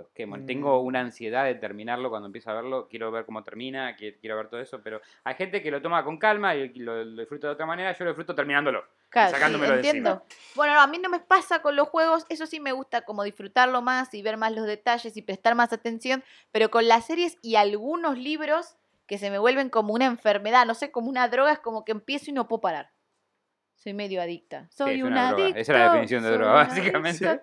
Los 0.00 0.08
quemo. 0.10 0.36
Mm. 0.36 0.46
Tengo 0.46 0.80
una 0.80 1.00
ansiedad 1.00 1.44
de 1.44 1.54
terminarlo 1.54 2.10
cuando 2.10 2.26
empiezo 2.26 2.50
a 2.50 2.54
verlo. 2.54 2.88
Quiero 2.88 3.10
ver 3.10 3.24
cómo 3.24 3.42
termina, 3.44 3.96
qui- 3.96 4.16
quiero 4.20 4.36
ver 4.36 4.48
todo 4.48 4.60
eso. 4.60 4.82
Pero 4.82 5.00
hay 5.24 5.34
gente 5.34 5.62
que 5.62 5.70
lo 5.70 5.80
toma 5.80 6.04
con 6.04 6.18
calma 6.18 6.54
y 6.54 6.68
lo, 6.78 7.04
lo 7.04 7.20
disfruta 7.20 7.46
de 7.46 7.52
otra 7.54 7.66
manera. 7.66 7.92
Yo 7.92 8.04
lo 8.04 8.10
disfruto 8.10 8.34
terminándolo. 8.34 8.84
Claro, 9.10 9.30
sí, 9.30 9.34
sacándomelo 9.34 9.72
de 9.72 9.78
entiendo. 9.80 10.22
Bueno, 10.54 10.74
no, 10.74 10.80
a 10.80 10.86
mí 10.86 10.98
no 10.98 11.08
me 11.08 11.18
pasa 11.18 11.62
con 11.62 11.74
los 11.74 11.88
juegos, 11.88 12.24
eso 12.28 12.46
sí 12.46 12.60
me 12.60 12.70
gusta 12.72 13.02
como 13.02 13.24
disfrutarlo 13.24 13.82
más 13.82 14.14
y 14.14 14.22
ver 14.22 14.36
más 14.36 14.52
los 14.52 14.66
detalles 14.66 15.16
y 15.16 15.22
prestar 15.22 15.56
más 15.56 15.72
atención, 15.72 16.22
pero 16.52 16.70
con 16.70 16.86
las 16.86 17.06
series 17.06 17.36
y 17.42 17.56
algunos 17.56 18.16
libros 18.18 18.76
que 19.08 19.18
se 19.18 19.30
me 19.30 19.40
vuelven 19.40 19.68
como 19.68 19.92
una 19.94 20.06
enfermedad, 20.06 20.64
no 20.64 20.76
sé, 20.76 20.92
como 20.92 21.08
una 21.08 21.26
droga, 21.26 21.50
es 21.52 21.58
como 21.58 21.84
que 21.84 21.90
empiezo 21.90 22.30
y 22.30 22.34
no 22.34 22.46
puedo 22.46 22.60
parar. 22.60 22.92
Soy 23.82 23.94
medio 23.94 24.20
adicta. 24.20 24.68
Soy 24.70 24.98
es 24.98 25.02
una, 25.02 25.34
una. 25.34 25.48
Esa 25.48 25.58
es 25.60 25.68
la 25.68 25.84
definición 25.88 26.22
de 26.22 26.28
soy 26.28 26.36
droga, 26.38 26.52
básicamente. 26.52 27.40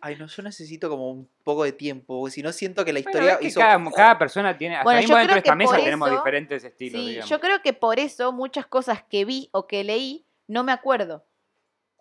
Ay, 0.00 0.16
no, 0.16 0.26
yo 0.26 0.42
necesito 0.42 0.88
como 0.88 1.08
un 1.10 1.28
poco 1.44 1.62
de 1.62 1.70
tiempo, 1.72 2.18
porque 2.18 2.32
si 2.32 2.42
no 2.42 2.50
siento 2.52 2.84
que 2.84 2.92
la 2.92 2.98
Bueno, 3.00 3.10
historia 3.10 3.32
es 3.34 3.38
que 3.38 3.46
hizo... 3.46 3.60
cada, 3.60 3.90
cada 3.92 4.18
persona 4.18 4.58
tiene. 4.58 4.74
Hasta 4.76 4.84
Bueno, 4.84 5.00
mismo 5.00 5.14
yo 5.14 5.18
dentro 5.18 5.36
de 5.36 5.42
creo 5.42 5.52
esta 5.52 5.54
mesa 5.56 5.74
por 5.76 5.84
tenemos 5.84 6.08
eso- 6.08 6.16
diferentes 6.18 6.64
estilos. 6.64 7.00
Sí, 7.00 7.08
digamos. 7.10 7.30
yo 7.30 7.40
creo 7.40 7.62
que 7.62 7.72
por 7.72 7.98
eso 8.00 8.32
muchas 8.32 8.66
cosas 8.66 9.04
que 9.04 9.24
vi 9.24 9.48
o 9.52 9.68
que 9.68 9.84
leí 9.84 10.24
no 10.48 10.64
me 10.64 10.72
acuerdo. 10.72 11.24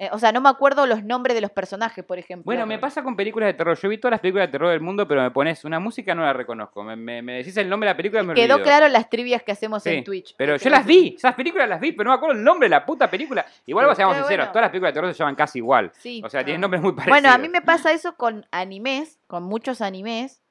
Eh, 0.02 0.08
o 0.14 0.18
sea, 0.18 0.32
no 0.32 0.40
me 0.40 0.48
acuerdo 0.48 0.86
los 0.86 1.04
nombres 1.04 1.36
de 1.36 1.42
los 1.42 1.52
personajes, 1.52 2.06
por 2.06 2.18
ejemplo. 2.18 2.46
Bueno, 2.46 2.66
me 2.66 2.80
pasa 2.80 3.04
con 3.04 3.18
películas 3.18 3.48
de 3.48 3.54
terror. 3.54 3.78
Yo 3.78 3.90
vi 3.90 3.98
todas 3.98 4.12
las 4.12 4.22
películas 4.22 4.48
de 4.48 4.52
terror 4.54 4.70
del 4.70 4.80
mundo, 4.80 5.06
pero 5.06 5.22
me 5.22 5.30
pones 5.30 5.66
una 5.66 5.78
música, 5.82 6.16
no 6.16 6.22
la 6.24 6.32
reconozco. 6.32 6.84
Me, 6.86 6.96
me- 6.96 7.22
me 7.22 7.34
decís 7.34 7.58
el 7.58 7.68
nombre 7.68 7.88
de 7.88 7.94
la 7.94 7.98
película 7.98 8.22
y 8.22 8.26
me 8.26 8.34
Quedó 8.34 8.62
claro 8.64 8.88
las 8.88 9.10
trivias 9.10 9.44
que 9.44 9.52
hacemos 9.52 9.84
Sí, 9.84 9.90
en 9.90 10.04
Twitch. 10.06 10.36
Pero 10.38 10.54
Que 10.58 10.64
yo 10.64 10.70
las 10.70 10.86
vi, 10.86 11.16
esas 11.18 11.36
películas 11.36 11.68
las 11.68 11.82
vi, 11.82 11.92
pero 11.92 12.06
no 12.06 12.12
me 12.12 12.16
acuerdo 12.16 12.36
el 12.38 12.44
nombre 12.46 12.68
de 12.68 12.70
la 12.70 12.86
puta 12.86 13.10
película. 13.12 13.46
Igual, 13.66 13.88
Pero 13.88 13.96
seamos 13.96 14.16
sinceros, 14.16 14.38
bueno. 14.46 14.52
todas 14.54 14.62
las 14.64 14.70
películas 14.72 14.94
de 14.94 14.94
terror 15.02 15.14
se 15.14 15.20
llaman 15.20 15.36
casi 15.36 15.58
igual. 15.60 15.92
Sí. 15.98 16.22
O 16.24 16.30
sea, 16.30 16.46
tienen 16.46 16.62
No. 16.62 16.66
nombres 16.66 16.82
muy 16.82 16.94
parecidos. 16.94 17.20
Bueno, 17.22 17.36
a 17.36 17.38
mí 17.38 17.50
me 17.50 17.62
pasa 17.62 17.92
eso 17.92 18.16
con 18.16 18.46
animes, 18.52 19.20
con 19.28 19.44
muchos 19.44 19.82
animes, 19.82 20.42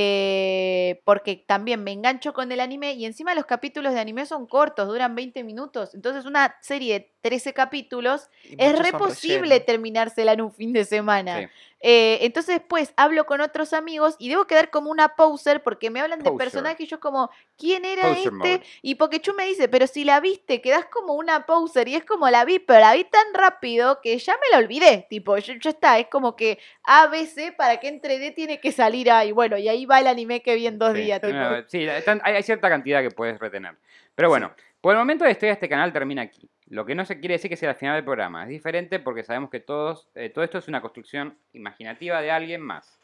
eh, 0.00 1.00
porque 1.04 1.36
también 1.46 1.82
me 1.82 1.92
engancho 1.92 2.32
con 2.32 2.50
el 2.52 2.60
anime 2.60 2.92
y 2.92 3.04
encima 3.04 3.34
los 3.34 3.46
capítulos 3.46 3.92
de 3.94 4.00
anime 4.00 4.26
son 4.26 4.46
cortos, 4.46 4.88
duran 4.88 5.14
20 5.14 5.42
minutos. 5.44 5.94
Entonces 5.94 6.24
una 6.24 6.56
serie 6.62 6.94
de 6.94 7.12
13 7.20 7.52
capítulos 7.52 8.28
y 8.44 8.54
es 8.58 8.78
re 8.78 8.92
posible 8.92 9.60
terminársela 9.60 10.32
en 10.32 10.40
un 10.40 10.52
fin 10.52 10.72
de 10.72 10.84
semana. 10.84 11.40
Sí. 11.40 11.46
Eh, 11.80 12.18
entonces 12.22 12.56
después 12.56 12.92
hablo 12.96 13.24
con 13.24 13.40
otros 13.40 13.72
amigos 13.72 14.16
y 14.18 14.28
debo 14.28 14.46
quedar 14.46 14.68
como 14.70 14.90
una 14.90 15.14
poser 15.14 15.62
porque 15.62 15.90
me 15.90 16.00
hablan 16.00 16.18
de 16.18 16.32
personajes 16.32 16.80
y 16.80 16.86
yo 16.88 16.98
como, 16.98 17.30
¿quién 17.56 17.84
era 17.84 18.02
Poser 18.02 18.18
este? 18.18 18.30
mode. 18.32 18.62
Y 18.82 18.96
porque 18.96 19.20
Chu 19.20 19.32
me 19.34 19.46
dice, 19.46 19.68
pero 19.68 19.86
si 19.86 20.02
la 20.04 20.18
viste, 20.18 20.60
quedás 20.60 20.86
como 20.86 21.14
una 21.14 21.46
poser 21.46 21.86
y 21.86 21.94
es 21.94 22.04
como 22.04 22.28
la 22.30 22.44
vi, 22.44 22.58
pero 22.58 22.80
la 22.80 22.94
vi 22.94 23.04
tan 23.04 23.32
rápido 23.32 24.00
que 24.02 24.18
ya 24.18 24.32
me 24.34 24.48
la 24.50 24.58
olvidé. 24.58 25.06
Tipo, 25.08 25.36
yo- 25.38 25.54
ya 25.60 25.70
está, 25.70 25.98
es 26.00 26.08
como 26.08 26.34
que 26.34 26.58
A, 26.82 27.06
B, 27.06 27.26
C, 27.26 27.52
para 27.52 27.78
que 27.78 27.86
entre 27.88 28.18
D 28.18 28.32
tiene 28.32 28.58
que 28.60 28.72
salir 28.72 29.10
A. 29.12 29.24
Y 29.24 29.30
bueno, 29.30 29.56
y 29.56 29.68
ahí 29.68 29.86
va 29.90 30.00
el 30.00 30.06
anime 30.06 30.42
que 30.42 30.54
vi 30.56 30.66
en 30.66 30.78
dos 30.78 30.92
Sí, 30.94 31.00
días. 31.02 31.20
tipo. 31.20 31.32
no, 31.32 31.62
sí, 31.68 31.86
hay 31.88 32.42
cierta 32.42 32.68
cantidad 32.68 33.02
que 33.02 33.10
puedes 33.10 33.38
retener. 33.38 33.74
Pero 34.14 34.28
bueno, 34.28 34.52
por 34.80 34.92
el 34.92 34.98
momento 34.98 35.24
la 35.24 35.30
historia 35.30 35.50
de 35.50 35.54
este 35.54 35.68
canal 35.68 35.92
termina 35.92 36.22
aquí. 36.22 36.48
Lo 36.68 36.84
que 36.84 36.94
no 36.94 37.04
se 37.04 37.18
quiere 37.18 37.34
decir 37.34 37.48
que 37.50 37.56
sea 37.56 37.70
el 37.70 37.76
final 37.76 37.94
del 37.96 38.04
programa. 38.04 38.42
Es 38.42 38.48
diferente 38.50 38.98
porque 38.98 39.22
sabemos 39.24 39.48
que 39.50 39.60
todos, 39.60 40.08
eh, 40.14 40.28
todo 40.30 40.44
esto 40.44 40.58
es 40.58 40.68
una 40.68 40.80
construcción 40.82 41.38
imaginativa 41.52 42.20
de 42.20 42.30
alguien 42.30 42.60
más. 42.60 43.00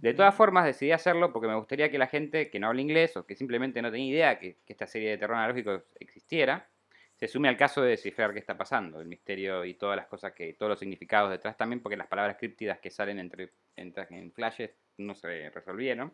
De 0.00 0.12
todas 0.12 0.34
formas, 0.34 0.66
decidí 0.66 0.92
hacerlo 0.92 1.32
porque 1.32 1.48
me 1.48 1.54
gustaría 1.54 1.90
que 1.90 1.96
la 1.98 2.06
gente 2.08 2.50
que 2.50 2.58
no 2.58 2.66
habla 2.66 2.80
inglés 2.82 3.16
o 3.16 3.24
que 3.24 3.34
simplemente 3.34 3.80
no 3.80 3.90
tenía 3.90 4.10
idea 4.12 4.38
que, 4.38 4.56
que 4.66 4.72
esta 4.72 4.86
serie 4.86 5.10
de 5.10 5.16
terror 5.18 5.36
analógico 5.38 5.84
existiera, 6.00 6.66
se 7.14 7.28
sume 7.28 7.48
al 7.48 7.56
caso 7.56 7.80
de 7.80 7.90
descifrar 7.90 8.34
qué 8.34 8.38
está 8.40 8.58
pasando, 8.58 9.00
el 9.00 9.06
misterio 9.06 9.64
y 9.64 9.72
todas 9.72 9.96
las 9.96 10.06
cosas 10.06 10.32
que, 10.32 10.52
todos 10.52 10.68
los 10.68 10.78
significados 10.78 11.30
detrás 11.30 11.56
también, 11.56 11.80
porque 11.80 11.96
las 11.96 12.08
palabras 12.08 12.36
críptidas 12.38 12.78
que 12.78 12.90
salen 12.90 13.18
entre, 13.18 13.52
entre- 13.76 14.06
en 14.10 14.32
flashes 14.32 14.70
no 14.98 15.14
se 15.14 15.50
resolvieron. 15.50 16.12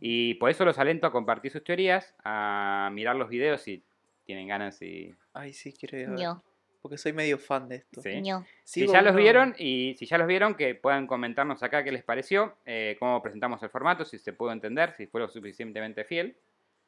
Y 0.00 0.34
por 0.34 0.50
eso 0.50 0.64
los 0.64 0.78
alento 0.78 1.06
a 1.06 1.12
compartir 1.12 1.50
sus 1.50 1.64
teorías, 1.64 2.14
a 2.22 2.90
mirar 2.92 3.16
los 3.16 3.28
videos 3.28 3.60
si 3.62 3.82
tienen 4.24 4.46
ganas 4.46 4.80
y... 4.82 5.12
Ay, 5.32 5.52
sí, 5.52 5.72
quiero 5.72 5.98
ver, 5.98 6.08
Porque 6.80 6.96
soy 6.96 7.12
medio 7.12 7.38
fan 7.38 7.68
de 7.68 7.76
esto. 7.76 8.00
¿sí? 8.00 8.22
Si 8.62 8.86
ya 8.86 9.02
los 9.02 9.16
vieron 9.16 9.54
y 9.58 9.94
si 9.98 10.06
ya 10.06 10.16
los 10.16 10.28
vieron, 10.28 10.54
que 10.54 10.76
puedan 10.76 11.06
comentarnos 11.08 11.62
acá 11.64 11.82
qué 11.82 11.90
les 11.90 12.04
pareció, 12.04 12.56
eh, 12.64 12.96
cómo 13.00 13.20
presentamos 13.20 13.60
el 13.64 13.70
formato, 13.70 14.04
si 14.04 14.18
se 14.18 14.32
pudo 14.32 14.52
entender, 14.52 14.92
si 14.92 15.06
fue 15.06 15.20
lo 15.20 15.28
suficientemente 15.28 16.04
fiel. 16.04 16.36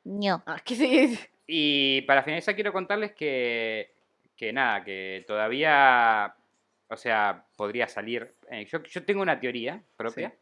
ño. 0.05 0.43
Ah, 0.47 0.61
¿qué 0.65 0.75
se- 0.77 1.31
Y 1.47 2.03
para 2.03 2.23
finalizar 2.23 2.55
quiero 2.55 2.73
contarles 2.73 3.13
que, 3.13 3.93
que 4.37 4.53
nada, 4.53 4.85
que 4.85 5.25
todavía, 5.27 6.35
o 6.89 6.97
sea, 6.97 7.45
podría 7.57 7.89
salir. 7.89 8.33
eh, 8.49 8.65
yo, 8.67 8.81
yo 8.85 9.05
tengo 9.05 9.23
una 9.23 9.41
teoría 9.41 9.83
propia, 9.97 10.33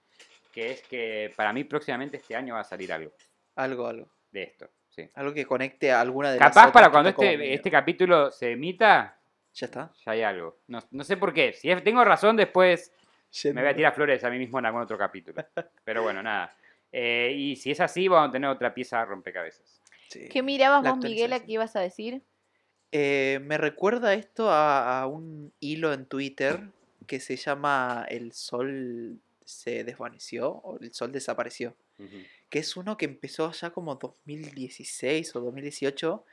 que 0.53 0.72
es 0.72 0.82
que 0.82 1.32
para 1.36 1.53
mí 1.53 1.64
próximamente 1.64 2.16
este 2.18 2.34
año 2.36 2.55
va 2.55 2.61
a 2.61 2.64
salir 2.64 2.92
algo 2.92 3.12
Algo, 3.57 3.86
algo. 3.86 4.09
de 4.32 4.42
esto. 4.44 4.68
Sí. 4.88 5.09
Algo 5.14 5.32
que 5.32 5.46
conecte 5.46 5.92
a 5.92 6.01
alguna 6.01 6.32
de 6.32 6.38
las 6.40 6.48
Capaz 6.53 6.72
para 6.72 6.90
cuando 6.90 7.11
este, 7.11 7.55
este 7.55 7.70
capítulo 7.70 8.30
se 8.32 8.53
emita, 8.53 9.16
Ya 9.55 9.66
está. 9.66 9.92
ya 10.05 10.12
hay 10.12 10.22
algo. 10.22 10.59
No, 10.66 10.80
no 10.90 11.05
sé 11.05 11.16
por 11.16 11.32
qué. 11.32 11.53
Si 11.53 11.70
es- 11.70 11.82
tengo 11.84 12.05
razón, 12.05 12.36
después 12.36 12.92
me 13.44 13.53
voy 13.61 13.66
a 13.70 13.74
tirar 13.76 13.94
flores 13.94 14.24
a 14.24 14.30
mí 14.30 14.38
mismo 14.38 14.59
en 14.59 14.66
algún 14.66 14.82
otro 14.82 14.98
capítulo. 14.98 15.44
Pero 15.84 16.03
bueno, 16.03 16.22
nada. 16.22 16.55
Eh, 16.92 17.32
y 17.36 17.55
si 17.57 17.70
es 17.70 17.80
así, 17.80 18.09
vamos 18.09 18.30
a 18.30 18.32
tener 18.32 18.51
otra 18.51 18.74
pieza 18.74 18.98
de 18.98 19.05
rompecabezas. 19.05 19.80
Sí. 20.09 20.28
¿Qué 20.28 20.42
mirabas 20.42 20.82
La 20.82 20.90
vos, 20.90 20.98
Miguel, 20.98 21.32
actualización. 21.32 21.46
que 21.46 21.53
ibas 21.53 21.76
a 21.76 21.80
decir? 21.80 22.22
Eh, 22.90 23.38
me 23.44 23.57
recuerda 23.59 24.14
esto 24.14 24.51
a, 24.51 25.01
a 25.03 25.07
un 25.07 25.53
hilo 25.61 25.92
en 25.92 26.07
Twitter 26.07 26.61
que 27.07 27.20
se 27.20 27.36
llama 27.36 28.05
El 28.09 28.32
Sol 28.32 29.20
se 29.51 29.84
desvaneció 29.84 30.51
o 30.51 30.78
El 30.80 30.92
Sol 30.94 31.12
desapareció. 31.12 31.76
Que 32.48 32.59
es 32.61 32.76
uno 32.76 32.96
que 32.96 33.05
empezó 33.05 33.53
ya 33.53 33.70
como 33.70 33.94
2016 33.96 35.34
o 35.36 35.40
2018 35.40 36.24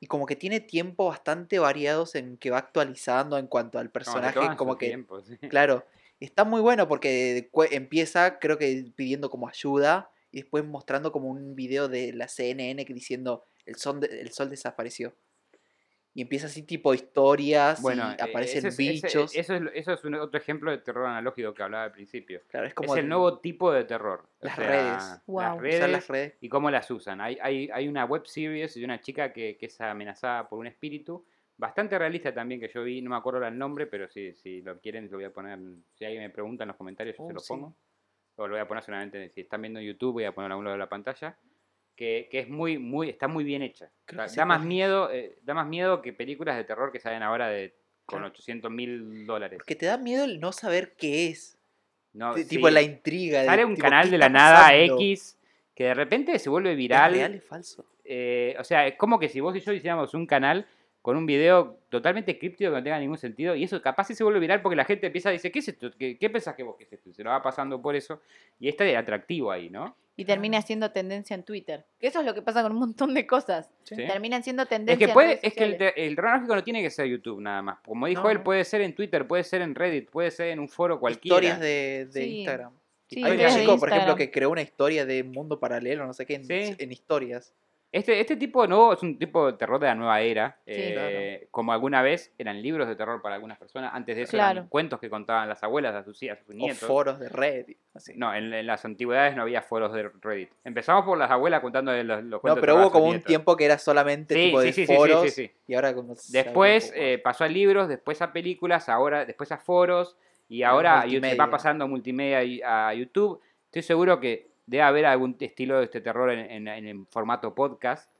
y 0.00 0.06
como 0.06 0.26
que 0.26 0.36
tiene 0.36 0.60
tiempo 0.60 1.06
bastante 1.06 1.58
variados 1.58 2.14
en 2.14 2.36
que 2.36 2.50
va 2.50 2.58
actualizando 2.58 3.38
en 3.38 3.46
cuanto 3.46 3.78
al 3.78 3.90
personaje. 3.90 4.38
como 4.56 4.76
que, 4.78 4.88
tiempo, 4.88 5.22
sí. 5.22 5.38
claro, 5.48 5.86
está 6.20 6.44
muy 6.44 6.60
bueno 6.60 6.86
porque 6.86 7.48
empieza 7.70 8.38
creo 8.38 8.58
que 8.58 8.84
pidiendo 8.94 9.30
como 9.30 9.48
ayuda 9.48 10.10
y 10.30 10.40
después 10.42 10.64
mostrando 10.66 11.12
como 11.12 11.28
un 11.30 11.56
video 11.56 11.88
de 11.88 12.12
la 12.12 12.28
CNN 12.28 12.84
diciendo 12.84 13.46
el 13.64 13.76
sol, 13.76 14.00
de- 14.00 14.20
el 14.20 14.32
sol 14.32 14.50
desapareció. 14.50 15.14
Y 16.16 16.22
empieza 16.22 16.46
así 16.46 16.62
tipo 16.62 16.94
historias 16.94 17.82
Bueno, 17.82 18.08
y 18.08 18.12
eh, 18.12 18.16
aparecen 18.30 18.58
ese 18.58 18.68
es- 18.68 18.78
ese- 18.78 18.92
bichos. 18.92 19.36
eso, 19.36 19.54
es, 19.54 19.62
eso 19.74 19.92
es 19.92 20.02
un 20.04 20.14
otro 20.14 20.40
ejemplo 20.40 20.70
de 20.70 20.78
terror 20.78 21.04
analógico 21.06 21.52
que 21.52 21.62
hablaba 21.62 21.84
al 21.84 21.92
principio. 21.92 22.40
claro, 22.48 22.66
es 22.66 22.72
como 22.72 22.94
es 22.94 22.98
el 23.00 23.04
el- 23.04 23.10
nuevo 23.10 23.38
tipo 23.38 23.70
de 23.70 23.84
terror. 23.84 24.26
O 24.40 24.46
Las 24.46 24.56
sea, 24.56 24.66
redes. 24.66 25.22
Wow. 25.26 25.40
Las 25.42 25.58
redes, 25.60 25.76
usar 25.76 25.88
las 25.90 26.08
redes. 26.08 26.34
y 26.40 26.48
cómo 26.48 26.70
las 26.70 26.90
usan. 26.90 27.20
Hay, 27.20 27.36
hay, 27.42 27.68
hay 27.70 27.86
una 27.86 28.06
web 28.06 28.24
series 28.26 28.74
de 28.74 28.84
una 28.86 28.98
chica 29.00 29.30
que, 29.30 29.58
que 29.58 29.66
es 29.66 29.78
amenazada 29.80 30.48
por 30.48 30.58
un 30.58 30.66
espíritu, 30.66 31.22
bastante 31.58 31.98
realista 31.98 32.32
también 32.32 32.60
que 32.62 32.68
yo 32.68 32.82
vi, 32.82 33.02
no 33.02 33.10
me 33.10 33.16
acuerdo 33.16 33.46
el 33.46 33.58
nombre, 33.58 33.86
pero 33.86 34.08
si, 34.08 34.32
si 34.32 34.62
lo 34.62 34.80
quieren 34.80 35.10
lo 35.10 35.18
voy 35.18 35.24
a 35.26 35.30
poner, 35.34 35.58
si 35.94 36.06
alguien 36.06 36.22
me 36.22 36.30
pregunta 36.30 36.64
en 36.64 36.68
los 36.68 36.76
comentarios 36.78 37.14
yo 37.18 37.24
Oh, 37.24 37.28
se 37.28 37.34
lo 37.34 37.40
sí. 37.40 37.48
pongo. 37.48 37.74
O 38.36 38.46
lo 38.46 38.54
voy 38.54 38.60
a 38.62 38.66
poner 38.68 38.82
solamente, 38.82 39.28
si 39.28 39.42
están 39.42 39.60
viendo 39.60 39.80
en 39.80 39.86
YouTube 39.86 40.14
voy 40.14 40.24
a 40.24 40.32
poner 40.34 40.50
a 40.52 40.56
lado 40.56 40.72
de 40.72 40.78
la 40.78 40.88
pantalla. 40.88 41.36
Que, 41.96 42.28
que 42.30 42.40
es 42.40 42.48
muy, 42.48 42.78
muy, 42.78 43.08
está 43.08 43.26
muy 43.26 43.42
bien 43.42 43.62
hecha. 43.62 43.90
Creo 44.04 44.22
Da, 44.22 44.32
que 44.32 44.44
más 44.44 44.62
miedo, 44.62 45.10
eh, 45.10 45.38
da 45.42 45.54
más 45.54 45.66
miedo 45.66 46.02
que 46.02 46.12
películas 46.12 46.56
de 46.56 46.64
terror 46.64 46.92
que 46.92 47.00
salen 47.00 47.22
ahora 47.22 47.48
de 47.48 47.74
con 48.04 48.18
Claro. 48.18 48.32
800 48.32 48.70
mil 48.70 49.26
dólares. 49.26 49.56
Porque 49.58 49.74
te 49.74 49.86
da 49.86 49.96
miedo 49.96 50.24
el 50.24 50.38
no 50.38 50.52
saber 50.52 50.92
qué 50.96 51.28
es. 51.28 51.58
No, 52.12 52.34
sí. 52.34 52.46
Tipo 52.46 52.68
la 52.70 52.82
intriga. 52.82 53.40
de, 53.40 53.46
Sale 53.46 53.64
un 53.64 53.74
tipo, 53.74 53.82
canal 53.84 54.04
¿qué 54.04 54.10
de 54.12 54.18
la 54.18 54.28
nada 54.28 54.60
pasando? 54.68 54.96
X 55.00 55.38
que 55.74 55.84
de 55.84 55.94
repente 55.94 56.38
se 56.38 56.48
vuelve 56.48 56.70
¿Es 56.72 56.76
viral. 56.76 57.12
real 57.12 57.34
es 57.34 57.44
falso? 57.44 57.84
Eh, 58.04 58.56
o 58.58 58.64
sea, 58.64 58.86
es 58.86 58.94
como 58.96 59.18
que 59.18 59.28
si 59.28 59.40
vos 59.40 59.54
y 59.56 59.60
yo 59.60 59.72
hiciéramos 59.72 60.14
un 60.14 60.26
canal 60.26 60.66
con 61.02 61.16
un 61.16 61.26
video 61.26 61.78
totalmente 61.88 62.38
críptico 62.38 62.70
que 62.70 62.76
no 62.76 62.82
tenga 62.82 62.98
ningún 62.98 63.18
sentido, 63.18 63.54
y 63.54 63.64
eso 63.64 63.80
capaz 63.82 64.04
sí 64.08 64.14
se 64.14 64.24
vuelve 64.24 64.40
viral 64.40 64.60
porque 64.62 64.74
la 64.76 64.84
gente 64.84 65.06
empieza 65.06 65.28
a 65.28 65.32
decir, 65.32 65.52
¿qué 65.52 65.58
es 65.60 65.68
esto? 65.68 65.90
¿Qué, 65.98 66.18
qué 66.18 66.30
pensás 66.30 66.54
que 66.56 66.62
vos 66.62 66.76
qué 66.76 66.84
es 66.84 66.92
esto? 66.94 67.12
Se 67.12 67.22
lo 67.22 67.30
va 67.30 67.42
pasando 67.42 67.80
por 67.80 67.94
eso, 67.94 68.20
y 68.58 68.68
está 68.68 68.84
el 68.84 68.96
atractivo 68.96 69.52
ahí, 69.52 69.70
¿no? 69.70 69.96
Y 70.18 70.24
termina 70.24 70.62
siendo 70.62 70.90
tendencia 70.92 71.34
en 71.34 71.42
Twitter. 71.42 71.84
Que 72.00 72.06
eso 72.06 72.20
es 72.20 72.26
lo 72.26 72.32
que 72.34 72.40
pasa 72.40 72.62
con 72.62 72.72
un 72.72 72.78
montón 72.78 73.12
de 73.12 73.26
cosas. 73.26 73.70
Sí. 73.84 73.96
Terminan 73.96 74.42
siendo 74.42 74.62
Es 74.62 74.68
tendencia 74.70 75.06
que, 75.06 75.10
en 75.10 75.14
puede, 75.14 75.26
redes 75.28 75.40
es 75.42 75.54
que 75.54 75.64
el, 75.64 75.92
el 76.08 76.16
cronológico 76.16 76.54
no 76.54 76.64
tiene 76.64 76.82
que 76.82 76.90
ser 76.90 77.06
YouTube 77.06 77.40
nada 77.40 77.60
más. 77.60 77.78
Como 77.84 78.06
dijo 78.06 78.22
No, 78.22 78.30
él, 78.30 78.42
puede 78.42 78.64
ser 78.64 78.80
en 78.80 78.94
Twitter, 78.94 79.26
puede 79.26 79.44
ser 79.44 79.60
en 79.60 79.74
Reddit, 79.74 80.08
puede 80.08 80.30
ser 80.30 80.48
en 80.48 80.60
un 80.60 80.68
foro 80.68 80.98
cualquiera. 80.98 81.36
Historias 81.36 81.60
de, 81.60 82.06
de 82.10 82.22
Sí. 82.22 82.38
Instagram. 82.38 82.72
Sí, 83.08 83.22
Hay 83.22 83.32
un 83.44 83.60
chico, 83.60 83.78
por 83.78 83.90
ejemplo, 83.90 84.16
que 84.16 84.30
creó 84.30 84.50
una 84.50 84.62
historia 84.62 85.04
de 85.06 85.22
mundo 85.22 85.60
paralelo, 85.60 86.06
no 86.06 86.12
sé 86.12 86.24
qué, 86.26 86.34
en, 86.36 86.44
Sí. 86.46 86.74
en 86.78 86.90
historias. 86.92 87.54
Este, 87.96 88.20
este 88.20 88.36
tipo 88.36 88.66
nuevo 88.66 88.92
es 88.92 89.02
un 89.02 89.18
tipo 89.18 89.46
de 89.50 89.54
terror 89.56 89.80
de 89.80 89.86
la 89.86 89.94
nueva 89.94 90.20
era. 90.20 90.58
eh, 90.66 91.48
Como 91.50 91.72
alguna 91.72 92.02
vez 92.02 92.32
eran 92.36 92.60
libros 92.60 92.86
de 92.88 92.94
terror 92.94 93.22
para 93.22 93.36
algunas 93.36 93.56
personas. 93.58 93.92
Antes 93.94 94.16
de 94.16 94.22
eso 94.22 94.32
Claro. 94.32 94.52
eran 94.58 94.68
cuentos 94.68 95.00
que 95.00 95.08
contaban 95.08 95.48
las 95.48 95.62
abuelas 95.62 95.94
a 95.94 96.04
sus, 96.04 96.22
hijas, 96.22 96.38
a 96.40 96.44
sus 96.44 96.54
O 96.54 96.58
nietos. 96.58 96.78
foros 96.80 97.18
de 97.18 97.28
red. 97.30 97.66
Así. 97.94 98.12
No, 98.16 98.34
en, 98.34 98.52
en 98.52 98.66
las 98.66 98.84
antigüedades 98.84 99.34
no 99.34 99.42
había 99.42 99.62
foros 99.62 99.92
de 99.94 100.10
Reddit. 100.20 100.50
Empezamos 100.64 101.04
por 101.06 101.16
las 101.16 101.30
abuelas 101.30 101.60
contando 101.62 101.90
de 101.92 102.04
los, 102.04 102.18
los 102.24 102.30
No, 102.32 102.40
cuentos 102.40 102.56
de 102.56 102.60
pero 102.60 102.76
hubo 102.76 102.90
como 102.90 103.06
un 103.06 103.22
tiempo 103.22 103.56
que 103.56 103.64
era 103.64 103.78
solamente 103.78 104.34
Sí, 104.34 104.44
tipo 104.46 104.60
de 104.60 104.72
sí, 104.72 104.72
sí, 104.72 104.86
sí, 104.86 104.94
foros. 104.94 105.22
sí, 105.22 105.30
sí. 105.30 105.50
Y 105.66 105.74
ahora 105.74 105.94
como 105.94 106.14
Después 106.28 106.92
eh, 106.94 107.18
pasó 107.24 107.44
a 107.44 107.48
libros, 107.48 107.88
después 107.88 108.20
a 108.20 108.32
películas, 108.32 108.88
ahora 108.90 109.24
después 109.24 109.50
a 109.52 109.56
foros 109.56 110.16
y 110.48 110.62
ahora 110.62 111.06
yu- 111.06 111.12
se 111.12 111.16
va 111.16 111.20
multimedia. 111.46 111.50
pasando 111.50 111.84
a 111.84 111.88
multimedia 111.88 112.44
y 112.44 112.60
a 112.62 112.92
YouTube. 112.92 113.40
Estoy 113.64 113.82
seguro 113.82 114.20
que 114.20 114.48
debe 114.66 114.82
haber 114.82 115.06
algún 115.06 115.36
estilo 115.40 115.78
de 115.78 115.84
este 115.84 116.00
terror 116.00 116.30
en, 116.30 116.50
en- 116.50 116.68
en 116.68 116.86
el 116.88 117.06
formato 117.06 117.54
podcast, 117.54 118.10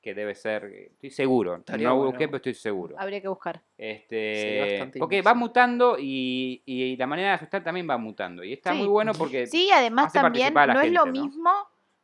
que 0.00 0.14
debe 0.14 0.34
ser, 0.36 0.64
eh, 0.66 0.86
estoy 0.92 1.10
seguro. 1.10 1.56
Estaría 1.56 1.88
no 1.88 1.96
bueno. 1.96 2.10
busqué, 2.12 2.28
pero 2.28 2.36
estoy 2.36 2.54
seguro. 2.54 2.94
Habría 2.98 3.20
que 3.20 3.28
buscar. 3.28 3.62
Este, 3.76 4.60
bastante 4.60 4.98
porque 5.00 5.22
va 5.22 5.34
mutando 5.34 5.96
y, 5.98 6.62
y 6.66 6.96
la 6.96 7.06
manera 7.06 7.30
de 7.30 7.34
asustar 7.34 7.64
también 7.64 7.88
va 7.90 7.98
mutando. 7.98 8.44
Y 8.44 8.52
está 8.52 8.72
Sí. 8.72 8.78
muy 8.78 8.86
bueno 8.86 9.12
porque 9.12 9.46
Sí, 9.46 9.70
además 9.74 10.12
también 10.12 10.54
no 10.54 10.80
es 10.80 10.92
lo 10.92 11.06
mismo 11.06 11.50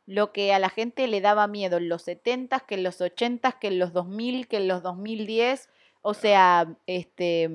lo 0.07 0.31
que 0.33 0.53
a 0.53 0.59
la 0.59 0.69
gente 0.69 1.07
le 1.07 1.19
daba 1.21 1.47
miedo 1.47 1.77
en 1.77 1.89
los 1.89 2.03
70 2.03 2.59
que 2.59 2.75
en 2.75 2.83
los 2.83 2.99
80 3.01 3.53
que 3.53 3.67
en 3.69 3.79
los 3.79 3.91
2000 3.93 4.47
que 4.47 4.57
en 4.57 4.67
los 4.67 4.83
2010. 4.83 5.69
O 6.01 6.13
sea, 6.13 6.67
este, 6.85 7.49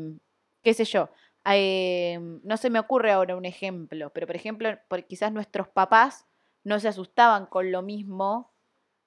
qué 0.62 0.74
sé 0.74 0.84
yo. 0.84 1.11
eh, 1.45 2.18
no 2.43 2.57
se 2.57 2.70
me 2.70 2.78
ocurre 2.78 3.12
ahora 3.12 3.36
un 3.36 3.45
ejemplo, 3.45 4.11
pero 4.11 4.26
por 4.26 4.36
ejemplo, 4.36 4.70
por, 4.88 5.05
quizás 5.05 5.32
nuestros 5.32 5.68
papás 5.68 6.26
no 6.64 6.78
se 6.80 6.88
asustaban 6.88 7.46
con 7.46 7.70
lo 7.72 7.82
mismo. 7.82 8.50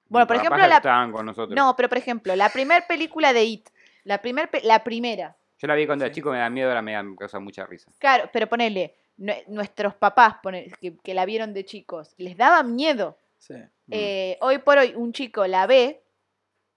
Bueno, 0.08 0.26
por 0.26 0.36
ejemplo, 0.36 0.56
papás 0.56 0.68
la, 0.68 0.76
estaban 0.76 1.12
con 1.12 1.26
nosotros. 1.26 1.56
no, 1.56 1.74
pero 1.76 1.88
por 1.88 1.98
ejemplo, 1.98 2.36
la 2.36 2.48
primera 2.50 2.86
película 2.86 3.32
de 3.32 3.44
It, 3.44 3.68
la, 4.04 4.20
primer, 4.20 4.50
pe- 4.50 4.62
la 4.62 4.84
primera, 4.84 5.36
Yo 5.58 5.66
la 5.66 5.74
vi 5.74 5.86
cuando 5.86 6.04
era 6.04 6.12
chico, 6.14 6.30
me 6.30 6.38
da 6.38 6.50
miedo, 6.50 6.68
ahora 6.68 6.82
me 6.82 6.92
da 6.92 7.02
me 7.02 7.16
causa 7.16 7.38
mucha 7.40 7.64
risa. 7.66 7.90
Claro, 7.98 8.28
pero 8.32 8.46
ponele, 8.48 8.94
nue- 9.18 9.44
nuestros 9.48 9.94
papás 9.94 10.36
que, 10.80 10.96
que 10.98 11.14
la 11.14 11.24
vieron 11.24 11.54
de 11.54 11.64
chicos, 11.64 12.14
les 12.18 12.36
daba 12.36 12.62
miedo. 12.62 13.16
Sí. 13.38 13.54
Mm. 13.54 13.92
Eh, 13.92 14.38
hoy 14.42 14.58
por 14.58 14.78
hoy 14.78 14.92
un 14.94 15.12
chico 15.12 15.46
la 15.46 15.66
ve, 15.66 16.03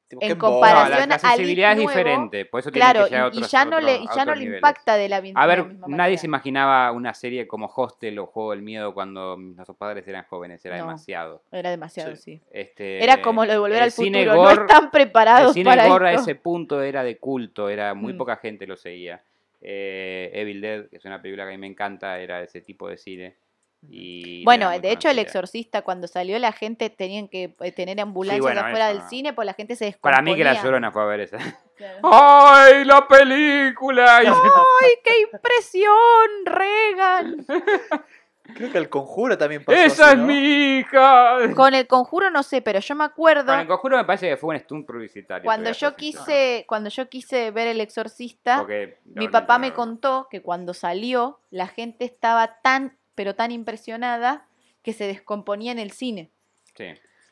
Tipo, 0.10 0.22
en 0.24 0.38
bobo. 0.38 0.51
No, 0.60 0.62
la, 0.62 0.72
comparación 0.74 1.10
la 1.10 1.16
al 1.16 1.20
sensibilidad 1.22 1.72
es 1.72 1.76
nuevo, 1.78 1.89
diferente, 1.89 2.45
por 2.45 2.60
eso 2.62 2.72
tiene 2.72 2.86
claro, 2.86 3.03
que 3.05 3.10
llegar 3.10 3.24
a 3.24 3.26
y, 3.26 3.38
otros- 3.38 3.51
ya 3.51 3.66
no 3.66 3.72
otros- 3.78 3.84
le, 3.84 3.91
a 3.91 3.95
y 3.97 4.05
ya 4.05 4.12
otros 4.12 4.26
no 4.28 4.36
le 4.36 4.43
impacta 4.55 4.95
de 4.95 5.10
la, 5.10 5.22
mi- 5.22 5.34
A 5.36 5.45
ver, 5.47 5.66
misma 5.66 5.88
nadie 5.88 5.97
manera. 5.97 6.18
se 6.22 6.28
imaginaba 6.28 6.91
una 6.93 7.14
serie 7.14 7.45
como 7.47 7.66
Hostel 7.76 8.18
o 8.20 8.26
Juego 8.28 8.51
del 8.51 8.62
Miedo 8.62 8.93
cuando 8.93 9.36
nuestros 9.36 9.76
padres 9.78 10.08
eran 10.08 10.24
jóvenes, 10.30 10.64
era 10.66 10.78
No. 10.78 10.86
demasiado. 10.86 11.41
Era 11.51 11.70
demasiado, 11.72 12.16
Sí. 12.16 12.22
sí. 12.22 12.41
Este, 12.51 13.03
Era 13.03 13.22
como 13.22 13.43
lo 13.45 13.51
de 13.51 13.58
volver 13.58 13.80
el 13.80 13.84
al 13.84 13.91
futuro, 13.91 14.20
gore- 14.36 14.55
no 14.55 14.62
están 14.62 14.84
El 14.86 14.89
preparados 14.91 15.53
cine 15.53 15.70
para 15.70 15.88
gore 15.88 16.08
a 16.08 16.12
esto. 16.14 16.22
ese 16.24 16.36
punto 16.36 16.82
era 16.82 17.03
de 17.03 17.18
culto, 17.18 17.68
era 17.70 17.93
muy 17.93 18.14
Mm. 18.14 18.18
poca 18.18 18.38
gente 18.38 18.66
lo 18.66 18.78
seguía. 18.78 19.22
Eh, 19.62 20.32
Evil 20.34 20.62
Dead, 20.62 20.86
que 20.89 20.97
es 20.97 21.05
una 21.05 21.22
película 21.22 21.43
que 21.43 21.49
a 21.49 21.51
mí 21.51 21.58
me 21.58 21.68
encanta, 21.68 22.18
era 22.20 22.41
ese 22.43 22.62
tipo 22.62 22.88
de 22.88 22.95
cine. 22.97 23.36
Y 23.90 24.44
Bueno, 24.44 24.70
de 24.70 24.92
hecho, 24.92 25.10
El. 25.10 25.20
Exorcista, 25.20 25.82
cuando 25.82 26.08
salió, 26.08 26.38
la 26.40 26.52
gente 26.52 26.90
tenían 26.90 27.28
que 27.28 27.56
eh, 27.60 27.72
tener 27.72 28.00
ambulancias 28.02 28.42
bueno, 28.42 28.62
afuera 28.62 28.86
eso 28.90 28.94
del 28.96 29.04
no. 29.04 29.10
cine, 29.10 29.34
pues 29.34 29.46
la 29.46 29.54
gente 29.54 29.76
se 29.76 29.92
Para 30.02 30.18
descomponía. 30.18 30.34
mí 30.34 30.38
que 30.38 30.44
la 30.44 30.64
llorona 30.64 30.92
fue 30.92 31.02
a 31.04 31.06
ver 31.06 31.20
esa. 31.22 31.38
Claro. 31.78 32.00
¡Ay, 32.04 32.86
la 32.86 33.08
película! 33.08 34.18
¡Ay, 34.18 34.26
qué 35.04 35.22
impresión, 35.32 35.94
Regan! 36.46 37.46
Creo 38.56 38.72
que 38.72 38.78
el 38.78 38.90
conjuro 38.90 39.38
también 39.38 39.64
pasó. 39.64 39.78
¡Esa 39.78 40.06
así, 40.12 40.14
es 40.14 40.26
mi 40.26 40.78
hija! 40.80 41.54
Con 41.54 41.74
el 41.74 41.86
conjuro 41.86 42.30
no 42.32 42.44
sé, 42.44 42.62
pero 42.62 42.80
yo 42.80 42.96
me 42.96 43.04
acuerdo 43.04 43.46
Con 43.48 43.60
el 43.60 43.68
conjuro 43.68 43.98
me 43.98 44.06
parece 44.06 44.30
que 44.30 44.38
fue 44.38 44.56
un 44.56 44.62
stunt 44.62 44.88
publicitario. 44.88 45.44
cuando 45.44 45.72
yo 45.72 45.96
quise, 45.96 46.64
cuando 46.68 46.90
yo 46.90 47.10
quise 47.10 47.52
ver 47.52 47.68
El 47.68 47.82
Exorcista, 47.82 48.60
Porque 48.60 49.00
mi 49.04 49.28
papá 49.28 49.60
me 49.60 49.74
contó 49.74 50.28
que 50.32 50.42
cuando 50.42 50.74
salió 50.74 51.40
la 51.50 51.68
gente 51.68 52.06
estaba 52.06 52.60
tan, 52.62 52.98
pero 53.18 53.34
tan 53.34 53.51
impresionada 53.51 54.45
que 54.84 54.93
se 54.93 55.07
descomponía 55.07 55.72
en 55.72 55.80
el 55.80 55.89
cine. 55.89 56.30
Sí. 56.76 56.86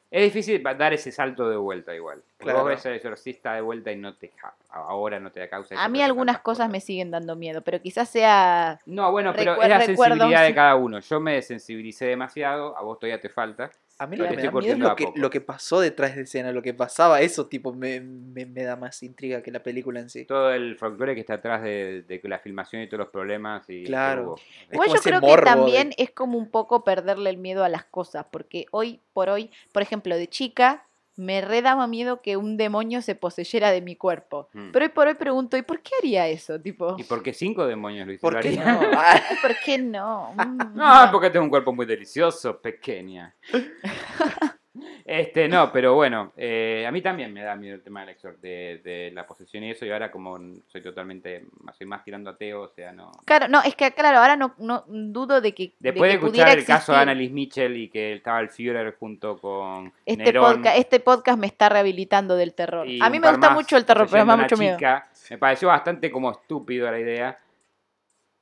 Es 0.09 0.23
difícil 0.23 0.63
dar 0.63 0.93
ese 0.93 1.11
salto 1.11 1.47
de 1.47 1.57
vuelta 1.57 1.93
igual. 1.93 2.23
Claro. 2.37 2.59
Vos 2.59 2.69
ves 2.69 2.85
el 2.87 2.95
exorcista 2.95 3.53
de 3.53 3.61
vuelta 3.61 3.91
y 3.91 3.95
no 3.95 4.15
te 4.15 4.31
ahora 4.69 5.19
no 5.19 5.31
te 5.31 5.41
da 5.41 5.47
causa. 5.47 5.75
A 5.75 5.87
mí 5.87 6.01
algunas 6.01 6.37
tantas 6.37 6.43
cosas 6.43 6.69
me 6.71 6.79
siguen 6.79 7.11
dando 7.11 7.35
miedo, 7.35 7.61
pero 7.61 7.79
quizás 7.79 8.09
sea 8.09 8.79
No, 8.87 9.11
bueno, 9.11 9.31
pero 9.35 9.61
es 9.61 9.69
la 9.69 9.81
sensibilidad 9.81 10.43
de 10.43 10.55
cada 10.55 10.75
uno. 10.75 10.99
Yo 11.01 11.19
me 11.19 11.33
desensibilicé 11.33 12.05
demasiado, 12.05 12.75
a 12.75 12.81
vos 12.81 12.97
todavía 12.97 13.21
te 13.21 13.29
falta. 13.29 13.69
A 13.97 14.07
mí 14.07 14.17
lo 14.17 14.25
que 14.27 14.35
me 14.35 14.43
da 14.43 14.51
miedo 14.51 14.73
es 14.73 14.79
lo 14.79 14.95
que, 14.95 15.07
lo 15.15 15.29
que 15.29 15.39
pasó 15.41 15.79
detrás 15.79 16.15
de 16.15 16.23
escena, 16.23 16.51
lo 16.51 16.61
que 16.61 16.73
pasaba, 16.73 17.21
eso 17.21 17.47
tipo 17.47 17.73
me, 17.73 18.01
me, 18.01 18.45
me 18.45 18.63
da 18.63 18.75
más 18.75 19.01
intriga 19.03 19.41
que 19.41 19.51
la 19.51 19.63
película 19.63 20.01
en 20.01 20.09
sí. 20.09 20.25
Todo 20.25 20.51
el 20.51 20.77
folclore 20.77 21.13
que 21.15 21.21
está 21.21 21.35
atrás 21.35 21.63
de, 21.63 22.01
de 22.01 22.19
la 22.25 22.39
filmación 22.39 22.81
y 22.81 22.87
todos 22.87 22.99
los 22.99 23.09
problemas. 23.09 23.69
Y 23.69 23.85
Claro. 23.85 24.21
que 24.21 24.27
hubo. 24.27 24.35
Es 24.35 24.73
Igual 24.73 24.89
yo 24.89 24.95
creo 25.01 25.21
que 25.21 25.27
de- 25.37 25.41
también 25.43 25.91
es 25.97 26.11
como 26.11 26.37
un 26.37 26.49
poco 26.51 26.83
perderle 26.83 27.29
el 27.29 27.37
miedo 27.37 27.63
a 27.63 27.69
las 27.69 27.85
cosas, 27.85 28.25
porque 28.31 28.65
hoy 28.71 28.99
por 29.13 29.29
hoy, 29.29 29.49
por 29.71 29.81
ejemplo, 29.81 30.17
de 30.17 30.27
chica, 30.27 30.85
me 31.15 31.41
re 31.41 31.61
daba 31.61 31.87
miedo 31.87 32.21
que 32.21 32.37
un 32.37 32.57
demonio 32.57 33.01
se 33.01 33.15
poseyera 33.15 33.71
de 33.71 33.81
mi 33.81 33.95
cuerpo. 33.95 34.49
Mm. 34.53 34.71
Pero 34.71 34.85
hoy 34.85 34.91
por 34.91 35.07
hoy 35.07 35.13
pregunto, 35.15 35.57
¿y 35.57 35.61
por 35.61 35.81
qué 35.81 35.91
haría 35.99 36.27
eso? 36.27 36.59
Tipo, 36.59 36.95
¿Y 36.97 37.03
por 37.03 37.23
qué 37.23 37.33
cinco 37.33 37.65
demonios 37.65 38.07
lo 38.07 38.13
hicieron? 38.13 38.41
¿Por 38.41 38.51
qué 38.51 38.57
no? 38.57 38.79
Ah, 38.97 39.21
"Ay, 39.29 39.37
¿por 39.41 39.55
qué 39.63 39.77
no? 39.77 40.33
No, 40.73 41.09
porque 41.11 41.29
tengo 41.29 41.45
un 41.45 41.49
cuerpo 41.49 41.73
muy 41.73 41.85
delicioso, 41.85 42.61
pequeña. 42.61 43.35
Este, 45.05 45.47
no, 45.47 45.71
pero 45.71 45.93
bueno, 45.93 46.33
eh, 46.35 46.85
a 46.87 46.91
mí 46.91 47.01
también 47.01 47.33
me 47.33 47.43
da 47.43 47.55
miedo 47.55 47.75
el 47.75 47.81
tema 47.81 48.01
del 48.01 48.09
exor, 48.09 48.37
de, 48.39 48.81
de 48.83 49.11
la 49.13 49.25
posesión 49.25 49.63
y 49.63 49.71
eso, 49.71 49.85
y 49.85 49.91
ahora 49.91 50.11
como 50.11 50.37
soy 50.67 50.81
totalmente, 50.81 51.45
soy 51.77 51.87
más 51.87 52.03
tirando 52.03 52.29
ateo, 52.29 52.63
o 52.63 52.69
sea, 52.69 52.91
no... 52.91 53.11
Claro, 53.25 53.47
no, 53.47 53.61
es 53.61 53.75
que 53.75 53.91
claro, 53.91 54.19
ahora 54.19 54.35
no, 54.35 54.55
no 54.57 54.83
dudo 54.87 55.41
de 55.41 55.53
que. 55.53 55.73
Después 55.79 56.11
de, 56.11 56.19
que 56.19 56.25
escuchar 56.25 56.45
pudiera 56.45 56.51
el 56.59 56.65
caso 56.65 56.91
de. 56.91 56.99
Annalise 56.99 57.33
Mitchell 57.33 57.77
y 57.77 57.89
que 57.89 58.13
estaba 58.13 58.39
el 58.39 58.49
Führer 58.49 58.95
junto 58.99 59.37
con 59.37 59.93
Este 60.05 60.23
Nerón 60.23 60.55
podcast, 60.55 60.77
este 60.77 60.99
podcast 60.99 61.39
me 61.39 61.47
está 61.47 61.69
rehabilitando 61.69 62.35
del 62.35 62.53
terror. 62.53 62.87
A 63.01 63.09
mí 63.09 63.19
me 63.19 63.29
gusta 63.29 63.47
más 63.47 63.53
mucho 63.53 63.77
el 63.77 63.85
terror, 63.85 64.07
pero 64.09 64.25
me 64.25 64.31
da 64.31 64.37
mucho 64.37 64.57
miedo. 64.57 64.77
chica, 64.77 65.09
me 65.29 65.37
pareció 65.37 65.67
bastante 65.69 66.11
como 66.11 66.31
estúpido 66.31 66.89
la 66.89 66.99
idea. 66.99 67.37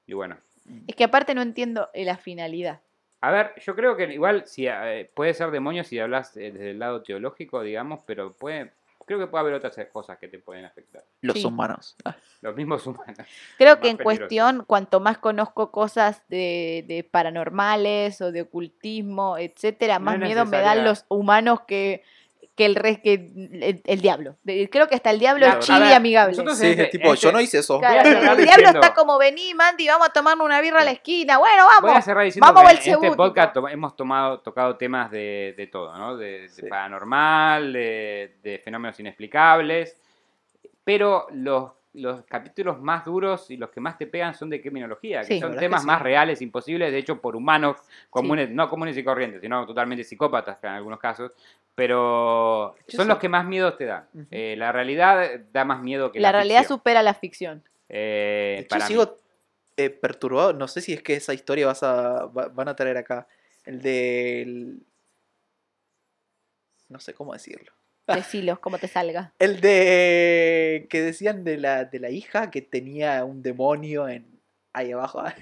Y 0.06 0.14
bueno, 0.14 0.38
Es 0.88 0.96
que 0.96 1.04
aparte 1.04 1.34
no 1.34 1.42
entiendo 1.42 1.90
la 1.94 2.18
finalidad. 2.18 2.82
A 3.24 3.32
ver, 3.32 3.54
yo 3.66 3.74
creo 3.74 3.96
que 3.96 4.04
igual 4.14 4.44
si 4.46 4.68
eh, 4.68 5.10
puede 5.16 5.34
ser 5.34 5.50
demonio 5.50 5.86
si 5.86 5.98
hablas 5.98 6.36
eh, 6.36 6.52
desde 6.52 6.72
el 6.72 6.80
lado 6.80 7.04
teológico, 7.04 7.62
digamos, 7.62 8.02
pero 8.06 8.34
puede, 8.34 8.74
creo 9.06 9.18
que 9.18 9.28
puede 9.28 9.40
haber 9.44 9.54
otras 9.54 9.80
cosas 9.94 10.18
que 10.18 10.28
te 10.28 10.40
pueden 10.40 10.66
afectar. 10.66 11.06
Los 11.22 11.38
Sí. 11.38 11.46
humanos. 11.46 11.96
Ah, 12.04 12.18
Los 12.42 12.54
mismos 12.54 12.86
humanos. 12.86 13.16
Creo 13.58 13.80
que 13.80 13.88
en 13.88 13.96
cuestión, 13.98 14.66
cuanto 14.68 15.00
más 15.00 15.20
conozco 15.20 15.72
cosas 15.72 16.22
de, 16.28 16.84
de 16.86 17.06
paranormales 17.06 18.20
o 18.20 18.34
de 18.34 18.42
ocultismo, 18.42 19.38
etcétera, 19.38 20.00
No 20.00 20.06
más 20.06 20.20
miedo 20.20 20.46
me 20.46 20.60
dan 20.60 20.84
los 20.84 21.06
humanos 21.08 21.62
que, 21.66 22.04
que 22.56 22.66
el 22.66 22.76
re- 22.76 23.02
que 23.02 23.14
el, 23.14 23.82
el 23.84 24.02
diablo. 24.02 24.38
Creo 24.46 24.88
que 24.88 24.94
hasta 24.96 25.10
el 25.10 25.18
diablo 25.20 25.46
Claro, 25.46 25.60
es 25.60 25.66
chill 25.66 25.84
y 25.90 25.94
amigable. 25.94 26.32
nosotros- 26.34 26.58
Sí, 26.60 26.68
este- 26.68 26.86
tipo, 26.86 27.14
este- 27.14 27.26
yo 27.26 27.32
no 27.32 27.42
hice 27.42 27.58
eso. 27.60 27.80
Claro, 27.80 28.08
el 28.10 28.22
diablo 28.22 28.44
diciendo- 28.44 28.70
está 28.80 28.94
como, 28.94 29.18
vení, 29.18 29.54
Mandy, 29.56 29.88
vamos 29.88 30.08
a 30.08 30.14
tomarnos 30.14 30.46
una 30.46 30.62
birra 30.62 30.82
a 30.82 30.84
la 30.86 30.92
esquina. 30.92 31.40
Bueno, 31.40 31.64
Voy 31.66 31.74
a 31.78 31.82
vamos. 31.94 32.06
cerrar 32.06 32.26
diciendo 32.26 32.46
Vamos 32.46 32.62
que 32.64 32.90
en 32.90 32.96
este 32.96 33.16
podcast 33.16 33.54
to- 33.54 33.68
hemos 33.68 33.96
tomado, 33.96 34.40
tocado 34.42 34.78
temas 34.78 35.10
de, 35.10 35.56
de 35.58 35.66
todo, 35.68 35.98
¿no? 35.98 36.16
De, 36.16 36.42
de 36.42 36.50
Sí. 36.50 36.62
paranormal, 36.68 37.74
de, 37.74 38.36
de 38.44 38.60
fenómenos 38.60 39.00
inexplicables, 39.00 39.98
pero 40.84 41.26
los, 41.32 41.72
los 41.94 42.24
capítulos 42.26 42.82
más 42.82 43.06
duros 43.06 43.52
y 43.52 43.58
los 43.58 43.70
que 43.70 43.80
más 43.80 43.98
te 43.98 44.08
pegan 44.08 44.34
son 44.34 44.50
de 44.50 44.60
criminología, 44.62 45.22
que 45.22 45.28
Sí. 45.36 45.40
Son 45.40 45.54
que 45.54 45.60
temas 45.60 45.82
sí. 45.82 45.88
más 45.88 46.02
reales, 46.02 46.42
imposibles, 46.42 46.92
de 46.92 46.98
hecho 46.98 47.22
por 47.22 47.36
humanos 47.36 47.78
comunes, 48.10 48.50
no 48.50 48.68
comunes 48.70 48.98
y 48.98 49.04
corrientes, 49.04 49.42
sino 49.42 49.66
totalmente 49.68 50.04
psicópatas 50.04 50.58
en 50.64 50.70
algunos 50.72 51.00
casos, 51.00 51.34
pero 51.76 52.76
Yo 52.88 52.98
son 52.98 53.08
los 53.08 53.18
que 53.20 53.30
más 53.30 53.46
miedo 53.46 53.74
te 53.76 53.86
dan. 53.86 54.08
Eh, 54.32 54.56
la 54.58 54.72
realidad 54.72 55.40
da 55.52 55.66
más 55.66 55.82
miedo 55.82 56.12
que 56.12 56.20
la, 56.20 56.30
La 56.30 56.32
realidad 56.40 56.60
ficción. 56.62 56.78
supera 56.80 57.04
la 57.04 57.14
ficción. 57.14 57.64
Eh, 57.90 58.54
De 58.58 58.62
hecho, 58.62 58.70
para 58.70 58.86
mí. 58.86 58.88
sigo 58.88 59.18
eh, 59.78 59.90
perturbado. 59.92 60.54
No 60.54 60.68
sé 60.68 60.82
si 60.82 60.94
es 60.94 61.04
que 61.04 61.14
esa 61.16 61.34
historia 61.34 61.68
vas 61.68 61.84
a, 61.84 62.26
va- 62.26 62.48
van 62.48 62.68
a 62.70 62.76
traer 62.76 62.98
acá. 62.98 63.28
El 63.66 63.82
del. 63.82 64.80
No 66.90 67.00
sé 67.00 67.14
cómo 67.14 67.34
decirlo. 67.34 67.72
Decilos, 68.08 68.60
como 68.60 68.78
te 68.80 68.88
salga. 68.88 69.34
El 69.40 69.62
de. 69.62 70.88
que 70.90 71.02
decían 71.02 71.44
de 71.44 71.58
la, 71.58 71.86
de 71.86 72.00
la 72.00 72.10
hija 72.10 72.52
que 72.52 72.62
tenía 72.62 73.24
un 73.26 73.42
demonio 73.42 74.08
en 74.10 74.42
ahí 74.74 74.92
abajo. 74.92 75.24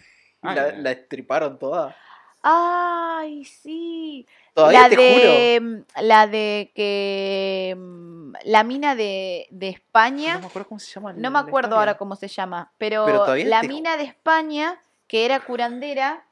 Ah, 0.43 0.55
la, 0.55 0.71
la 0.71 0.91
estriparon 0.91 1.59
toda. 1.59 1.95
Ay, 2.41 3.45
sí. 3.45 4.27
Todavía 4.55 4.81
la 4.81 4.89
te 4.89 4.95
de, 4.95 5.59
juro. 5.61 5.69
mm, 5.77 5.85
La 6.01 6.25
de 6.27 6.71
que 6.73 7.75
mm, 7.77 8.33
la 8.45 8.63
mina 8.63 8.95
de, 8.95 9.45
de 9.51 9.69
España, 9.69 10.33
No 10.35 10.39
me 10.41 10.45
acuerdo 10.47 10.67
cómo 10.69 10.79
se 10.79 10.91
llama. 10.91 11.13
no 11.13 11.29
me 11.29 11.37
acuerdo 11.37 11.67
historia. 11.67 11.77
ahora 11.79 11.97
cómo 11.99 12.15
se 12.15 12.27
llama, 12.27 12.71
pero, 12.79 13.05
Pero 13.05 13.35
la 13.35 13.61
mina 13.61 13.97
de 13.97 14.03
España, 14.05 14.81
que 15.07 15.25
era 15.25 15.39
curandera 15.41 16.25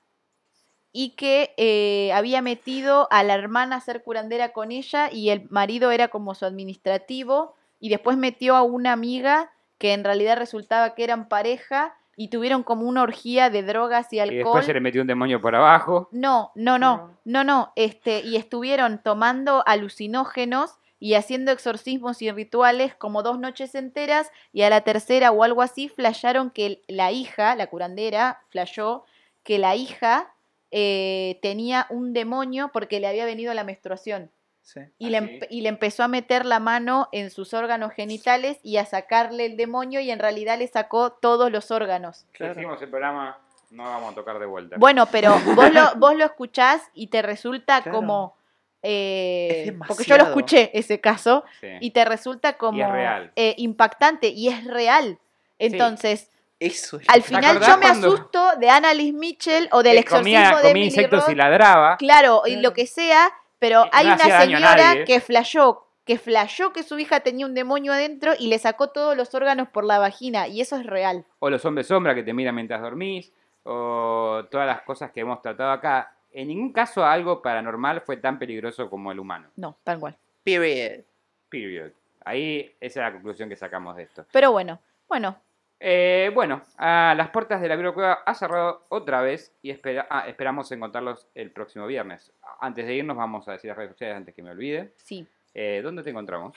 y 0.91 1.11
que 1.11 1.53
eh, 1.57 2.11
había 2.14 2.41
metido 2.41 3.07
a 3.11 3.24
la 3.24 3.36
hermana 3.36 3.76
a 3.78 3.82
ser 3.82 4.02
curandera 4.03 4.53
con 4.53 4.72
ella 4.72 5.10
y 5.11 5.30
el 5.30 5.48
marido 5.49 5.91
era 5.91 6.07
como 6.07 6.34
su 6.36 6.45
administrativo 6.45 7.53
y 7.80 7.90
después 7.90 8.18
metió 8.18 8.56
a 8.56 8.64
una 8.64 8.91
amiga 8.91 9.52
que 9.78 9.94
en 9.94 10.03
realidad 10.03 10.38
resultaba 10.38 10.95
que 10.95 11.03
eran 11.03 11.30
pareja 11.30 11.95
y 12.18 12.28
tuvieron 12.30 12.64
como 12.64 12.84
una 12.88 13.03
orgía 13.03 13.49
de 13.49 13.64
drogas 13.64 14.11
y 14.11 14.18
Y 14.18 14.20
alcohol. 14.20 14.38
después 14.44 14.66
se 14.66 14.74
le 14.74 14.82
metió 14.82 15.02
un 15.02 15.07
demonio 15.07 15.40
por 15.40 15.56
abajo. 15.56 16.10
No, 16.11 16.52
no, 16.56 16.78
no, 16.78 17.18
No. 17.24 17.44
no, 17.45 17.72
este, 17.78 18.20
y 18.22 18.36
estuvieron 18.36 19.02
tomando 19.02 19.64
alucinógenos 19.66 20.80
y 20.99 21.14
haciendo 21.14 21.52
exorcismos 21.53 22.22
y 22.22 22.30
rituales 22.30 22.94
como 22.94 23.24
dos 23.24 23.40
noches 23.40 23.74
enteras 23.74 24.32
y 24.52 24.64
a 24.64 24.70
la 24.70 24.82
tercera 24.82 25.32
o 25.32 25.44
algo 25.44 25.61
así 25.61 25.88
flasharon 25.88 26.49
que 26.49 26.82
la 26.90 27.11
hija, 27.14 27.56
la 27.56 27.68
curandera, 27.68 28.41
flashó 28.49 29.06
que 29.44 29.60
la 29.60 29.76
hija 29.78 30.34
eh, 30.72 31.40
tenía 31.41 31.88
un 31.90 32.14
demonio 32.14 32.70
porque 32.74 33.00
le 33.00 33.08
había 33.08 33.26
venido 33.26 33.54
la 33.54 33.64
menstruación. 33.64 34.32
Sí. 34.62 34.82
Y, 35.00 35.10
le, 35.10 35.18
Ah, 35.18 35.22
sí. 35.22 35.40
y 35.50 35.62
le 35.62 35.70
empezó 35.70 36.04
a 36.04 36.08
meter 36.08 36.46
la 36.46 36.60
mano 36.60 37.10
en 37.12 37.32
sus 37.32 37.54
órganos 37.56 37.91
genitales 37.94 38.60
y 38.62 38.78
a 38.78 38.86
sacarle 38.86 39.46
el 39.46 39.58
demonio 39.58 40.00
y 40.00 40.12
en 40.12 40.20
realidad 40.20 40.60
le 40.60 40.68
sacó 40.68 41.12
todos 41.12 41.52
los 41.52 41.72
órganos. 41.72 42.18
Si 42.32 42.38
Claro. 42.38 42.54
hicimos 42.54 42.82
el 42.82 42.90
programa, 42.90 43.40
no 43.72 43.84
vamos 43.84 44.12
a 44.12 44.16
tocar 44.16 44.38
de 44.38 44.46
vuelta. 44.46 44.76
Bueno, 44.78 45.08
pero 45.12 45.32
vos 45.56 45.74
lo, 45.74 45.96
vos 45.96 46.16
lo 46.16 46.26
escuchás 46.26 46.84
y 46.94 47.08
te 47.08 47.22
resulta 47.24 47.82
Claro. 47.82 47.98
como... 47.98 48.36
eh, 48.84 49.78
porque 49.88 50.04
yo 50.06 50.18
lo 50.18 50.24
escuché 50.26 50.72
ese 50.78 51.00
caso 51.02 51.44
Sí. 51.62 51.68
y 51.82 51.91
te 51.91 52.06
resulta 52.06 52.54
como 52.58 52.91
real. 52.91 53.32
eh, 53.36 53.56
impactante 53.58 54.28
y 54.30 54.50
es 54.50 54.64
real. 54.66 55.18
Entonces, 55.58 56.30
Eso 56.60 56.98
es. 56.99 57.07
al 57.10 57.22
final 57.23 57.60
yo 57.61 57.77
me 57.77 57.81
cuando- 57.81 58.07
asusto 58.14 58.56
de 58.60 58.69
Annalise 58.69 59.18
Mitchell 59.18 59.69
o 59.72 59.81
del 59.81 59.98
exorcismo 59.98 60.40
comía, 60.44 60.57
de 60.61 60.68
comía 60.69 60.86
insectos 60.86 61.30
y 61.30 61.36
ladraba. 61.36 61.98
Claro, 61.98 62.44
y 62.45 62.57
lo 62.57 62.73
que 62.73 62.86
sea, 62.86 63.31
pero 63.60 63.86
hay 63.94 64.07
no 64.07 64.15
una 64.15 64.41
señora 64.41 65.06
que 65.06 65.22
flashó, 65.22 65.88
que 66.03 66.18
flashó 66.18 66.73
que 66.73 66.84
su 66.84 66.99
hija 66.99 67.22
tenía 67.22 67.45
un 67.45 67.53
demonio 67.53 67.94
adentro 67.94 68.34
y 68.38 68.48
le 68.48 68.60
sacó 68.60 68.90
todos 68.90 69.15
los 69.15 69.34
órganos 69.36 69.69
por 69.69 69.86
la 69.86 69.99
vagina, 69.99 70.48
y 70.48 70.60
eso 70.60 70.76
es 70.76 70.86
real. 70.86 71.26
O 71.40 71.49
los 71.49 71.64
hombres 71.65 71.88
sombra 71.88 72.14
que 72.14 72.23
te 72.23 72.34
miran 72.34 72.56
mientras 72.56 72.81
dormís. 72.81 73.31
O 73.64 74.45
todas 74.49 74.65
las 74.65 74.81
cosas 74.81 75.11
que 75.11 75.19
hemos 75.19 75.41
tratado 75.41 75.72
acá. 75.72 76.14
En 76.31 76.48
ningún 76.48 76.72
caso 76.72 77.06
algo 77.06 77.41
paranormal 77.41 78.02
fue 78.02 78.18
tan 78.18 78.40
peligroso 78.40 78.90
como 78.90 79.11
el 79.11 79.19
humano. 79.19 79.49
No, 79.57 79.77
tal 79.84 79.99
cual. 79.99 80.18
Period. 80.44 81.03
Period. 81.49 81.91
Ahí 82.26 82.76
esa 82.80 82.99
es 83.02 83.06
la 83.06 83.11
conclusión 83.11 83.49
que 83.49 83.56
sacamos 83.56 83.95
de 83.95 84.03
esto. 84.03 84.26
Pero 84.31 84.52
bueno, 84.52 84.80
bueno, 85.07 85.38
Eh, 85.81 86.30
bueno, 86.34 86.61
a 86.77 87.14
las 87.15 87.30
puertas 87.30 87.61
de 87.61 87.69
la 87.69 87.93
Cueva 87.93 88.22
ha 88.26 88.34
cerrado 88.34 88.85
otra 88.89 89.22
vez 89.22 89.53
y 89.61 89.69
espera, 89.72 90.07
ah, 90.10 90.26
esperamos 90.27 90.69
encontrarlos 90.72 91.27
el 91.35 91.51
próximo 91.51 91.88
viernes. 91.88 92.34
Antes 92.60 92.85
de 92.85 92.95
irnos 92.95 93.15
vamos 93.15 93.47
a 93.47 93.53
decir 93.53 93.69
las 93.69 93.77
redes 93.77 93.91
sociales 93.91 94.18
antes 94.18 94.35
que 94.35 94.43
me 94.43 94.51
olvide. 94.51 94.93
sí. 94.97 95.26
Eh, 95.56 95.81
¿Dónde 95.84 96.03
te 96.03 96.11
encontramos? 96.11 96.56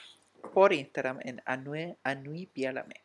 Por 0.53 0.71
Instagram 0.71 1.19
en 1.23 1.41
Anue, 1.45 1.97
Anui 2.03 2.45
Pialame. 2.45 3.01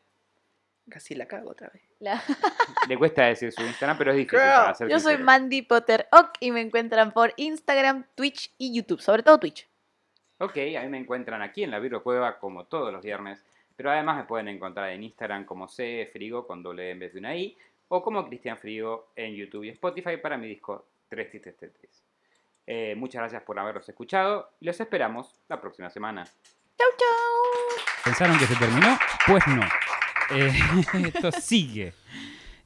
Casi 0.90 1.14
la 1.14 1.26
cago 1.26 1.50
otra 1.50 1.70
vez. 1.72 1.82
La- 2.00 2.22
Le 2.88 2.98
cuesta 2.98 3.24
decir 3.24 3.50
su 3.52 3.62
Instagram, 3.62 3.96
pero 3.96 4.10
es 4.10 4.18
difícil 4.18 4.38
Girl, 4.38 4.50
para 4.54 4.74
ser 4.74 4.88
Yo 4.88 5.00
soy. 5.00 5.16
Mandy 5.18 5.62
Potter 5.62 6.06
Ock 6.12 6.32
y 6.40 6.50
me 6.50 6.60
encuentran 6.60 7.12
por 7.12 7.32
Instagram, 7.36 8.04
Twitch 8.14 8.52
y 8.58 8.74
YouTube, 8.76 9.00
sobre 9.00 9.22
todo 9.22 9.38
Twitch. 9.38 9.66
Ok, 10.40 10.56
a 10.78 10.82
mí 10.82 10.88
me 10.88 10.98
encuentran 10.98 11.40
aquí 11.42 11.62
en 11.64 11.70
la 11.70 11.78
Virgo 11.78 12.02
Cueva 12.02 12.38
como 12.38 12.64
todos 12.64 12.92
los 12.92 13.02
viernes, 13.02 13.42
pero 13.78 13.92
además 13.92 14.16
me 14.16 14.24
pueden 14.24 14.48
encontrar 14.48 14.90
en 14.90 15.04
Instagram 15.04 15.44
como 15.44 15.68
C 15.68 16.10
Frigo 16.12 16.48
con 16.48 16.64
doble 16.64 16.88
E 16.88 16.90
en 16.90 16.98
vez 16.98 17.12
de 17.12 17.20
una 17.20 17.36
I 17.36 17.56
o 17.86 18.02
como 18.02 18.26
Cristian 18.26 18.58
Frigo 18.58 19.12
en 19.14 19.36
YouTube 19.36 19.62
y 19.62 19.68
Spotify 19.68 20.16
para 20.20 20.36
mi 20.36 20.48
disco 20.48 20.88
3 21.08 21.30
Tristes 21.30 21.56
Tetris. 21.56 22.02
Eh, 22.66 22.96
muchas 22.96 23.20
gracias 23.20 23.44
por 23.44 23.56
haberlos 23.56 23.88
escuchado 23.88 24.50
y 24.58 24.66
los 24.66 24.80
esperamos 24.80 25.40
la 25.48 25.60
próxima 25.60 25.90
semana. 25.90 26.24
Chau, 26.76 26.88
chau. 26.98 28.02
¿Pensaron 28.04 28.36
que 28.36 28.46
se 28.46 28.56
terminó? 28.56 28.98
Pues 29.24 29.46
no. 29.46 29.62
Eh, 30.34 30.52
esto 31.14 31.30
sigue. 31.30 31.92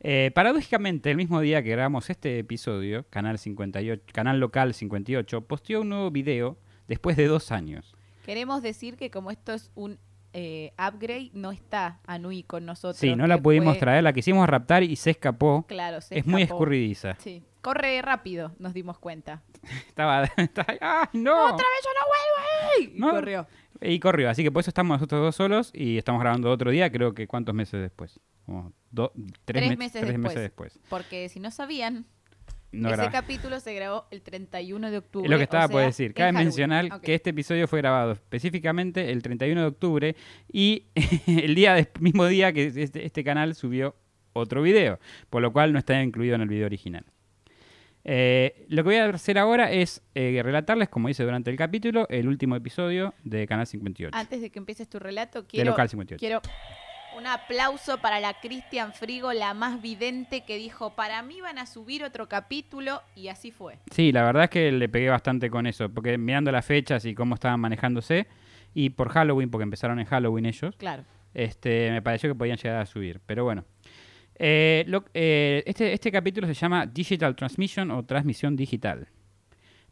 Eh, 0.00 0.30
paradójicamente, 0.34 1.10
el 1.10 1.18
mismo 1.18 1.42
día 1.42 1.62
que 1.62 1.72
grabamos 1.72 2.08
este 2.08 2.38
episodio, 2.38 3.04
Canal, 3.10 3.38
58, 3.38 4.02
Canal 4.14 4.40
Local 4.40 4.72
58 4.72 5.42
posteó 5.42 5.82
un 5.82 5.90
nuevo 5.90 6.10
video 6.10 6.56
después 6.88 7.18
de 7.18 7.26
dos 7.26 7.52
años. 7.52 7.94
Queremos 8.24 8.62
decir 8.62 8.96
que 8.96 9.10
como 9.10 9.30
esto 9.30 9.52
es 9.52 9.70
un 9.74 9.98
eh, 10.32 10.72
upgrade, 10.78 11.30
no 11.34 11.52
está 11.52 12.00
Anui 12.06 12.42
con 12.42 12.64
nosotros. 12.64 12.96
Sí, 12.98 13.14
no 13.14 13.26
la 13.26 13.38
pudimos 13.40 13.74
fue- 13.74 13.80
traer, 13.80 14.02
la 14.04 14.12
quisimos 14.12 14.48
raptar 14.48 14.82
y 14.82 14.96
se 14.96 15.10
escapó. 15.10 15.64
Claro, 15.68 16.00
se 16.00 16.18
es 16.18 16.26
muy 16.26 16.42
escurridiza. 16.42 17.16
Sí, 17.20 17.42
corre 17.60 18.00
rápido, 18.02 18.52
nos 18.58 18.72
dimos 18.74 18.98
cuenta. 18.98 19.42
Estaba, 19.88 20.24
estaba- 20.36 20.74
¡Ay, 20.80 21.20
no! 21.20 21.44
¡Otra 21.44 21.56
vez 21.56 21.84
yo 21.84 21.90
no 22.00 22.06
vuelvo! 22.08 22.48
¡Ey! 22.78 22.96
Y 22.96 23.00
No. 23.00 23.10
corrió. 23.10 23.46
Y 23.80 23.98
corrió, 24.00 24.30
así 24.30 24.42
que 24.44 24.50
por 24.52 24.60
eso 24.60 24.70
estamos 24.70 24.94
nosotros 24.96 25.20
dos 25.22 25.34
solos 25.36 25.70
y 25.74 25.98
estamos 25.98 26.20
grabando 26.20 26.50
otro 26.50 26.70
día, 26.70 26.90
creo 26.92 27.14
que 27.14 27.26
cuántos 27.26 27.54
meses 27.54 27.80
después. 27.80 28.20
Como 28.46 28.72
do- 28.90 29.12
tres, 29.14 29.34
Tres 29.44 29.68
me- 29.70 29.76
meses 29.76 30.00
tres 30.00 30.12
después. 30.12 30.22
meses 30.22 30.40
después. 30.42 30.78
Porque 30.88 31.28
si 31.28 31.40
no 31.40 31.50
sabían, 31.50 32.06
No 32.72 32.88
ese 32.92 33.10
capítulo 33.10 33.60
se 33.60 33.74
grabó 33.74 34.06
el 34.10 34.22
31 34.22 34.90
de 34.90 34.98
octubre. 34.98 35.26
Es 35.26 35.30
lo 35.30 35.36
que 35.36 35.44
estaba 35.44 35.66
o 35.66 35.68
por 35.68 35.82
decir. 35.82 36.14
Cabe 36.14 36.32
mencionar 36.32 37.00
que 37.02 37.14
este 37.14 37.30
episodio 37.30 37.68
fue 37.68 37.80
grabado 37.80 38.12
específicamente 38.12 39.10
el 39.12 39.22
31 39.22 39.60
de 39.60 39.66
octubre 39.66 40.16
y 40.50 40.86
el 41.26 41.54
día 41.54 41.74
des- 41.74 41.90
mismo 42.00 42.26
día 42.26 42.52
que 42.52 42.66
este, 42.74 43.04
este 43.04 43.22
canal 43.24 43.54
subió 43.54 43.94
otro 44.32 44.62
video, 44.62 44.98
por 45.28 45.42
lo 45.42 45.52
cual 45.52 45.72
no 45.74 45.78
está 45.78 46.02
incluido 46.02 46.34
en 46.36 46.40
el 46.40 46.48
video 46.48 46.64
original. 46.66 47.04
Eh, 48.04 48.64
lo 48.68 48.82
que 48.82 48.88
voy 48.88 48.96
a 48.96 49.04
hacer 49.10 49.38
ahora 49.38 49.70
es 49.70 50.02
eh, 50.14 50.40
relatarles, 50.42 50.88
como 50.88 51.08
hice 51.08 51.22
durante 51.22 51.50
el 51.50 51.56
capítulo, 51.56 52.06
el 52.08 52.26
último 52.26 52.56
episodio 52.56 53.14
de 53.22 53.46
Canal 53.46 53.66
58. 53.66 54.16
Antes 54.16 54.40
de 54.40 54.50
que 54.50 54.58
empieces 54.58 54.88
tu 54.88 54.98
relato, 54.98 55.42
de 55.42 55.48
quiero, 55.48 55.70
Local 55.70 55.88
58. 55.88 56.18
quiero 56.18 56.40
un 57.16 57.26
aplauso 57.26 57.98
para 57.98 58.20
la 58.20 58.34
Cristian 58.40 58.92
Frigo, 58.92 59.32
la 59.32 59.54
más 59.54 59.80
vidente, 59.82 60.44
que 60.44 60.56
dijo, 60.56 60.94
para 60.94 61.22
mí 61.22 61.40
van 61.40 61.58
a 61.58 61.66
subir 61.66 62.04
otro 62.04 62.28
capítulo, 62.28 63.02
y 63.14 63.28
así 63.28 63.50
fue. 63.50 63.78
Sí, 63.90 64.12
la 64.12 64.22
verdad 64.24 64.44
es 64.44 64.50
que 64.50 64.72
le 64.72 64.88
pegué 64.88 65.08
bastante 65.08 65.50
con 65.50 65.66
eso, 65.66 65.88
porque 65.88 66.16
mirando 66.18 66.50
las 66.52 66.64
fechas 66.66 67.04
y 67.04 67.14
cómo 67.14 67.34
estaban 67.34 67.60
manejándose, 67.60 68.26
y 68.74 68.90
por 68.90 69.10
Halloween, 69.10 69.50
porque 69.50 69.64
empezaron 69.64 69.98
en 70.00 70.06
Halloween 70.06 70.46
ellos, 70.46 70.74
Claro. 70.76 71.04
este, 71.34 71.90
me 71.90 72.02
pareció 72.02 72.30
que 72.30 72.34
podían 72.34 72.56
llegar 72.56 72.80
a 72.80 72.86
subir. 72.86 73.20
Pero 73.26 73.44
bueno. 73.44 73.64
Eh, 74.44 74.84
lo- 74.88 75.04
eh, 75.14 75.62
este, 75.66 75.92
este 75.92 76.10
capítulo 76.10 76.46
se 76.46 76.54
llama 76.54 76.86
Digital 76.86 77.36
Transmission 77.36 77.90
o 77.90 78.04
Transmisión 78.04 78.56
Digital. 78.56 79.06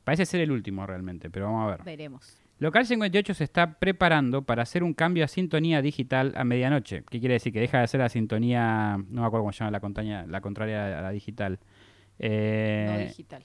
Parece 0.03 0.25
ser 0.27 0.41
el 0.41 0.51
último 0.51 0.87
realmente, 0.87 1.31
pero 1.31 1.45
vamos 1.47 1.67
a 1.69 1.71
ver. 1.77 1.85
Veremos. 1.85 2.37
Local 2.61 2.85
58 2.85 3.32
se 3.32 3.43
está 3.45 3.78
preparando 3.78 4.43
para 4.43 4.62
hacer 4.62 4.85
un 4.85 4.93
cambio 4.93 5.24
a 5.24 5.28
sintonía 5.28 5.81
digital 5.81 6.35
a 6.37 6.45
medianoche. 6.45 7.05
¿Qué 7.09 7.19
quiere 7.19 7.35
decir? 7.35 7.55
Que 7.55 7.61
deja 7.61 7.81
de 7.81 7.87
ser 7.87 8.01
la 8.01 8.11
sintonía, 8.11 8.99
no 9.09 9.23
me 9.23 9.27
acuerdo 9.27 9.45
cómo 9.45 9.53
se 9.53 9.61
llama 9.65 9.70
la, 9.70 10.41
contraria 10.43 10.99
a 10.99 11.01
la 11.01 11.11
digital. 11.11 11.59
Eh, 12.19 12.87
no 12.87 12.99
digital, 12.99 13.45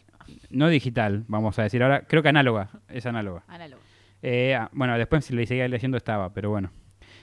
no 0.50 0.68
digital, 0.68 1.24
vamos 1.30 1.58
a 1.58 1.64
decir 1.64 1.82
ahora. 1.82 2.02
Creo 2.02 2.22
que 2.22 2.28
análoga, 2.28 2.70
es 2.90 3.06
análoga. 3.06 3.46
análogo. 3.48 3.82
Eh, 4.22 4.54
ah, 4.54 4.70
bueno, 4.74 4.98
después 4.98 5.24
si 5.24 5.34
le 5.34 5.46
seguía 5.46 5.70
leyendo 5.70 5.96
estaba, 5.96 6.34
pero 6.34 6.50
bueno. 6.50 6.72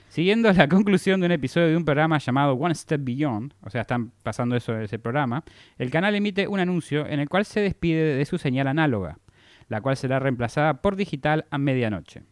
Siguiendo 0.09 0.51
la 0.51 0.67
conclusión 0.69 1.19
de 1.19 1.27
un 1.27 1.31
episodio 1.31 1.67
de 1.67 1.77
un 1.77 1.85
programa 1.85 2.17
llamado 2.17 2.53
One 2.53 2.73
Step 2.73 3.03
Beyond, 3.03 3.53
o 3.61 3.69
sea, 3.69 3.81
están 3.81 4.11
pasando 4.23 4.55
eso 4.55 4.75
en 4.75 4.81
ese 4.81 4.97
programa, 4.97 5.43
el 5.77 5.91
canal 5.91 6.15
emite 6.15 6.47
un 6.47 6.59
anuncio 6.59 7.05
en 7.05 7.19
el 7.19 7.29
cual 7.29 7.45
se 7.45 7.59
despide 7.59 8.15
de 8.15 8.25
su 8.25 8.39
señal 8.39 8.67
análoga, 8.67 9.19
la 9.67 9.81
cual 9.81 9.97
será 9.97 10.19
reemplazada 10.19 10.81
por 10.81 10.95
digital 10.95 11.45
a 11.49 11.57
medianoche. 11.57 12.23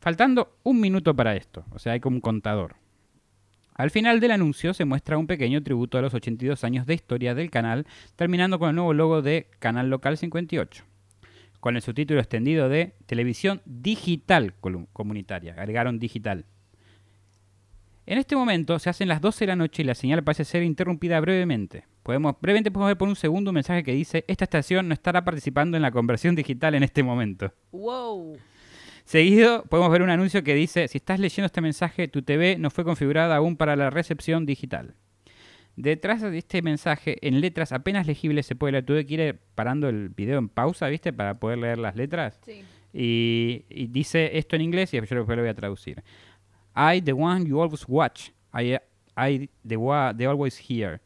Faltando 0.00 0.56
un 0.62 0.80
minuto 0.80 1.14
para 1.14 1.36
esto, 1.36 1.64
o 1.70 1.78
sea, 1.78 1.94
hay 1.94 2.00
como 2.00 2.16
un 2.16 2.20
contador. 2.20 2.76
Al 3.74 3.90
final 3.90 4.20
del 4.20 4.32
anuncio 4.32 4.74
se 4.74 4.84
muestra 4.84 5.18
un 5.18 5.26
pequeño 5.26 5.62
tributo 5.62 5.98
a 5.98 6.02
los 6.02 6.14
82 6.14 6.64
años 6.64 6.86
de 6.86 6.94
historia 6.94 7.34
del 7.34 7.50
canal, 7.50 7.86
terminando 8.16 8.58
con 8.58 8.70
el 8.70 8.76
nuevo 8.76 8.92
logo 8.92 9.22
de 9.22 9.48
Canal 9.60 9.88
Local 9.88 10.16
58 10.16 10.84
con 11.60 11.76
el 11.76 11.82
subtítulo 11.82 12.20
extendido 12.20 12.68
de 12.68 12.94
Televisión 13.06 13.60
Digital 13.64 14.54
Comunitaria. 14.92 15.54
Agregaron 15.54 15.98
digital. 15.98 16.44
En 18.06 18.18
este 18.18 18.36
momento 18.36 18.78
se 18.78 18.88
hacen 18.88 19.08
las 19.08 19.20
12 19.20 19.40
de 19.40 19.46
la 19.48 19.56
noche 19.56 19.82
y 19.82 19.84
la 19.84 19.94
señal 19.94 20.24
parece 20.24 20.44
ser 20.44 20.62
interrumpida 20.62 21.20
brevemente. 21.20 21.84
Podemos, 22.08 22.36
brevemente 22.40 22.70
podemos 22.70 22.88
ver 22.88 22.96
por 22.96 23.06
un 23.06 23.16
segundo 23.16 23.50
un 23.50 23.56
mensaje 23.56 23.84
que 23.84 23.92
dice, 23.92 24.24
esta 24.28 24.44
estación 24.44 24.88
no 24.88 24.94
estará 24.94 25.22
participando 25.24 25.76
en 25.76 25.82
la 25.82 25.90
conversión 25.90 26.34
digital 26.34 26.74
en 26.74 26.82
este 26.82 27.02
momento. 27.02 27.52
Wow. 27.70 28.38
Seguido 29.04 29.64
podemos 29.64 29.92
ver 29.92 30.00
un 30.00 30.08
anuncio 30.08 30.42
que 30.42 30.54
dice, 30.54 30.88
si 30.88 30.96
estás 30.96 31.20
leyendo 31.20 31.44
este 31.44 31.60
mensaje, 31.60 32.08
tu 32.08 32.22
TV 32.22 32.56
no 32.56 32.70
fue 32.70 32.82
configurada 32.82 33.36
aún 33.36 33.58
para 33.58 33.76
la 33.76 33.90
recepción 33.90 34.46
digital. 34.46 34.94
Detrás 35.76 36.22
de 36.22 36.38
este 36.38 36.62
mensaje, 36.62 37.18
en 37.20 37.42
letras 37.42 37.72
apenas 37.72 38.06
legibles, 38.06 38.46
se 38.46 38.56
puede 38.56 38.72
leer. 38.72 38.86
Tuve 38.86 39.04
que 39.04 39.14
ir 39.14 39.40
parando 39.54 39.90
el 39.90 40.08
video 40.08 40.38
en 40.38 40.48
pausa, 40.48 40.88
¿viste? 40.88 41.12
Para 41.12 41.38
poder 41.38 41.58
leer 41.58 41.76
las 41.76 41.94
letras. 41.94 42.40
Sí. 42.42 42.64
Y, 42.94 43.66
y 43.68 43.88
dice 43.88 44.38
esto 44.38 44.56
en 44.56 44.62
inglés 44.62 44.94
y 44.94 44.96
yo 44.96 45.02
después 45.02 45.28
lo 45.28 45.42
voy 45.42 45.50
a 45.50 45.54
traducir. 45.54 46.02
I, 46.74 47.02
the 47.02 47.12
one 47.12 47.44
you 47.44 47.60
always 47.60 47.84
watch. 47.86 48.30
I, 48.54 48.78
I 49.14 49.50
the 49.62 49.76
one 49.76 50.16
they 50.16 50.26
always 50.26 50.58
hear. 50.58 51.02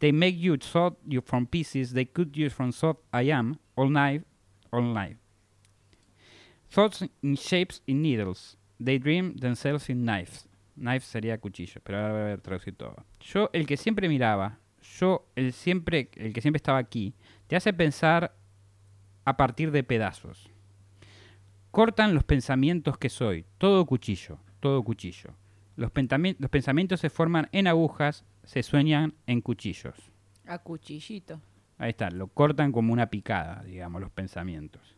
They 0.00 0.12
make 0.12 0.36
you 0.36 0.56
thought 0.56 0.96
you 1.06 1.22
from 1.22 1.46
pieces. 1.46 1.92
They 1.92 2.04
cut 2.04 2.36
you 2.36 2.50
from 2.50 2.72
soft 2.72 3.00
I 3.12 3.30
am. 3.30 3.58
All 3.76 3.88
night, 3.88 4.24
all 4.72 4.82
night. 4.82 5.16
Thoughts 6.70 7.04
in 7.22 7.36
shapes 7.36 7.80
in 7.86 8.02
needles. 8.02 8.56
They 8.80 8.98
dream 8.98 9.36
themselves 9.36 9.88
in 9.88 10.04
knives. 10.04 10.48
Knife 10.76 11.06
sería 11.06 11.38
cuchillo, 11.38 11.80
pero 11.84 11.98
ahora 11.98 12.24
voy 12.24 12.32
a 12.32 12.38
traducir 12.38 12.76
todo. 12.76 12.96
Yo, 13.20 13.48
el 13.52 13.66
que 13.66 13.76
siempre 13.76 14.08
miraba, 14.08 14.58
yo, 14.98 15.26
el, 15.36 15.52
siempre, 15.52 16.10
el 16.16 16.32
que 16.32 16.40
siempre 16.40 16.56
estaba 16.56 16.78
aquí, 16.78 17.14
te 17.46 17.54
hace 17.54 17.72
pensar 17.72 18.34
a 19.24 19.36
partir 19.36 19.70
de 19.70 19.84
pedazos. 19.84 20.50
Cortan 21.70 22.14
los 22.14 22.24
pensamientos 22.24 22.98
que 22.98 23.08
soy, 23.08 23.44
todo 23.58 23.86
cuchillo, 23.86 24.38
todo 24.60 24.82
cuchillo. 24.82 25.34
Los, 25.76 25.90
pensamientos 25.90 27.00
se 27.00 27.10
forman 27.10 27.48
en 27.52 27.66
agujas, 27.66 28.24
se 28.44 28.62
sueñan 28.62 29.14
en 29.26 29.40
cuchillos. 29.40 29.94
A 30.46 30.58
cuchillito. 30.58 31.40
Ahí 31.78 31.90
está, 31.90 32.10
lo 32.10 32.28
cortan 32.28 32.70
como 32.70 32.92
una 32.92 33.10
picada, 33.10 33.62
digamos, 33.64 34.00
los 34.00 34.10
pensamientos. 34.10 34.94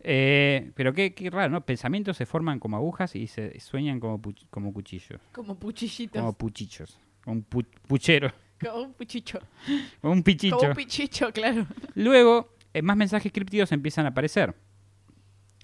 Eh, 0.00 0.70
pero 0.74 0.92
qué, 0.94 1.12
qué 1.12 1.28
raro, 1.28 1.50
¿no? 1.50 1.66
Pensamientos 1.66 2.16
se 2.16 2.24
forman 2.24 2.60
como 2.60 2.76
agujas 2.76 3.16
y 3.16 3.26
se 3.26 3.58
sueñan 3.60 3.98
como, 4.00 4.20
pu- 4.22 4.46
como 4.50 4.72
cuchillos, 4.72 5.20
Como 5.32 5.56
puchillitos. 5.58 6.20
como 6.20 6.32
puchichos, 6.34 6.98
como 7.24 7.36
un 7.38 7.44
pu- 7.48 7.66
puchero, 7.86 8.32
Como 8.60 8.82
un 8.84 8.92
puchicho. 8.94 9.38
como 10.00 10.12
un 10.14 10.22
pichicho. 10.22 10.56
Como 10.56 10.68
un 10.70 10.74
pichicho, 10.76 11.32
claro. 11.32 11.66
Luego, 11.94 12.54
eh, 12.72 12.80
más 12.82 12.96
mensajes 12.96 13.32
crípticos 13.32 13.70
empiezan 13.72 14.06
a 14.06 14.10
aparecer. 14.10 14.54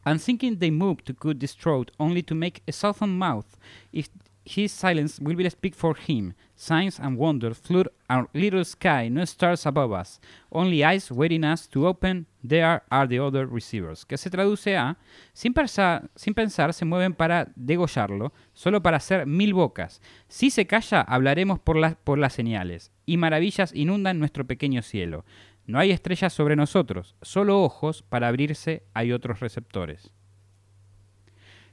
I'm 0.04 0.18
thinking 0.18 0.56
they 0.56 0.70
moved 0.70 1.06
to 1.06 1.14
cut 1.14 1.40
this 1.40 1.54
throat 1.54 1.90
only 1.98 2.22
to 2.22 2.34
make 2.34 2.62
a 2.68 2.72
softened 2.72 3.18
mouth. 3.18 3.56
If 3.92 4.08
his 4.44 4.72
silence 4.72 5.18
will 5.20 5.36
be 5.36 5.48
speak 5.48 5.74
for 5.74 5.96
him. 5.96 6.34
Signs 6.54 7.00
and 7.00 7.16
wonders 7.16 7.58
flood 7.58 7.88
our 8.08 8.28
little 8.34 8.64
sky, 8.64 9.08
no 9.08 9.24
stars 9.24 9.66
above 9.66 9.92
us. 9.92 10.20
Only 10.50 10.84
eyes 10.84 11.10
waiting 11.10 11.44
us 11.44 11.66
to 11.68 11.86
open. 11.86 12.26
There 12.42 12.82
are 12.90 13.08
the 13.08 13.18
other 13.18 13.46
receivers. 13.46 14.04
Que 14.04 14.18
se 14.18 14.30
traduce 14.30 14.76
a, 14.76 14.98
sin 15.32 15.54
pensar, 15.54 16.10
sin 16.14 16.34
pensar 16.34 16.72
se 16.74 16.84
mueven 16.84 17.14
para 17.14 17.50
degollarlo, 17.56 18.32
solo 18.52 18.82
para 18.82 18.98
hacer 18.98 19.26
mil 19.26 19.54
bocas. 19.54 20.00
Si 20.28 20.50
se 20.50 20.66
calla, 20.66 21.00
hablaremos 21.00 21.58
por 21.58 21.96
por 21.96 22.18
las 22.18 22.34
señales. 22.34 22.92
Y 23.06 23.16
maravillas 23.16 23.74
inundan 23.74 24.18
nuestro 24.18 24.46
pequeño 24.46 24.82
cielo. 24.82 25.24
No 25.66 25.78
hay 25.78 25.90
estrellas 25.90 26.32
sobre 26.32 26.56
nosotros, 26.56 27.16
solo 27.22 27.62
ojos 27.62 28.02
para 28.02 28.28
abrirse 28.28 28.82
hay 28.92 29.12
otros 29.12 29.40
receptores. 29.40 30.12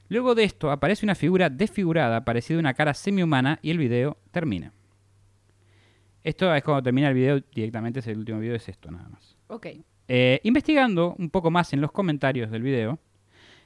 Luego 0.08 0.34
de 0.34 0.44
esto 0.44 0.70
aparece 0.70 1.06
una 1.06 1.14
figura 1.14 1.50
desfigurada 1.50 2.24
parecida 2.24 2.56
a 2.56 2.60
una 2.60 2.74
cara 2.74 2.94
semi-humana 2.94 3.58
y 3.62 3.70
el 3.70 3.78
video 3.78 4.18
termina. 4.30 4.72
Esto 6.24 6.54
es 6.54 6.62
cuando 6.62 6.82
termina 6.82 7.08
el 7.08 7.14
video 7.14 7.40
directamente, 7.54 8.00
es 8.00 8.06
el 8.06 8.18
último 8.18 8.38
video, 8.38 8.54
es 8.54 8.68
esto 8.68 8.90
nada 8.90 9.08
más. 9.08 9.36
Ok. 9.48 9.66
Eh, 10.08 10.40
investigando 10.44 11.14
un 11.18 11.30
poco 11.30 11.50
más 11.50 11.72
en 11.72 11.80
los 11.80 11.92
comentarios 11.92 12.50
del 12.50 12.62
video, 12.62 12.98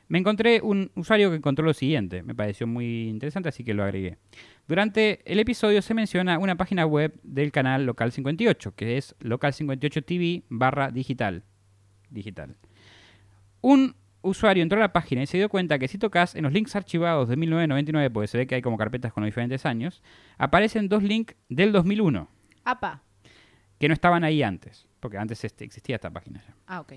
me 0.09 0.19
encontré 0.19 0.61
un 0.63 0.91
usuario 0.95 1.31
que 1.31 1.37
encontró 1.37 1.65
lo 1.65 1.75
siguiente. 1.75 2.23
Me 2.23 2.35
pareció 2.35 2.67
muy 2.67 3.09
interesante, 3.09 3.49
así 3.49 3.65
que 3.65 3.75
lo 3.75 3.83
agregué. 3.83 4.19
Durante 4.67 5.21
el 5.31 5.39
episodio 5.39 5.81
se 5.81 5.95
menciona 5.95 6.39
una 6.39 6.57
página 6.57 6.87
web 6.87 7.19
del 7.23 7.53
canal 7.53 7.87
Local 7.87 8.11
58, 8.11 8.75
que 8.75 8.97
es 8.97 9.17
local58tv 9.21 10.43
barra 10.49 10.91
digital. 10.91 11.45
Digital. 12.11 12.57
Un 13.61 13.95
usuario 14.23 14.65
entró 14.65 14.79
a 14.79 14.81
la 14.81 14.93
página 14.93 15.23
y 15.23 15.27
se 15.27 15.37
dio 15.37 15.49
cuenta 15.49 15.79
que 15.79 15.87
si 15.87 15.99
tocas 15.99 16.35
en 16.35 16.43
los 16.43 16.53
links 16.53 16.75
archivados 16.75 17.29
de 17.29 17.37
1999, 17.37 18.11
porque 18.11 18.27
se 18.27 18.39
ve 18.39 18.47
que 18.49 18.57
hay 18.57 18.63
como 18.63 18.77
carpetas 18.77 19.13
con 19.13 19.23
los 19.23 19.29
diferentes 19.29 19.65
años, 19.67 20.03
aparecen 20.37 20.89
dos 20.89 21.03
links 21.05 21.37
del 21.49 21.71
2001, 21.71 22.29
Apa. 22.65 23.03
que 23.79 23.87
no 23.87 23.95
estaban 23.95 24.25
ahí 24.25 24.43
antes, 24.43 24.89
porque 24.99 25.19
antes 25.19 25.45
este, 25.45 25.65
existía 25.65 25.95
esta 25.95 26.11
página 26.11 26.43
ya. 26.45 26.55
Ah, 26.67 26.81
ok. 26.81 26.95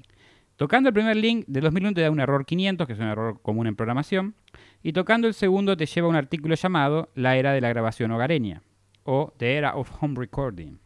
Tocando 0.59 0.89
el 0.89 0.93
primer 0.93 1.15
link 1.15 1.45
del 1.47 1.63
2001 1.63 1.93
te 1.93 2.01
da 2.01 2.11
un 2.11 2.19
error 2.19 2.45
500, 2.45 2.85
que 2.85 2.91
es 2.91 2.99
un 2.99 3.05
error 3.05 3.41
común 3.41 3.65
en 3.67 3.77
programación, 3.77 4.35
y 4.83 4.91
tocando 4.91 5.29
el 5.29 5.33
segundo 5.33 5.77
te 5.77 5.85
lleva 5.85 6.07
a 6.07 6.09
un 6.09 6.17
artículo 6.17 6.53
llamado 6.53 7.07
La 7.15 7.37
era 7.37 7.53
de 7.53 7.61
la 7.61 7.69
grabación 7.69 8.11
hogareña, 8.11 8.61
o 9.05 9.33
The 9.37 9.55
Era 9.55 9.77
of 9.77 9.89
Home 10.01 10.15
Recording. 10.19 10.77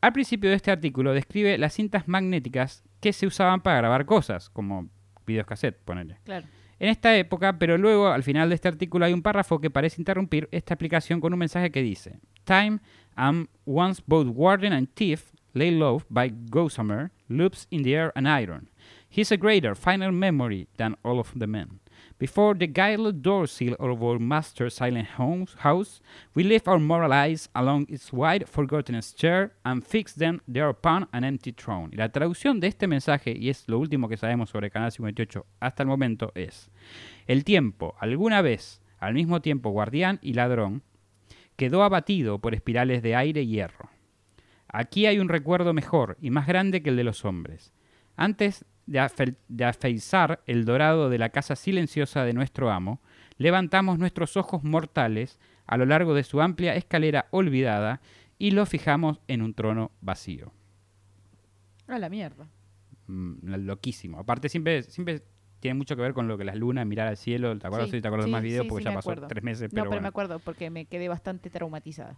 Al 0.00 0.14
principio 0.14 0.48
de 0.48 0.56
este 0.56 0.70
artículo 0.70 1.12
describe 1.12 1.58
las 1.58 1.74
cintas 1.74 2.08
magnéticas 2.08 2.84
que 3.00 3.12
se 3.12 3.26
usaban 3.26 3.60
para 3.60 3.76
grabar 3.76 4.06
cosas, 4.06 4.48
como 4.48 4.88
videos 5.26 5.44
cassette, 5.44 5.76
ponele. 5.84 6.16
Claro. 6.24 6.46
En 6.78 6.88
esta 6.88 7.14
época, 7.18 7.58
pero 7.58 7.76
luego 7.76 8.08
al 8.08 8.22
final 8.22 8.48
de 8.48 8.54
este 8.54 8.68
artículo 8.68 9.04
hay 9.04 9.12
un 9.12 9.20
párrafo 9.20 9.60
que 9.60 9.68
parece 9.68 10.00
interrumpir 10.00 10.48
esta 10.52 10.72
explicación 10.72 11.20
con 11.20 11.34
un 11.34 11.38
mensaje 11.38 11.70
que 11.70 11.82
dice: 11.82 12.18
Time 12.44 12.78
and 13.14 13.48
once 13.66 14.02
both 14.06 14.28
warden 14.30 14.72
and 14.72 14.88
thief 14.94 15.32
lay 15.56 15.70
low 15.70 16.02
by 16.10 16.28
gossamer, 16.28 17.10
loops 17.28 17.66
in 17.70 17.82
the 17.82 17.94
air 17.94 18.12
and 18.14 18.28
iron. 18.28 18.68
He's 19.08 19.32
a 19.32 19.36
greater 19.36 19.74
final 19.74 20.12
memory 20.12 20.68
than 20.76 20.96
all 21.02 21.18
of 21.18 21.32
the 21.34 21.46
men. 21.46 21.80
Before 22.18 22.54
the 22.54 22.66
guileless 22.66 23.14
door 23.22 23.46
seal 23.46 23.74
of 23.78 24.02
our 24.02 24.18
master's 24.18 24.74
silent 24.74 25.08
house, 25.16 26.02
we 26.34 26.44
lift 26.44 26.68
our 26.68 26.78
moral 26.78 27.12
eyes 27.12 27.48
along 27.54 27.86
its 27.88 28.12
wide 28.12 28.46
forgotten 28.46 29.00
stair 29.02 29.52
and 29.64 29.82
fix 29.82 30.14
them 30.14 30.40
there 30.46 30.68
upon 30.68 31.08
an 31.12 31.24
empty 31.24 31.52
throne. 31.52 31.90
La 31.94 32.10
traducción 32.10 32.60
de 32.60 32.68
este 32.68 32.86
mensaje, 32.86 33.34
y 33.36 33.48
es 33.48 33.64
lo 33.66 33.78
último 33.78 34.08
que 34.08 34.16
sabemos 34.16 34.50
sobre 34.50 34.70
Canal 34.70 34.92
58 34.92 35.46
hasta 35.60 35.82
el 35.82 35.88
momento, 35.88 36.32
es: 36.34 36.70
El 37.26 37.44
tiempo, 37.44 37.94
alguna 37.98 38.42
vez, 38.42 38.82
al 38.98 39.14
mismo 39.14 39.40
tiempo 39.40 39.70
guardián 39.70 40.18
y 40.22 40.34
ladrón, 40.34 40.82
quedó 41.56 41.82
abatido 41.82 42.38
por 42.38 42.54
espirales 42.54 43.02
de 43.02 43.14
aire 43.14 43.42
y 43.42 43.48
hierro. 43.48 43.90
Aquí 44.78 45.06
hay 45.06 45.18
un 45.18 45.28
recuerdo 45.28 45.72
mejor 45.72 46.18
y 46.20 46.30
más 46.30 46.46
grande 46.46 46.82
que 46.82 46.90
el 46.90 46.96
de 46.96 47.04
los 47.04 47.24
hombres. 47.24 47.72
Antes 48.16 48.64
de, 48.86 49.00
afe- 49.00 49.36
de 49.48 49.64
afeizar 49.64 50.42
el 50.46 50.64
dorado 50.66 51.08
de 51.08 51.18
la 51.18 51.30
casa 51.30 51.56
silenciosa 51.56 52.24
de 52.24 52.34
nuestro 52.34 52.70
amo, 52.70 53.00
levantamos 53.38 53.98
nuestros 53.98 54.36
ojos 54.36 54.64
mortales 54.64 55.38
a 55.66 55.76
lo 55.78 55.86
largo 55.86 56.12
de 56.14 56.24
su 56.24 56.40
amplia 56.42 56.74
escalera 56.74 57.26
olvidada 57.30 58.00
y 58.38 58.50
los 58.50 58.68
fijamos 58.68 59.20
en 59.28 59.40
un 59.40 59.54
trono 59.54 59.92
vacío. 60.02 60.52
A 61.88 61.98
la 61.98 62.08
mierda. 62.10 62.48
Mm, 63.06 63.54
loquísimo. 63.64 64.18
Aparte, 64.18 64.48
siempre, 64.48 64.82
siempre 64.82 65.22
tiene 65.66 65.78
mucho 65.78 65.96
que 65.96 66.02
ver 66.02 66.14
con 66.14 66.28
lo 66.28 66.38
que 66.38 66.44
las 66.44 66.54
lunas, 66.54 66.86
mirar 66.86 67.08
al 67.08 67.16
cielo. 67.16 67.58
¿Te 67.58 67.66
acuerdas? 67.66 67.90
Sí, 67.90 68.00
te 68.00 68.06
acuerdas 68.06 68.26
sí, 68.26 68.30
más 68.30 68.40
videos 68.40 68.66
sí, 68.66 68.68
porque 68.68 68.84
ya 68.84 68.94
pasó 68.94 69.10
acuerdo. 69.10 69.26
tres 69.26 69.42
meses. 69.42 69.62
no, 69.62 69.68
Pero 69.70 69.82
pero 69.82 69.90
bueno. 69.90 70.02
me 70.02 70.08
acuerdo 70.08 70.38
porque 70.38 70.70
me 70.70 70.84
quedé 70.84 71.08
bastante 71.08 71.50
traumatizada. 71.50 72.16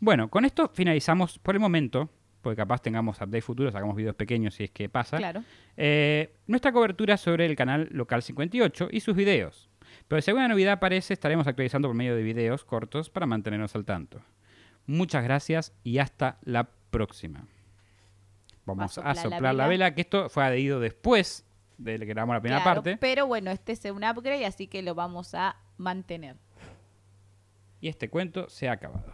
Bueno, 0.00 0.30
con 0.30 0.46
esto 0.46 0.70
finalizamos 0.72 1.38
por 1.38 1.54
el 1.54 1.60
momento, 1.60 2.08
porque 2.40 2.56
capaz 2.56 2.80
tengamos 2.80 3.18
update 3.18 3.42
futuro, 3.42 3.70
sacamos 3.70 3.96
videos 3.96 4.16
pequeños 4.16 4.54
si 4.54 4.64
es 4.64 4.70
que 4.70 4.88
pasa. 4.88 5.18
Claro. 5.18 5.42
Eh, 5.76 6.32
nuestra 6.46 6.72
cobertura 6.72 7.18
sobre 7.18 7.44
el 7.44 7.54
canal 7.54 7.88
Local 7.90 8.22
58 8.22 8.88
y 8.90 9.00
sus 9.00 9.14
videos. 9.14 9.68
Pero 10.08 10.22
si 10.22 10.30
alguna 10.30 10.48
novedad 10.48 10.72
aparece, 10.72 11.12
estaremos 11.12 11.46
actualizando 11.46 11.88
por 11.88 11.96
medio 11.96 12.16
de 12.16 12.22
videos 12.22 12.64
cortos 12.64 13.10
para 13.10 13.26
mantenernos 13.26 13.74
al 13.74 13.84
tanto. 13.84 14.22
Muchas 14.86 15.22
gracias 15.22 15.74
y 15.84 15.98
hasta 15.98 16.38
la 16.44 16.70
próxima. 16.90 17.46
Vamos 18.64 18.96
a 18.96 19.14
soplar, 19.14 19.54
la, 19.54 19.68
vela. 19.68 19.94
que 19.94 20.00
esto 20.00 20.30
fue 20.30 20.44
adherido 20.44 20.80
después 20.80 21.45
de 21.78 21.98
que 21.98 22.06
grabamos 22.06 22.34
la 22.34 22.40
primera 22.40 22.62
Claro, 22.62 22.82
parte. 22.82 22.96
Pero 22.98 23.26
bueno, 23.26 23.50
este 23.50 23.72
es 23.72 23.84
un 23.86 24.04
upgrade, 24.04 24.46
así 24.46 24.66
que 24.66 24.82
lo 24.82 24.94
vamos 24.94 25.34
a 25.34 25.56
mantener. 25.76 26.36
Y 27.80 27.88
este 27.88 28.08
cuento 28.08 28.48
se 28.48 28.68
ha 28.68 28.72
acabado. 28.72 29.12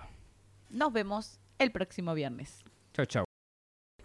Nos 0.70 0.92
vemos 0.92 1.40
el 1.58 1.72
próximo 1.72 2.14
viernes. 2.14 2.64
Chau, 2.94 3.06
chau. 3.06 3.24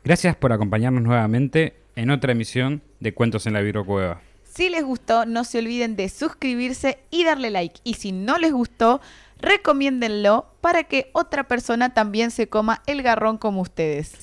Gracias 0.04 0.36
por 0.36 0.54
acompañarnos 0.54 1.02
nuevamente 1.04 1.82
en 1.96 2.12
otra 2.12 2.32
emisión 2.32 2.82
de 3.00 3.14
Cuentos 3.14 3.46
en 3.46 3.54
la 3.54 3.62
Virocueva. 3.62 4.22
Si 4.44 4.70
les 4.70 4.84
gustó, 4.84 5.26
no 5.26 5.44
se 5.44 5.60
olviden 5.60 5.96
de 5.96 6.10
suscribirse 6.10 7.00
y 7.12 7.24
darle 7.24 7.52
like. 7.52 7.80
Y 7.84 7.96
si 7.96 8.12
no 8.12 8.38
les 8.38 8.54
gustó, 8.54 9.02
recomiéndenlo 9.40 10.48
para 10.62 10.86
que 10.86 11.12
otra 11.14 11.48
persona 11.48 11.94
también 11.94 12.32
se 12.32 12.48
coma 12.48 12.82
el 12.88 13.04
garrón 13.04 13.38
como 13.38 13.62
ustedes. 13.62 14.18